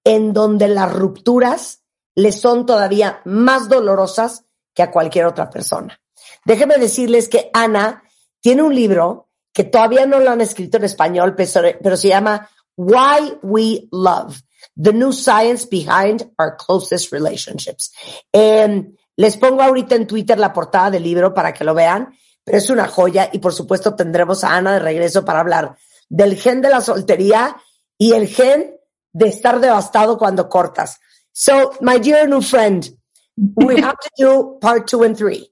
en 0.05 0.33
donde 0.33 0.69
las 0.69 0.91
rupturas 0.91 1.85
le 2.15 2.33
son 2.33 2.65
todavía 2.65 3.21
más 3.27 3.69
dolorosas 3.69 4.47
que 4.75 4.83
a 4.83 4.91
cualquier 4.91 5.27
otra 5.27 5.51
persona. 5.51 6.01
Déjenme 6.47 6.79
decirles 6.79 7.29
que 7.29 7.51
Ana 7.53 8.03
tiene 8.41 8.63
un 8.63 8.75
libro 8.75 9.29
que 9.53 9.65
todavía 9.65 10.07
no 10.07 10.19
lo 10.19 10.31
han 10.31 10.41
escrito 10.41 10.79
en 10.79 10.85
español, 10.85 11.35
pero 11.37 11.97
se 11.99 12.09
llama 12.09 12.49
Why 12.75 13.39
We 13.43 13.89
Love, 13.93 14.41
The 14.81 14.93
New 14.93 15.13
Science 15.13 15.67
Behind 15.67 16.23
Our 16.39 16.57
Closest 16.57 17.13
Relationships. 17.13 17.93
Em, 18.33 18.95
les 19.17 19.37
pongo 19.37 19.63
ahorita 19.63 19.95
en 19.95 20.07
Twitter 20.07 20.39
la 20.39 20.53
portada 20.53 20.91
del 20.91 21.03
libro 21.03 21.33
para 21.35 21.53
que 21.53 21.65
lo 21.65 21.75
vean, 21.75 22.15
pero 22.45 22.59
es 22.59 22.71
una 22.71 22.87
joya 22.89 23.29
y 23.33 23.39
por 23.39 23.53
supuesto 23.53 23.95
tendremos 23.95 24.45
a 24.45 24.55
Ana 24.57 24.75
de 24.75 24.79
regreso 24.79 25.25
para 25.25 25.41
hablar 25.41 25.77
del 26.09 26.37
gen 26.37 26.63
de 26.63 26.71
la 26.71 26.81
soltería 26.81 27.57
y 27.99 28.13
el 28.13 28.29
gen 28.29 28.75
de 29.13 29.29
estar 29.29 29.61
devastado 29.61 30.17
cuando 30.19 30.49
cortas. 30.49 30.99
So, 31.33 31.73
my 31.81 31.99
dear 31.99 32.27
new 32.29 32.41
friend, 32.41 32.89
we 33.37 33.77
have 33.83 33.97
to 33.99 34.11
do 34.17 34.59
part 34.61 34.87
two 34.89 35.03
and 35.05 35.17
three. 35.17 35.51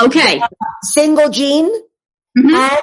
Okay. 0.00 0.40
Single 0.82 1.30
gene 1.30 1.70
Mhm. 2.36 2.54
and 2.54 2.82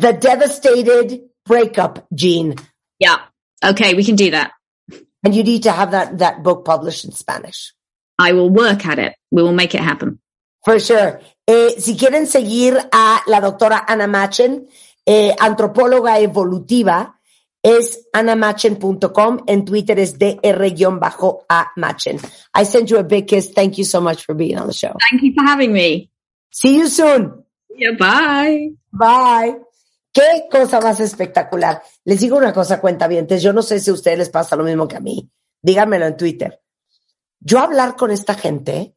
the 0.00 0.12
devastated 0.14 1.20
breakup 1.44 2.06
gene. 2.14 2.54
Yeah. 2.98 3.18
Okay, 3.62 3.94
we 3.94 4.04
can 4.04 4.16
do 4.16 4.30
that. 4.30 4.52
And 5.28 5.36
you 5.36 5.44
need 5.44 5.64
to 5.64 5.72
have 5.72 5.90
that, 5.90 6.16
that 6.24 6.42
book 6.42 6.64
published 6.64 7.04
in 7.04 7.12
Spanish. 7.12 7.74
I 8.18 8.32
will 8.32 8.48
work 8.48 8.86
at 8.86 8.98
it. 8.98 9.12
We 9.30 9.42
will 9.42 9.52
make 9.52 9.74
it 9.74 9.82
happen. 9.82 10.20
For 10.64 10.80
sure. 10.80 11.20
Eh, 11.46 11.74
si 11.76 11.98
quieren 11.98 12.26
seguir 12.26 12.78
a 12.90 13.20
la 13.26 13.38
doctora 13.40 13.84
Anna 13.86 14.06
Machen, 14.06 14.68
eh, 15.04 15.36
antropóloga 15.38 16.18
evolutiva, 16.18 17.14
es 17.62 18.08
anamachen.com. 18.10 19.44
En 19.46 19.66
Twitter 19.66 19.98
es 19.98 20.18
dr-a 20.18 21.72
machen. 21.76 22.20
I 22.54 22.64
send 22.64 22.88
you 22.88 22.96
a 22.96 23.04
big 23.04 23.26
kiss. 23.26 23.52
Thank 23.52 23.76
you 23.76 23.84
so 23.84 24.00
much 24.00 24.24
for 24.24 24.34
being 24.34 24.56
on 24.56 24.66
the 24.66 24.72
show. 24.72 24.94
Thank 25.10 25.24
you 25.24 25.34
for 25.34 25.44
having 25.44 25.74
me. 25.74 26.08
See 26.50 26.74
you 26.78 26.88
soon. 26.88 27.44
Yeah, 27.76 27.92
bye. 27.98 28.70
Bye. 28.94 29.58
Qué 30.12 30.48
cosa 30.50 30.80
más 30.80 31.00
espectacular. 31.00 31.82
Les 32.04 32.20
digo 32.20 32.36
una 32.36 32.52
cosa, 32.52 32.80
cuentavientes. 32.80 33.42
Yo 33.42 33.52
no 33.52 33.62
sé 33.62 33.78
si 33.80 33.90
a 33.90 33.94
ustedes 33.94 34.18
les 34.18 34.30
pasa 34.30 34.56
lo 34.56 34.64
mismo 34.64 34.88
que 34.88 34.96
a 34.96 35.00
mí. 35.00 35.30
Díganmelo 35.62 36.06
en 36.06 36.16
Twitter. 36.16 36.60
Yo 37.40 37.60
hablar 37.60 37.96
con 37.96 38.10
esta 38.10 38.34
gente 38.34 38.96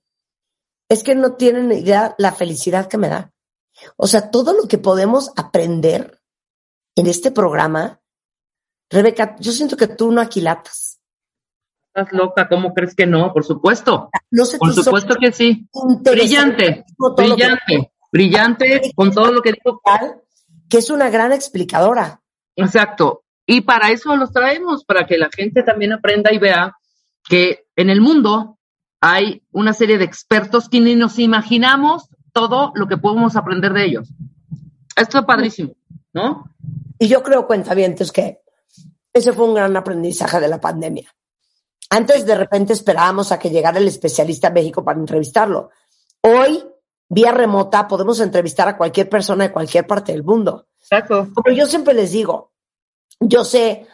es 0.90 1.04
que 1.04 1.16
no 1.16 1.36
tienen 1.36 1.70
ni 1.70 1.76
idea 1.76 2.16
la 2.18 2.32
felicidad 2.32 2.88
que 2.88 2.98
me 2.98 3.10
da. 3.10 3.32
O 3.98 4.08
sea, 4.08 4.30
todo 4.32 4.54
lo 4.54 4.68
que 4.68 4.78
podemos 4.78 5.32
aprender 5.36 6.22
en 6.96 7.08
este 7.08 7.32
programa, 7.32 8.02
Rebeca, 8.90 9.36
yo 9.40 9.52
siento 9.52 9.78
que 9.78 9.88
tú 9.88 10.12
no 10.12 10.22
aquilatas. 10.22 11.00
Estás 11.94 12.12
loca, 12.14 12.48
¿cómo 12.48 12.74
crees 12.74 12.96
que 12.96 13.06
no? 13.06 13.34
Por 13.34 13.44
supuesto. 13.44 14.10
No 14.32 14.46
sé 14.46 14.58
Por 14.58 14.74
supuesto 14.74 15.16
que 15.16 15.32
sí. 15.32 15.68
Brillante, 16.02 16.86
brillante, 17.16 17.94
brillante 18.12 18.92
con 18.96 19.12
todo 19.12 19.32
lo 19.32 19.42
que 19.42 19.54
dijo. 19.54 19.82
Que 20.72 20.80
es 20.80 20.90
una 20.90 21.12
gran 21.12 21.34
explicadora. 21.34 22.22
Exacto. 22.56 23.24
Y 23.46 23.62
para 23.62 23.92
eso 23.92 24.16
los 24.16 24.32
traemos, 24.32 24.86
para 24.86 25.06
que 25.06 25.18
la 25.18 25.30
gente 25.30 25.62
también 25.62 25.92
aprenda 25.92 26.34
y 26.34 26.40
vea 26.40 26.78
que 27.28 27.66
en 27.76 27.90
el 27.90 28.00
mundo 28.02 28.58
hay 29.02 29.44
una 29.52 29.74
serie 29.74 29.98
de 29.98 30.06
expertos 30.06 30.70
que 30.70 30.80
ni 30.80 30.96
nos 30.96 31.20
imaginamos 31.20 32.08
todo 32.32 32.72
lo 32.76 32.88
que 32.88 32.98
podemos 32.98 33.36
aprender 33.36 33.74
de 33.74 33.86
ellos. 33.86 34.10
Esto 34.96 35.20
es 35.20 35.26
padrísimo, 35.26 35.74
¿no? 36.14 36.46
Y 36.98 37.08
yo 37.08 37.22
creo, 37.24 37.48
cuentavientes, 37.48 38.12
que 38.12 38.40
ese 39.12 39.34
fue 39.34 39.48
un 39.48 39.56
gran 39.56 39.76
aprendizaje 39.76 40.40
de 40.40 40.48
la 40.48 40.62
pandemia. 40.62 41.14
Antes 41.90 42.26
de 42.26 42.36
repente 42.36 42.72
esperábamos 42.72 43.34
a 43.34 43.40
que 43.40 43.50
llegara 43.50 43.80
el 43.80 43.88
especialista 43.88 44.48
a 44.48 44.52
México 44.52 44.86
para 44.86 45.00
entrevistarlo. 45.00 45.72
Hoy, 46.22 46.64
vía 47.12 47.34
remota, 47.34 47.90
podemos 47.90 48.22
entrevistar 48.22 48.70
a 48.70 48.78
cualquier 48.78 49.10
persona 49.10 49.44
de 49.44 49.52
cualquier 49.52 49.86
parte 49.86 50.14
del 50.14 50.24
mundo. 50.24 50.68
Exacto. 50.80 51.28
Pero 51.44 51.56
yo 51.56 51.66
siempre 51.66 51.94
les 51.94 52.14
digo, 52.14 52.54
yo 53.20 53.44
sé 53.44 53.86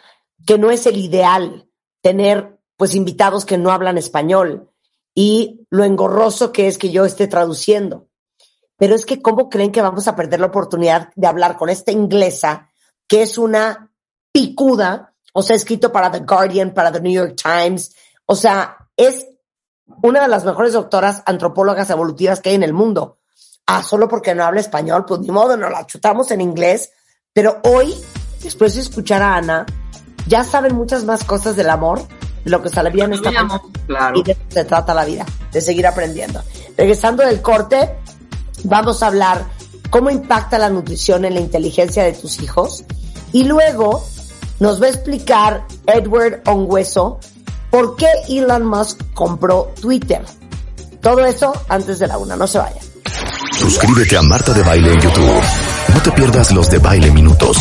que 0.46 0.60
no 0.60 0.70
es 0.70 0.86
el 0.86 0.98
ideal 0.98 1.68
tener 2.02 2.60
pues 2.78 2.94
invitados 2.94 3.44
que 3.44 3.58
no 3.58 3.72
hablan 3.72 3.98
español 3.98 4.70
y 5.16 5.66
lo 5.72 5.84
engorroso 5.84 6.52
que 6.52 6.68
es 6.68 6.78
que 6.78 6.92
yo 6.92 7.06
esté 7.06 7.26
traduciendo. 7.26 8.08
Pero 8.78 8.94
es 8.94 9.04
que 9.04 9.20
¿cómo 9.20 9.50
creen 9.50 9.72
que 9.72 9.82
vamos 9.82 10.08
a 10.08 10.16
perder 10.16 10.40
la 10.40 10.46
oportunidad 10.48 11.10
de 11.16 11.26
hablar 11.26 11.58
con 11.58 11.70
esta 11.70 11.92
inglesa 11.92 12.70
que 13.08 13.24
es 13.24 13.40
una 13.40 13.92
picuda, 14.32 15.16
o 15.34 15.42
sea, 15.42 15.56
escrito 15.56 15.92
para 15.92 16.12
The 16.12 16.20
Guardian, 16.20 16.72
para 16.72 16.92
The 16.92 17.02
New 17.02 17.14
York 17.14 17.36
Times, 17.36 17.96
o 18.28 18.36
sea, 18.36 18.78
es 18.96 19.28
una 20.02 20.22
de 20.22 20.28
las 20.28 20.46
mejores 20.46 20.74
doctoras 20.74 21.24
antropólogas 21.26 21.90
evolutivas 21.90 22.42
que 22.42 22.50
hay 22.50 22.56
en 22.56 22.64
el 22.64 22.74
mundo. 22.74 23.18
Ah, 23.66 23.84
solo 23.84 24.08
porque 24.08 24.34
no 24.34 24.44
habla 24.44 24.62
español, 24.62 25.06
pues 25.06 25.20
ni 25.22 25.30
modo, 25.30 25.58
nos 25.58 25.72
la 25.72 25.86
chutamos 25.86 26.32
en 26.32 26.42
inglés. 26.42 26.92
Pero 27.34 27.60
hoy, 27.64 27.94
después 28.42 28.76
de 28.76 28.82
escuchar 28.82 29.22
a 29.22 29.36
Ana, 29.36 29.66
ya 30.28 30.44
saben 30.44 30.76
muchas 30.76 31.04
más 31.04 31.24
cosas 31.24 31.56
del 31.56 31.70
amor, 31.70 32.02
de 32.44 32.50
lo 32.50 32.62
que 32.62 32.70
sabían 32.70 33.14
esta 33.14 33.26
Sabíamos, 33.26 33.62
claro. 33.86 34.20
y 34.20 34.24
de 34.24 34.32
eso 34.34 34.42
se 34.50 34.66
trata 34.66 34.94
la 34.94 35.06
vida, 35.06 35.26
de 35.52 35.62
seguir 35.62 35.86
aprendiendo. 35.86 36.42
Regresando 36.78 37.26
del 37.26 37.42
corte, 37.42 37.96
vamos 38.64 39.04
a 39.04 39.08
hablar 39.08 39.46
cómo 39.90 40.10
impacta 40.10 40.58
la 40.58 40.70
nutrición 40.70 41.26
en 41.26 41.34
la 41.34 41.40
inteligencia 41.40 42.04
de 42.04 42.14
tus 42.14 42.42
hijos 42.42 42.84
y 43.32 43.44
luego 43.44 44.04
nos 44.60 44.82
va 44.82 44.88
a 44.88 44.90
explicar 44.90 45.66
Edward 45.86 46.42
Ongüeso 46.46 47.20
por 47.70 47.96
qué 47.96 48.08
Elon 48.30 48.66
Musk 48.66 49.02
compró 49.14 49.74
Twitter. 49.82 50.24
Todo 51.02 51.26
eso 51.26 51.54
antes 51.70 52.00
de 52.00 52.08
la 52.08 52.18
una, 52.18 52.36
no 52.36 52.48
se 52.48 52.58
vayan. 52.58 52.84
Suscríbete 53.58 54.18
a 54.18 54.22
Marta 54.22 54.54
de 54.54 54.64
Baile 54.64 54.92
en 54.94 55.00
YouTube. 55.00 55.42
No 55.94 56.02
te 56.02 56.12
pierdas 56.12 56.52
los 56.52 56.70
de 56.70 56.78
Baile 56.78 57.10
Minutos, 57.12 57.58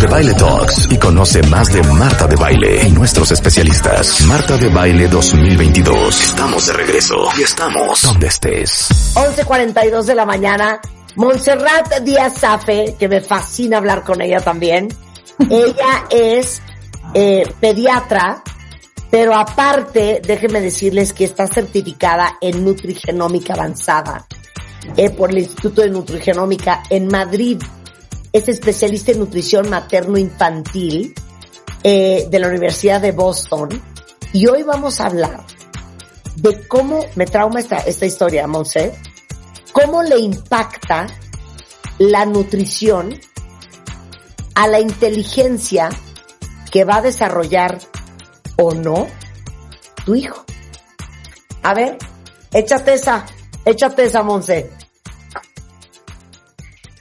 de 0.00 0.06
Baile 0.06 0.32
Talks 0.34 0.88
y 0.90 0.96
conoce 0.96 1.42
más 1.44 1.72
de 1.72 1.82
Marta 1.82 2.26
de 2.26 2.36
Baile 2.36 2.86
y 2.86 2.92
nuestros 2.92 3.30
especialistas. 3.30 4.22
Marta 4.22 4.56
de 4.56 4.68
Baile 4.68 5.06
2022. 5.08 6.22
Estamos 6.22 6.66
de 6.66 6.72
regreso 6.72 7.16
y 7.38 7.42
estamos 7.42 8.02
donde 8.02 8.28
estés. 8.28 8.88
11.42 9.14 10.04
de 10.04 10.14
la 10.14 10.24
mañana. 10.24 10.80
Montserrat 11.16 12.00
Díaz 12.02 12.38
Zafe, 12.38 12.96
que 12.98 13.08
me 13.08 13.20
fascina 13.20 13.78
hablar 13.78 14.02
con 14.02 14.22
ella 14.22 14.40
también. 14.40 14.88
ella 15.50 16.06
es 16.10 16.62
eh, 17.12 17.52
pediatra, 17.60 18.42
pero 19.10 19.34
aparte, 19.34 20.20
déjenme 20.26 20.60
decirles 20.60 21.12
que 21.12 21.24
está 21.24 21.46
certificada 21.46 22.36
en 22.40 22.64
nutrigenómica 22.64 23.54
avanzada 23.54 24.26
eh, 24.96 25.10
por 25.10 25.30
el 25.30 25.38
Instituto 25.38 25.82
de 25.82 25.90
Nutrigenómica 25.90 26.82
en 26.90 27.06
Madrid. 27.06 27.62
Es 28.32 28.48
especialista 28.48 29.12
en 29.12 29.20
nutrición 29.20 29.70
materno-infantil 29.70 31.14
eh, 31.82 32.26
de 32.28 32.38
la 32.38 32.48
Universidad 32.48 33.00
de 33.00 33.12
Boston. 33.12 33.68
Y 34.32 34.46
hoy 34.48 34.62
vamos 34.62 35.00
a 35.00 35.06
hablar 35.06 35.44
de 36.36 36.66
cómo 36.66 37.04
me 37.14 37.26
trauma 37.26 37.60
esta, 37.60 37.76
esta 37.78 38.06
historia, 38.06 38.46
Monse, 38.46 38.94
cómo 39.72 40.02
le 40.02 40.18
impacta 40.18 41.06
la 41.98 42.26
nutrición 42.26 43.20
a 44.54 44.66
la 44.66 44.80
inteligencia 44.80 45.90
que 46.70 46.84
va 46.84 46.96
a 46.96 47.02
desarrollar 47.02 47.78
o 48.56 48.74
no 48.74 49.06
tu 50.04 50.14
hijo. 50.14 50.44
A 51.62 51.74
ver, 51.74 51.96
échate 52.52 52.94
esa, 52.94 53.24
échate 53.64 54.04
esa, 54.04 54.22
Monse. 54.22 54.70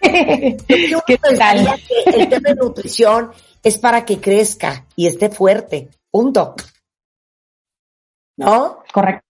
Yo 0.89 0.99
pensaría 1.21 1.75
que 1.75 2.21
el 2.21 2.29
tema 2.29 2.49
de 2.49 2.55
nutrición 2.55 3.31
es 3.61 3.77
para 3.77 4.05
que 4.05 4.19
crezca 4.19 4.85
y 4.95 5.07
esté 5.07 5.29
fuerte. 5.29 5.89
Punto. 6.11 6.55
¿No? 8.37 8.83
Correcto. 8.91 9.23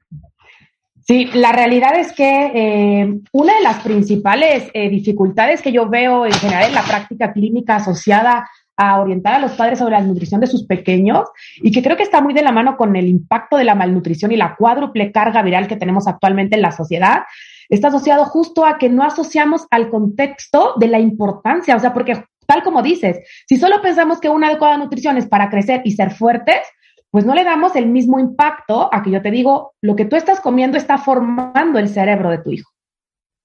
Sí, 1.06 1.26
la 1.34 1.52
realidad 1.52 1.98
es 1.98 2.14
que 2.14 2.52
eh, 2.56 3.20
una 3.34 3.56
de 3.56 3.62
las 3.62 3.84
principales 3.84 4.70
eh, 4.74 4.90
dificultades 4.90 5.62
que 5.62 5.74
yo 5.74 5.90
veo 5.90 6.26
en 6.26 6.32
general 6.32 6.70
en 6.70 6.76
la 6.76 6.84
práctica 6.84 7.34
clínica 7.34 7.76
asociada 7.76 8.50
a 8.78 9.00
orientar 9.00 9.36
a 9.36 9.40
los 9.40 9.54
padres 9.54 9.80
sobre 9.80 9.92
la 9.92 10.02
nutrición 10.02 10.42
de 10.42 10.48
sus 10.48 10.66
pequeños 10.66 11.30
y 11.58 11.72
que 11.72 11.84
creo 11.84 11.96
que 11.96 12.04
está 12.04 12.22
muy 12.22 12.34
de 12.34 12.42
la 12.42 12.52
mano 12.52 12.76
con 12.76 12.96
el 12.96 13.08
impacto 13.08 13.58
de 13.58 13.64
la 13.64 13.76
malnutrición 13.76 14.32
y 14.32 14.38
la 14.38 14.56
cuádruple 14.56 15.12
carga 15.12 15.42
viral 15.42 15.68
que 15.68 15.76
tenemos 15.76 16.08
actualmente 16.08 16.56
en 16.56 16.62
la 16.62 16.72
sociedad, 16.72 17.24
está 17.70 17.90
asociado 17.90 18.26
justo 18.26 18.66
a 18.66 18.78
que 18.78 18.90
no 18.90 19.04
asociamos 19.04 19.68
al 19.70 19.90
contexto 19.90 20.74
de 20.78 20.88
la 20.88 21.00
importancia, 21.00 21.76
o 21.76 21.80
sea, 21.80 21.94
porque 21.94 22.24
tal 22.46 22.64
como 22.64 22.82
dices, 22.82 23.20
si 23.48 23.58
solo 23.58 23.82
pensamos 23.82 24.20
que 24.20 24.30
una 24.30 24.48
adecuada 24.48 24.78
nutrición 24.78 25.18
es 25.18 25.28
para 25.28 25.50
crecer 25.50 25.82
y 25.86 25.92
ser 25.92 26.12
fuertes, 26.12 26.62
pues 27.10 27.26
no 27.26 27.36
le 27.36 27.44
damos 27.44 27.76
el 27.76 27.86
mismo 27.86 28.20
impacto 28.20 28.90
a 28.92 29.04
que 29.04 29.12
yo 29.12 29.22
te 29.22 29.30
digo, 29.30 29.76
lo 29.82 29.96
que 29.96 30.06
tú 30.06 30.16
estás 30.16 30.40
comiendo 30.40 30.78
está 30.78 30.98
formando 30.98 31.78
el 31.78 31.88
cerebro 31.90 32.32
de 32.32 32.40
tu 32.40 32.52
hijo. 32.52 32.72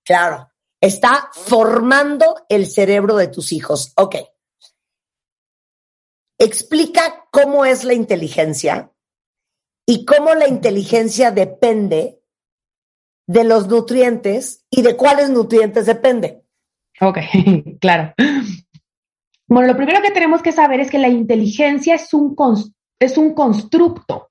Claro, 0.05 0.49
está 0.81 1.29
formando 1.33 2.47
el 2.49 2.67
cerebro 2.67 3.17
de 3.17 3.29
tus 3.29 3.53
hijos. 3.53 3.93
Ok. 3.97 4.17
Explica 6.39 7.27
cómo 7.31 7.65
es 7.65 7.85
la 7.85 7.95
inteligencia 7.95 8.93
y 9.87 10.05
cómo 10.05 10.35
la 10.35 10.49
inteligencia 10.49 11.31
depende 11.31 12.21
de 13.27 13.45
los 13.45 13.69
nutrientes 13.69 14.65
y 14.71 14.83
de 14.83 14.97
cuáles 14.97 15.31
nutrientes 15.31 15.87
depende. 15.87 16.43
Ok, 17.01 17.19
claro. 17.81 18.15
Bueno, 19.47 19.69
lo 19.69 19.77
primero 19.77 20.03
que 20.03 20.11
tenemos 20.11 20.43
que 20.43 20.53
saber 20.53 20.81
es 20.81 20.91
que 20.91 20.99
la 20.99 21.09
inteligencia 21.09 21.95
es 21.95 22.13
un, 22.13 22.37
es 23.01 23.17
un 23.17 23.35
constructo, 23.35 24.31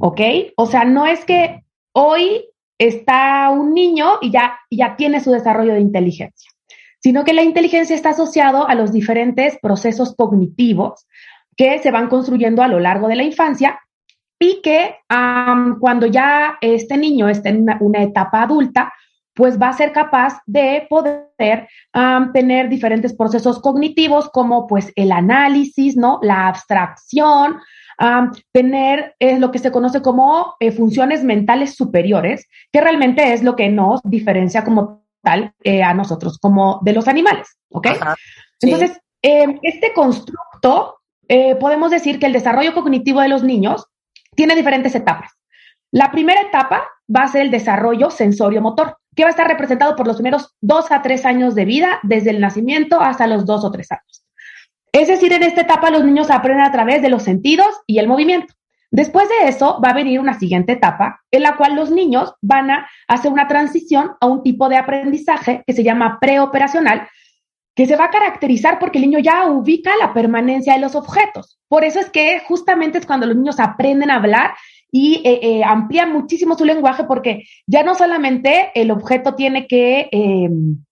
¿ok? 0.00 0.20
O 0.56 0.66
sea, 0.66 0.84
no 0.84 1.06
es 1.06 1.24
que 1.24 1.64
hoy 1.92 2.48
está 2.78 3.50
un 3.50 3.74
niño 3.74 4.18
y 4.20 4.30
ya, 4.30 4.58
ya 4.70 4.96
tiene 4.96 5.20
su 5.20 5.32
desarrollo 5.32 5.74
de 5.74 5.80
inteligencia, 5.80 6.50
sino 7.00 7.24
que 7.24 7.32
la 7.32 7.42
inteligencia 7.42 7.96
está 7.96 8.10
asociado 8.10 8.68
a 8.68 8.74
los 8.74 8.92
diferentes 8.92 9.58
procesos 9.60 10.14
cognitivos 10.16 11.06
que 11.56 11.78
se 11.78 11.90
van 11.90 12.08
construyendo 12.08 12.62
a 12.62 12.68
lo 12.68 12.80
largo 12.80 13.08
de 13.08 13.16
la 13.16 13.22
infancia 13.22 13.80
y 14.38 14.60
que 14.62 14.96
cuando 15.80 16.06
ya 16.06 16.58
este 16.60 16.96
niño 16.96 17.28
esté 17.28 17.50
en 17.50 17.66
una, 17.80 18.02
etapa 18.02 18.42
adulta, 18.42 18.92
pues 19.32 19.60
va 19.60 19.68
a 19.68 19.72
ser 19.72 19.92
capaz 19.92 20.40
de 20.46 20.86
poder 20.88 21.68
tener 22.32 22.68
diferentes 22.68 23.14
procesos 23.14 23.60
cognitivos 23.60 24.28
como 24.30 24.66
pues 24.66 24.92
el 24.96 25.12
análisis, 25.12 25.96
¿no? 25.96 26.18
La 26.22 26.48
abstracción, 26.48 27.58
tener 28.52 29.14
eh, 29.18 29.38
lo 29.38 29.50
que 29.50 29.58
se 29.58 29.72
conoce 29.72 30.02
como 30.02 30.56
eh, 30.60 30.72
funciones 30.72 31.24
mentales 31.24 31.74
superiores, 31.74 32.48
que 32.72 32.80
realmente 32.80 33.32
es 33.32 33.42
lo 33.42 33.56
que 33.56 33.68
nos 33.68 34.00
diferencia 34.02 34.64
como 34.64 35.04
tal 35.22 35.52
eh, 35.62 35.82
a 35.82 35.94
nosotros, 35.94 36.38
como 36.38 36.80
de 36.82 36.92
los 36.92 37.08
animales, 37.08 37.56
¿ok? 37.70 37.88
Entonces, 38.60 39.00
em, 39.22 39.58
este 39.62 39.92
constructo, 39.92 40.98
podemos 41.60 41.90
decir 41.90 42.18
que 42.18 42.26
el 42.26 42.32
desarrollo 42.32 42.74
cognitivo 42.74 43.20
de 43.20 43.28
los 43.28 43.42
niños 43.42 43.86
tiene 44.34 44.54
diferentes 44.54 44.94
etapas. 44.94 45.32
La 45.90 46.10
primera 46.10 46.40
etapa 46.40 46.84
va 47.14 47.22
a 47.22 47.28
ser 47.28 47.42
el 47.42 47.50
desarrollo 47.50 48.10
sensorio-motor, 48.10 48.98
que 49.14 49.22
va 49.22 49.28
a 49.28 49.30
estar 49.30 49.46
representado 49.46 49.94
por 49.94 50.06
los 50.06 50.16
primeros 50.16 50.54
dos 50.60 50.90
a 50.90 51.02
tres 51.02 51.24
años 51.24 51.54
de 51.54 51.64
vida, 51.64 52.00
desde 52.02 52.30
el 52.30 52.40
nacimiento 52.40 53.00
hasta 53.00 53.26
los 53.26 53.46
dos 53.46 53.64
o 53.64 53.70
tres 53.70 53.92
años. 53.92 54.26
Es 54.92 55.08
decir, 55.08 55.32
en 55.32 55.42
esta 55.42 55.62
etapa 55.62 55.90
los 55.90 56.04
niños 56.04 56.30
aprenden 56.30 56.64
a 56.64 56.72
través 56.72 57.02
de 57.02 57.10
los 57.10 57.22
sentidos 57.22 57.68
y 57.86 57.98
el 57.98 58.08
movimiento. 58.08 58.54
Después 58.90 59.28
de 59.28 59.48
eso 59.48 59.80
va 59.84 59.90
a 59.90 59.94
venir 59.94 60.20
una 60.20 60.38
siguiente 60.38 60.72
etapa 60.72 61.20
en 61.32 61.42
la 61.42 61.56
cual 61.56 61.74
los 61.74 61.90
niños 61.90 62.34
van 62.40 62.70
a 62.70 62.88
hacer 63.08 63.32
una 63.32 63.48
transición 63.48 64.12
a 64.20 64.26
un 64.26 64.44
tipo 64.44 64.68
de 64.68 64.76
aprendizaje 64.76 65.64
que 65.66 65.72
se 65.72 65.82
llama 65.82 66.18
preoperacional, 66.20 67.08
que 67.74 67.86
se 67.86 67.96
va 67.96 68.04
a 68.04 68.10
caracterizar 68.10 68.78
porque 68.78 68.98
el 68.98 69.10
niño 69.10 69.18
ya 69.18 69.46
ubica 69.48 69.96
la 69.96 70.14
permanencia 70.14 70.74
de 70.74 70.80
los 70.80 70.94
objetos. 70.94 71.58
Por 71.68 71.84
eso 71.84 71.98
es 71.98 72.08
que 72.10 72.40
justamente 72.40 72.98
es 72.98 73.06
cuando 73.06 73.26
los 73.26 73.36
niños 73.36 73.58
aprenden 73.58 74.10
a 74.10 74.16
hablar 74.16 74.54
y 74.92 75.22
eh, 75.24 75.40
eh, 75.42 75.64
amplían 75.64 76.12
muchísimo 76.12 76.56
su 76.56 76.64
lenguaje 76.64 77.02
porque 77.04 77.44
ya 77.66 77.82
no 77.82 77.96
solamente 77.96 78.70
el 78.76 78.92
objeto 78.92 79.34
tiene 79.34 79.66
que 79.66 80.08
em, 80.12 80.84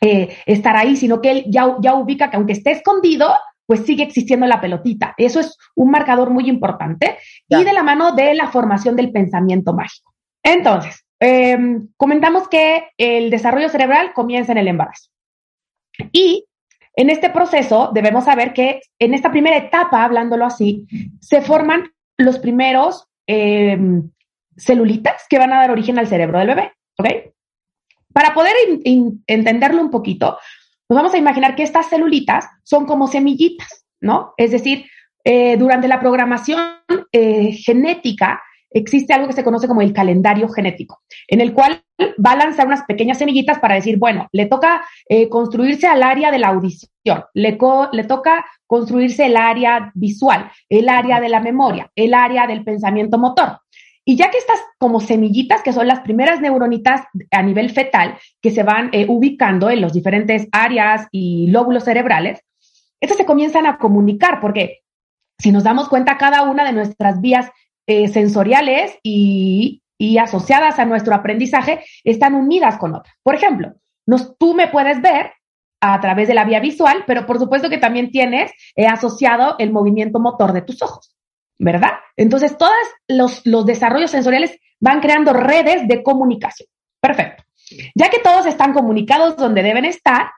eh, 0.00 0.36
estar 0.46 0.76
ahí, 0.76 0.94
sino 0.94 1.20
que 1.20 1.30
él 1.32 1.44
ya, 1.48 1.76
ya 1.80 1.94
ubica 1.94 2.30
que 2.30 2.36
aunque 2.36 2.52
esté 2.52 2.70
escondido, 2.70 3.34
pues 3.66 3.84
sigue 3.84 4.04
existiendo 4.04 4.46
la 4.46 4.60
pelotita. 4.60 5.14
Eso 5.16 5.40
es 5.40 5.58
un 5.74 5.90
marcador 5.90 6.30
muy 6.30 6.48
importante 6.48 7.18
y 7.48 7.64
de 7.64 7.72
la 7.72 7.82
mano 7.82 8.12
de 8.12 8.34
la 8.34 8.48
formación 8.48 8.94
del 8.94 9.10
pensamiento 9.10 9.72
mágico. 9.72 10.12
Entonces, 10.44 11.04
em, 11.18 11.88
comentamos 11.96 12.48
que 12.48 12.84
el 12.98 13.30
desarrollo 13.30 13.68
cerebral 13.68 14.12
comienza 14.12 14.52
en 14.52 14.58
el 14.58 14.68
embarazo. 14.68 15.10
Y 16.12 16.46
en 16.94 17.10
este 17.10 17.30
proceso 17.30 17.90
debemos 17.94 18.24
saber 18.24 18.52
que 18.52 18.80
en 18.98 19.14
esta 19.14 19.30
primera 19.30 19.56
etapa, 19.56 20.04
hablándolo 20.04 20.44
así, 20.44 20.86
se 21.20 21.40
forman 21.40 21.92
los 22.18 22.38
primeros 22.38 23.06
em, 23.26 24.10
celulitas 24.56 25.24
que 25.28 25.38
van 25.38 25.52
a 25.52 25.60
dar 25.60 25.70
origen 25.70 25.98
al 25.98 26.08
cerebro 26.08 26.38
del 26.38 26.48
bebé. 26.48 26.72
¿Ok? 26.98 27.08
Para 28.12 28.34
poder 28.34 28.52
entenderlo 28.84 29.80
un 29.80 29.90
poquito, 29.90 30.36
nos 30.88 30.96
vamos 30.96 31.14
a 31.14 31.18
imaginar 31.18 31.54
que 31.54 31.62
estas 31.62 31.88
celulitas 31.88 32.46
son 32.64 32.84
como 32.84 33.06
semillitas, 33.06 33.86
¿no? 34.00 34.34
Es 34.36 34.50
decir, 34.50 34.86
eh, 35.22 35.56
durante 35.56 35.86
la 35.86 36.00
programación 36.00 36.60
eh, 37.12 37.52
genética 37.52 38.42
existe 38.70 39.12
algo 39.12 39.26
que 39.26 39.32
se 39.32 39.44
conoce 39.44 39.68
como 39.68 39.82
el 39.82 39.92
calendario 39.92 40.48
genético, 40.48 41.02
en 41.28 41.40
el 41.40 41.52
cual 41.52 41.82
va 42.24 42.32
a 42.32 42.36
lanzar 42.36 42.66
unas 42.66 42.84
pequeñas 42.84 43.18
semillitas 43.18 43.58
para 43.58 43.74
decir, 43.74 43.98
bueno, 43.98 44.28
le 44.32 44.46
toca 44.46 44.84
eh, 45.08 45.28
construirse 45.28 45.86
al 45.86 46.02
área 46.02 46.30
de 46.30 46.38
la 46.38 46.48
audición, 46.48 47.24
le, 47.34 47.52
toca 48.04 48.46
construirse 48.66 49.26
el 49.26 49.36
área 49.36 49.90
visual, 49.94 50.50
el 50.68 50.88
área 50.88 51.20
de 51.20 51.28
la 51.28 51.40
memoria, 51.40 51.90
el 51.94 52.14
área 52.14 52.46
del 52.46 52.64
pensamiento 52.64 53.18
motor. 53.18 53.58
Y 54.04 54.16
ya 54.16 54.30
que 54.30 54.38
estas 54.38 54.60
como 54.78 55.00
semillitas, 55.00 55.62
que 55.62 55.72
son 55.72 55.86
las 55.86 56.00
primeras 56.00 56.40
neuronitas 56.40 57.02
a 57.30 57.42
nivel 57.42 57.70
fetal, 57.70 58.18
que 58.40 58.50
se 58.50 58.62
van 58.62 58.90
eh, 58.92 59.06
ubicando 59.08 59.70
en 59.70 59.80
los 59.80 59.92
diferentes 59.92 60.48
áreas 60.52 61.06
y 61.12 61.48
lóbulos 61.48 61.84
cerebrales, 61.84 62.40
estas 63.00 63.18
se 63.18 63.26
comienzan 63.26 63.66
a 63.66 63.78
comunicar, 63.78 64.40
porque 64.40 64.80
si 65.38 65.52
nos 65.52 65.64
damos 65.64 65.88
cuenta, 65.88 66.18
cada 66.18 66.42
una 66.42 66.64
de 66.64 66.72
nuestras 66.72 67.20
vías 67.20 67.50
eh, 67.90 68.08
sensoriales 68.08 68.98
y, 69.02 69.82
asociadas 70.18 70.78
a 70.78 70.86
nuestro 70.86 71.14
aprendizaje 71.14 71.84
están 72.04 72.34
unidas 72.34 72.78
con 72.78 72.94
otras. 72.94 73.14
Por 73.22 73.34
ejemplo, 73.34 73.74
nos, 74.06 74.36
tú 74.38 74.54
me 74.54 74.68
puedes 74.68 75.02
ver 75.02 75.32
a 75.82 76.00
través 76.00 76.26
de 76.26 76.34
la 76.34 76.44
vía 76.44 76.60
visual, 76.60 77.04
pero 77.06 77.26
por 77.26 77.38
supuesto 77.38 77.68
que 77.68 77.76
también 77.76 78.10
tienes 78.10 78.50
eh, 78.76 78.86
asociado 78.86 79.56
el 79.58 79.72
movimiento 79.72 80.18
motor 80.18 80.52
de 80.52 80.62
tus 80.62 80.82
ojos. 80.82 81.14
¿verdad? 81.60 81.90
Entonces, 82.16 82.56
todos 82.56 82.72
los, 83.06 83.46
los 83.46 83.66
desarrollos 83.66 84.10
sensoriales 84.10 84.58
van 84.80 85.00
creando 85.00 85.34
redes 85.34 85.86
de 85.86 86.02
comunicación. 86.02 86.68
Perfecto. 87.00 87.44
Ya 87.94 88.08
que 88.08 88.18
todos 88.18 88.46
están 88.46 88.72
comunicados 88.72 89.36
donde 89.36 89.62
deben 89.62 89.84
estar, 89.84 90.30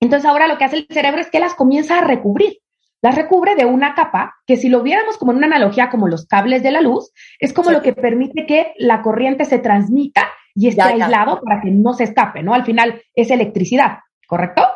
entonces 0.00 0.28
ahora 0.28 0.48
lo 0.48 0.56
que 0.56 0.64
hace 0.64 0.76
el 0.76 0.86
cerebro 0.90 1.20
es 1.20 1.30
que 1.30 1.40
las 1.40 1.54
comienza 1.54 1.98
a 1.98 2.00
recubrir. 2.00 2.58
Las 3.06 3.14
recubre 3.14 3.54
de 3.54 3.64
una 3.64 3.94
capa 3.94 4.34
que 4.48 4.56
si 4.56 4.68
lo 4.68 4.82
viéramos 4.82 5.16
como 5.16 5.30
en 5.30 5.38
una 5.38 5.46
analogía 5.46 5.90
como 5.90 6.08
los 6.08 6.26
cables 6.26 6.64
de 6.64 6.72
la 6.72 6.80
luz, 6.80 7.12
es 7.38 7.52
como 7.52 7.70
lo 7.70 7.80
que 7.80 7.92
permite 7.92 8.46
que 8.46 8.74
la 8.78 9.00
corriente 9.00 9.44
se 9.44 9.60
transmita 9.60 10.26
y 10.56 10.66
esté 10.66 10.82
aislado 10.82 11.40
para 11.40 11.60
que 11.60 11.70
no 11.70 11.92
se 11.92 12.02
escape, 12.02 12.42
¿no? 12.42 12.52
Al 12.52 12.64
final 12.64 13.00
es 13.14 13.30
electricidad, 13.30 13.98
¿correcto? 14.26 14.66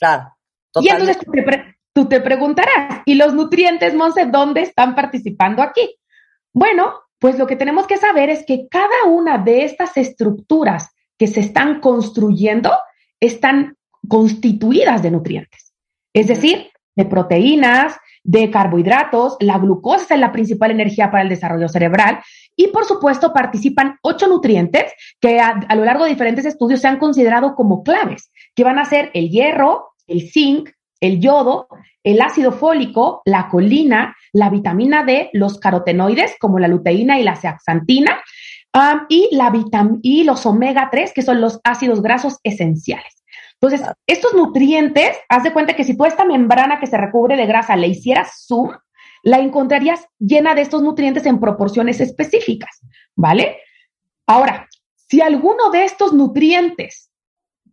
Claro. 0.00 0.34
Y 0.80 0.88
entonces 0.88 1.18
tú 1.18 1.30
te, 1.30 1.76
tú 1.92 2.08
te 2.08 2.20
preguntarás, 2.22 3.02
¿y 3.04 3.14
los 3.14 3.34
nutrientes, 3.34 3.92
Monse, 3.92 4.24
dónde 4.24 4.62
están 4.62 4.94
participando 4.94 5.62
aquí? 5.62 5.98
Bueno, 6.54 6.94
pues 7.18 7.38
lo 7.38 7.46
que 7.46 7.56
tenemos 7.56 7.86
que 7.86 7.98
saber 7.98 8.30
es 8.30 8.46
que 8.46 8.68
cada 8.70 9.04
una 9.06 9.36
de 9.36 9.66
estas 9.66 9.98
estructuras 9.98 10.94
que 11.18 11.26
se 11.26 11.40
están 11.40 11.80
construyendo 11.80 12.72
están 13.20 13.76
constituidas 14.08 15.02
de 15.02 15.10
nutrientes. 15.10 15.74
Es 16.14 16.28
decir, 16.28 16.70
de 16.96 17.04
proteínas, 17.04 17.96
de 18.24 18.50
carbohidratos, 18.50 19.36
la 19.38 19.58
glucosa 19.58 20.14
es 20.14 20.20
la 20.20 20.32
principal 20.32 20.72
energía 20.72 21.10
para 21.10 21.22
el 21.22 21.28
desarrollo 21.28 21.68
cerebral 21.68 22.18
y 22.56 22.68
por 22.68 22.84
supuesto 22.84 23.32
participan 23.32 23.98
ocho 24.02 24.26
nutrientes 24.26 24.92
que 25.20 25.38
a, 25.38 25.60
lo 25.76 25.84
largo 25.84 26.04
de 26.04 26.10
diferentes 26.10 26.44
estudios 26.44 26.80
se 26.80 26.88
han 26.88 26.98
considerado 26.98 27.54
como 27.54 27.84
claves, 27.84 28.32
que 28.54 28.64
van 28.64 28.80
a 28.80 28.84
ser 28.84 29.10
el 29.14 29.30
hierro, 29.30 29.92
el 30.08 30.28
zinc, 30.28 30.70
el 31.00 31.20
yodo, 31.20 31.68
el 32.02 32.20
ácido 32.20 32.50
fólico, 32.50 33.22
la 33.24 33.48
colina, 33.48 34.16
la 34.32 34.50
vitamina 34.50 35.04
D, 35.04 35.30
los 35.32 35.58
carotenoides 35.58 36.36
como 36.40 36.58
la 36.58 36.68
luteína 36.68 37.20
y 37.20 37.22
la 37.22 37.36
zeaxantina 37.36 38.18
y, 39.08 39.28
la 39.32 39.52
y 40.02 40.24
los 40.24 40.44
omega 40.46 40.88
3, 40.90 41.12
que 41.12 41.22
son 41.22 41.40
los 41.40 41.60
ácidos 41.64 42.02
grasos 42.02 42.38
esenciales. 42.42 43.15
Entonces, 43.60 43.88
estos 44.06 44.34
nutrientes, 44.34 45.16
haz 45.28 45.42
de 45.42 45.52
cuenta 45.52 45.74
que 45.74 45.84
si 45.84 45.96
tú 45.96 46.04
esta 46.04 46.24
membrana 46.24 46.78
que 46.78 46.86
se 46.86 46.98
recubre 46.98 47.36
de 47.36 47.46
grasa 47.46 47.76
le 47.76 47.88
hicieras 47.88 48.44
zoom, 48.46 48.70
la 49.22 49.38
encontrarías 49.38 50.06
llena 50.18 50.54
de 50.54 50.62
estos 50.62 50.82
nutrientes 50.82 51.26
en 51.26 51.40
proporciones 51.40 52.00
específicas, 52.00 52.80
¿vale? 53.14 53.58
Ahora, 54.26 54.68
si 54.94 55.20
alguno 55.20 55.70
de 55.70 55.84
estos 55.84 56.12
nutrientes 56.12 57.10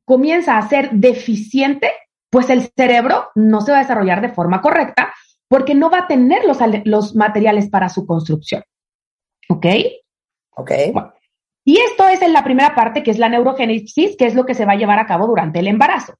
comienza 0.05 0.57
a 0.57 0.67
ser 0.67 0.91
deficiente, 0.91 1.91
pues 2.29 2.49
el 2.49 2.71
cerebro 2.75 3.29
no 3.35 3.61
se 3.61 3.71
va 3.71 3.79
a 3.79 3.81
desarrollar 3.81 4.21
de 4.21 4.29
forma 4.29 4.61
correcta 4.61 5.13
porque 5.47 5.75
no 5.75 5.89
va 5.89 5.99
a 5.99 6.07
tener 6.07 6.45
los, 6.45 6.57
los 6.85 7.15
materiales 7.15 7.69
para 7.69 7.89
su 7.89 8.07
construcción. 8.07 8.63
¿Ok? 9.49 9.65
Ok. 10.55 10.71
Y 11.65 11.77
esto 11.79 12.07
es 12.07 12.21
en 12.21 12.33
la 12.33 12.43
primera 12.43 12.75
parte, 12.75 13.03
que 13.03 13.11
es 13.11 13.19
la 13.19 13.29
neurogénesis, 13.29 14.17
que 14.17 14.25
es 14.25 14.35
lo 14.35 14.45
que 14.45 14.53
se 14.53 14.65
va 14.65 14.73
a 14.73 14.77
llevar 14.77 14.99
a 14.99 15.05
cabo 15.05 15.27
durante 15.27 15.59
el 15.59 15.67
embarazo. 15.67 16.15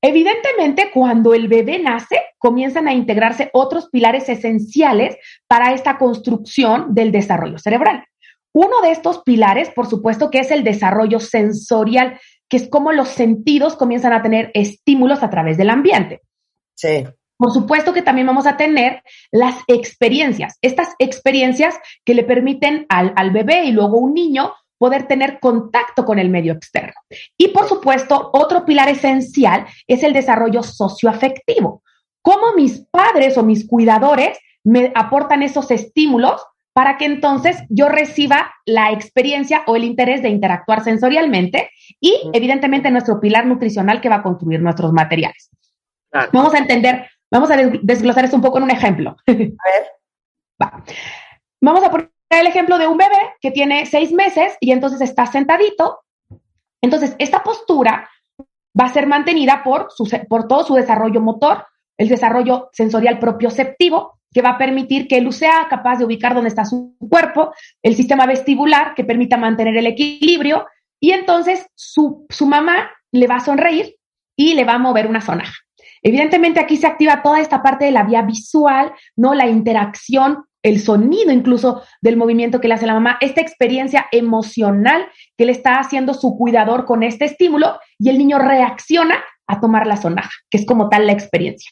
Evidentemente, 0.00 0.90
cuando 0.92 1.32
el 1.32 1.46
bebé 1.48 1.78
nace, 1.78 2.20
comienzan 2.38 2.88
a 2.88 2.92
integrarse 2.92 3.50
otros 3.52 3.88
pilares 3.88 4.28
esenciales 4.28 5.16
para 5.46 5.72
esta 5.72 5.96
construcción 5.96 6.94
del 6.94 7.12
desarrollo 7.12 7.58
cerebral. 7.58 8.04
Uno 8.52 8.82
de 8.82 8.90
estos 8.90 9.22
pilares, 9.22 9.70
por 9.70 9.86
supuesto, 9.86 10.30
que 10.30 10.40
es 10.40 10.50
el 10.50 10.64
desarrollo 10.64 11.20
sensorial, 11.20 12.20
que 12.48 12.56
es 12.56 12.68
como 12.68 12.92
los 12.92 13.08
sentidos 13.08 13.76
comienzan 13.76 14.12
a 14.12 14.22
tener 14.22 14.50
estímulos 14.54 15.22
a 15.22 15.30
través 15.30 15.56
del 15.56 15.70
ambiente. 15.70 16.20
Sí. 16.74 17.06
Por 17.36 17.52
supuesto 17.52 17.92
que 17.92 18.02
también 18.02 18.26
vamos 18.26 18.46
a 18.46 18.56
tener 18.56 19.02
las 19.30 19.56
experiencias, 19.66 20.58
estas 20.62 20.94
experiencias 20.98 21.74
que 22.04 22.14
le 22.14 22.24
permiten 22.24 22.86
al, 22.88 23.12
al 23.16 23.30
bebé 23.30 23.64
y 23.64 23.72
luego 23.72 23.98
un 23.98 24.14
niño 24.14 24.52
poder 24.78 25.06
tener 25.06 25.38
contacto 25.38 26.04
con 26.04 26.18
el 26.18 26.28
medio 26.28 26.52
externo. 26.52 26.94
Y 27.36 27.48
por 27.48 27.68
supuesto, 27.68 28.30
otro 28.32 28.64
pilar 28.64 28.88
esencial 28.88 29.64
es 29.86 30.02
el 30.02 30.12
desarrollo 30.12 30.64
socioafectivo. 30.64 31.82
Cómo 32.20 32.54
mis 32.56 32.86
padres 32.90 33.38
o 33.38 33.44
mis 33.44 33.66
cuidadores 33.68 34.38
me 34.64 34.92
aportan 34.94 35.42
esos 35.44 35.70
estímulos 35.70 36.44
para 36.72 36.96
que 36.96 37.04
entonces 37.04 37.62
yo 37.68 37.88
reciba 37.88 38.54
la 38.64 38.92
experiencia 38.92 39.62
o 39.66 39.76
el 39.76 39.84
interés 39.84 40.22
de 40.22 40.30
interactuar 40.30 40.82
sensorialmente 40.82 41.70
y 42.00 42.30
evidentemente 42.32 42.90
nuestro 42.90 43.20
pilar 43.20 43.46
nutricional 43.46 44.00
que 44.00 44.08
va 44.08 44.16
a 44.16 44.22
construir 44.22 44.60
nuestros 44.62 44.92
materiales. 44.92 45.50
Vamos 46.32 46.54
a 46.54 46.58
entender 46.58 47.08
Vamos 47.32 47.50
a 47.50 47.56
desglosar 47.56 48.26
esto 48.26 48.36
un 48.36 48.42
poco 48.42 48.58
en 48.58 48.64
un 48.64 48.70
ejemplo. 48.70 49.16
A 49.26 49.32
ver. 49.32 50.76
Vamos 51.62 51.82
a 51.82 51.90
poner 51.90 52.10
el 52.28 52.46
ejemplo 52.46 52.76
de 52.76 52.86
un 52.86 52.98
bebé 52.98 53.16
que 53.40 53.50
tiene 53.50 53.86
seis 53.86 54.12
meses 54.12 54.56
y 54.60 54.70
entonces 54.70 55.00
está 55.00 55.24
sentadito. 55.26 56.00
Entonces, 56.82 57.16
esta 57.18 57.42
postura 57.42 58.08
va 58.78 58.84
a 58.84 58.92
ser 58.92 59.06
mantenida 59.06 59.62
por, 59.64 59.88
por 60.28 60.46
todo 60.46 60.64
su 60.64 60.74
desarrollo 60.74 61.20
motor, 61.22 61.66
el 61.96 62.08
desarrollo 62.08 62.68
sensorial 62.72 63.18
propioceptivo, 63.18 64.18
que 64.32 64.42
va 64.42 64.50
a 64.50 64.58
permitir 64.58 65.08
que 65.08 65.16
él 65.16 65.32
sea 65.32 65.66
capaz 65.70 65.98
de 65.98 66.04
ubicar 66.04 66.34
dónde 66.34 66.48
está 66.48 66.66
su 66.66 66.96
cuerpo, 66.98 67.54
el 67.82 67.94
sistema 67.94 68.26
vestibular, 68.26 68.94
que 68.94 69.04
permita 69.04 69.36
mantener 69.38 69.76
el 69.76 69.86
equilibrio, 69.86 70.66
y 71.00 71.12
entonces 71.12 71.66
su, 71.74 72.26
su 72.28 72.46
mamá 72.46 72.90
le 73.10 73.26
va 73.26 73.36
a 73.36 73.40
sonreír 73.40 73.96
y 74.36 74.54
le 74.54 74.64
va 74.64 74.74
a 74.74 74.78
mover 74.78 75.06
una 75.06 75.20
sonaja. 75.20 75.54
Evidentemente 76.02 76.60
aquí 76.60 76.76
se 76.76 76.86
activa 76.86 77.22
toda 77.22 77.40
esta 77.40 77.62
parte 77.62 77.84
de 77.84 77.92
la 77.92 78.02
vía 78.02 78.22
visual, 78.22 78.92
¿no? 79.16 79.34
La 79.34 79.46
interacción, 79.46 80.44
el 80.62 80.80
sonido 80.80 81.32
incluso 81.32 81.82
del 82.00 82.16
movimiento 82.16 82.60
que 82.60 82.68
le 82.68 82.74
hace 82.74 82.86
la 82.86 82.94
mamá, 82.94 83.18
esta 83.20 83.40
experiencia 83.40 84.06
emocional 84.10 85.06
que 85.36 85.46
le 85.46 85.52
está 85.52 85.78
haciendo 85.78 86.14
su 86.14 86.36
cuidador 86.36 86.84
con 86.84 87.02
este 87.02 87.24
estímulo 87.24 87.78
y 87.98 88.08
el 88.10 88.18
niño 88.18 88.38
reacciona 88.38 89.22
a 89.46 89.60
tomar 89.60 89.86
la 89.86 89.96
sonaja, 89.96 90.30
que 90.50 90.58
es 90.58 90.66
como 90.66 90.88
tal 90.88 91.06
la 91.06 91.12
experiencia. 91.12 91.70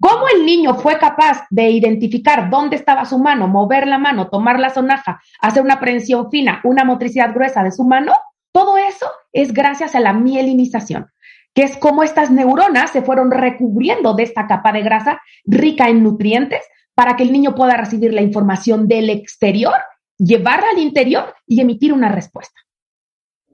¿Cómo 0.00 0.26
el 0.32 0.46
niño 0.46 0.74
fue 0.74 0.96
capaz 0.98 1.44
de 1.50 1.70
identificar 1.70 2.50
dónde 2.50 2.76
estaba 2.76 3.04
su 3.04 3.18
mano, 3.18 3.48
mover 3.48 3.88
la 3.88 3.98
mano, 3.98 4.28
tomar 4.28 4.60
la 4.60 4.70
sonaja, 4.70 5.20
hacer 5.40 5.62
una 5.62 5.80
prensión 5.80 6.30
fina, 6.30 6.60
una 6.62 6.84
motricidad 6.84 7.34
gruesa 7.34 7.64
de 7.64 7.72
su 7.72 7.82
mano? 7.84 8.12
Todo 8.52 8.78
eso 8.78 9.06
es 9.32 9.52
gracias 9.52 9.96
a 9.96 10.00
la 10.00 10.12
mielinización 10.12 11.10
que 11.58 11.64
es 11.64 11.76
cómo 11.76 12.04
estas 12.04 12.30
neuronas 12.30 12.92
se 12.92 13.02
fueron 13.02 13.32
recubriendo 13.32 14.14
de 14.14 14.22
esta 14.22 14.46
capa 14.46 14.70
de 14.70 14.80
grasa 14.80 15.20
rica 15.44 15.88
en 15.88 16.04
nutrientes 16.04 16.60
para 16.94 17.16
que 17.16 17.24
el 17.24 17.32
niño 17.32 17.56
pueda 17.56 17.76
recibir 17.76 18.14
la 18.14 18.22
información 18.22 18.86
del 18.86 19.10
exterior, 19.10 19.74
llevarla 20.16 20.68
al 20.70 20.78
interior 20.78 21.34
y 21.48 21.60
emitir 21.60 21.92
una 21.92 22.12
respuesta. 22.12 22.60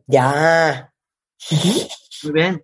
Ya. 0.06 0.92
Muy 1.50 2.32
bien. 2.34 2.62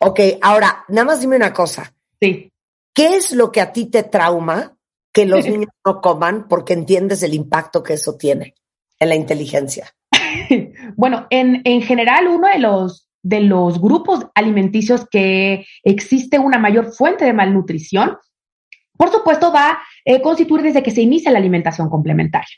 Ok, 0.00 0.20
ahora, 0.40 0.86
nada 0.88 1.04
más 1.04 1.20
dime 1.20 1.36
una 1.36 1.52
cosa. 1.52 1.94
Sí. 2.18 2.50
¿Qué 2.94 3.16
es 3.16 3.32
lo 3.32 3.52
que 3.52 3.60
a 3.60 3.74
ti 3.74 3.90
te 3.90 4.04
trauma 4.04 4.74
que 5.12 5.26
los 5.26 5.44
niños 5.50 5.68
no 5.84 6.00
coman 6.00 6.48
porque 6.48 6.72
entiendes 6.72 7.22
el 7.22 7.34
impacto 7.34 7.82
que 7.82 7.92
eso 7.92 8.16
tiene 8.16 8.54
en 8.98 9.10
la 9.10 9.16
inteligencia? 9.16 9.94
bueno, 10.96 11.26
en, 11.28 11.60
en 11.66 11.82
general, 11.82 12.26
uno 12.28 12.48
de 12.48 12.58
los 12.58 13.11
de 13.22 13.40
los 13.40 13.80
grupos 13.80 14.26
alimenticios 14.34 15.06
que 15.08 15.66
existe 15.84 16.38
una 16.38 16.58
mayor 16.58 16.92
fuente 16.92 17.24
de 17.24 17.32
malnutrición, 17.32 18.16
por 18.96 19.10
supuesto 19.10 19.52
va 19.52 19.70
a 19.70 19.82
eh, 20.04 20.20
constituir 20.20 20.62
desde 20.62 20.82
que 20.82 20.90
se 20.90 21.02
inicia 21.02 21.30
la 21.32 21.38
alimentación 21.38 21.88
complementaria. 21.88 22.56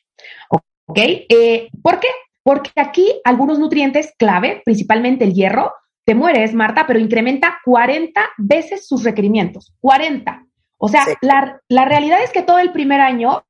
¿Ok? 0.48 0.98
Eh, 0.98 1.68
¿Por 1.82 2.00
qué? 2.00 2.08
Porque 2.42 2.70
aquí 2.76 3.20
algunos 3.24 3.58
nutrientes 3.58 4.12
clave, 4.18 4.62
principalmente 4.64 5.24
el 5.24 5.34
hierro, 5.34 5.72
te 6.04 6.14
mueres, 6.14 6.52
Marta, 6.52 6.86
pero 6.86 6.98
incrementa 6.98 7.58
40 7.64 8.20
veces 8.36 8.86
sus 8.86 9.04
requerimientos. 9.04 9.72
40. 9.80 10.44
O 10.76 10.88
sea, 10.88 11.06
la, 11.22 11.60
la 11.68 11.84
realidad 11.86 12.18
es 12.22 12.30
que 12.30 12.42
todo 12.42 12.58
el 12.58 12.72
primer 12.72 13.00
año 13.00 13.42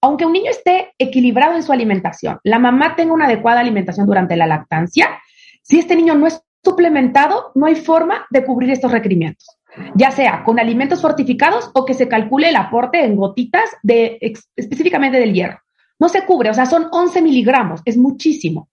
aunque 0.00 0.24
un 0.24 0.32
niño 0.32 0.50
esté 0.50 0.94
equilibrado 0.98 1.56
en 1.56 1.62
su 1.62 1.72
alimentación, 1.72 2.38
la 2.44 2.58
mamá 2.58 2.94
tenga 2.94 3.12
una 3.12 3.26
adecuada 3.26 3.60
alimentación 3.60 4.06
durante 4.06 4.36
la 4.36 4.46
lactancia, 4.46 5.20
si 5.62 5.78
este 5.78 5.96
niño 5.96 6.14
no 6.14 6.26
es 6.26 6.40
suplementado, 6.62 7.52
no 7.54 7.66
hay 7.66 7.76
forma 7.76 8.26
de 8.30 8.44
cubrir 8.44 8.70
estos 8.70 8.90
requerimientos, 8.92 9.58
ya 9.94 10.10
sea 10.10 10.42
con 10.44 10.58
alimentos 10.58 11.00
fortificados 11.00 11.70
o 11.74 11.84
que 11.84 11.94
se 11.94 12.08
calcule 12.08 12.48
el 12.48 12.56
aporte 12.56 13.04
en 13.04 13.16
gotitas 13.16 13.70
de 13.82 14.18
específicamente 14.56 15.18
del 15.18 15.32
hierro. 15.32 15.60
No 15.98 16.08
se 16.08 16.24
cubre, 16.24 16.50
o 16.50 16.54
sea, 16.54 16.66
son 16.66 16.88
11 16.90 17.22
miligramos, 17.22 17.80
es 17.84 17.96
muchísimo. 17.96 18.68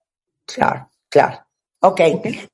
Claro, 0.45 0.89
claro. 1.09 1.39
Ok, 1.81 2.01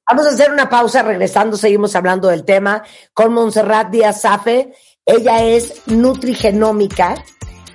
vamos 0.10 0.26
a 0.26 0.30
hacer 0.30 0.52
una 0.52 0.70
pausa, 0.70 1.04
regresando 1.04 1.56
seguimos 1.56 1.96
hablando 1.96 2.28
del 2.28 2.44
tema 2.44 2.84
con 3.14 3.34
Montserrat 3.34 3.90
Díaz 3.90 4.22
Safe. 4.22 4.74
Ella 5.06 5.44
es 5.44 5.88
nutrigenómica 5.88 7.16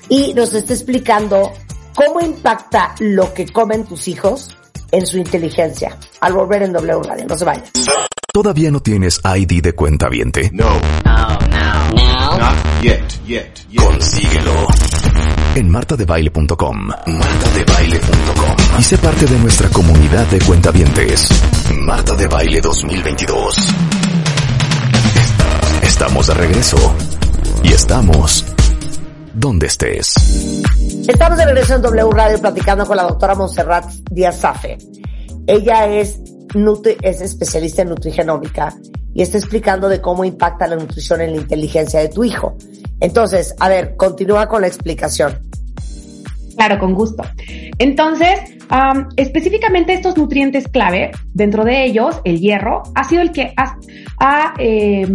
y 0.08 0.34
nos 0.34 0.52
está 0.52 0.74
explicando 0.74 1.52
cómo 1.94 2.20
impacta 2.20 2.94
lo 3.00 3.32
que 3.32 3.46
comen 3.46 3.86
tus 3.86 4.06
hijos 4.06 4.54
en 4.90 5.06
su 5.06 5.18
inteligencia. 5.18 5.96
Al 6.20 6.32
volver 6.32 6.62
en 6.62 6.72
W 6.72 7.02
Radio, 7.02 7.26
no 7.26 7.36
se 7.36 7.44
vayan. 7.44 7.64
¿Todavía 8.32 8.70
no 8.70 8.80
tienes 8.80 9.20
ID 9.24 9.62
de 9.62 9.74
cuenta 9.74 10.08
viente? 10.08 10.50
No. 10.52 10.78
No, 11.04 11.38
no. 11.48 12.38
Not 12.38 12.82
yet, 12.82 13.02
yet, 13.26 13.48
yet. 13.70 13.82
Consíguelo 13.82 14.66
en 15.56 15.70
martadebaile.com. 15.70 16.88
Martadebaile.com. 17.06 18.56
Y 18.78 18.82
sé 18.82 18.98
parte 18.98 19.24
de 19.24 19.38
nuestra 19.38 19.70
comunidad 19.70 20.26
de 20.26 20.38
cuentavientes. 20.40 21.30
Marta 21.80 22.14
de 22.14 22.28
Baile 22.28 22.60
2022. 22.60 23.56
Estamos 25.82 26.26
de 26.26 26.34
regreso. 26.34 26.94
Y 27.62 27.72
estamos 27.72 28.44
donde 29.36 29.66
estés. 29.66 30.14
Estamos 31.06 31.38
de 31.38 31.44
regreso 31.44 31.74
en 31.74 31.82
W 31.82 32.10
Radio 32.12 32.38
platicando 32.40 32.86
con 32.86 32.96
la 32.96 33.02
doctora 33.02 33.34
Montserrat 33.34 33.84
Díaz 34.10 34.40
Safe. 34.40 34.78
Ella 35.46 35.86
es, 35.86 36.18
es 37.02 37.20
especialista 37.20 37.82
en 37.82 37.90
nutrigenómica 37.90 38.74
y 39.14 39.22
está 39.22 39.38
explicando 39.38 39.88
de 39.88 40.00
cómo 40.00 40.24
impacta 40.24 40.66
la 40.66 40.76
nutrición 40.76 41.20
en 41.20 41.32
la 41.32 41.36
inteligencia 41.38 42.00
de 42.00 42.08
tu 42.08 42.24
hijo. 42.24 42.56
Entonces, 43.00 43.54
a 43.60 43.68
ver, 43.68 43.94
continúa 43.96 44.48
con 44.48 44.62
la 44.62 44.68
explicación. 44.68 45.45
Claro, 46.56 46.78
con 46.78 46.94
gusto. 46.94 47.22
Entonces, 47.78 48.56
um, 48.70 49.08
específicamente 49.16 49.92
estos 49.92 50.16
nutrientes 50.16 50.68
clave, 50.68 51.10
dentro 51.34 51.64
de 51.64 51.84
ellos, 51.84 52.20
el 52.24 52.40
hierro, 52.40 52.82
ha 52.94 53.04
sido 53.04 53.22
el 53.22 53.32
que 53.32 53.52
ha, 53.56 53.78
ha 54.18 54.54
eh, 54.58 55.06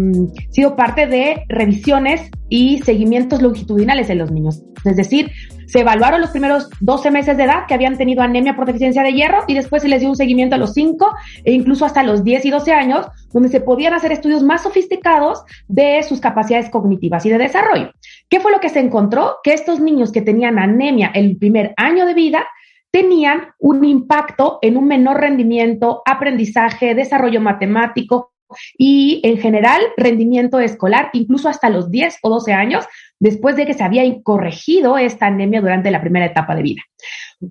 sido 0.52 0.76
parte 0.76 1.08
de 1.08 1.44
revisiones 1.50 2.30
y 2.50 2.80
seguimientos 2.80 3.42
longitudinales 3.42 4.10
en 4.10 4.20
los 4.20 4.32
niños. 4.32 4.62
Es 4.86 4.96
decir, 4.96 5.32
se 5.72 5.80
evaluaron 5.80 6.20
los 6.20 6.32
primeros 6.32 6.70
12 6.82 7.12
meses 7.12 7.38
de 7.38 7.44
edad 7.44 7.66
que 7.66 7.74
habían 7.74 7.98
tenido 7.98 8.22
anemia 8.22 8.58
por 8.58 8.66
deficiencia 8.66 9.04
de 9.04 9.14
hierro 9.14 9.46
y 9.48 9.54
después 9.54 9.82
se 9.82 9.88
les 9.88 10.02
dio 10.02 10.10
un 10.10 10.18
seguimiento 10.18 10.56
a 10.56 10.58
los 10.58 10.74
5 10.74 11.16
e 11.46 11.54
incluso 11.54 11.86
hasta 11.86 12.04
los 12.04 12.26
10 12.26 12.44
y 12.46 12.50
12 12.50 12.74
años, 12.74 13.08
donde 13.32 13.48
se 13.48 13.62
podían 13.62 13.94
hacer 13.94 14.12
estudios 14.12 14.44
más 14.44 14.64
sofisticados 14.64 15.44
de 15.70 16.04
sus 16.04 16.20
capacidades 16.20 16.70
cognitivas 16.70 17.26
y 17.26 17.30
de 17.30 17.38
desarrollo. 17.38 17.94
¿Qué 18.32 18.40
fue 18.40 18.52
lo 18.52 18.60
que 18.60 18.70
se 18.70 18.80
encontró? 18.80 19.38
Que 19.44 19.54
estos 19.54 19.80
niños 19.80 20.12
que 20.12 20.22
tenían 20.22 20.58
anemia 20.58 21.12
el 21.14 21.38
primer 21.38 21.74
año 21.78 22.08
de 22.08 22.16
vida 22.16 22.48
tenían 22.90 23.50
un 23.60 23.86
impacto 23.86 24.58
en 24.62 24.78
un 24.78 24.88
menor 24.88 25.20
rendimiento, 25.20 26.02
aprendizaje, 26.06 26.96
desarrollo 26.96 27.42
matemático, 27.42 28.32
y 28.78 29.22
en 29.24 29.38
general 29.38 29.82
rendimiento 29.98 30.60
escolar, 30.60 31.10
incluso 31.14 31.50
hasta 31.50 31.70
los 31.70 31.90
10 31.90 32.18
o 32.22 32.30
12 32.30 32.54
años, 32.54 32.86
después 33.20 33.56
de 33.56 33.66
que 33.66 33.74
se 33.74 33.84
había 33.84 34.04
corregido 34.24 34.98
esta 34.98 35.28
anemia 35.28 35.62
durante 35.62 35.92
la 35.92 36.02
primera 36.02 36.26
etapa 36.26 36.56
de 36.56 36.64
vida. 36.64 36.82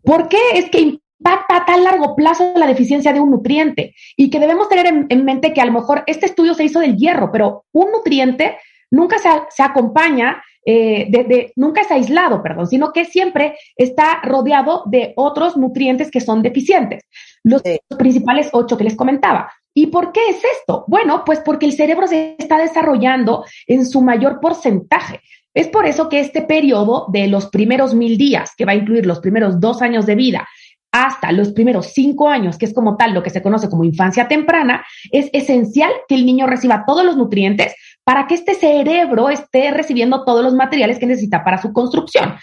¿Por 0.03 0.29
qué 0.29 0.39
es 0.55 0.71
que 0.71 0.81
impacta 0.81 1.59
a 1.59 1.65
tan 1.65 1.85
largo 1.85 2.17
plazo 2.17 2.53
la 2.57 2.67
deficiencia 2.67 3.13
de 3.13 3.21
un 3.21 3.31
nutriente? 3.31 3.95
Y 4.17 4.31
que 4.31 4.41
debemos 4.41 4.69
tener 4.69 4.87
en, 4.87 5.25
mente 5.25 5.53
que 5.53 5.61
a 5.61 5.67
lo 5.67 5.73
mejor 5.73 6.05
este 6.07 6.27
estudio 6.27 6.55
se 6.55 6.65
hizo 6.65 6.81
del 6.81 6.97
hierro, 6.97 7.31
pero 7.33 7.65
un 7.73 7.93
nutriente 7.93 8.59
nunca 8.91 9.17
se, 9.19 9.63
acompaña 9.63 10.43
eh, 10.65 11.07
de, 11.11 11.53
nunca 11.57 11.81
es 11.81 11.91
aislado, 11.91 12.43
perdón, 12.43 12.67
sino 12.67 12.93
que 12.93 13.05
siempre 13.05 13.57
está 13.77 14.21
rodeado 14.23 14.83
de 14.87 15.13
otros 15.17 15.57
nutrientes 15.57 16.11
que 16.11 16.21
son 16.21 16.43
deficientes. 16.43 17.05
Los 17.43 17.63
principales 17.99 18.51
ocho 18.53 18.77
que 18.77 18.85
les 18.85 18.97
comentaba. 18.97 19.51
¿Y 19.73 19.87
por 19.87 20.13
qué 20.13 20.21
es 20.29 20.43
esto? 20.59 20.85
Bueno, 20.89 21.23
pues 21.25 21.41
porque 21.41 21.67
el 21.67 21.73
cerebro 21.73 22.07
se 22.07 22.37
está 22.39 22.59
desarrollando 22.59 23.45
en 23.67 23.87
su 23.87 24.03
mayor 24.03 24.41
porcentaje. 24.41 25.21
Es 25.55 25.69
por 25.69 25.87
eso 25.87 26.09
que 26.09 26.21
este 26.21 26.43
periodo 26.43 27.07
de 27.13 27.27
los 27.27 27.47
primeros 27.47 27.95
mil 27.95 28.17
días, 28.17 28.53
que 28.57 28.65
va 28.65 28.73
a 28.73 28.77
incluir 28.77 29.07
los 29.07 29.21
primeros 29.21 29.59
dos 29.61 29.83
años 29.83 30.07
de 30.07 30.15
vida, 30.15 30.49
hasta 30.93 31.31
los 31.33 31.53
primeros 31.53 31.93
cinco 31.93 32.29
años, 32.29 32.59
que 32.59 32.67
es 32.67 32.75
como 32.75 32.97
tal 32.97 33.15
lo 33.15 33.23
que 33.23 33.31
se 33.31 33.43
conoce 33.43 33.69
como 33.69 33.85
infancia 33.85 34.27
temprana, 34.27 34.85
es 35.13 35.31
esencial 35.33 35.91
que 36.09 36.17
el 36.17 36.27
niño 36.27 36.47
reciba 36.47 36.85
todos 36.87 37.05
los 37.05 37.17
nutrientes 37.17 37.75
para 38.11 38.27
que 38.27 38.35
este 38.35 38.55
cerebro 38.55 39.31
esté 39.31 39.71
recibiendo 39.71 40.25
todos 40.25 40.43
los 40.43 40.53
materiales 40.53 40.99
que 40.99 41.07
necesita 41.07 41.45
para 41.45 41.63
su 41.63 41.73
construcción. 41.73 42.35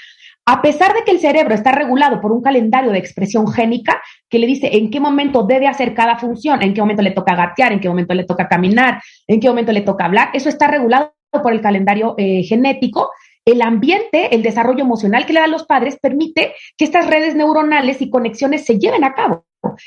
A 0.45 0.61
pesar 0.61 0.93
de 0.93 1.03
que 1.03 1.11
el 1.11 1.19
cerebro 1.19 1.53
está 1.53 1.73
regulado 1.73 2.21
por 2.21 2.31
un 2.31 2.41
calendario 2.41 2.91
de 2.91 2.99
expresión 2.99 3.45
génica 3.51 4.01
que 4.29 4.39
le 4.39 4.47
dice 4.47 4.69
en 4.77 4.89
qué 4.89 5.01
momento 5.01 5.43
debe 5.43 5.67
hacer 5.67 5.93
cada 5.93 6.17
función, 6.17 6.61
en 6.61 6.73
qué 6.73 6.79
momento 6.79 7.01
le 7.01 7.11
toca 7.11 7.35
gatear, 7.35 7.73
en 7.73 7.81
qué 7.81 7.89
momento 7.89 8.13
le 8.13 8.23
toca 8.23 8.47
caminar, 8.47 9.01
en 9.27 9.41
qué 9.41 9.49
momento 9.49 9.73
le 9.73 9.81
toca 9.81 10.05
hablar, 10.05 10.29
eso 10.31 10.47
está 10.47 10.67
regulado 10.67 11.11
por 11.43 11.51
el 11.51 11.59
calendario 11.59 12.15
eh, 12.17 12.43
genético, 12.43 13.11
el 13.43 13.61
ambiente, 13.61 14.33
el 14.33 14.43
desarrollo 14.43 14.85
emocional 14.85 15.25
que 15.25 15.33
le 15.33 15.41
dan 15.41 15.51
los 15.51 15.65
padres 15.65 15.99
permite 16.01 16.53
que 16.77 16.85
estas 16.85 17.07
redes 17.07 17.35
neuronales 17.35 18.01
y 18.01 18.09
conexiones 18.09 18.63
se 18.63 18.79
lleven 18.79 19.03
a 19.03 19.13
cabo. 19.13 19.43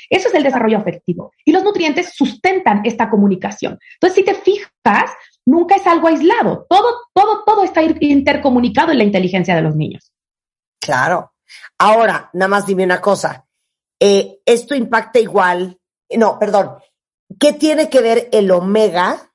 Eso 0.09 0.27
es 0.27 0.35
el 0.35 0.43
desarrollo 0.43 0.77
afectivo. 0.77 1.31
Y 1.45 1.51
los 1.51 1.63
nutrientes 1.63 2.13
sustentan 2.13 2.81
esta 2.85 3.09
comunicación. 3.09 3.79
Entonces, 3.95 4.15
si 4.15 4.23
te 4.23 4.35
fijas, 4.35 5.11
nunca 5.45 5.75
es 5.75 5.87
algo 5.87 6.07
aislado. 6.07 6.65
Todo, 6.69 7.01
todo, 7.13 7.43
todo 7.45 7.63
está 7.63 7.81
intercomunicado 7.83 8.91
en 8.91 8.97
la 8.99 9.03
inteligencia 9.03 9.55
de 9.55 9.61
los 9.61 9.75
niños. 9.75 10.11
Claro. 10.79 11.33
Ahora, 11.77 12.29
nada 12.33 12.49
más 12.49 12.65
dime 12.65 12.83
una 12.83 13.01
cosa. 13.01 13.45
Eh, 13.99 14.39
esto 14.45 14.73
impacta 14.73 15.19
igual, 15.19 15.77
no, 16.17 16.39
perdón, 16.39 16.77
¿qué 17.39 17.53
tiene 17.53 17.87
que 17.89 18.01
ver 18.01 18.29
el 18.31 18.49
omega 18.49 19.31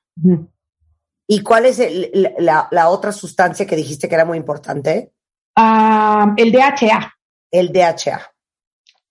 ¿Y 1.27 1.43
cuál 1.43 1.65
es 1.65 1.81
la, 2.39 2.89
otra 2.89 3.11
sustancia 3.11 3.67
que 3.67 3.75
dijiste 3.75 4.07
que 4.07 4.15
era 4.15 4.25
muy 4.25 4.37
importante? 4.37 5.11
Ah, 5.55 6.33
el 6.37 6.51
DHA. 6.51 7.13
El 7.51 7.73
DHA. 7.73 8.33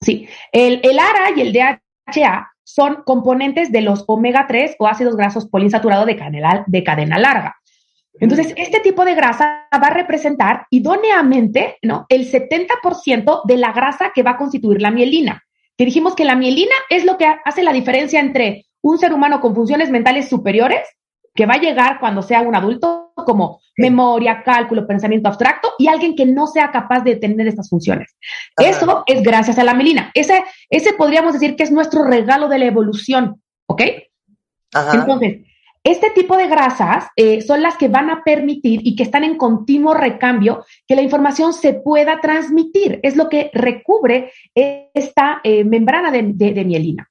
Sí, 0.00 0.28
el, 0.50 0.80
el 0.82 0.98
ARA 0.98 1.30
y 1.36 1.40
el 1.42 1.52
DHA 1.52 2.55
son 2.66 3.04
componentes 3.04 3.70
de 3.70 3.80
los 3.80 4.02
omega 4.08 4.46
3 4.48 4.74
o 4.80 4.88
ácidos 4.88 5.16
grasos 5.16 5.48
poliinsaturados 5.48 6.04
de, 6.04 6.20
de 6.66 6.84
cadena 6.84 7.16
larga. 7.16 7.56
Entonces, 8.18 8.54
este 8.56 8.80
tipo 8.80 9.04
de 9.04 9.14
grasa 9.14 9.68
va 9.72 9.86
a 9.86 9.94
representar 9.94 10.66
idóneamente 10.70 11.76
¿no? 11.82 12.06
el 12.08 12.28
70% 12.28 13.42
de 13.44 13.56
la 13.56 13.72
grasa 13.72 14.10
que 14.12 14.24
va 14.24 14.32
a 14.32 14.36
constituir 14.36 14.82
la 14.82 14.90
mielina. 14.90 15.44
Que 15.76 15.84
dijimos 15.84 16.16
que 16.16 16.24
la 16.24 16.34
mielina 16.34 16.74
es 16.90 17.04
lo 17.04 17.18
que 17.18 17.26
hace 17.44 17.62
la 17.62 17.72
diferencia 17.72 18.18
entre 18.18 18.66
un 18.82 18.98
ser 18.98 19.12
humano 19.12 19.40
con 19.40 19.54
funciones 19.54 19.90
mentales 19.90 20.28
superiores 20.28 20.80
que 21.36 21.46
va 21.46 21.54
a 21.54 21.60
llegar 21.60 22.00
cuando 22.00 22.22
sea 22.22 22.40
un 22.40 22.56
adulto 22.56 23.12
como 23.14 23.60
memoria, 23.76 24.42
cálculo, 24.42 24.86
pensamiento 24.86 25.28
abstracto 25.28 25.72
y 25.78 25.88
alguien 25.88 26.16
que 26.16 26.26
no 26.26 26.46
sea 26.46 26.70
capaz 26.70 27.00
de 27.00 27.16
tener 27.16 27.46
estas 27.46 27.68
funciones. 27.68 28.16
Eso 28.56 29.04
es 29.06 29.22
gracias 29.22 29.58
a 29.58 29.64
la 29.64 29.74
melina. 29.74 30.10
Ese, 30.14 30.42
ese 30.70 30.94
podríamos 30.94 31.34
decir 31.34 31.56
que 31.56 31.62
es 31.62 31.70
nuestro 31.70 32.04
regalo 32.04 32.48
de 32.48 32.58
la 32.58 32.66
evolución, 32.66 33.42
¿ok? 33.66 33.82
Entonces, 34.92 35.42
este 35.84 36.10
tipo 36.10 36.36
de 36.36 36.48
grasas 36.48 37.06
eh, 37.14 37.42
son 37.42 37.62
las 37.62 37.76
que 37.76 37.88
van 37.88 38.10
a 38.10 38.24
permitir 38.24 38.80
y 38.82 38.96
que 38.96 39.04
están 39.04 39.22
en 39.22 39.36
continuo 39.36 39.94
recambio 39.94 40.64
que 40.86 40.96
la 40.96 41.02
información 41.02 41.52
se 41.52 41.74
pueda 41.74 42.20
transmitir. 42.20 42.98
Es 43.02 43.14
lo 43.14 43.28
que 43.28 43.50
recubre 43.54 44.32
esta 44.52 45.40
eh, 45.44 45.64
membrana 45.64 46.10
de, 46.10 46.22
de 46.22 46.64
mielina. 46.64 47.08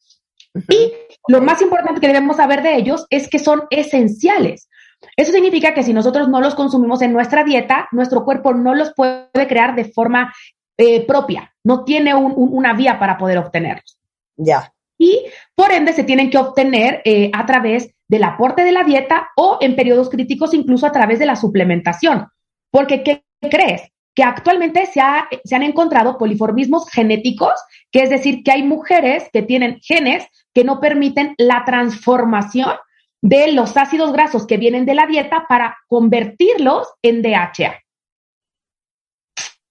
Y 0.69 0.91
lo 1.27 1.41
más 1.41 1.61
importante 1.61 2.01
que 2.01 2.07
debemos 2.07 2.37
saber 2.37 2.61
de 2.61 2.75
ellos 2.75 3.05
es 3.09 3.29
que 3.29 3.39
son 3.39 3.63
esenciales. 3.69 4.69
Eso 5.17 5.31
significa 5.31 5.73
que 5.73 5.83
si 5.83 5.93
nosotros 5.93 6.29
no 6.29 6.41
los 6.41 6.55
consumimos 6.55 7.01
en 7.01 7.13
nuestra 7.13 7.43
dieta, 7.43 7.87
nuestro 7.91 8.23
cuerpo 8.23 8.53
no 8.53 8.73
los 8.73 8.93
puede 8.93 9.47
crear 9.47 9.75
de 9.75 9.85
forma 9.85 10.33
eh, 10.77 11.05
propia, 11.05 11.53
no 11.63 11.83
tiene 11.83 12.13
una 12.13 12.73
vía 12.73 12.99
para 12.99 13.17
poder 13.17 13.37
obtenerlos. 13.37 13.97
Ya. 14.37 14.73
Y 14.97 15.25
por 15.55 15.71
ende 15.71 15.93
se 15.93 16.03
tienen 16.03 16.29
que 16.29 16.37
obtener 16.37 17.01
eh, 17.05 17.29
a 17.33 17.45
través 17.45 17.93
del 18.07 18.23
aporte 18.23 18.63
de 18.63 18.71
la 18.71 18.83
dieta 18.83 19.29
o 19.35 19.57
en 19.61 19.75
periodos 19.75 20.09
críticos 20.09 20.53
incluso 20.53 20.85
a 20.85 20.91
través 20.91 21.19
de 21.19 21.25
la 21.25 21.35
suplementación. 21.35 22.27
Porque, 22.71 23.03
¿qué 23.03 23.23
crees? 23.49 23.83
Que 24.15 24.23
actualmente 24.23 24.85
se, 24.85 25.01
se 25.43 25.55
han 25.55 25.63
encontrado 25.63 26.17
poliformismos 26.17 26.89
genéticos, 26.89 27.53
que 27.91 28.03
es 28.03 28.09
decir, 28.09 28.43
que 28.43 28.51
hay 28.51 28.63
mujeres 28.63 29.29
que 29.31 29.43
tienen 29.43 29.79
genes 29.81 30.25
que 30.53 30.63
no 30.63 30.79
permiten 30.79 31.35
la 31.37 31.63
transformación 31.65 32.75
de 33.21 33.51
los 33.51 33.75
ácidos 33.75 34.13
grasos 34.13 34.45
que 34.45 34.57
vienen 34.57 34.85
de 34.85 34.95
la 34.95 35.07
dieta 35.07 35.45
para 35.49 35.77
convertirlos 35.87 36.87
en 37.01 37.21
DHA. 37.21 37.81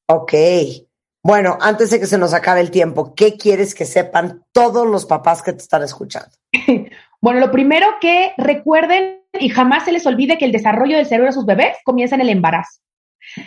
Ok. 0.09 0.35
Bueno, 1.23 1.57
antes 1.61 1.89
de 1.91 1.99
que 1.99 2.07
se 2.07 2.19
nos 2.19 2.35
acabe 2.35 2.61
el 2.61 2.71
tiempo, 2.71 3.15
¿qué 3.15 3.39
quieres 3.39 3.75
que 3.75 3.87
sepan 3.87 4.45
todos 4.53 4.87
los 4.87 5.07
papás 5.07 5.43
que 5.43 5.53
te 5.53 5.63
están 5.63 5.83
escuchando? 5.83 6.29
bueno, 7.23 7.41
lo 7.41 7.51
primero 7.51 7.87
que 8.01 8.35
recuerden 8.37 9.23
y 9.33 9.49
jamás 9.49 9.85
se 9.85 9.93
les 9.93 10.07
olvide 10.07 10.37
que 10.37 10.45
el 10.45 10.53
desarrollo 10.53 10.97
del 10.97 11.07
cerebro 11.07 11.29
de 11.29 11.33
sus 11.33 11.47
bebés 11.47 11.79
comienza 11.85 12.17
en 12.17 12.21
el 12.21 12.29
embarazo. 12.29 12.81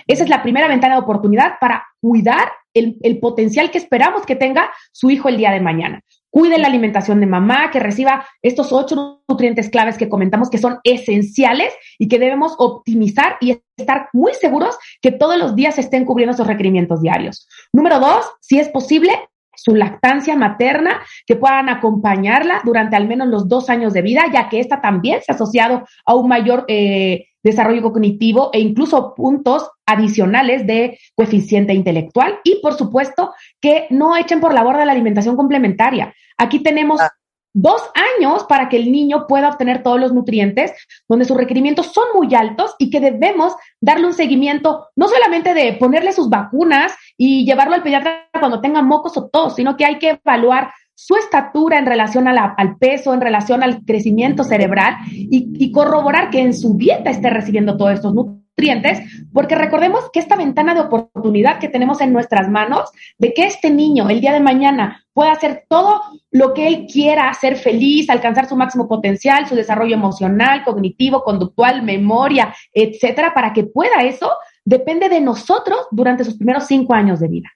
Esa 0.08 0.24
es 0.24 0.30
la 0.30 0.44
primera 0.44 0.68
ventana 0.68 0.95
de 0.95 1.02
oportunidad 1.02 1.54
para 1.60 1.86
cuidar 2.02 2.52
el, 2.74 2.98
el, 3.02 3.20
potencial 3.20 3.72
que 3.72 3.78
esperamos 3.78 4.26
que 4.26 4.36
tenga 4.36 4.72
su 4.91 5.10
hijo 5.10 5.30
el 5.30 5.38
día 5.38 5.52
de 5.52 5.62
mañana 5.62 6.04
cuide 6.38 6.60
la 6.60 6.68
alimentación 6.68 7.20
de 7.20 7.26
mamá, 7.26 7.72
que 7.72 7.80
reciba 7.80 8.28
estos 8.44 8.72
ocho 8.72 9.24
nutrientes 9.28 9.70
claves 9.70 9.98
que 9.98 10.08
comentamos 10.08 10.52
que 10.52 10.60
son 10.60 10.78
esenciales 10.84 11.74
y 11.98 12.08
que 12.08 12.20
debemos 12.20 12.54
optimizar 12.60 13.38
y 13.41 13.60
estar 13.76 14.10
muy 14.14 14.34
seguros 14.36 14.78
que 15.02 15.12
todos 15.12 15.38
los 15.38 15.56
días 15.56 15.80
estén 15.80 16.06
cubriendo 16.06 16.36
esos 16.36 16.45
requerimientos 16.45 17.02
diarios. 17.02 17.48
Número 17.74 17.99
dos, 17.99 18.24
si 18.41 18.60
es 18.60 18.70
posible, 18.70 19.12
su 19.56 19.74
lactancia 19.74 20.36
materna, 20.36 21.02
que 21.26 21.36
puedan 21.36 21.70
acompañarla 21.70 22.62
durante 22.64 22.95
al 22.95 23.08
menos 23.08 23.28
los 23.30 23.48
dos 23.49 23.72
años 23.72 23.94
de 23.94 24.04
vida, 24.04 24.26
ya 24.32 24.49
que 24.49 24.60
esta 24.60 24.80
también 24.80 25.22
se 25.24 25.32
ha 25.32 25.36
asociado 25.36 25.88
a 26.06 26.14
un 26.14 26.28
mayor 26.28 26.66
eh, 26.68 27.27
desarrollo 27.43 27.81
cognitivo 27.81 28.49
e 28.53 28.59
incluso 28.59 29.14
puntos 29.15 29.69
adicionales 29.85 30.68
de 30.68 30.99
coeficiente 31.15 31.73
intelectual 31.73 32.39
y 32.43 32.59
por 32.61 32.73
supuesto 32.73 33.34
que 33.61 33.88
no 33.89 34.15
echen 34.15 34.39
por 34.39 34.53
la 34.53 34.64
borda 34.64 34.85
la 34.85 34.91
alimentación 34.91 35.35
complementaria. 35.35 36.14
Aquí 36.38 36.59
tenemos 36.59 37.01
ah. 37.01 37.09
dos 37.53 37.81
años 38.18 38.43
para 38.43 38.69
que 38.69 38.77
el 38.77 38.91
niño 38.91 39.26
pueda 39.27 39.49
obtener 39.49 39.81
todos 39.81 39.99
los 39.99 40.14
nutrientes, 40.14 40.73
donde 41.07 41.26
sus 41.26 41.38
requerimientos 41.38 41.88
son 41.88 42.05
muy 42.15 42.34
altos 42.35 42.76
y 42.77 42.89
que 42.89 42.99
debemos 42.99 43.55
darle 43.81 44.07
un 44.07 44.14
seguimiento, 44.14 44.88
no 44.95 45.07
solamente 45.07 45.53
de 45.53 45.73
ponerle 45.73 46.11
sus 46.11 46.30
vacunas 46.30 46.95
y 47.18 47.45
llevarlo 47.45 47.76
al 47.76 47.84
pediatra 47.84 48.27
cuando 48.39 48.61
tenga 48.61 48.81
mocos 48.81 49.18
o 49.18 49.30
tos, 49.30 49.55
sino 49.55 49.77
que 49.77 49.85
hay 49.85 49.99
que 49.99 50.19
evaluar 50.23 50.72
su 50.99 51.15
estatura 51.15 51.78
en 51.78 51.86
relación 51.86 52.28
al 52.28 52.78
peso, 52.80 53.14
en 53.14 53.22
relación 53.22 53.61
al 53.61 53.86
crecimiento 53.86 54.44
cerebral 54.44 54.95
y, 55.11 55.72
corroborar 55.72 56.32
que 56.32 56.40
en 56.41 56.56
su 56.56 56.76
dieta 56.76 57.11
esté 57.11 57.30
recibiendo 57.30 57.78
todos 57.78 57.91
estos 57.91 58.15
nutrientes, 58.15 59.02
porque 59.32 59.53
recordemos 59.53 60.10
que 60.11 60.19
esta 60.19 60.36
ventana 60.36 60.74
de 60.74 60.80
oportunidad 60.80 61.60
que 61.60 61.69
tenemos 61.69 62.02
en 62.02 62.14
nuestras 62.14 62.49
manos 62.49 62.90
de 63.19 63.32
que 63.36 63.45
este 63.45 63.69
niño 63.69 64.10
el 64.10 64.22
día 64.22 64.34
de 64.34 64.40
mañana 64.40 65.06
pueda 65.14 65.34
hacer 65.34 65.65
todo 65.69 66.02
lo 66.32 66.56
que 66.56 66.68
él 66.68 66.88
quiera, 66.91 67.32
ser 67.36 67.57
feliz, 67.57 68.10
alcanzar 68.10 68.48
su 68.48 68.56
máximo 68.56 68.88
potencial, 68.88 69.45
su 69.45 69.53
desarrollo 69.53 69.94
emocional, 69.94 70.64
cognitivo, 70.64 71.22
conductual, 71.24 71.84
memoria, 71.84 72.56
etcétera, 72.74 73.36
para 73.36 73.53
que 73.53 73.65
pueda 73.65 74.02
eso, 74.02 74.32
depende 74.65 75.10
de 75.10 75.22
nosotros 75.22 75.78
durante 75.91 76.24
sus 76.24 76.38
primeros 76.38 76.65
cinco 76.65 76.95
años 76.95 77.19
de 77.19 77.28
vida. 77.28 77.49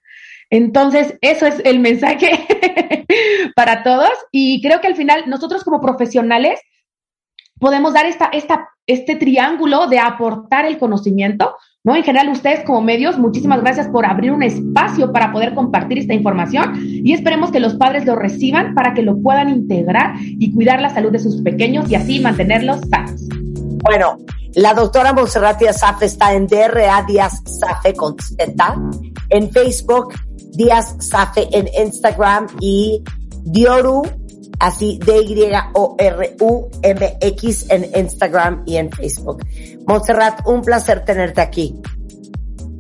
Entonces, 0.52 1.18
eso 1.22 1.48
es 1.48 1.62
el 1.64 1.80
mensaje 1.80 2.46
para 3.56 3.84
todos 3.84 4.12
y 4.32 4.62
creo 4.62 4.82
que 4.82 4.88
al 4.88 4.96
final 4.96 5.24
nosotros 5.28 5.64
como 5.64 5.80
profesionales 5.80 6.60
podemos 7.58 7.94
dar 7.94 8.06
esta, 8.06 8.26
esta, 8.26 8.70
este 8.86 9.16
triángulo 9.16 9.88
de 9.88 10.00
aportar 10.00 10.66
el 10.66 10.78
conocimiento, 10.78 11.56
¿no? 11.84 11.96
En 11.96 12.04
general, 12.04 12.30
ustedes 12.30 12.66
como 12.66 12.82
medios, 12.82 13.18
muchísimas 13.18 13.62
gracias 13.62 13.88
por 13.88 14.06
abrir 14.06 14.32
un 14.32 14.44
espacio 14.44 15.14
para 15.14 15.32
poder 15.32 15.54
compartir 15.54 16.00
esta 16.00 16.14
información 16.14 16.74
y 16.84 17.14
esperemos 17.14 17.52
que 17.52 17.60
los 17.60 17.76
padres 17.76 18.06
lo 18.06 18.16
reciban 18.16 18.76
para 18.76 18.94
que 18.94 19.04
lo 19.04 19.22
puedan 19.22 19.50
integrar 19.50 20.16
y 20.20 20.54
cuidar 20.54 20.82
la 20.82 20.90
salud 20.90 21.12
de 21.12 21.20
sus 21.20 21.42
pequeños 21.44 21.90
y 21.90 21.96
así 21.96 22.20
mantenerlos 22.20 22.82
sanos. 22.90 23.41
Bueno, 23.84 24.18
la 24.56 24.74
doctora 24.74 25.14
Monserrat 25.14 25.60
Díaz 25.60 25.82
está 26.02 26.34
en 26.34 26.48
DRA 26.48 27.04
Díaz 27.08 27.42
Safe 27.46 27.94
con 27.94 28.18
Z, 28.20 28.76
en 29.30 29.52
Facebook 29.52 30.14
Díaz 30.54 30.96
Safe 31.00 31.48
en 31.52 31.70
Instagram 31.86 32.48
y 32.60 33.02
Dioru, 33.44 34.04
así 34.60 35.00
D-Y-O-R-U-M-X 35.04 35.66
en 37.70 37.90
Instagram 37.96 38.64
y 38.66 38.78
en 38.78 38.92
Facebook. 38.92 39.46
Montserrat, 39.88 40.46
un 40.46 40.62
placer 40.62 41.06
tenerte 41.06 41.42
aquí. 41.42 41.82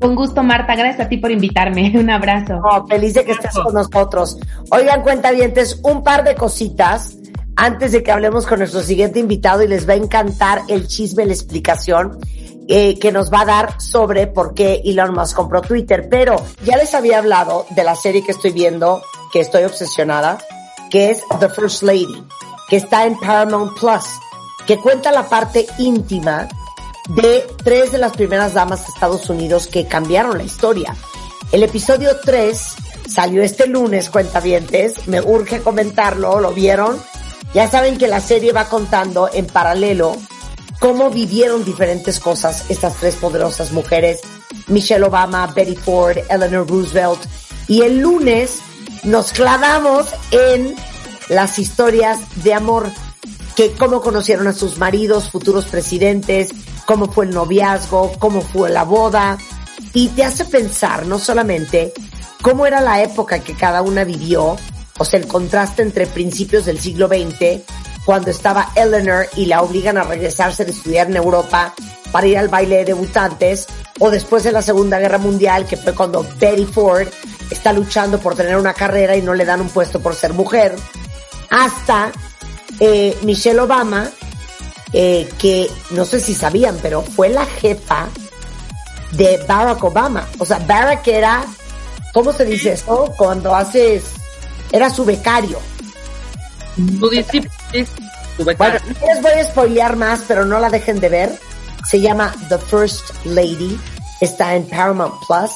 Con 0.01 0.15
gusto, 0.15 0.43
Marta. 0.43 0.75
Gracias 0.75 1.05
a 1.05 1.09
ti 1.09 1.17
por 1.17 1.31
invitarme. 1.31 1.93
Un 1.99 2.09
abrazo. 2.09 2.59
feliz 2.89 3.13
de 3.13 3.23
que 3.23 3.33
estés 3.33 3.53
con 3.53 3.73
nosotros. 3.73 4.39
Oigan, 4.71 5.03
cuentavientes, 5.03 5.79
un 5.83 6.03
par 6.03 6.23
de 6.23 6.33
cositas 6.33 7.17
antes 7.61 7.91
de 7.91 8.01
que 8.01 8.11
hablemos 8.11 8.47
con 8.47 8.57
nuestro 8.57 8.81
siguiente 8.81 9.19
invitado 9.19 9.61
y 9.61 9.67
les 9.67 9.87
va 9.87 9.93
a 9.93 9.97
encantar 9.97 10.63
el 10.67 10.87
chisme, 10.87 11.27
la 11.27 11.33
explicación. 11.33 12.19
Eh, 12.67 12.97
que 12.99 13.11
nos 13.11 13.33
va 13.33 13.41
a 13.41 13.45
dar 13.45 13.81
sobre 13.81 14.27
por 14.27 14.53
qué 14.53 14.81
Elon 14.85 15.13
Musk 15.13 15.35
compró 15.35 15.61
Twitter. 15.61 16.07
Pero 16.09 16.37
ya 16.63 16.77
les 16.77 16.93
había 16.93 17.17
hablado 17.17 17.65
de 17.71 17.83
la 17.83 17.95
serie 17.95 18.23
que 18.23 18.31
estoy 18.31 18.51
viendo, 18.51 19.03
que 19.33 19.41
estoy 19.41 19.63
obsesionada, 19.63 20.37
que 20.89 21.09
es 21.11 21.21
The 21.39 21.49
First 21.49 21.83
Lady, 21.83 22.25
que 22.69 22.77
está 22.77 23.05
en 23.05 23.19
Paramount 23.19 23.77
Plus, 23.77 24.05
que 24.65 24.77
cuenta 24.77 25.11
la 25.11 25.27
parte 25.27 25.67
íntima 25.79 26.47
de 27.09 27.45
tres 27.63 27.91
de 27.91 27.97
las 27.97 28.13
primeras 28.13 28.53
damas 28.53 28.85
de 28.85 28.93
Estados 28.93 29.29
Unidos 29.29 29.67
que 29.67 29.87
cambiaron 29.87 30.37
la 30.37 30.43
historia. 30.43 30.95
El 31.51 31.63
episodio 31.63 32.11
3 32.23 32.75
salió 33.07 33.43
este 33.43 33.67
lunes, 33.67 34.09
cuentavientes, 34.09 35.07
me 35.07 35.19
urge 35.19 35.61
comentarlo, 35.61 36.39
¿lo 36.39 36.53
vieron? 36.53 36.97
Ya 37.53 37.69
saben 37.69 37.97
que 37.97 38.07
la 38.07 38.21
serie 38.21 38.53
va 38.53 38.69
contando 38.69 39.29
en 39.31 39.45
paralelo 39.45 40.15
cómo 40.79 41.09
vivieron 41.09 41.65
diferentes 41.65 42.19
cosas 42.19 42.65
estas 42.69 42.95
tres 42.95 43.15
poderosas 43.15 43.71
mujeres, 43.71 44.21
Michelle 44.67 45.05
Obama, 45.05 45.47
Betty 45.47 45.75
Ford, 45.75 46.17
Eleanor 46.29 46.67
Roosevelt. 46.67 47.19
Y 47.67 47.81
el 47.81 47.99
lunes 47.99 48.59
nos 49.03 49.31
clavamos 49.33 50.07
en 50.31 50.75
las 51.29 51.59
historias 51.59 52.19
de 52.43 52.53
amor, 52.53 52.89
que 53.55 53.73
cómo 53.73 54.01
conocieron 54.01 54.47
a 54.47 54.53
sus 54.53 54.77
maridos, 54.77 55.29
futuros 55.29 55.65
presidentes, 55.65 56.49
cómo 56.85 57.11
fue 57.11 57.25
el 57.25 57.31
noviazgo, 57.31 58.13
cómo 58.17 58.41
fue 58.41 58.69
la 58.69 58.83
boda. 58.83 59.37
Y 59.93 60.07
te 60.09 60.23
hace 60.23 60.45
pensar 60.45 61.05
no 61.05 61.19
solamente 61.19 61.93
cómo 62.41 62.65
era 62.65 62.81
la 62.81 63.03
época 63.03 63.39
que 63.39 63.53
cada 63.53 63.81
una 63.81 64.03
vivió, 64.03 64.57
o 65.01 65.05
sea, 65.05 65.19
el 65.19 65.25
contraste 65.25 65.81
entre 65.81 66.05
principios 66.05 66.65
del 66.65 66.79
siglo 66.79 67.07
XX 67.07 67.63
cuando 68.05 68.29
estaba 68.29 68.69
Eleanor 68.75 69.27
y 69.35 69.47
la 69.47 69.63
obligan 69.63 69.97
a 69.97 70.03
regresarse 70.03 70.63
de 70.63 70.71
estudiar 70.71 71.07
en 71.07 71.15
Europa 71.15 71.73
para 72.11 72.27
ir 72.27 72.37
al 72.37 72.49
baile 72.49 72.77
de 72.77 72.85
debutantes, 72.85 73.65
o 73.99 74.11
después 74.11 74.43
de 74.43 74.51
la 74.51 74.61
Segunda 74.61 74.99
Guerra 74.99 75.17
Mundial, 75.17 75.65
que 75.65 75.75
fue 75.75 75.95
cuando 75.95 76.23
Betty 76.39 76.65
Ford 76.65 77.07
está 77.49 77.73
luchando 77.73 78.19
por 78.19 78.35
tener 78.35 78.55
una 78.57 78.75
carrera 78.75 79.15
y 79.15 79.23
no 79.23 79.33
le 79.33 79.43
dan 79.43 79.61
un 79.61 79.69
puesto 79.69 79.99
por 79.99 80.13
ser 80.13 80.33
mujer, 80.33 80.75
hasta 81.49 82.11
eh, 82.79 83.17
Michelle 83.23 83.59
Obama, 83.59 84.07
eh, 84.93 85.27
que 85.39 85.67
no 85.91 86.05
sé 86.05 86.19
si 86.19 86.35
sabían, 86.35 86.77
pero 86.79 87.01
fue 87.01 87.29
la 87.29 87.45
jefa 87.47 88.07
de 89.13 89.43
Barack 89.47 89.83
Obama. 89.83 90.27
O 90.37 90.45
sea, 90.45 90.59
Barack 90.59 91.07
era, 91.07 91.43
¿cómo 92.13 92.31
se 92.33 92.45
dice 92.45 92.73
esto? 92.73 93.11
Cuando 93.17 93.55
haces, 93.55 94.20
era 94.71 94.89
su 94.89 95.05
becario. 95.05 95.59
Tu 96.75 97.09
discípulo. 97.09 97.51
Bueno, 98.57 98.79
les 99.05 99.21
voy 99.21 99.31
a 99.31 99.43
spoilear 99.43 99.95
más, 99.95 100.23
pero 100.27 100.45
no 100.45 100.59
la 100.59 100.69
dejen 100.69 100.99
de 100.99 101.09
ver. 101.09 101.39
Se 101.87 101.99
llama 101.99 102.33
The 102.49 102.57
First 102.57 103.25
Lady. 103.25 103.77
Está 104.19 104.55
en 104.55 104.65
Paramount 104.67 105.13
Plus. 105.27 105.51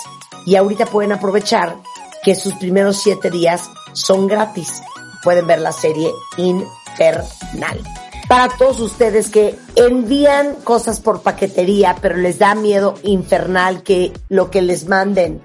Y 0.45 0.55
ahorita 0.55 0.85
pueden 0.85 1.11
aprovechar 1.11 1.75
que 2.23 2.35
sus 2.35 2.53
primeros 2.55 2.97
siete 2.97 3.29
días 3.31 3.69
son 3.93 4.27
gratis. 4.27 4.81
Pueden 5.23 5.47
ver 5.47 5.59
la 5.59 5.71
serie 5.71 6.11
infernal. 6.37 7.81
Para 8.27 8.49
todos 8.57 8.79
ustedes 8.79 9.29
que 9.29 9.57
envían 9.75 10.55
cosas 10.63 10.99
por 10.99 11.21
paquetería, 11.21 11.95
pero 12.01 12.17
les 12.17 12.39
da 12.39 12.55
miedo 12.55 12.95
infernal 13.03 13.83
que 13.83 14.11
lo 14.29 14.49
que 14.49 14.63
les 14.63 14.87
manden 14.87 15.41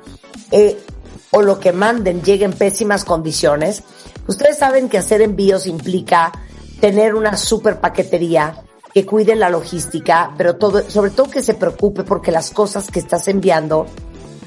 eh, 0.50 0.78
o 1.32 1.42
lo 1.42 1.60
que 1.60 1.72
manden 1.72 2.22
llegue 2.22 2.44
en 2.44 2.52
pésimas 2.52 3.04
condiciones, 3.04 3.82
ustedes 4.26 4.58
saben 4.58 4.88
que 4.88 4.98
hacer 4.98 5.22
envíos 5.22 5.66
implica 5.66 6.32
tener 6.80 7.14
una 7.14 7.36
super 7.36 7.80
paquetería 7.80 8.64
que 8.92 9.06
cuide 9.06 9.36
la 9.36 9.50
logística, 9.50 10.34
pero 10.36 10.56
todo, 10.56 10.88
sobre 10.88 11.10
todo 11.10 11.30
que 11.30 11.42
se 11.42 11.54
preocupe 11.54 12.02
porque 12.02 12.32
las 12.32 12.50
cosas 12.50 12.90
que 12.90 12.98
estás 12.98 13.28
enviando, 13.28 13.86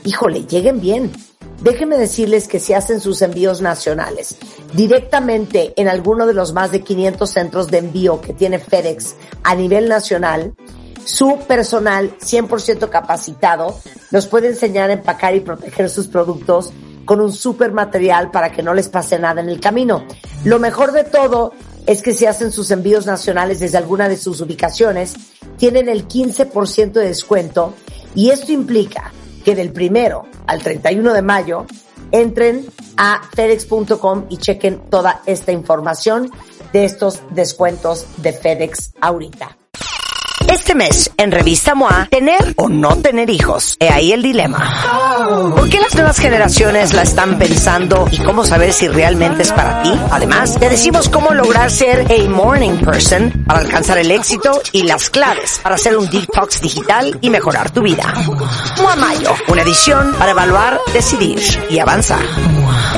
híjole, 0.04 0.46
lleguen 0.46 0.82
bien. 0.82 1.12
Déjenme 1.62 1.98
decirles 1.98 2.50
que 2.50 2.60
si 2.60 2.74
hacen 2.74 3.00
sus 3.00 3.22
envíos 3.22 3.62
nacionales 3.62 4.36
directamente 4.74 5.74
en 5.78 5.88
alguno 5.88 6.26
de 6.26 6.34
los 6.34 6.52
más 6.52 6.72
de 6.72 6.82
500 6.82 7.30
centros 7.30 7.68
de 7.68 7.78
envío 7.78 8.20
que 8.20 8.34
tiene 8.34 8.60
FedEx 8.60 9.16
a 9.44 9.56
nivel 9.56 9.88
nacional, 9.88 10.56
su 11.06 11.40
personal 11.48 12.18
100% 12.20 12.90
capacitado 12.90 13.80
nos 14.12 14.28
puede 14.28 14.50
enseñar 14.50 14.90
a 14.90 14.94
empacar 14.94 15.36
y 15.36 15.40
proteger 15.40 15.90
sus 15.90 16.08
productos 16.08 16.72
con 17.06 17.22
un 17.22 17.34
super 17.34 17.72
material 17.72 18.32
para 18.32 18.52
que 18.52 18.64
no 18.64 18.74
les 18.74 18.90
pase 18.90 19.20
nada 19.20 19.42
en 19.42 19.50
el 19.50 19.60
camino. 19.60 20.06
Lo 20.46 20.60
mejor 20.60 20.92
de 20.92 21.04
todo 21.04 21.54
es 21.86 22.02
que 22.02 22.14
si 22.14 22.26
hacen 22.26 22.52
sus 22.52 22.72
envíos 22.72 23.06
nacionales 23.06 23.60
desde 23.60 23.78
alguna 23.78 24.08
de 24.08 24.18
sus 24.18 24.40
ubicaciones, 24.42 25.16
tienen 25.58 25.90
el 25.90 26.08
15% 26.08 26.94
de 26.94 27.08
descuento 27.08 27.74
y 28.16 28.30
esto 28.30 28.52
implica 28.52 29.12
que 29.44 29.56
del 29.56 29.74
primero 29.74 30.26
al 30.48 30.62
31 30.62 31.14
de 31.14 31.22
mayo 31.22 31.66
entren 32.12 32.66
a 32.96 33.22
fedex.com 33.34 34.26
y 34.30 34.38
chequen 34.38 34.90
toda 34.90 35.22
esta 35.26 35.52
información 35.52 36.32
de 36.72 36.86
estos 36.86 37.22
descuentos 37.32 38.06
de 38.18 38.34
FedEx 38.34 38.94
ahorita. 39.02 39.58
Este 40.54 40.76
mes, 40.76 41.12
en 41.18 41.32
Revista 41.32 41.74
MOA, 41.74 42.08
tener 42.12 42.54
o 42.58 42.70
no 42.70 42.96
tener 42.98 43.32
hijos. 43.32 43.76
He 43.80 43.90
ahí 43.90 44.12
el 44.12 44.22
dilema. 44.22 45.52
¿Por 45.56 45.68
qué 45.68 45.80
las 45.80 45.96
nuevas 45.96 46.20
generaciones 46.20 46.94
la 46.94 47.02
están 47.02 47.40
pensando 47.40 48.08
y 48.12 48.20
cómo 48.20 48.46
saber 48.46 48.72
si 48.72 48.88
realmente 48.88 49.42
es 49.42 49.52
para 49.52 49.82
ti? 49.82 49.92
Además, 50.12 50.60
te 50.60 50.70
decimos 50.70 51.10
cómo 51.10 51.34
lograr 51.34 51.72
ser 51.72 52.06
a 52.08 52.30
morning 52.30 52.78
person 52.86 53.32
para 53.48 53.62
alcanzar 53.62 53.98
el 53.98 54.12
éxito 54.12 54.62
y 54.72 54.84
las 54.84 55.10
claves 55.10 55.60
para 55.64 55.74
hacer 55.74 55.98
un 55.98 56.08
detox 56.08 56.62
digital 56.62 57.18
y 57.20 57.32
mejorar 57.32 57.72
tu 57.72 57.82
vida. 57.82 58.14
MOA 58.80 58.96
Mayo, 58.96 59.34
una 59.48 59.64
edición 59.64 60.14
para 60.20 60.32
evaluar, 60.32 60.80
decidir 60.94 61.42
y 61.72 61.80
avanzar. 61.80 62.24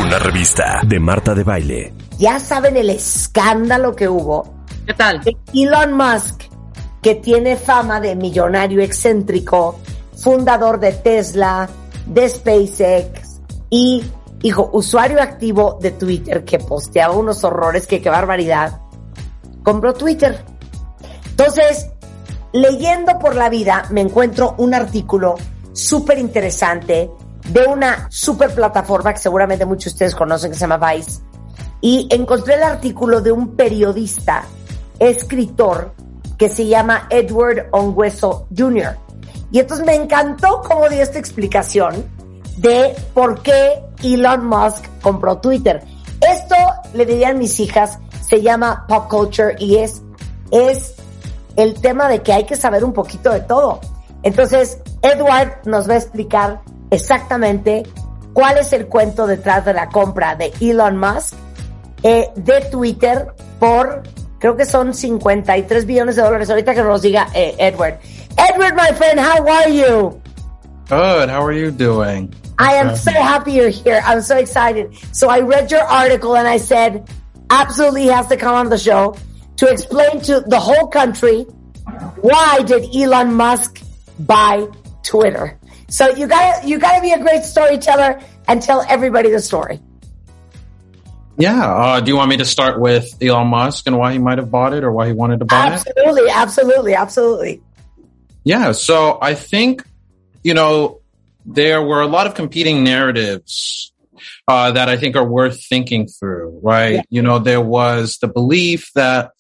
Una 0.01 0.19
revista 0.19 0.81
de 0.83 0.99
Marta 0.99 1.33
de 1.33 1.43
Baile. 1.45 1.93
Ya 2.19 2.37
saben 2.37 2.75
el 2.75 2.89
escándalo 2.89 3.95
que 3.95 4.09
hubo 4.09 4.53
¿Qué 4.85 4.93
tal? 4.93 5.21
de 5.21 5.35
Elon 5.53 5.93
Musk, 5.93 6.43
que 7.05 7.13
tiene 7.13 7.55
fama 7.55 7.99
de 7.99 8.15
millonario 8.15 8.81
excéntrico, 8.81 9.77
fundador 10.17 10.79
de 10.79 10.91
Tesla, 10.91 11.69
de 12.07 12.27
SpaceX 12.27 13.41
y, 13.69 14.03
hijo, 14.41 14.71
usuario 14.73 15.21
activo 15.21 15.77
de 15.79 15.91
Twitter 15.91 16.43
que 16.43 16.57
posteaba 16.57 17.13
unos 17.13 17.43
horrores 17.43 17.85
que 17.85 18.01
qué 18.01 18.09
barbaridad, 18.09 18.81
compró 19.61 19.93
Twitter. 19.93 20.43
Entonces, 21.29 21.91
leyendo 22.53 23.19
por 23.19 23.35
la 23.35 23.49
vida, 23.49 23.83
me 23.91 24.01
encuentro 24.01 24.55
un 24.57 24.73
artículo 24.73 25.35
súper 25.73 26.17
interesante 26.17 27.11
de 27.49 27.67
una 27.67 28.07
super 28.09 28.49
plataforma 28.49 29.13
que 29.13 29.19
seguramente 29.19 29.63
muchos 29.67 29.93
de 29.93 29.95
ustedes 29.97 30.15
conocen 30.15 30.49
que 30.49 30.57
se 30.57 30.61
llama 30.67 30.91
Vice. 30.91 31.21
Y 31.81 32.07
encontré 32.09 32.55
el 32.55 32.63
artículo 32.63 33.21
de 33.21 33.31
un 33.31 33.55
periodista, 33.55 34.43
escritor, 34.97 35.93
que 36.37 36.49
se 36.49 36.67
llama 36.67 37.07
Edward 37.09 37.69
Ongüeso 37.71 38.47
Jr. 38.55 38.97
Y 39.51 39.59
entonces 39.59 39.85
me 39.85 39.95
encantó 39.95 40.61
cómo 40.67 40.89
dio 40.89 41.01
esta 41.01 41.19
explicación 41.19 42.05
de 42.57 42.95
por 43.13 43.41
qué 43.41 43.81
Elon 44.03 44.45
Musk 44.45 44.85
compró 45.01 45.37
Twitter. 45.37 45.83
Esto, 46.21 46.55
le 46.93 47.05
dirían 47.05 47.37
mis 47.37 47.59
hijas, 47.59 47.99
se 48.27 48.41
llama 48.41 48.85
pop 48.87 49.07
culture 49.09 49.55
y 49.59 49.77
es, 49.77 50.01
es 50.51 50.95
el 51.55 51.75
tema 51.75 52.09
de 52.09 52.21
que 52.21 52.33
hay 52.33 52.45
que 52.45 52.55
saber 52.55 52.83
un 52.83 52.93
poquito 52.93 53.31
de 53.31 53.41
todo. 53.41 53.79
Entonces, 54.23 54.79
Edward 55.01 55.61
nos 55.65 55.87
va 55.87 55.93
a 55.93 55.97
explicar 55.97 56.61
exactamente 56.89 57.83
cuál 58.33 58.57
es 58.57 58.73
el 58.73 58.87
cuento 58.87 59.27
detrás 59.27 59.65
de 59.65 59.73
la 59.73 59.89
compra 59.89 60.35
de 60.35 60.51
Elon 60.59 60.97
Musk 60.97 61.35
eh, 62.03 62.29
de 62.35 62.61
Twitter 62.71 63.33
por, 63.59 64.03
creo 64.45 64.55
que 64.55 64.65
son 64.65 64.93
53 64.93 65.87
billones 65.87 66.15
de 66.15 66.21
dólares. 66.21 66.49
Ahorita 66.51 66.75
que 66.75 66.83
nos 66.83 67.01
diga 67.01 67.27
eh, 67.33 67.55
Edward. 67.57 67.97
Edward, 68.37 68.75
my 68.75 68.93
friend, 68.95 69.19
how 69.19 69.43
are 69.43 69.71
you? 69.71 70.21
Good. 70.87 71.29
How 71.29 71.43
are 71.43 71.51
you 71.51 71.71
doing? 71.71 72.31
I 72.59 72.75
am 72.75 72.95
so 72.95 73.11
happy 73.11 73.53
you're 73.53 73.69
here. 73.69 74.03
I'm 74.05 74.21
so 74.21 74.37
excited. 74.37 74.93
So 75.13 75.29
I 75.29 75.39
read 75.39 75.71
your 75.71 75.81
article 75.81 76.35
and 76.35 76.47
I 76.47 76.57
said, 76.57 77.09
absolutely 77.49 78.03
he 78.03 78.09
has 78.09 78.27
to 78.27 78.37
come 78.37 78.53
on 78.53 78.69
the 78.69 78.77
show 78.77 79.17
to 79.57 79.67
explain 79.67 80.21
to 80.21 80.41
the 80.41 80.59
whole 80.59 80.89
country 80.89 81.45
why 82.21 82.61
did 82.61 82.95
Elon 82.95 83.33
Musk 83.33 83.81
buy 84.19 84.67
Twitter. 85.01 85.57
So 85.87 86.09
you 86.09 86.27
gotta, 86.27 86.67
you 86.67 86.77
gotta 86.77 87.01
be 87.01 87.13
a 87.13 87.19
great 87.19 87.43
storyteller 87.43 88.21
and 88.47 88.61
tell 88.61 88.85
everybody 88.87 89.31
the 89.31 89.39
story. 89.39 89.79
Yeah. 91.37 91.65
Uh, 91.65 91.99
do 91.99 92.09
you 92.11 92.15
want 92.17 92.29
me 92.29 92.37
to 92.37 92.45
start 92.45 92.79
with 92.79 93.21
Elon 93.21 93.47
Musk 93.47 93.87
and 93.87 93.97
why 93.97 94.13
he 94.13 94.19
might 94.19 94.37
have 94.37 94.49
bought 94.49 94.73
it 94.73 94.83
or 94.83 94.91
why 94.91 95.07
he 95.07 95.13
wanted 95.13 95.39
to 95.39 95.45
buy 95.45 95.67
it? 95.67 95.73
Absolutely, 95.73 96.29
absolutely, 96.29 96.95
absolutely. 96.95 97.61
Yeah. 98.43 98.71
So 98.71 99.17
I 99.21 99.35
think, 99.35 99.83
you 100.43 100.53
know, 100.53 101.01
there 101.45 101.81
were 101.81 102.01
a 102.01 102.07
lot 102.07 102.27
of 102.27 102.35
competing 102.35 102.83
narratives 102.83 103.91
uh, 104.47 104.71
that 104.71 104.89
I 104.89 104.97
think 104.97 105.15
are 105.15 105.27
worth 105.27 105.63
thinking 105.65 106.07
through, 106.07 106.59
right? 106.63 106.95
Yeah. 106.95 107.01
You 107.09 107.21
know, 107.21 107.39
there 107.39 107.61
was 107.61 108.17
the 108.19 108.27
belief 108.27 108.91
that 108.95 109.31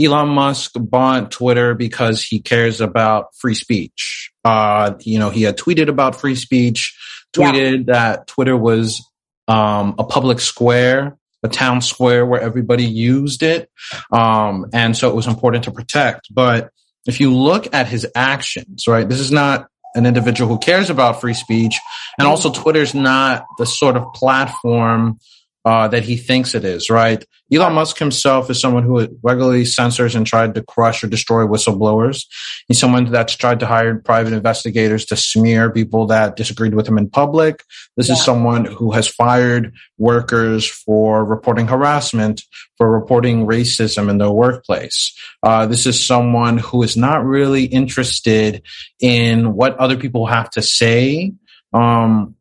Elon 0.00 0.28
Musk 0.28 0.72
bought 0.76 1.30
Twitter 1.30 1.74
because 1.74 2.22
he 2.22 2.40
cares 2.40 2.80
about 2.80 3.34
free 3.36 3.54
speech. 3.54 4.32
Uh, 4.44 4.94
you 5.00 5.18
know, 5.18 5.30
he 5.30 5.42
had 5.42 5.56
tweeted 5.56 5.88
about 5.88 6.20
free 6.20 6.34
speech, 6.34 6.96
Yeah. 7.36 7.52
tweeted 7.52 7.86
that 7.86 8.26
Twitter 8.26 8.56
was 8.56 9.02
um, 9.48 9.94
a 9.98 10.04
public 10.04 10.40
square, 10.40 11.16
a 11.42 11.48
town 11.48 11.80
square 11.80 12.24
where 12.24 12.40
everybody 12.40 12.84
used 12.84 13.42
it. 13.42 13.70
Um, 14.10 14.66
and 14.72 14.96
so 14.96 15.08
it 15.08 15.16
was 15.16 15.26
important 15.26 15.64
to 15.64 15.70
protect. 15.72 16.28
But 16.32 16.70
if 17.06 17.20
you 17.20 17.34
look 17.34 17.74
at 17.74 17.88
his 17.88 18.06
actions, 18.14 18.86
right, 18.86 19.08
this 19.08 19.20
is 19.20 19.32
not 19.32 19.66
an 19.94 20.06
individual 20.06 20.48
who 20.48 20.58
cares 20.58 20.88
about 20.88 21.20
free 21.20 21.34
speech. 21.34 21.78
And 22.18 22.26
also 22.26 22.50
Twitter's 22.50 22.94
not 22.94 23.44
the 23.58 23.66
sort 23.66 23.96
of 23.96 24.12
platform 24.14 25.18
uh, 25.64 25.88
that 25.88 26.02
he 26.02 26.16
thinks 26.16 26.54
it 26.54 26.64
is, 26.64 26.90
right? 26.90 27.24
Elon 27.52 27.74
Musk 27.74 27.98
himself 27.98 28.50
is 28.50 28.60
someone 28.60 28.82
who 28.82 29.06
regularly 29.22 29.64
censors 29.64 30.14
and 30.14 30.26
tried 30.26 30.54
to 30.54 30.62
crush 30.62 31.04
or 31.04 31.06
destroy 31.06 31.44
whistleblowers. 31.46 32.26
He's 32.66 32.80
someone 32.80 33.04
that's 33.04 33.36
tried 33.36 33.60
to 33.60 33.66
hire 33.66 33.94
private 33.96 34.32
investigators 34.32 35.04
to 35.06 35.16
smear 35.16 35.70
people 35.70 36.06
that 36.06 36.36
disagreed 36.36 36.74
with 36.74 36.88
him 36.88 36.98
in 36.98 37.10
public. 37.10 37.62
This 37.96 38.08
is 38.08 38.24
someone 38.24 38.64
who 38.64 38.92
has 38.92 39.06
fired 39.06 39.74
workers 39.98 40.66
for 40.66 41.24
reporting 41.24 41.68
harassment, 41.68 42.42
for 42.78 42.90
reporting 42.90 43.46
racism 43.46 44.08
in 44.08 44.18
their 44.18 44.30
workplace. 44.30 45.16
Uh, 45.42 45.66
this 45.66 45.86
is 45.86 46.04
someone 46.04 46.58
who 46.58 46.82
is 46.82 46.96
not 46.96 47.24
really 47.24 47.64
interested 47.64 48.62
in 48.98 49.54
what 49.54 49.76
other 49.76 49.96
people 49.96 50.26
have 50.26 50.50
to 50.50 50.62
say, 50.62 51.32
um, 51.72 52.34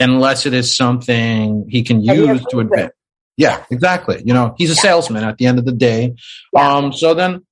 unless 0.00 0.46
it 0.46 0.54
is 0.54 0.76
something 0.76 1.66
he 1.68 1.82
can 1.82 2.02
Yeah, 2.02 2.14
he 2.14 2.26
use 2.26 2.44
to 2.50 2.60
admit. 2.60 2.92
Yeah, 3.36 3.64
exactly. 3.70 4.22
You 4.24 4.34
know, 4.34 4.54
he's 4.56 4.70
a 4.70 4.74
salesman 4.74 5.24
at 5.24 5.36
the 5.38 5.46
end 5.46 5.58
of 5.58 5.64
the 5.64 5.72
day. 5.72 6.14
Yeah. 6.54 6.76
Um, 6.76 6.92
so 6.92 7.14
then 7.14 7.44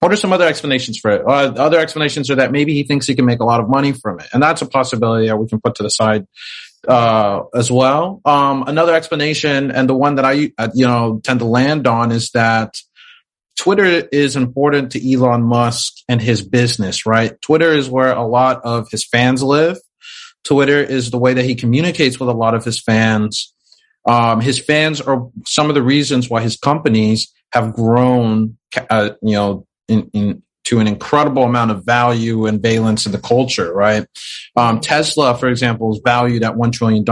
what 0.00 0.12
are 0.12 0.16
some 0.16 0.34
other 0.34 0.46
explanations 0.46 0.98
for 0.98 1.10
it? 1.12 1.22
Uh, 1.26 1.54
other 1.56 1.78
explanations 1.78 2.30
are 2.30 2.34
that 2.34 2.52
maybe 2.52 2.74
he 2.74 2.82
thinks 2.82 3.06
he 3.06 3.14
can 3.14 3.24
make 3.24 3.40
a 3.40 3.44
lot 3.44 3.60
of 3.60 3.70
money 3.70 3.92
from 3.92 4.20
it. 4.20 4.26
And 4.34 4.42
that's 4.42 4.60
a 4.60 4.66
possibility 4.66 5.28
that 5.28 5.38
we 5.38 5.48
can 5.48 5.62
put 5.62 5.76
to 5.76 5.82
the 5.82 5.88
side, 5.88 6.26
uh, 6.86 7.44
as 7.54 7.70
well. 7.70 8.20
Um, 8.26 8.64
another 8.66 8.94
explanation 8.94 9.70
and 9.70 9.88
the 9.88 9.94
one 9.94 10.16
that 10.16 10.26
I, 10.26 10.52
uh, 10.58 10.68
you 10.74 10.86
know, 10.86 11.20
tend 11.24 11.40
to 11.40 11.46
land 11.46 11.86
on 11.86 12.12
is 12.12 12.32
that 12.32 12.76
Twitter 13.56 14.06
is 14.12 14.36
important 14.36 14.92
to 14.92 15.12
Elon 15.12 15.42
Musk 15.42 15.94
and 16.06 16.20
his 16.20 16.42
business, 16.42 17.06
right? 17.06 17.40
Twitter 17.40 17.72
is 17.72 17.88
where 17.88 18.12
a 18.12 18.26
lot 18.26 18.60
of 18.62 18.90
his 18.90 19.06
fans 19.06 19.42
live. 19.42 19.78
Twitter 20.44 20.82
is 20.82 21.10
the 21.10 21.18
way 21.18 21.34
that 21.34 21.44
he 21.44 21.54
communicates 21.54 22.20
with 22.20 22.28
a 22.28 22.34
lot 22.34 22.54
of 22.54 22.64
his 22.64 22.80
fans. 22.80 23.52
Um, 24.06 24.40
his 24.40 24.58
fans 24.58 25.00
are 25.00 25.28
some 25.46 25.68
of 25.68 25.74
the 25.74 25.82
reasons 25.82 26.28
why 26.28 26.42
his 26.42 26.56
companies 26.56 27.32
have 27.52 27.72
grown, 27.72 28.58
uh, 28.90 29.10
you 29.22 29.32
know, 29.32 29.66
in, 29.88 30.10
in 30.12 30.42
to 30.64 30.80
an 30.80 30.86
incredible 30.86 31.44
amount 31.44 31.70
of 31.70 31.84
value 31.84 32.46
and 32.46 32.62
valence 32.62 33.06
in 33.06 33.12
the 33.12 33.18
culture, 33.18 33.72
right? 33.72 34.06
Um, 34.56 34.80
Tesla, 34.80 35.36
for 35.36 35.48
example, 35.48 35.92
is 35.92 36.00
valued 36.04 36.42
at 36.42 36.54
$1 36.54 36.72
trillion, 36.72 37.04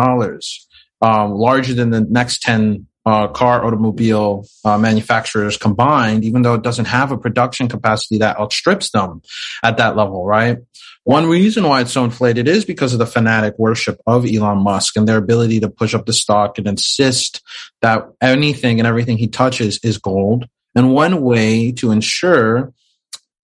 um, 1.02 1.32
larger 1.32 1.74
than 1.74 1.90
the 1.90 2.00
next 2.00 2.40
10 2.42 2.86
uh, 3.04 3.28
car 3.28 3.64
automobile 3.64 4.46
uh, 4.64 4.78
manufacturers 4.78 5.56
combined, 5.56 6.24
even 6.24 6.42
though 6.42 6.54
it 6.54 6.62
doesn't 6.62 6.86
have 6.86 7.10
a 7.10 7.18
production 7.18 7.68
capacity 7.68 8.18
that 8.18 8.38
outstrips 8.38 8.90
them 8.90 9.22
at 9.62 9.76
that 9.78 9.96
level, 9.96 10.24
right? 10.24 10.58
One 11.04 11.26
reason 11.26 11.64
why 11.64 11.80
it's 11.80 11.92
so 11.92 12.04
inflated 12.04 12.46
is 12.46 12.64
because 12.64 12.92
of 12.92 13.00
the 13.00 13.06
fanatic 13.06 13.58
worship 13.58 14.00
of 14.06 14.24
Elon 14.24 14.58
Musk 14.58 14.96
and 14.96 15.08
their 15.08 15.16
ability 15.16 15.58
to 15.60 15.68
push 15.68 15.94
up 15.94 16.06
the 16.06 16.12
stock 16.12 16.58
and 16.58 16.68
insist 16.68 17.42
that 17.80 18.06
anything 18.20 18.78
and 18.78 18.86
everything 18.86 19.18
he 19.18 19.26
touches 19.26 19.80
is 19.82 19.98
gold. 19.98 20.46
And 20.76 20.94
one 20.94 21.22
way 21.22 21.72
to 21.72 21.90
ensure 21.90 22.72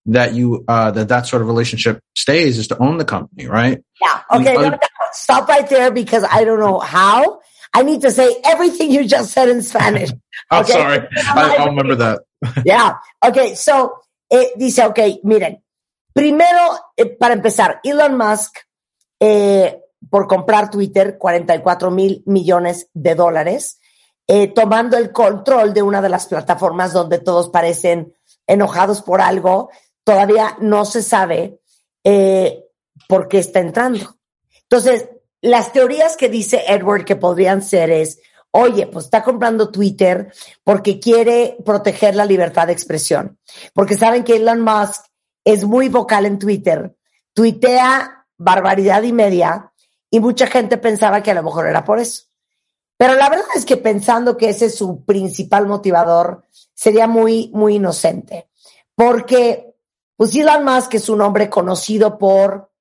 that 0.06 0.35
you 0.35 0.64
uh, 0.68 0.90
that 0.93 1.09
that 1.09 1.26
sort 1.26 1.43
of 1.43 1.48
relationship 1.48 2.01
stays 2.16 2.59
is 2.59 2.68
to 2.68 2.78
own 2.78 2.97
the 2.97 3.05
company, 3.05 3.47
right? 3.47 3.82
Yeah. 4.01 4.22
Okay. 4.32 4.55
Mm, 4.55 4.62
no, 4.62 4.68
no, 4.70 4.78
stop 5.12 5.48
right 5.48 5.68
there 5.68 5.90
because 5.90 6.24
I 6.24 6.44
don't 6.44 6.60
know 6.60 6.78
how. 6.78 7.38
I 7.74 7.82
need 7.82 8.01
to 8.03 8.11
say 8.11 8.36
everything 8.45 8.90
you 8.90 9.05
just 9.07 9.32
said 9.32 9.49
in 9.49 9.62
Spanish. 9.62 10.11
I'm 10.51 10.62
Okay. 10.65 10.73
sorry, 10.73 11.09
I, 11.35 11.57
I'll 11.59 11.66
remember 11.69 11.95
that. 11.97 12.20
Yeah. 12.65 12.95
Okay. 13.24 13.55
So, 13.55 14.01
eh, 14.31 14.53
dice, 14.57 14.85
ok, 14.86 15.20
miren. 15.24 15.62
Primero, 16.12 16.78
eh, 16.97 17.07
para 17.07 17.35
empezar, 17.35 17.81
Elon 17.85 18.16
Musk, 18.16 18.57
eh, 19.20 19.81
por 20.11 20.27
comprar 20.27 20.70
Twitter, 20.70 21.19
44 21.19 21.90
mil 21.90 22.23
millones 22.27 22.89
de 22.95 23.15
dólares, 23.15 23.81
tomando 24.55 24.97
el 24.99 25.11
control 25.11 25.73
de 25.73 25.82
una 25.82 26.01
de 26.03 26.09
las 26.11 26.27
plataformas 26.27 26.93
donde 26.93 27.19
todos 27.19 27.49
parecen 27.49 28.15
enojados 28.47 29.01
por 29.03 29.20
algo, 29.20 29.70
todavía 30.05 30.57
no 30.61 30.85
se 30.85 31.03
sabe 31.03 31.61
por 33.09 33.27
qué 33.27 33.39
está 33.39 33.61
entrando. 33.61 34.16
Entonces, 34.62 35.09
las 35.40 35.73
teorías 35.73 36.16
que 36.16 36.28
dice 36.28 36.65
Edward 36.66 37.05
que 37.05 37.16
podrían 37.16 37.62
ser 37.62 37.90
es, 37.90 38.20
oye, 38.51 38.86
pues 38.86 39.06
está 39.06 39.23
comprando 39.23 39.70
Twitter 39.70 40.32
porque 40.65 40.98
quiere 40.98 41.56
proteger 41.65 42.15
la 42.15 42.24
libertad 42.24 42.66
de 42.66 42.73
expresión, 42.73 43.39
porque 43.74 43.97
saben 43.97 44.24
que 44.24 44.36
Elon 44.36 44.60
Musk 44.60 45.05
es 45.44 45.65
muy 45.65 45.89
vocal 45.89 46.27
en 46.27 46.39
Twitter, 46.39 46.94
tuitea 47.32 48.27
barbaridad 48.36 49.02
y 49.02 49.12
media 49.12 49.73
y 50.10 50.20
mucha 50.20 50.47
gente 50.47 50.78
pensaba 50.78 51.23
que 51.23 51.31
a 51.31 51.35
lo 51.35 51.43
mejor 51.43 51.66
era 51.66 51.85
por 51.85 51.98
eso. 51.98 52.24
Pero 52.97 53.15
la 53.15 53.28
verdad 53.28 53.47
es 53.55 53.65
que 53.65 53.77
pensando 53.77 54.36
que 54.36 54.48
ese 54.48 54.66
es 54.66 54.74
su 54.74 55.05
principal 55.05 55.66
motivador, 55.66 56.44
sería 56.74 57.06
muy, 57.06 57.51
muy 57.55 57.77
inocente. 57.77 58.51
Porque, 58.94 59.74
pues 60.16 60.35
Elon 60.35 60.65
Musk 60.65 60.94
es 60.94 61.09
un 61.09 61.20
hombre 61.20 61.48
conocido 61.48 62.19
por, 62.19 62.73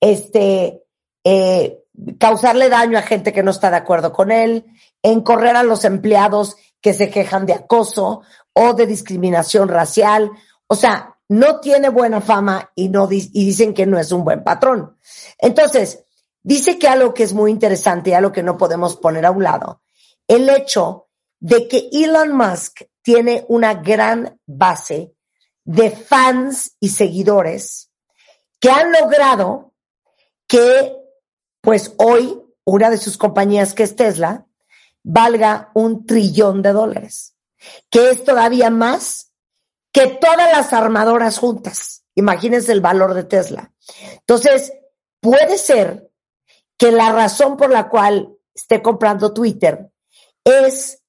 este, 0.00 0.85
eh, 1.28 1.82
causarle 2.20 2.68
daño 2.68 2.96
a 2.96 3.02
gente 3.02 3.32
que 3.32 3.42
no 3.42 3.50
está 3.50 3.68
de 3.68 3.78
acuerdo 3.78 4.12
con 4.12 4.30
él, 4.30 4.64
en 5.02 5.22
correr 5.22 5.56
a 5.56 5.64
los 5.64 5.84
empleados 5.84 6.56
que 6.80 6.94
se 6.94 7.10
quejan 7.10 7.46
de 7.46 7.54
acoso 7.54 8.22
o 8.52 8.74
de 8.74 8.86
discriminación 8.86 9.68
racial. 9.68 10.30
O 10.68 10.76
sea, 10.76 11.16
no 11.28 11.58
tiene 11.58 11.88
buena 11.88 12.20
fama 12.20 12.70
y, 12.76 12.90
no, 12.90 13.08
y 13.10 13.44
dicen 13.44 13.74
que 13.74 13.86
no 13.86 13.98
es 13.98 14.12
un 14.12 14.22
buen 14.22 14.44
patrón. 14.44 14.96
Entonces, 15.38 16.04
dice 16.44 16.78
que 16.78 16.86
algo 16.86 17.12
que 17.12 17.24
es 17.24 17.32
muy 17.32 17.50
interesante 17.50 18.10
y 18.10 18.12
algo 18.12 18.30
que 18.30 18.44
no 18.44 18.56
podemos 18.56 18.94
poner 18.96 19.26
a 19.26 19.32
un 19.32 19.42
lado, 19.42 19.82
el 20.28 20.48
hecho 20.48 21.08
de 21.40 21.66
que 21.66 21.88
Elon 21.90 22.36
Musk 22.36 22.82
tiene 23.02 23.44
una 23.48 23.74
gran 23.74 24.38
base 24.46 25.12
de 25.64 25.90
fans 25.90 26.76
y 26.78 26.90
seguidores 26.90 27.90
que 28.60 28.70
han 28.70 28.92
logrado 28.92 29.72
que, 30.46 31.05
pues 31.66 31.94
hoy, 31.96 32.40
una 32.64 32.90
de 32.90 32.96
sus 32.96 33.18
compañías 33.18 33.74
que 33.74 33.82
es 33.82 33.96
Tesla, 33.96 34.46
valga 35.02 35.72
un 35.74 36.06
trillón 36.06 36.62
de 36.62 36.70
dólares, 36.70 37.34
que 37.90 38.10
es 38.10 38.22
todavía 38.22 38.70
más 38.70 39.32
que 39.90 40.06
todas 40.06 40.52
las 40.52 40.72
armadoras 40.72 41.38
juntas. 41.38 42.04
Imagínense 42.14 42.70
el 42.70 42.80
valor 42.80 43.14
de 43.14 43.24
Tesla. 43.24 43.72
Entonces, 44.12 44.74
puede 45.18 45.58
ser 45.58 46.08
que 46.78 46.92
la 46.92 47.10
razón 47.10 47.56
por 47.56 47.70
la 47.70 47.88
cual 47.88 48.36
esté 48.54 48.80
comprando 48.80 49.34
Twitter 49.34 49.90
es 50.44 51.02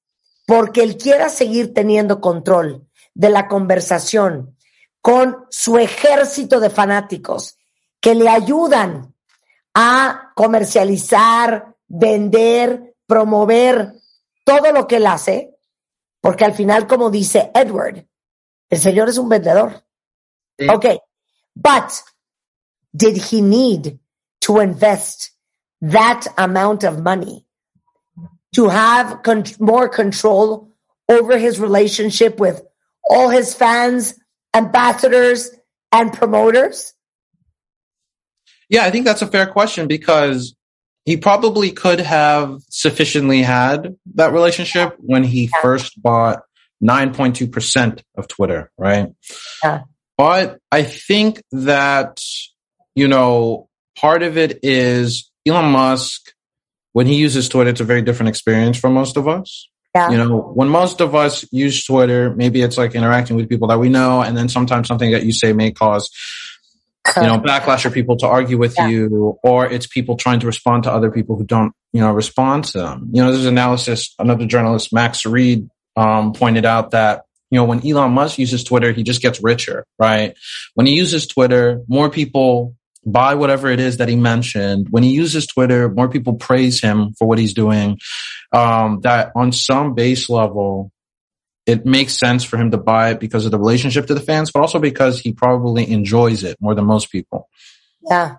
porque 0.44 0.82
él 0.82 0.96
quiera 0.96 1.28
seguir 1.28 1.72
teniendo 1.72 2.20
control 2.20 2.84
de 3.14 3.30
la 3.30 3.46
conversación 3.46 4.56
con 5.00 5.46
su 5.50 5.78
ejército 5.78 6.58
de 6.58 6.70
fanáticos 6.70 7.56
que 8.00 8.16
le 8.16 8.28
ayudan 8.28 9.14
a 9.80 10.32
comercializar, 10.34 11.76
vender, 11.86 12.96
promover 13.06 13.94
todo 14.44 14.72
lo 14.72 14.88
que 14.88 14.96
él 14.96 15.06
hace, 15.06 15.56
porque 16.20 16.44
al 16.44 16.52
final, 16.52 16.88
como 16.88 17.10
dice 17.10 17.52
Edward, 17.54 18.04
el 18.70 18.78
señor 18.80 19.08
es 19.08 19.18
un 19.18 19.28
vendedor. 19.28 19.84
Sí. 20.58 20.68
Okay, 20.68 20.98
but 21.54 21.92
did 22.92 23.18
he 23.30 23.40
need 23.40 24.00
to 24.40 24.58
invest 24.58 25.30
that 25.80 26.26
amount 26.36 26.82
of 26.82 26.98
money 26.98 27.46
to 28.56 28.68
have 28.68 29.22
con- 29.22 29.44
more 29.60 29.88
control 29.88 30.72
over 31.08 31.38
his 31.38 31.60
relationship 31.60 32.40
with 32.40 32.60
all 33.08 33.28
his 33.28 33.54
fans, 33.54 34.18
ambassadors, 34.52 35.52
and 35.92 36.12
promoters? 36.12 36.94
Yeah, 38.68 38.84
I 38.84 38.90
think 38.90 39.04
that's 39.04 39.22
a 39.22 39.26
fair 39.26 39.46
question 39.46 39.88
because 39.88 40.54
he 41.04 41.16
probably 41.16 41.70
could 41.70 42.00
have 42.00 42.60
sufficiently 42.68 43.42
had 43.42 43.96
that 44.14 44.32
relationship 44.32 44.94
when 44.98 45.24
he 45.24 45.50
first 45.62 46.00
bought 46.02 46.42
9.2% 46.82 48.02
of 48.16 48.28
Twitter, 48.28 48.70
right? 48.76 49.08
Yeah. 49.64 49.82
But 50.18 50.58
I 50.70 50.82
think 50.82 51.42
that, 51.52 52.20
you 52.94 53.08
know, 53.08 53.68
part 53.96 54.22
of 54.22 54.36
it 54.36 54.60
is 54.62 55.30
Elon 55.46 55.72
Musk, 55.72 56.34
when 56.92 57.06
he 57.06 57.14
uses 57.14 57.48
Twitter, 57.48 57.70
it's 57.70 57.80
a 57.80 57.84
very 57.84 58.02
different 58.02 58.28
experience 58.28 58.78
for 58.78 58.90
most 58.90 59.16
of 59.16 59.28
us. 59.28 59.68
Yeah. 59.94 60.10
You 60.10 60.18
know, 60.18 60.38
when 60.40 60.68
most 60.68 61.00
of 61.00 61.14
us 61.14 61.46
use 61.50 61.84
Twitter, 61.84 62.34
maybe 62.34 62.60
it's 62.60 62.76
like 62.76 62.94
interacting 62.94 63.36
with 63.36 63.48
people 63.48 63.68
that 63.68 63.78
we 63.78 63.88
know, 63.88 64.20
and 64.20 64.36
then 64.36 64.48
sometimes 64.48 64.88
something 64.88 65.12
that 65.12 65.24
you 65.24 65.32
say 65.32 65.52
may 65.52 65.70
cause 65.70 66.10
you 67.16 67.22
know, 67.22 67.38
backlash 67.38 67.84
or 67.84 67.90
people 67.90 68.16
to 68.18 68.26
argue 68.26 68.58
with 68.58 68.74
yeah. 68.76 68.88
you, 68.88 69.38
or 69.42 69.66
it's 69.66 69.86
people 69.86 70.16
trying 70.16 70.40
to 70.40 70.46
respond 70.46 70.84
to 70.84 70.92
other 70.92 71.10
people 71.10 71.36
who 71.36 71.44
don't, 71.44 71.72
you 71.92 72.00
know, 72.00 72.12
respond 72.12 72.64
to 72.64 72.78
them. 72.78 73.10
You 73.12 73.22
know, 73.22 73.32
there's 73.32 73.46
analysis, 73.46 74.14
another 74.18 74.46
journalist, 74.46 74.92
Max 74.92 75.24
Reed, 75.24 75.68
um, 75.96 76.32
pointed 76.32 76.64
out 76.64 76.90
that, 76.92 77.22
you 77.50 77.58
know, 77.58 77.64
when 77.64 77.86
Elon 77.86 78.12
Musk 78.12 78.38
uses 78.38 78.62
Twitter, 78.62 78.92
he 78.92 79.02
just 79.02 79.22
gets 79.22 79.42
richer, 79.42 79.84
right? 79.98 80.36
When 80.74 80.86
he 80.86 80.94
uses 80.94 81.26
Twitter, 81.26 81.82
more 81.88 82.10
people 82.10 82.74
buy 83.06 83.34
whatever 83.34 83.68
it 83.68 83.80
is 83.80 83.96
that 83.96 84.08
he 84.08 84.16
mentioned. 84.16 84.88
When 84.90 85.02
he 85.02 85.10
uses 85.10 85.46
Twitter, 85.46 85.88
more 85.88 86.08
people 86.08 86.34
praise 86.34 86.80
him 86.80 87.14
for 87.18 87.26
what 87.26 87.38
he's 87.38 87.54
doing. 87.54 87.98
Um, 88.52 89.00
that 89.00 89.32
on 89.34 89.52
some 89.52 89.94
base 89.94 90.28
level, 90.28 90.92
it 91.68 91.84
makes 91.84 92.16
sense 92.16 92.44
for 92.44 92.56
him 92.56 92.70
to 92.70 92.78
buy 92.78 93.10
it 93.10 93.20
because 93.20 93.44
of 93.44 93.50
the 93.50 93.58
relationship 93.58 94.06
to 94.06 94.14
the 94.14 94.20
fans, 94.20 94.50
but 94.50 94.60
also 94.60 94.78
because 94.78 95.20
he 95.20 95.32
probably 95.32 95.90
enjoys 95.92 96.42
it 96.42 96.56
more 96.60 96.74
than 96.74 96.86
most 96.86 97.12
people. 97.12 97.48
Yeah. 98.00 98.36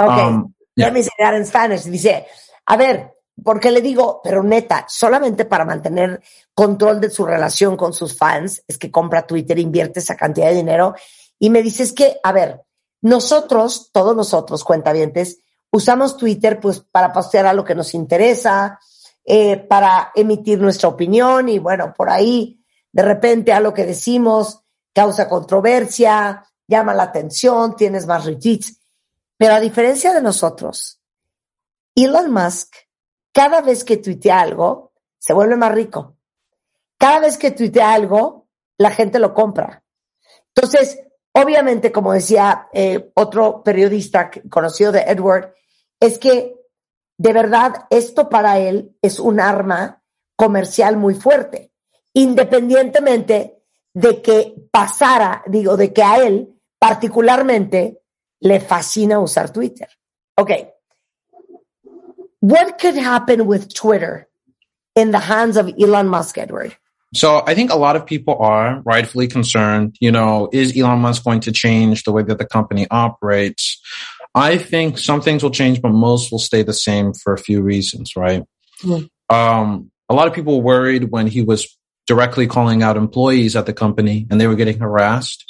Okay. 0.00 0.20
Um, 0.22 0.54
yeah. 0.76 0.86
Let 0.86 0.94
me 0.94 1.02
say 1.02 1.10
that 1.18 1.34
in 1.34 1.44
Spanish. 1.44 1.82
Dice, 1.82 2.26
a 2.64 2.76
ver, 2.76 3.10
porque 3.42 3.72
le 3.72 3.80
digo, 3.80 4.20
pero 4.22 4.44
neta, 4.44 4.86
solamente 4.88 5.46
para 5.46 5.64
mantener 5.64 6.22
control 6.54 7.00
de 7.00 7.10
su 7.10 7.26
relación 7.26 7.76
con 7.76 7.92
sus 7.92 8.16
fans, 8.16 8.62
es 8.68 8.78
que 8.78 8.90
compra 8.90 9.26
Twitter, 9.26 9.58
invierte 9.58 9.98
esa 9.98 10.16
cantidad 10.16 10.48
de 10.48 10.54
dinero. 10.54 10.94
Y 11.40 11.50
me 11.50 11.62
dices 11.62 11.92
que, 11.92 12.18
a 12.22 12.30
ver, 12.30 12.62
nosotros, 13.02 13.90
todos 13.92 14.14
nosotros, 14.14 14.62
cuentavientes, 14.62 15.40
usamos 15.72 16.16
Twitter 16.16 16.60
pues 16.60 16.80
para 16.80 17.12
postear 17.12 17.46
a 17.46 17.52
lo 17.52 17.64
que 17.64 17.74
nos 17.74 17.94
interesa, 17.94 18.78
eh, 19.30 19.58
para 19.58 20.10
emitir 20.14 20.58
nuestra 20.58 20.88
opinión 20.88 21.50
y 21.50 21.58
bueno, 21.58 21.92
por 21.94 22.08
ahí 22.08 22.64
de 22.90 23.02
repente 23.02 23.52
a 23.52 23.60
lo 23.60 23.74
que 23.74 23.84
decimos 23.84 24.64
causa 24.94 25.28
controversia, 25.28 26.46
llama 26.66 26.94
la 26.94 27.02
atención, 27.02 27.76
tienes 27.76 28.06
más 28.06 28.24
retweets. 28.24 28.80
Pero 29.36 29.52
a 29.52 29.60
diferencia 29.60 30.14
de 30.14 30.22
nosotros, 30.22 31.02
Elon 31.94 32.32
Musk, 32.32 32.74
cada 33.30 33.60
vez 33.60 33.84
que 33.84 33.98
tuitea 33.98 34.40
algo, 34.40 34.92
se 35.18 35.34
vuelve 35.34 35.56
más 35.56 35.72
rico. 35.72 36.16
Cada 36.96 37.18
vez 37.18 37.36
que 37.36 37.50
tuitea 37.50 37.92
algo, 37.92 38.48
la 38.78 38.92
gente 38.92 39.18
lo 39.18 39.34
compra. 39.34 39.84
Entonces, 40.54 40.98
obviamente, 41.32 41.92
como 41.92 42.14
decía 42.14 42.68
eh, 42.72 43.10
otro 43.12 43.62
periodista 43.62 44.30
conocido 44.48 44.90
de 44.90 45.02
Edward, 45.02 45.52
es 46.00 46.18
que 46.18 46.57
de 47.18 47.32
verdad 47.32 47.86
esto 47.90 48.28
para 48.28 48.58
él 48.58 48.96
es 49.02 49.18
un 49.18 49.40
arma 49.40 50.00
comercial 50.36 50.96
muy 50.96 51.14
fuerte, 51.14 51.72
independientemente 52.14 53.58
de 53.92 54.22
que 54.22 54.54
pasara, 54.70 55.42
digo, 55.46 55.76
de 55.76 55.92
que 55.92 56.02
a 56.02 56.18
él 56.18 56.54
particularmente 56.78 58.00
le 58.40 58.60
fascina 58.60 59.18
usar 59.18 59.52
Twitter. 59.52 59.88
Okay. 60.36 60.68
What 62.40 62.78
could 62.78 62.96
happen 62.96 63.48
with 63.48 63.74
Twitter 63.74 64.28
in 64.94 65.10
the 65.10 65.18
hands 65.18 65.56
of 65.56 65.68
Elon 65.76 66.06
Musk, 66.06 66.38
Edward? 66.38 66.76
So 67.14 67.42
I 67.46 67.54
think 67.54 67.72
a 67.72 67.76
lot 67.76 67.96
of 67.96 68.06
people 68.06 68.36
are 68.38 68.80
rightfully 68.84 69.26
concerned, 69.26 69.96
you 69.98 70.12
know, 70.12 70.48
is 70.52 70.78
Elon 70.78 71.00
Musk 71.00 71.24
going 71.24 71.40
to 71.40 71.52
change 71.52 72.04
the 72.04 72.12
way 72.12 72.22
that 72.22 72.38
the 72.38 72.46
company 72.46 72.86
operates? 72.90 73.80
I 74.38 74.56
think 74.56 74.98
some 74.98 75.20
things 75.20 75.42
will 75.42 75.50
change, 75.50 75.82
but 75.82 75.90
most 75.90 76.30
will 76.30 76.38
stay 76.38 76.62
the 76.62 76.72
same 76.72 77.12
for 77.12 77.32
a 77.32 77.38
few 77.38 77.60
reasons, 77.60 78.14
right? 78.16 78.44
Mm. 78.82 79.08
Um, 79.28 79.90
a 80.08 80.14
lot 80.14 80.28
of 80.28 80.34
people 80.34 80.58
were 80.58 80.64
worried 80.64 81.10
when 81.10 81.26
he 81.26 81.42
was 81.42 81.76
directly 82.06 82.46
calling 82.46 82.82
out 82.82 82.96
employees 82.96 83.56
at 83.56 83.66
the 83.66 83.72
company 83.72 84.26
and 84.30 84.40
they 84.40 84.46
were 84.46 84.54
getting 84.54 84.78
harassed. 84.78 85.44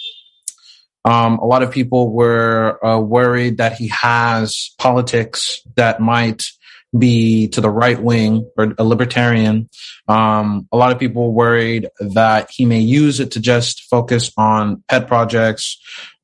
Um, 1.05 1.39
a 1.39 1.47
lot 1.47 1.62
of 1.62 1.70
people 1.70 2.10
were 2.12 2.85
uh, 2.85 2.98
worried 2.98 3.59
that 3.59 3.74
he 3.74 3.89
has 3.89 4.74
politics 4.78 5.60
that 5.77 6.01
might 6.01 6.44
be 6.97 7.48
to 7.48 7.60
the 7.60 7.70
right 7.70 8.01
wing 8.01 8.51
or 8.56 8.74
a 8.78 8.85
libertarian. 8.85 9.69
Um, 10.09 10.66
a 10.73 10.77
lot 10.77 10.90
of 10.90 10.98
people 10.98 11.32
worried 11.32 11.89
that 12.01 12.51
he 12.51 12.65
may 12.65 12.81
use 12.81 13.20
it 13.20 13.32
to 13.32 13.40
just 13.40 13.82
focus 13.85 14.32
on 14.36 14.82
pet 14.89 15.06
projects 15.06 15.78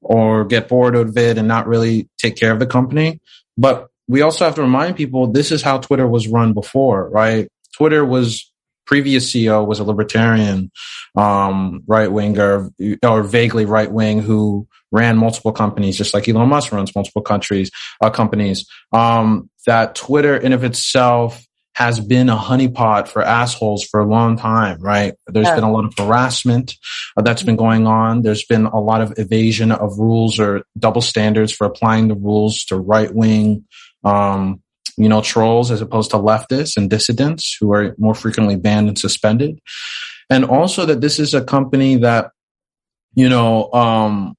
or 0.04 0.44
get 0.44 0.68
bored 0.68 0.94
of 0.94 1.16
it 1.16 1.38
and 1.38 1.48
not 1.48 1.66
really 1.66 2.08
take 2.18 2.36
care 2.36 2.52
of 2.52 2.58
the 2.58 2.66
company. 2.66 3.20
But 3.56 3.88
we 4.06 4.22
also 4.22 4.44
have 4.44 4.54
to 4.56 4.62
remind 4.62 4.96
people 4.96 5.28
this 5.28 5.50
is 5.50 5.62
how 5.62 5.78
Twitter 5.78 6.06
was 6.06 6.28
run 6.28 6.52
before, 6.52 7.08
right? 7.08 7.48
Twitter 7.76 8.04
was 8.04 8.52
previous 8.86 9.32
CEO 9.32 9.66
was 9.66 9.78
a 9.78 9.84
libertarian, 9.84 10.70
um, 11.16 11.82
right 11.86 12.12
winger 12.12 12.70
or 13.02 13.22
vaguely 13.22 13.64
right 13.64 13.90
wing 13.90 14.20
who 14.20 14.68
ran 14.92 15.16
multiple 15.16 15.52
companies, 15.52 15.96
just 15.96 16.12
like 16.12 16.28
Elon 16.28 16.48
Musk 16.48 16.70
runs 16.70 16.94
multiple 16.94 17.22
countries, 17.22 17.70
uh, 18.02 18.10
companies. 18.10 18.66
Um, 18.92 19.48
that 19.66 19.94
Twitter 19.94 20.36
in 20.36 20.52
of 20.52 20.64
itself 20.64 21.44
has 21.74 21.98
been 21.98 22.28
a 22.28 22.36
honeypot 22.36 23.08
for 23.08 23.22
assholes 23.22 23.84
for 23.84 24.00
a 24.00 24.06
long 24.06 24.36
time, 24.36 24.80
right? 24.80 25.14
There's 25.26 25.48
Yeah. 25.48 25.56
been 25.56 25.64
a 25.64 25.72
lot 25.72 25.84
of 25.84 25.94
harassment 25.98 26.76
uh, 27.16 27.22
that's 27.22 27.42
been 27.42 27.56
going 27.56 27.86
on. 27.86 28.22
There's 28.22 28.44
been 28.44 28.66
a 28.66 28.80
lot 28.80 29.00
of 29.00 29.12
evasion 29.18 29.72
of 29.72 29.98
rules 29.98 30.38
or 30.38 30.62
double 30.78 31.00
standards 31.00 31.52
for 31.52 31.66
applying 31.66 32.08
the 32.08 32.14
rules 32.14 32.64
to 32.66 32.76
right 32.76 33.12
wing, 33.12 33.64
um, 34.04 34.62
you 34.96 35.08
know, 35.08 35.20
trolls 35.20 35.72
as 35.72 35.80
opposed 35.80 36.12
to 36.12 36.16
leftists 36.16 36.76
and 36.76 36.88
dissidents 36.88 37.56
who 37.60 37.72
are 37.72 37.94
more 37.98 38.14
frequently 38.14 38.56
banned 38.56 38.88
and 38.88 38.98
suspended. 38.98 39.58
And 40.30 40.44
also 40.44 40.86
that 40.86 41.00
this 41.00 41.18
is 41.18 41.34
a 41.34 41.44
company 41.44 41.96
that, 41.96 42.30
you 43.14 43.28
know, 43.28 43.72
um, 43.72 44.36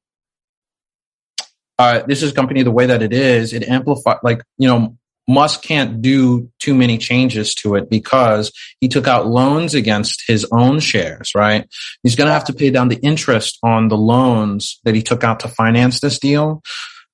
uh, 1.77 2.03
this 2.07 2.23
is 2.23 2.31
a 2.31 2.33
company 2.33 2.63
the 2.63 2.71
way 2.71 2.85
that 2.85 3.03
it 3.03 3.11
is, 3.11 3.51
it 3.51 3.67
amplifies, 3.67 4.19
like, 4.23 4.41
you 4.57 4.69
know, 4.69 4.97
Musk 5.27 5.63
can't 5.63 6.01
do 6.01 6.49
too 6.59 6.75
many 6.75 6.97
changes 6.97 7.55
to 7.55 7.75
it 7.75 7.89
because 7.89 8.51
he 8.79 8.87
took 8.87 9.07
out 9.07 9.27
loans 9.27 9.73
against 9.73 10.23
his 10.27 10.45
own 10.51 10.79
shares, 10.79 11.31
right? 11.33 11.67
He's 12.03 12.15
going 12.15 12.27
to 12.27 12.33
have 12.33 12.45
to 12.45 12.53
pay 12.53 12.69
down 12.69 12.89
the 12.89 12.99
interest 12.99 13.57
on 13.63 13.87
the 13.87 13.97
loans 13.97 14.79
that 14.83 14.95
he 14.95 15.01
took 15.01 15.23
out 15.23 15.39
to 15.41 15.47
finance 15.47 15.99
this 15.99 16.19
deal. 16.19 16.61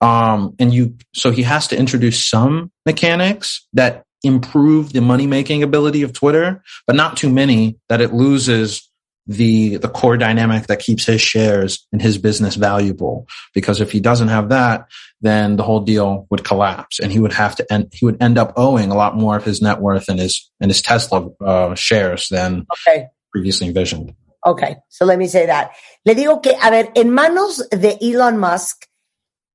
Um, 0.01 0.55
and 0.59 0.73
you, 0.73 0.97
so 1.13 1.31
he 1.31 1.43
has 1.43 1.67
to 1.67 1.77
introduce 1.77 2.25
some 2.25 2.71
mechanics 2.85 3.67
that 3.73 4.03
improve 4.23 4.93
the 4.93 5.01
money 5.01 5.27
making 5.27 5.63
ability 5.63 6.01
of 6.01 6.13
Twitter, 6.13 6.63
but 6.87 6.95
not 6.95 7.17
too 7.17 7.29
many 7.29 7.77
that 7.89 8.01
it 8.01 8.13
loses 8.13 8.90
the, 9.27 9.77
the 9.77 9.87
core 9.87 10.17
dynamic 10.17 10.67
that 10.67 10.79
keeps 10.79 11.05
his 11.05 11.21
shares 11.21 11.87
and 11.91 12.01
his 12.01 12.17
business 12.17 12.55
valuable. 12.55 13.27
Because 13.53 13.79
if 13.81 13.91
he 13.91 13.99
doesn't 13.99 14.29
have 14.29 14.49
that, 14.49 14.87
then 15.21 15.55
the 15.55 15.63
whole 15.63 15.81
deal 15.81 16.27
would 16.29 16.43
collapse 16.43 16.99
and 16.99 17.11
he 17.11 17.19
would 17.19 17.33
have 17.33 17.55
to 17.55 17.73
end, 17.73 17.91
he 17.93 18.05
would 18.05 18.21
end 18.21 18.37
up 18.37 18.53
owing 18.57 18.91
a 18.91 18.95
lot 18.95 19.15
more 19.15 19.37
of 19.37 19.43
his 19.43 19.61
net 19.61 19.79
worth 19.79 20.09
and 20.09 20.19
his, 20.19 20.49
and 20.59 20.71
his 20.71 20.81
Tesla, 20.81 21.29
uh, 21.45 21.75
shares 21.75 22.27
than 22.29 22.65
Okay. 22.87 23.07
previously 23.31 23.67
envisioned. 23.67 24.15
Okay, 24.45 24.77
so 24.89 25.05
let 25.05 25.19
me 25.19 25.27
say 25.27 25.45
that. 25.45 25.71
Le 26.03 26.15
digo 26.15 26.41
que, 26.41 26.55
a 26.59 26.71
ver, 26.71 26.91
en 26.95 27.11
manos 27.11 27.63
de 27.69 27.97
Elon 28.01 28.39
Musk, 28.39 28.87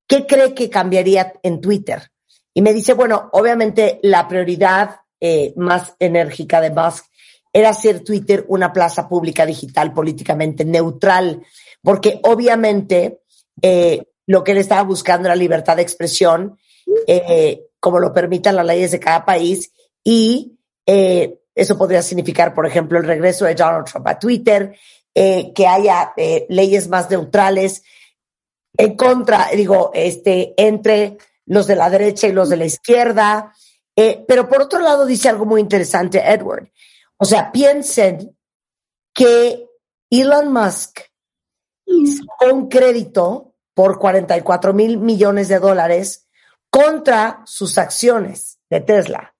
¿qué 0.08 0.26
cree 0.26 0.54
que 0.54 0.70
cambiaría 0.70 1.32
en 1.42 1.60
Twitter? 1.60 2.02
Y 2.54 2.62
me 2.62 2.72
dice, 2.72 2.94
bueno, 2.94 3.28
obviamente 3.32 3.98
la 4.02 4.28
prioridad 4.28 5.00
eh, 5.20 5.52
más 5.56 5.94
enérgica 5.98 6.60
de 6.60 6.70
Musk 6.70 7.04
era 7.52 7.70
hacer 7.70 8.00
Twitter 8.00 8.44
una 8.48 8.72
plaza 8.72 9.08
pública 9.08 9.46
digital 9.46 9.92
políticamente 9.92 10.64
neutral, 10.64 11.42
porque 11.82 12.20
obviamente 12.24 13.20
eh, 13.62 14.02
lo 14.26 14.44
que 14.44 14.52
él 14.52 14.58
estaba 14.58 14.82
buscando 14.82 15.28
era 15.28 15.36
libertad 15.36 15.76
de 15.76 15.82
expresión, 15.82 16.58
eh, 17.06 17.66
como 17.80 17.98
lo 17.98 18.12
permitan 18.12 18.56
las 18.56 18.66
leyes 18.66 18.90
de 18.90 19.00
cada 19.00 19.24
país, 19.24 19.72
y 20.04 20.58
eh, 20.86 21.38
eso 21.54 21.78
podría 21.78 22.02
significar, 22.02 22.54
por 22.54 22.66
ejemplo, 22.66 22.98
el 22.98 23.06
regreso 23.06 23.46
de 23.46 23.54
Donald 23.54 23.86
Trump 23.86 24.06
a 24.06 24.18
Twitter, 24.18 24.76
eh, 25.14 25.52
que 25.54 25.66
haya 25.66 26.12
eh, 26.16 26.44
leyes 26.50 26.88
más 26.88 27.08
neutrales 27.08 27.82
en 28.76 28.96
contra, 28.96 29.48
digo, 29.54 29.90
este, 29.94 30.52
entre 30.58 31.16
los 31.46 31.66
de 31.66 31.76
la 31.76 31.88
derecha 31.88 32.26
y 32.26 32.32
los 32.32 32.50
de 32.50 32.58
la 32.58 32.66
izquierda. 32.66 33.54
Eh, 33.96 34.22
pero 34.28 34.46
por 34.46 34.60
otro 34.60 34.80
lado 34.80 35.06
dice 35.06 35.30
algo 35.30 35.46
muy 35.46 35.62
interesante, 35.62 36.22
Edward. 36.22 36.70
O 37.18 37.24
sea, 37.24 37.50
piensen 37.52 38.36
que 39.14 39.66
Elon 40.10 40.52
Musk 40.52 41.00
sacó 41.86 42.54
un 42.54 42.68
crédito 42.68 43.54
por 43.74 43.98
44 43.98 44.72
mil 44.74 44.98
millones 44.98 45.48
de 45.48 45.58
dólares 45.58 46.28
contra 46.70 47.42
sus 47.46 47.78
acciones 47.78 48.58
de 48.68 48.80
Tesla. 48.80 49.34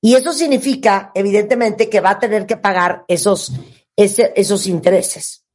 Y 0.00 0.14
eso 0.16 0.32
significa, 0.32 1.10
evidentemente, 1.14 1.88
que 1.88 2.00
va 2.00 2.10
a 2.10 2.18
tener 2.18 2.46
que 2.46 2.56
pagar 2.58 3.04
esos, 3.08 3.52
ese- 3.96 4.32
esos 4.36 4.66
intereses. 4.66 5.46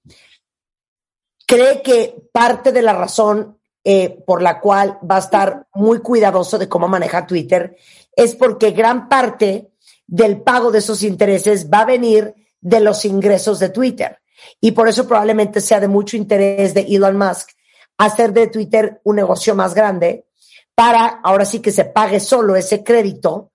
Cree 1.46 1.82
que 1.82 2.16
parte 2.32 2.72
de 2.72 2.82
la 2.82 2.94
razón 2.94 3.58
eh, 3.84 4.22
por 4.28 4.42
la 4.42 4.60
cual 4.60 5.00
va 5.10 5.16
a 5.16 5.20
estar 5.20 5.68
muy 5.74 6.00
cuidadoso 6.02 6.58
de 6.58 6.68
cómo 6.68 6.88
maneja 6.88 7.26
Twitter 7.26 7.78
es 8.16 8.36
porque 8.36 8.72
gran 8.72 9.08
parte 9.08 9.69
del 10.10 10.42
pago 10.42 10.72
de 10.72 10.80
esos 10.80 11.04
intereses 11.04 11.70
va 11.70 11.82
a 11.82 11.86
venir 11.86 12.34
de 12.62 12.80
los 12.80 13.06
ingresos 13.06 13.60
de 13.60 13.70
Twitter. 13.70 14.20
Y 14.62 14.72
por 14.72 14.88
eso 14.88 15.08
probablemente 15.08 15.62
sea 15.62 15.80
de 15.80 15.88
mucho 15.88 16.18
interés 16.18 16.74
de 16.74 16.82
Elon 16.82 17.18
Musk 17.18 17.50
hacer 17.98 18.34
de 18.34 18.48
Twitter 18.48 19.02
un 19.04 19.18
negocio 19.18 19.56
más 19.56 19.74
grande 19.74 20.26
para 20.74 21.20
ahora 21.24 21.46
sí 21.46 21.60
que 21.60 21.72
se 21.72 21.86
pague 21.86 22.20
solo 22.22 22.56
ese 22.56 22.84
crédito, 22.84 23.52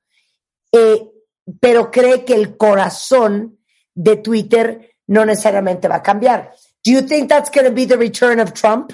eh, 0.71 1.11
pero 1.59 1.91
cree 1.91 2.25
que 2.25 2.35
el 2.35 2.57
corazón 2.57 3.59
de 3.95 4.17
Twitter 4.17 4.91
no 5.07 5.25
necesariamente 5.25 5.89
va 5.89 5.97
a 5.97 6.03
cambiar. 6.03 6.53
Do 6.85 6.93
you 6.93 7.03
think 7.03 7.31
that's 7.31 7.51
going 7.51 7.67
to 7.67 7.73
be 7.73 7.87
the 7.87 7.97
return 7.97 8.41
of 8.41 8.53
Trump? 8.53 8.93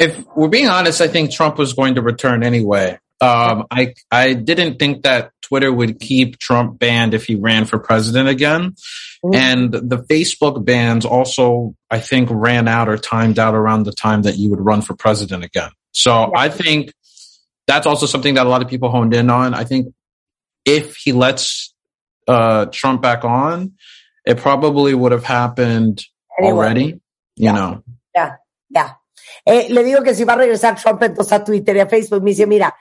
if 0.00 0.26
we're 0.34 0.48
being 0.48 0.66
honest, 0.66 1.00
I 1.00 1.08
think 1.08 1.30
Trump 1.30 1.58
was 1.58 1.74
going 1.74 1.94
to 1.96 2.02
return 2.02 2.42
anyway. 2.42 2.98
Um, 3.20 3.66
I 3.70 3.94
I 4.10 4.32
didn't 4.32 4.78
think 4.78 5.02
that 5.02 5.32
Twitter 5.42 5.72
would 5.72 6.00
keep 6.00 6.38
Trump 6.38 6.78
banned 6.78 7.12
if 7.12 7.26
he 7.26 7.34
ran 7.34 7.66
for 7.66 7.78
president 7.78 8.28
again, 8.28 8.74
and 9.34 9.72
the 9.72 9.98
Facebook 10.08 10.64
bans 10.64 11.04
also 11.04 11.74
I 11.90 12.00
think 12.00 12.28
ran 12.32 12.66
out 12.68 12.88
or 12.88 12.96
timed 12.96 13.38
out 13.38 13.54
around 13.54 13.82
the 13.84 13.92
time 13.92 14.22
that 14.22 14.36
you 14.36 14.48
would 14.50 14.60
run 14.60 14.80
for 14.80 14.94
president 14.94 15.44
again. 15.44 15.70
So 15.92 16.32
I 16.34 16.48
think 16.48 16.92
that's 17.66 17.86
also 17.86 18.06
something 18.06 18.34
that 18.34 18.46
a 18.46 18.48
lot 18.48 18.62
of 18.62 18.68
people 18.68 18.90
honed 18.90 19.12
in 19.14 19.28
on. 19.28 19.52
I 19.54 19.64
think 19.64 19.92
if 20.64 20.96
he 20.96 21.12
lets 21.12 21.74
uh, 22.26 22.66
Trump 22.66 23.02
back 23.02 23.24
on, 23.24 23.72
it 24.24 24.38
probably 24.38 24.94
would 24.94 25.12
have 25.12 25.24
happened 25.24 26.04
Anyway. 26.38 26.52
already. 26.56 26.84
You 26.84 27.00
Yeah. 27.36 27.52
know. 27.52 27.82
Ya, 28.14 28.36
ya. 28.70 28.88
Eh, 29.46 29.68
le 29.68 29.82
digo 29.84 30.02
que 30.02 30.14
si 30.14 30.24
va 30.24 30.34
a 30.34 30.36
regresar 30.36 30.80
Trump 30.80 31.02
entonces 31.02 31.32
a 31.32 31.44
Twitter 31.44 31.76
y 31.76 31.80
a 31.80 31.86
Facebook, 31.86 32.22
me 32.22 32.30
dice, 32.30 32.46
mira, 32.46 32.74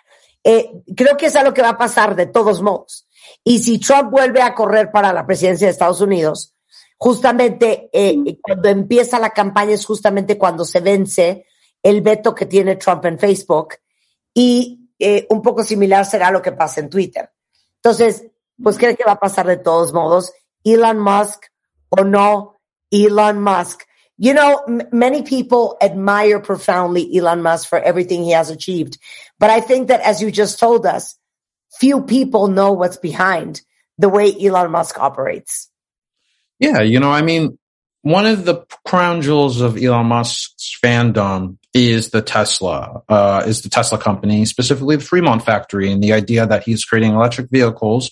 eh, 0.44 0.72
creo 0.96 1.18
que 1.18 1.28
es 1.28 1.36
algo 1.36 1.54
que 1.54 1.62
va 1.62 1.70
a 1.70 1.78
pasar 1.78 2.16
de 2.16 2.28
todos 2.28 2.62
modos. 2.62 3.08
Y 3.44 3.60
si 3.60 3.80
Trump 3.80 4.12
vuelve 4.12 4.42
a 4.42 4.54
correr 4.54 4.92
para 4.92 5.14
la 5.14 5.26
presidencia 5.26 5.68
de 5.68 5.72
Estados 5.72 6.02
Unidos, 6.02 6.56
justamente 6.98 7.90
eh, 7.94 8.38
cuando 8.42 8.70
empieza 8.70 9.20
la 9.20 9.30
campaña 9.32 9.74
es 9.74 9.86
justamente 9.86 10.38
cuando 10.38 10.66
se 10.66 10.80
vence 10.80 11.46
el 11.82 12.02
veto 12.02 12.36
que 12.36 12.46
tiene 12.46 12.76
Trump 12.76 13.06
en 13.06 13.18
Facebook 13.18 13.76
y 14.34 14.90
eh, 15.00 15.26
un 15.30 15.42
poco 15.42 15.64
similar 15.64 16.06
será 16.06 16.30
lo 16.30 16.42
que 16.42 16.52
pasa 16.52 16.82
en 16.82 16.90
Twitter. 16.90 17.30
Entonces, 17.76 18.26
pues 18.62 18.78
cree 18.78 18.96
que 18.96 19.06
va 19.06 19.14
a 19.14 19.20
pasar 19.20 19.48
de 19.48 19.58
todos 19.58 19.94
modos. 19.94 20.34
Elon 20.64 21.00
Musk 21.00 21.46
o 21.90 22.04
no 22.04 22.60
Elon 22.92 23.42
Musk. 23.42 23.84
You 24.18 24.34
know, 24.34 24.66
many 24.92 25.24
people 25.24 25.78
admire 25.82 26.42
profoundly 26.42 27.10
Elon 27.18 27.42
Musk 27.42 27.70
for 27.70 27.80
everything 27.80 28.24
he 28.24 28.34
has 28.34 28.50
achieved. 28.50 29.00
But 29.40 29.50
I 29.50 29.62
think 29.62 29.88
that 29.88 30.02
as 30.02 30.22
you 30.22 30.32
just 30.32 30.60
told 30.60 30.86
us, 30.86 31.18
few 31.80 32.02
people 32.02 32.48
know 32.48 32.74
what's 32.74 32.98
behind 32.98 33.62
the 33.98 34.10
way 34.10 34.34
Elon 34.40 34.72
Musk 34.72 35.00
operates. 35.00 35.70
Yeah, 36.60 36.82
you 36.82 37.00
know, 37.00 37.12
I 37.12 37.22
mean, 37.22 37.58
one 38.02 38.26
of 38.26 38.46
the 38.46 38.66
crown 38.86 39.22
jewels 39.22 39.62
of 39.62 39.78
Elon 39.78 40.08
Musk's 40.08 40.78
fandom 40.84 41.58
is 41.74 42.10
the 42.10 42.22
Tesla, 42.22 43.04
uh, 43.08 43.44
is 43.46 43.62
the 43.62 43.70
Tesla 43.70 43.98
company, 43.98 44.46
specifically 44.46 44.96
the 44.96 45.04
Fremont 45.04 45.44
factory 45.44 45.92
and 45.92 46.02
the 46.02 46.14
idea 46.14 46.46
that 46.48 46.64
he's 46.64 46.86
creating 46.86 47.14
electric 47.14 47.50
vehicles 47.50 48.10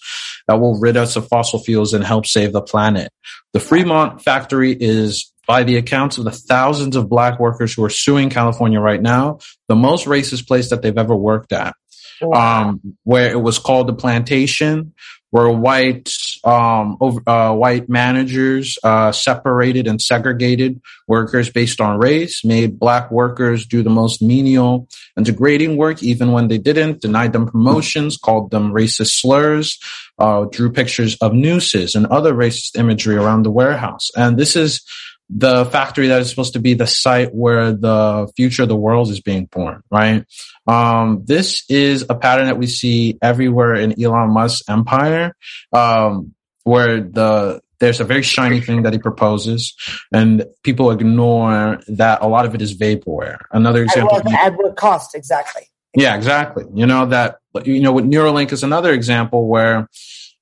that 0.48 0.60
will 0.60 0.80
rid 0.80 0.98
us 0.98 1.16
of 1.16 1.28
fossil 1.28 1.60
fuels 1.60 1.94
and 1.94 2.04
help 2.04 2.26
save 2.26 2.54
the 2.54 2.62
planet. 2.62 3.12
The 3.54 3.60
Fremont 3.60 4.22
factory 4.22 4.74
is 4.74 5.32
by 5.48 5.64
the 5.64 5.78
accounts 5.78 6.18
of 6.18 6.26
the 6.26 6.32
thousands 6.32 6.96
of 6.96 7.10
black 7.10 7.40
workers 7.40 7.74
who 7.74 7.84
are 7.84 7.90
suing 7.90 8.30
California 8.30 8.80
right 8.80 9.02
now, 9.02 9.40
the 9.68 9.76
most 9.76 10.06
racist 10.06 10.48
place 10.48 10.70
that 10.70 10.82
they've 10.82 10.98
ever 10.98 11.16
worked 11.16 11.54
at 11.54 11.76
um, 12.22 12.98
where 13.04 13.32
it 13.32 13.42
was 13.42 13.60
called 13.60 13.88
the 13.88 13.94
plantation, 13.94 14.94
where 15.30 15.50
white 15.50 16.10
um, 16.44 16.98
over, 17.02 17.22
uh, 17.28 17.54
white 17.54 17.90
managers 17.90 18.78
uh, 18.84 19.12
separated 19.12 19.86
and 19.86 20.02
segregated 20.02 20.82
workers 21.08 21.50
based 21.50 21.82
on 21.82 22.00
race, 22.00 22.46
made 22.46 22.80
black 22.80 23.12
workers 23.12 23.66
do 23.66 23.84
the 23.84 23.90
most 23.90 24.22
menial 24.22 24.88
and 25.16 25.26
degrading 25.26 25.76
work, 25.76 26.02
even 26.02 26.32
when 26.32 26.48
they 26.48 26.58
didn't, 26.58 27.02
denied 27.02 27.34
them 27.34 27.48
promotions, 27.48 28.18
called 28.18 28.52
them 28.52 28.72
racist 28.72 29.20
slurs, 29.20 29.78
uh, 30.18 30.46
drew 30.46 30.72
pictures 30.72 31.18
of 31.18 31.34
nooses 31.34 31.96
and 31.96 32.06
other 32.08 32.34
racist 32.34 32.78
imagery 32.78 33.16
around 33.16 33.44
the 33.44 33.52
warehouse. 33.52 34.10
And 34.16 34.38
this 34.38 34.56
is 34.56 34.82
the 35.30 35.66
factory 35.66 36.08
that 36.08 36.22
is 36.22 36.30
supposed 36.30 36.54
to 36.54 36.60
be 36.60 36.74
the 36.74 36.88
site 36.88 37.34
where 37.34 37.74
the 37.74 38.32
future 38.36 38.64
of 38.64 38.70
the 38.70 38.76
world 38.76 39.10
is 39.10 39.20
being 39.20 39.46
born, 39.46 39.84
right? 39.92 40.26
Um, 40.68 41.24
this 41.26 41.64
is 41.70 42.06
a 42.10 42.16
pattern 42.16 42.46
that 42.46 42.58
we 42.58 42.68
see 42.68 43.18
everywhere 43.22 43.76
in 43.76 44.02
Elon 44.02 44.32
Musk's 44.32 44.64
empire, 44.70 45.36
um, 45.74 46.34
where 46.64 47.02
the 47.02 47.62
there's 47.80 48.00
a 48.00 48.04
very 48.04 48.24
shiny 48.24 48.60
thing 48.60 48.84
that 48.84 48.94
he 48.94 49.00
proposes, 49.00 49.76
and 50.12 50.46
people 50.64 50.92
ignore 50.92 51.80
that 51.88 52.22
a 52.22 52.28
lot 52.28 52.46
of 52.46 52.56
it 52.56 52.62
is 52.62 52.76
vaporware. 52.76 53.38
Another 53.52 53.84
example, 53.84 54.16
what, 54.16 54.34
at 54.34 54.58
what 54.58 54.76
cost, 54.76 55.14
exactly. 55.14 55.64
Yeah, 55.96 56.16
exactly. 56.16 56.66
You 56.74 56.86
know 56.86 57.08
that 57.08 57.38
you 57.66 57.82
know 57.82 57.92
with 57.92 58.06
Neuralink 58.06 58.52
is 58.52 58.64
another 58.64 58.94
example 58.94 59.48
where 59.48 59.90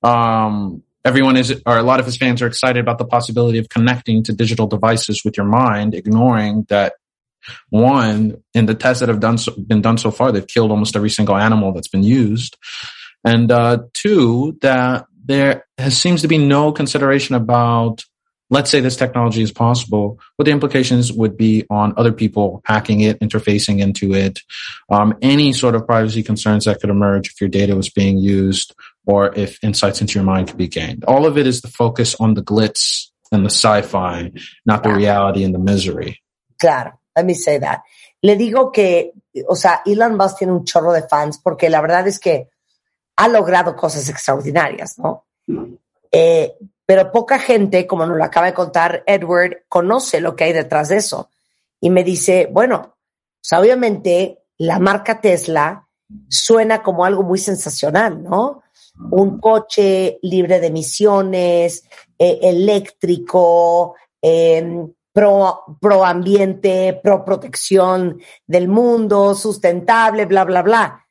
um, 0.04 0.84
everyone 1.06 1.38
is 1.38 1.62
or 1.66 1.78
a 1.78 1.84
lot 1.84 2.00
of 2.00 2.06
his 2.06 2.18
fans 2.18 2.42
are 2.42 2.48
excited 2.48 2.80
about 2.80 2.98
the 2.98 3.06
possibility 3.06 3.60
of 3.60 3.70
connecting 3.70 4.24
to 4.24 4.34
digital 4.34 4.68
devices 4.68 5.24
with 5.24 5.38
your 5.38 5.46
mind, 5.46 5.94
ignoring 5.94 6.66
that 6.70 6.94
one 7.70 8.44
in 8.56 8.66
the 8.66 8.74
tests 8.74 9.00
that 9.02 9.10
have 9.10 9.20
done 9.20 9.38
so, 9.38 9.54
been 9.56 9.82
done 9.82 10.00
so 10.00 10.10
far, 10.10 10.32
they've 10.32 10.48
killed 10.48 10.72
almost 10.72 10.96
every 10.96 11.12
single 11.12 11.38
animal 11.38 11.72
that's 11.72 11.88
been 11.88 12.04
used, 12.04 12.58
and 13.24 13.52
uh, 13.52 13.84
two 13.94 14.58
that 14.62 15.06
there 15.24 15.66
has, 15.78 15.98
seems 15.98 16.24
to 16.24 16.28
be 16.28 16.40
no 16.40 16.72
consideration 16.72 17.36
about 17.36 18.04
let's 18.50 18.70
say 18.70 18.80
this 18.80 18.96
technology 18.96 19.42
is 19.42 19.52
possible, 19.52 20.20
what 20.36 20.46
the 20.46 20.52
implications 20.52 21.12
would 21.12 21.36
be 21.36 21.66
on 21.70 21.94
other 21.98 22.12
people 22.12 22.62
hacking 22.66 23.02
it, 23.02 23.20
interfacing 23.20 23.80
into 23.80 24.14
it, 24.14 24.40
um, 24.90 25.16
any 25.22 25.54
sort 25.54 25.76
of 25.76 25.86
privacy 25.86 26.24
concerns 26.24 26.66
that 26.66 26.80
could 26.80 26.90
emerge 26.90 27.30
if 27.30 27.42
your 27.42 27.50
data 27.50 27.76
was 27.76 27.90
being 27.90 28.18
used 28.18 28.74
or 29.08 29.34
if 29.36 29.64
insights 29.64 30.02
into 30.02 30.16
your 30.16 30.24
mind 30.24 30.48
could 30.48 30.58
be 30.58 30.68
gained. 30.68 31.04
All 31.06 31.26
of 31.26 31.38
it 31.38 31.48
is 31.48 31.62
the 31.62 31.68
focus 31.68 32.16
on 32.20 32.34
the 32.34 32.44
glitz 32.44 33.10
and 33.32 33.44
the 33.44 33.50
sci-fi, 33.50 34.32
not 34.66 34.84
the 34.84 34.94
reality 34.94 35.44
and 35.44 35.54
the 35.54 35.60
misery. 35.60 36.22
Claro, 36.60 37.00
let 37.16 37.26
me 37.26 37.34
say 37.34 37.58
that. 37.60 37.82
Le 38.24 38.36
digo 38.36 38.72
que, 38.72 39.12
o 39.48 39.56
sea, 39.56 39.82
Elon 39.86 40.16
Musk 40.16 40.40
tiene 40.40 40.54
un 40.54 40.66
chorro 40.66 40.94
de 40.94 41.08
fans 41.08 41.40
porque 41.44 41.70
la 41.70 41.82
verdad 41.82 42.08
es 42.08 42.20
que 42.20 42.48
ha 43.18 43.28
logrado 43.28 43.76
cosas 43.76 44.10
extraordinarias, 44.10 44.98
¿no? 44.98 45.26
Eh, 46.12 46.54
pero 46.86 47.12
poca 47.12 47.40
gente, 47.40 47.88
como 47.88 48.06
nos 48.06 48.18
lo 48.18 48.24
acaba 48.24 48.48
de 48.48 48.54
contar 48.54 49.04
Edward, 49.08 49.64
conoce 49.68 50.22
lo 50.22 50.36
que 50.36 50.46
hay 50.46 50.54
detrás 50.54 50.90
de 50.90 50.98
eso. 50.98 51.30
Y 51.80 51.90
me 51.90 52.04
dice, 52.04 52.48
bueno, 52.52 52.96
sea, 53.46 53.60
obviamente 53.60 54.40
la 54.58 54.80
marca 54.80 55.22
Tesla 55.22 55.88
suena 56.28 56.82
como 56.82 57.06
algo 57.06 57.24
muy 57.24 57.38
sensacional, 57.38 58.24
¿no? 58.24 58.64
Un 59.12 59.40
coche 59.40 60.18
libre 60.24 60.60
de 60.60 60.68
emisiones, 60.68 61.84
eh, 62.18 62.40
eléctrico, 62.42 63.96
eh, 64.22 64.88
pro, 65.14 65.78
pro 65.80 66.04
ambiente, 66.04 67.00
pro 67.04 67.24
protección 67.24 68.20
del 68.48 68.68
mundo, 68.68 69.36
sustentable, 69.36 70.26
bla, 70.26 70.44
bla, 70.44 70.62
bla. 70.64 71.08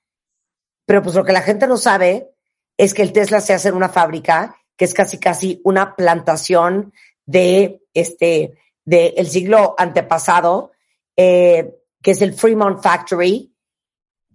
Pero 0.86 1.02
pues 1.02 1.14
lo 1.14 1.24
que 1.24 1.32
la 1.32 1.42
gente 1.42 1.68
no 1.68 1.76
sabe 1.76 2.32
es 2.76 2.94
que 2.94 3.02
el 3.02 3.12
Tesla 3.12 3.40
se 3.40 3.52
hace 3.52 3.68
en 3.68 3.76
una 3.76 3.88
fábrica 3.88 4.56
que 4.76 4.84
es 4.84 4.94
casi 4.94 5.18
casi 5.18 5.60
una 5.64 5.96
plantación 5.96 6.92
de 7.26 7.82
este 7.94 8.58
del 8.84 9.14
el 9.16 9.26
siglo 9.28 9.74
antepasado, 9.78 10.72
eh, 11.16 11.74
que 12.02 12.10
es 12.10 12.20
el 12.22 12.34
Fremont 12.34 12.82
Factory, 12.82 13.54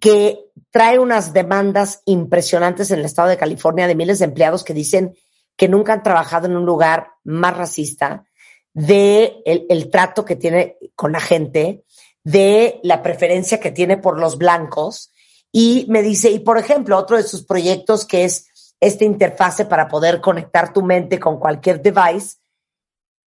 que 0.00 0.46
trae 0.70 0.98
unas 0.98 1.32
demandas 1.32 2.02
impresionantes 2.06 2.90
en 2.90 3.00
el 3.00 3.04
estado 3.04 3.28
de 3.28 3.36
California 3.36 3.86
de 3.86 3.94
miles 3.94 4.18
de 4.18 4.24
empleados 4.24 4.64
que 4.64 4.74
dicen 4.74 5.14
que 5.56 5.68
nunca 5.68 5.92
han 5.92 6.02
trabajado 6.02 6.46
en 6.46 6.56
un 6.56 6.64
lugar 6.64 7.08
más 7.22 7.56
racista, 7.56 8.24
de 8.72 9.42
el, 9.44 9.66
el 9.68 9.90
trato 9.90 10.24
que 10.24 10.36
tiene 10.36 10.78
con 10.94 11.12
la 11.12 11.20
gente, 11.20 11.84
de 12.24 12.80
la 12.82 13.02
preferencia 13.02 13.60
que 13.60 13.70
tiene 13.70 13.96
por 13.96 14.18
los 14.18 14.38
blancos. 14.38 15.12
Y 15.52 15.86
me 15.88 16.02
dice, 16.02 16.30
y 16.30 16.38
por 16.38 16.58
ejemplo, 16.58 16.96
otro 16.96 17.16
de 17.16 17.24
sus 17.24 17.44
proyectos 17.44 18.06
que 18.06 18.24
es 18.24 18.49
esta 18.80 19.04
interfase 19.04 19.66
para 19.66 19.88
poder 19.88 20.20
conectar 20.20 20.72
tu 20.72 20.82
mente 20.82 21.18
con 21.18 21.38
cualquier 21.38 21.82
device. 21.82 22.38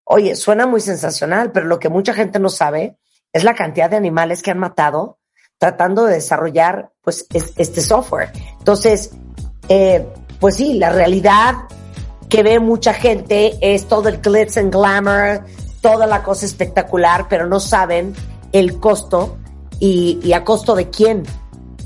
Oye, 0.03 0.35
suena 0.35 0.65
muy 0.65 0.81
sensacional, 0.81 1.51
pero 1.51 1.67
lo 1.67 1.79
que 1.79 1.89
mucha 1.89 2.13
gente 2.13 2.39
no 2.39 2.49
sabe 2.49 2.97
es 3.31 3.43
la 3.43 3.53
cantidad 3.53 3.89
de 3.89 3.97
animales 3.97 4.41
que 4.41 4.51
han 4.51 4.59
matado 4.59 5.19
tratando 5.59 6.05
de 6.05 6.15
desarrollar 6.15 6.91
pues 7.01 7.25
este 7.31 7.79
software. 7.79 8.31
Entonces, 8.59 9.11
eh, 9.69 10.05
pues 10.39 10.57
sí, 10.57 10.73
la 10.73 10.89
realidad 10.89 11.55
que 12.27 12.43
ve 12.43 12.59
mucha 12.59 12.93
gente 12.93 13.53
es 13.61 13.87
todo 13.87 14.09
el 14.09 14.17
glitz 14.17 14.57
and 14.57 14.73
glamour, 14.73 15.45
toda 15.81 16.05
la 16.05 16.21
cosa 16.21 16.45
espectacular, 16.45 17.27
pero 17.29 17.47
no 17.47 17.59
saben 17.59 18.13
el 18.51 18.79
costo 18.79 19.37
y, 19.79 20.19
y 20.21 20.33
a 20.33 20.43
costo 20.43 20.75
de 20.75 20.89
quién, 20.89 21.23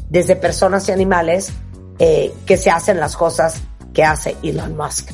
desde 0.10 0.36
personas 0.36 0.90
y 0.90 0.92
animales, 0.92 1.52
eh, 2.00 2.34
que 2.46 2.58
se 2.58 2.70
hacen 2.70 3.00
las 3.00 3.16
cosas 3.16 3.62
que 3.94 4.04
hace 4.04 4.36
Elon 4.44 4.76
Musk. 4.78 5.12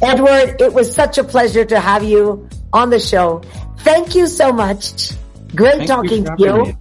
Edward, 0.00 0.60
it 0.60 0.72
was 0.72 0.92
such 0.94 1.18
a 1.18 1.24
pleasure 1.24 1.64
to 1.64 1.80
have 1.80 2.04
you 2.04 2.46
on 2.72 2.90
the 2.90 3.00
show. 3.00 3.40
Thank 3.84 4.14
you 4.14 4.26
so 4.26 4.52
much. 4.52 5.12
Great 5.54 5.78
Thank 5.78 5.88
talking 5.88 6.24
you 6.26 6.36
to 6.36 6.44
you. 6.44 6.64
me. 6.66 6.76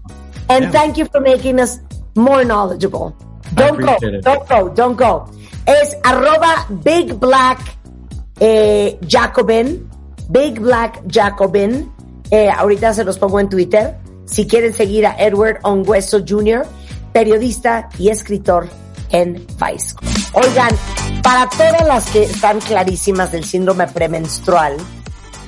And 0.49 0.65
Yeah. 0.65 0.72
thank 0.72 0.98
you 0.98 1.06
for 1.06 1.22
making 1.22 1.60
us 1.60 1.80
more 2.15 2.44
knowledgeable. 2.44 3.15
Don't 3.56 3.80
go, 3.80 3.95
it. 4.02 4.24
don't 4.24 4.48
go, 4.48 4.69
don't 4.69 4.98
go. 4.98 5.26
Es 5.65 5.95
arroba 6.03 6.65
Big 6.84 7.14
Black 7.19 7.60
eh, 8.40 8.98
Jacobin. 9.07 9.90
Big 10.30 10.60
Black 10.60 11.02
Jacobin. 11.07 11.91
Eh, 12.30 12.49
ahorita 12.49 12.94
se 12.94 13.03
los 13.03 13.18
pongo 13.18 13.40
en 13.40 13.49
Twitter. 13.49 13.98
Si 14.26 14.45
quieren 14.45 14.74
seguir 14.74 15.06
a 15.06 15.15
Edward 15.18 15.60
Ongüeso 15.64 16.19
Jr., 16.28 16.65
periodista 17.14 17.90
y 17.98 18.10
escritor 18.10 18.68
en 19.10 19.34
Vice. 19.34 19.96
Oigan, 20.34 20.72
para 21.24 21.50
todas 21.50 21.88
las 21.88 22.10
que 22.10 22.24
están 22.24 22.60
clarísimas 22.60 23.32
del 23.32 23.46
síndrome 23.46 23.88
premenstrual, 23.88 24.78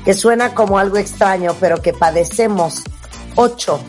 que 0.06 0.14
suena 0.14 0.54
como 0.54 0.80
algo 0.80 0.98
extraño, 0.98 1.56
pero 1.60 1.82
que 1.82 1.94
padecemos 1.94 2.84
8 3.36 3.80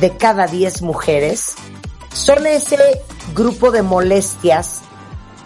de 0.00 0.16
cada 0.16 0.46
10 0.46 0.82
mujeres, 0.82 1.54
son 2.12 2.46
ese 2.46 2.78
grupo 3.34 3.70
de 3.70 3.82
molestias 3.82 4.80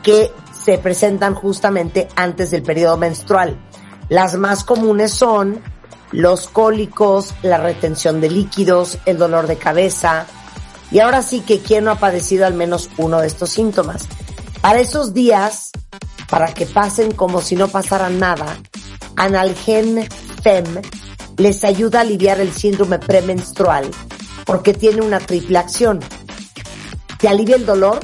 que 0.02 0.32
se 0.64 0.78
presentan 0.78 1.34
justamente 1.34 2.08
antes 2.16 2.50
del 2.50 2.62
periodo 2.62 2.96
menstrual. 2.96 3.58
Las 4.08 4.36
más 4.36 4.64
comunes 4.64 5.12
son 5.12 5.62
los 6.12 6.48
cólicos, 6.48 7.34
la 7.42 7.58
retención 7.58 8.20
de 8.20 8.30
líquidos, 8.30 8.98
el 9.04 9.18
dolor 9.18 9.46
de 9.46 9.56
cabeza. 9.56 10.26
Y 10.90 11.00
ahora 11.00 11.22
sí 11.22 11.40
que 11.40 11.60
quién 11.60 11.84
no 11.84 11.90
ha 11.90 11.98
padecido 11.98 12.46
al 12.46 12.54
menos 12.54 12.90
uno 12.96 13.20
de 13.20 13.26
estos 13.26 13.50
síntomas. 13.50 14.06
Para 14.60 14.80
esos 14.80 15.12
días, 15.12 15.70
para 16.28 16.54
que 16.54 16.66
pasen 16.66 17.12
como 17.12 17.40
si 17.40 17.56
no 17.56 17.68
pasara 17.68 18.10
nada, 18.10 18.58
Analgen 19.16 20.08
Fem 20.42 20.64
les 21.36 21.64
ayuda 21.64 21.98
a 21.98 22.02
aliviar 22.02 22.40
el 22.40 22.52
síndrome 22.52 22.98
premenstrual 22.98 23.90
porque 24.44 24.74
tiene 24.74 25.02
una 25.02 25.20
triple 25.20 25.58
acción. 25.58 26.00
Te 27.18 27.28
alivia 27.28 27.56
el 27.56 27.66
dolor, 27.66 28.00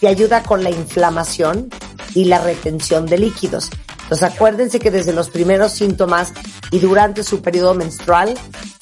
te 0.00 0.08
ayuda 0.08 0.42
con 0.42 0.64
la 0.64 0.70
inflamación 0.70 1.70
y 2.14 2.24
la 2.24 2.38
retención 2.38 3.06
de 3.06 3.18
líquidos. 3.18 3.70
Entonces 4.02 4.22
acuérdense 4.22 4.78
que 4.78 4.90
desde 4.90 5.12
los 5.12 5.30
primeros 5.30 5.72
síntomas 5.72 6.32
y 6.70 6.78
durante 6.78 7.22
su 7.22 7.42
periodo 7.42 7.74
menstrual, 7.74 8.34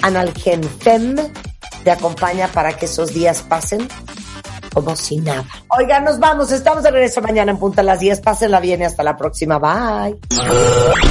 Analgen 0.03 0.63
Fem 0.63 1.17
te 1.87 1.93
acompaña 1.93 2.49
para 2.49 2.77
que 2.77 2.87
esos 2.87 3.15
días 3.15 3.43
pasen 3.43 3.87
como 4.75 4.97
si 4.97 5.19
nada. 5.19 5.45
Oigan, 5.69 6.03
nos 6.03 6.19
vamos. 6.19 6.51
Estamos 6.51 6.83
de 6.83 6.91
regreso 6.91 7.23
mañana 7.23 7.53
en 7.53 7.59
punta 7.59 7.83
a 7.83 7.85
las 7.85 8.01
10. 8.01 8.23
Pásenla 8.23 8.59
bien 8.59 8.81
y 8.81 8.85
hasta 8.85 9.05
la 9.05 9.17
próxima. 9.17 9.61
Bye. 9.61 10.19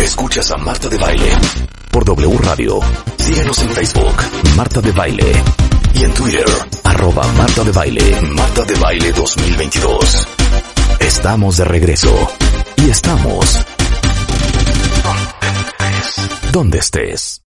Escuchas 0.02 0.52
a 0.52 0.57
Marta 0.57 0.89
de 0.89 0.97
Baile 0.97 1.31
por 1.91 2.03
W 2.03 2.38
Radio. 2.39 2.81
Síguenos 3.18 3.57
en 3.61 3.69
Facebook, 3.69 4.15
Marta 4.57 4.81
de 4.81 4.91
Baile. 4.91 5.31
Y 5.93 6.03
en 6.03 6.14
Twitter, 6.14 6.45
arroba 6.84 7.26
Marta 7.38 7.64
de 7.64 7.72
Baile, 7.72 8.22
Marta 8.34 8.65
de 8.65 8.76
Baile 8.76 9.14
2022. 9.14 10.27
Estamos 10.99 11.56
de 11.56 11.64
regreso. 11.64 12.14
Y 12.76 12.89
estamos... 12.89 13.65
Donde 16.52 16.80
estés. 16.80 17.41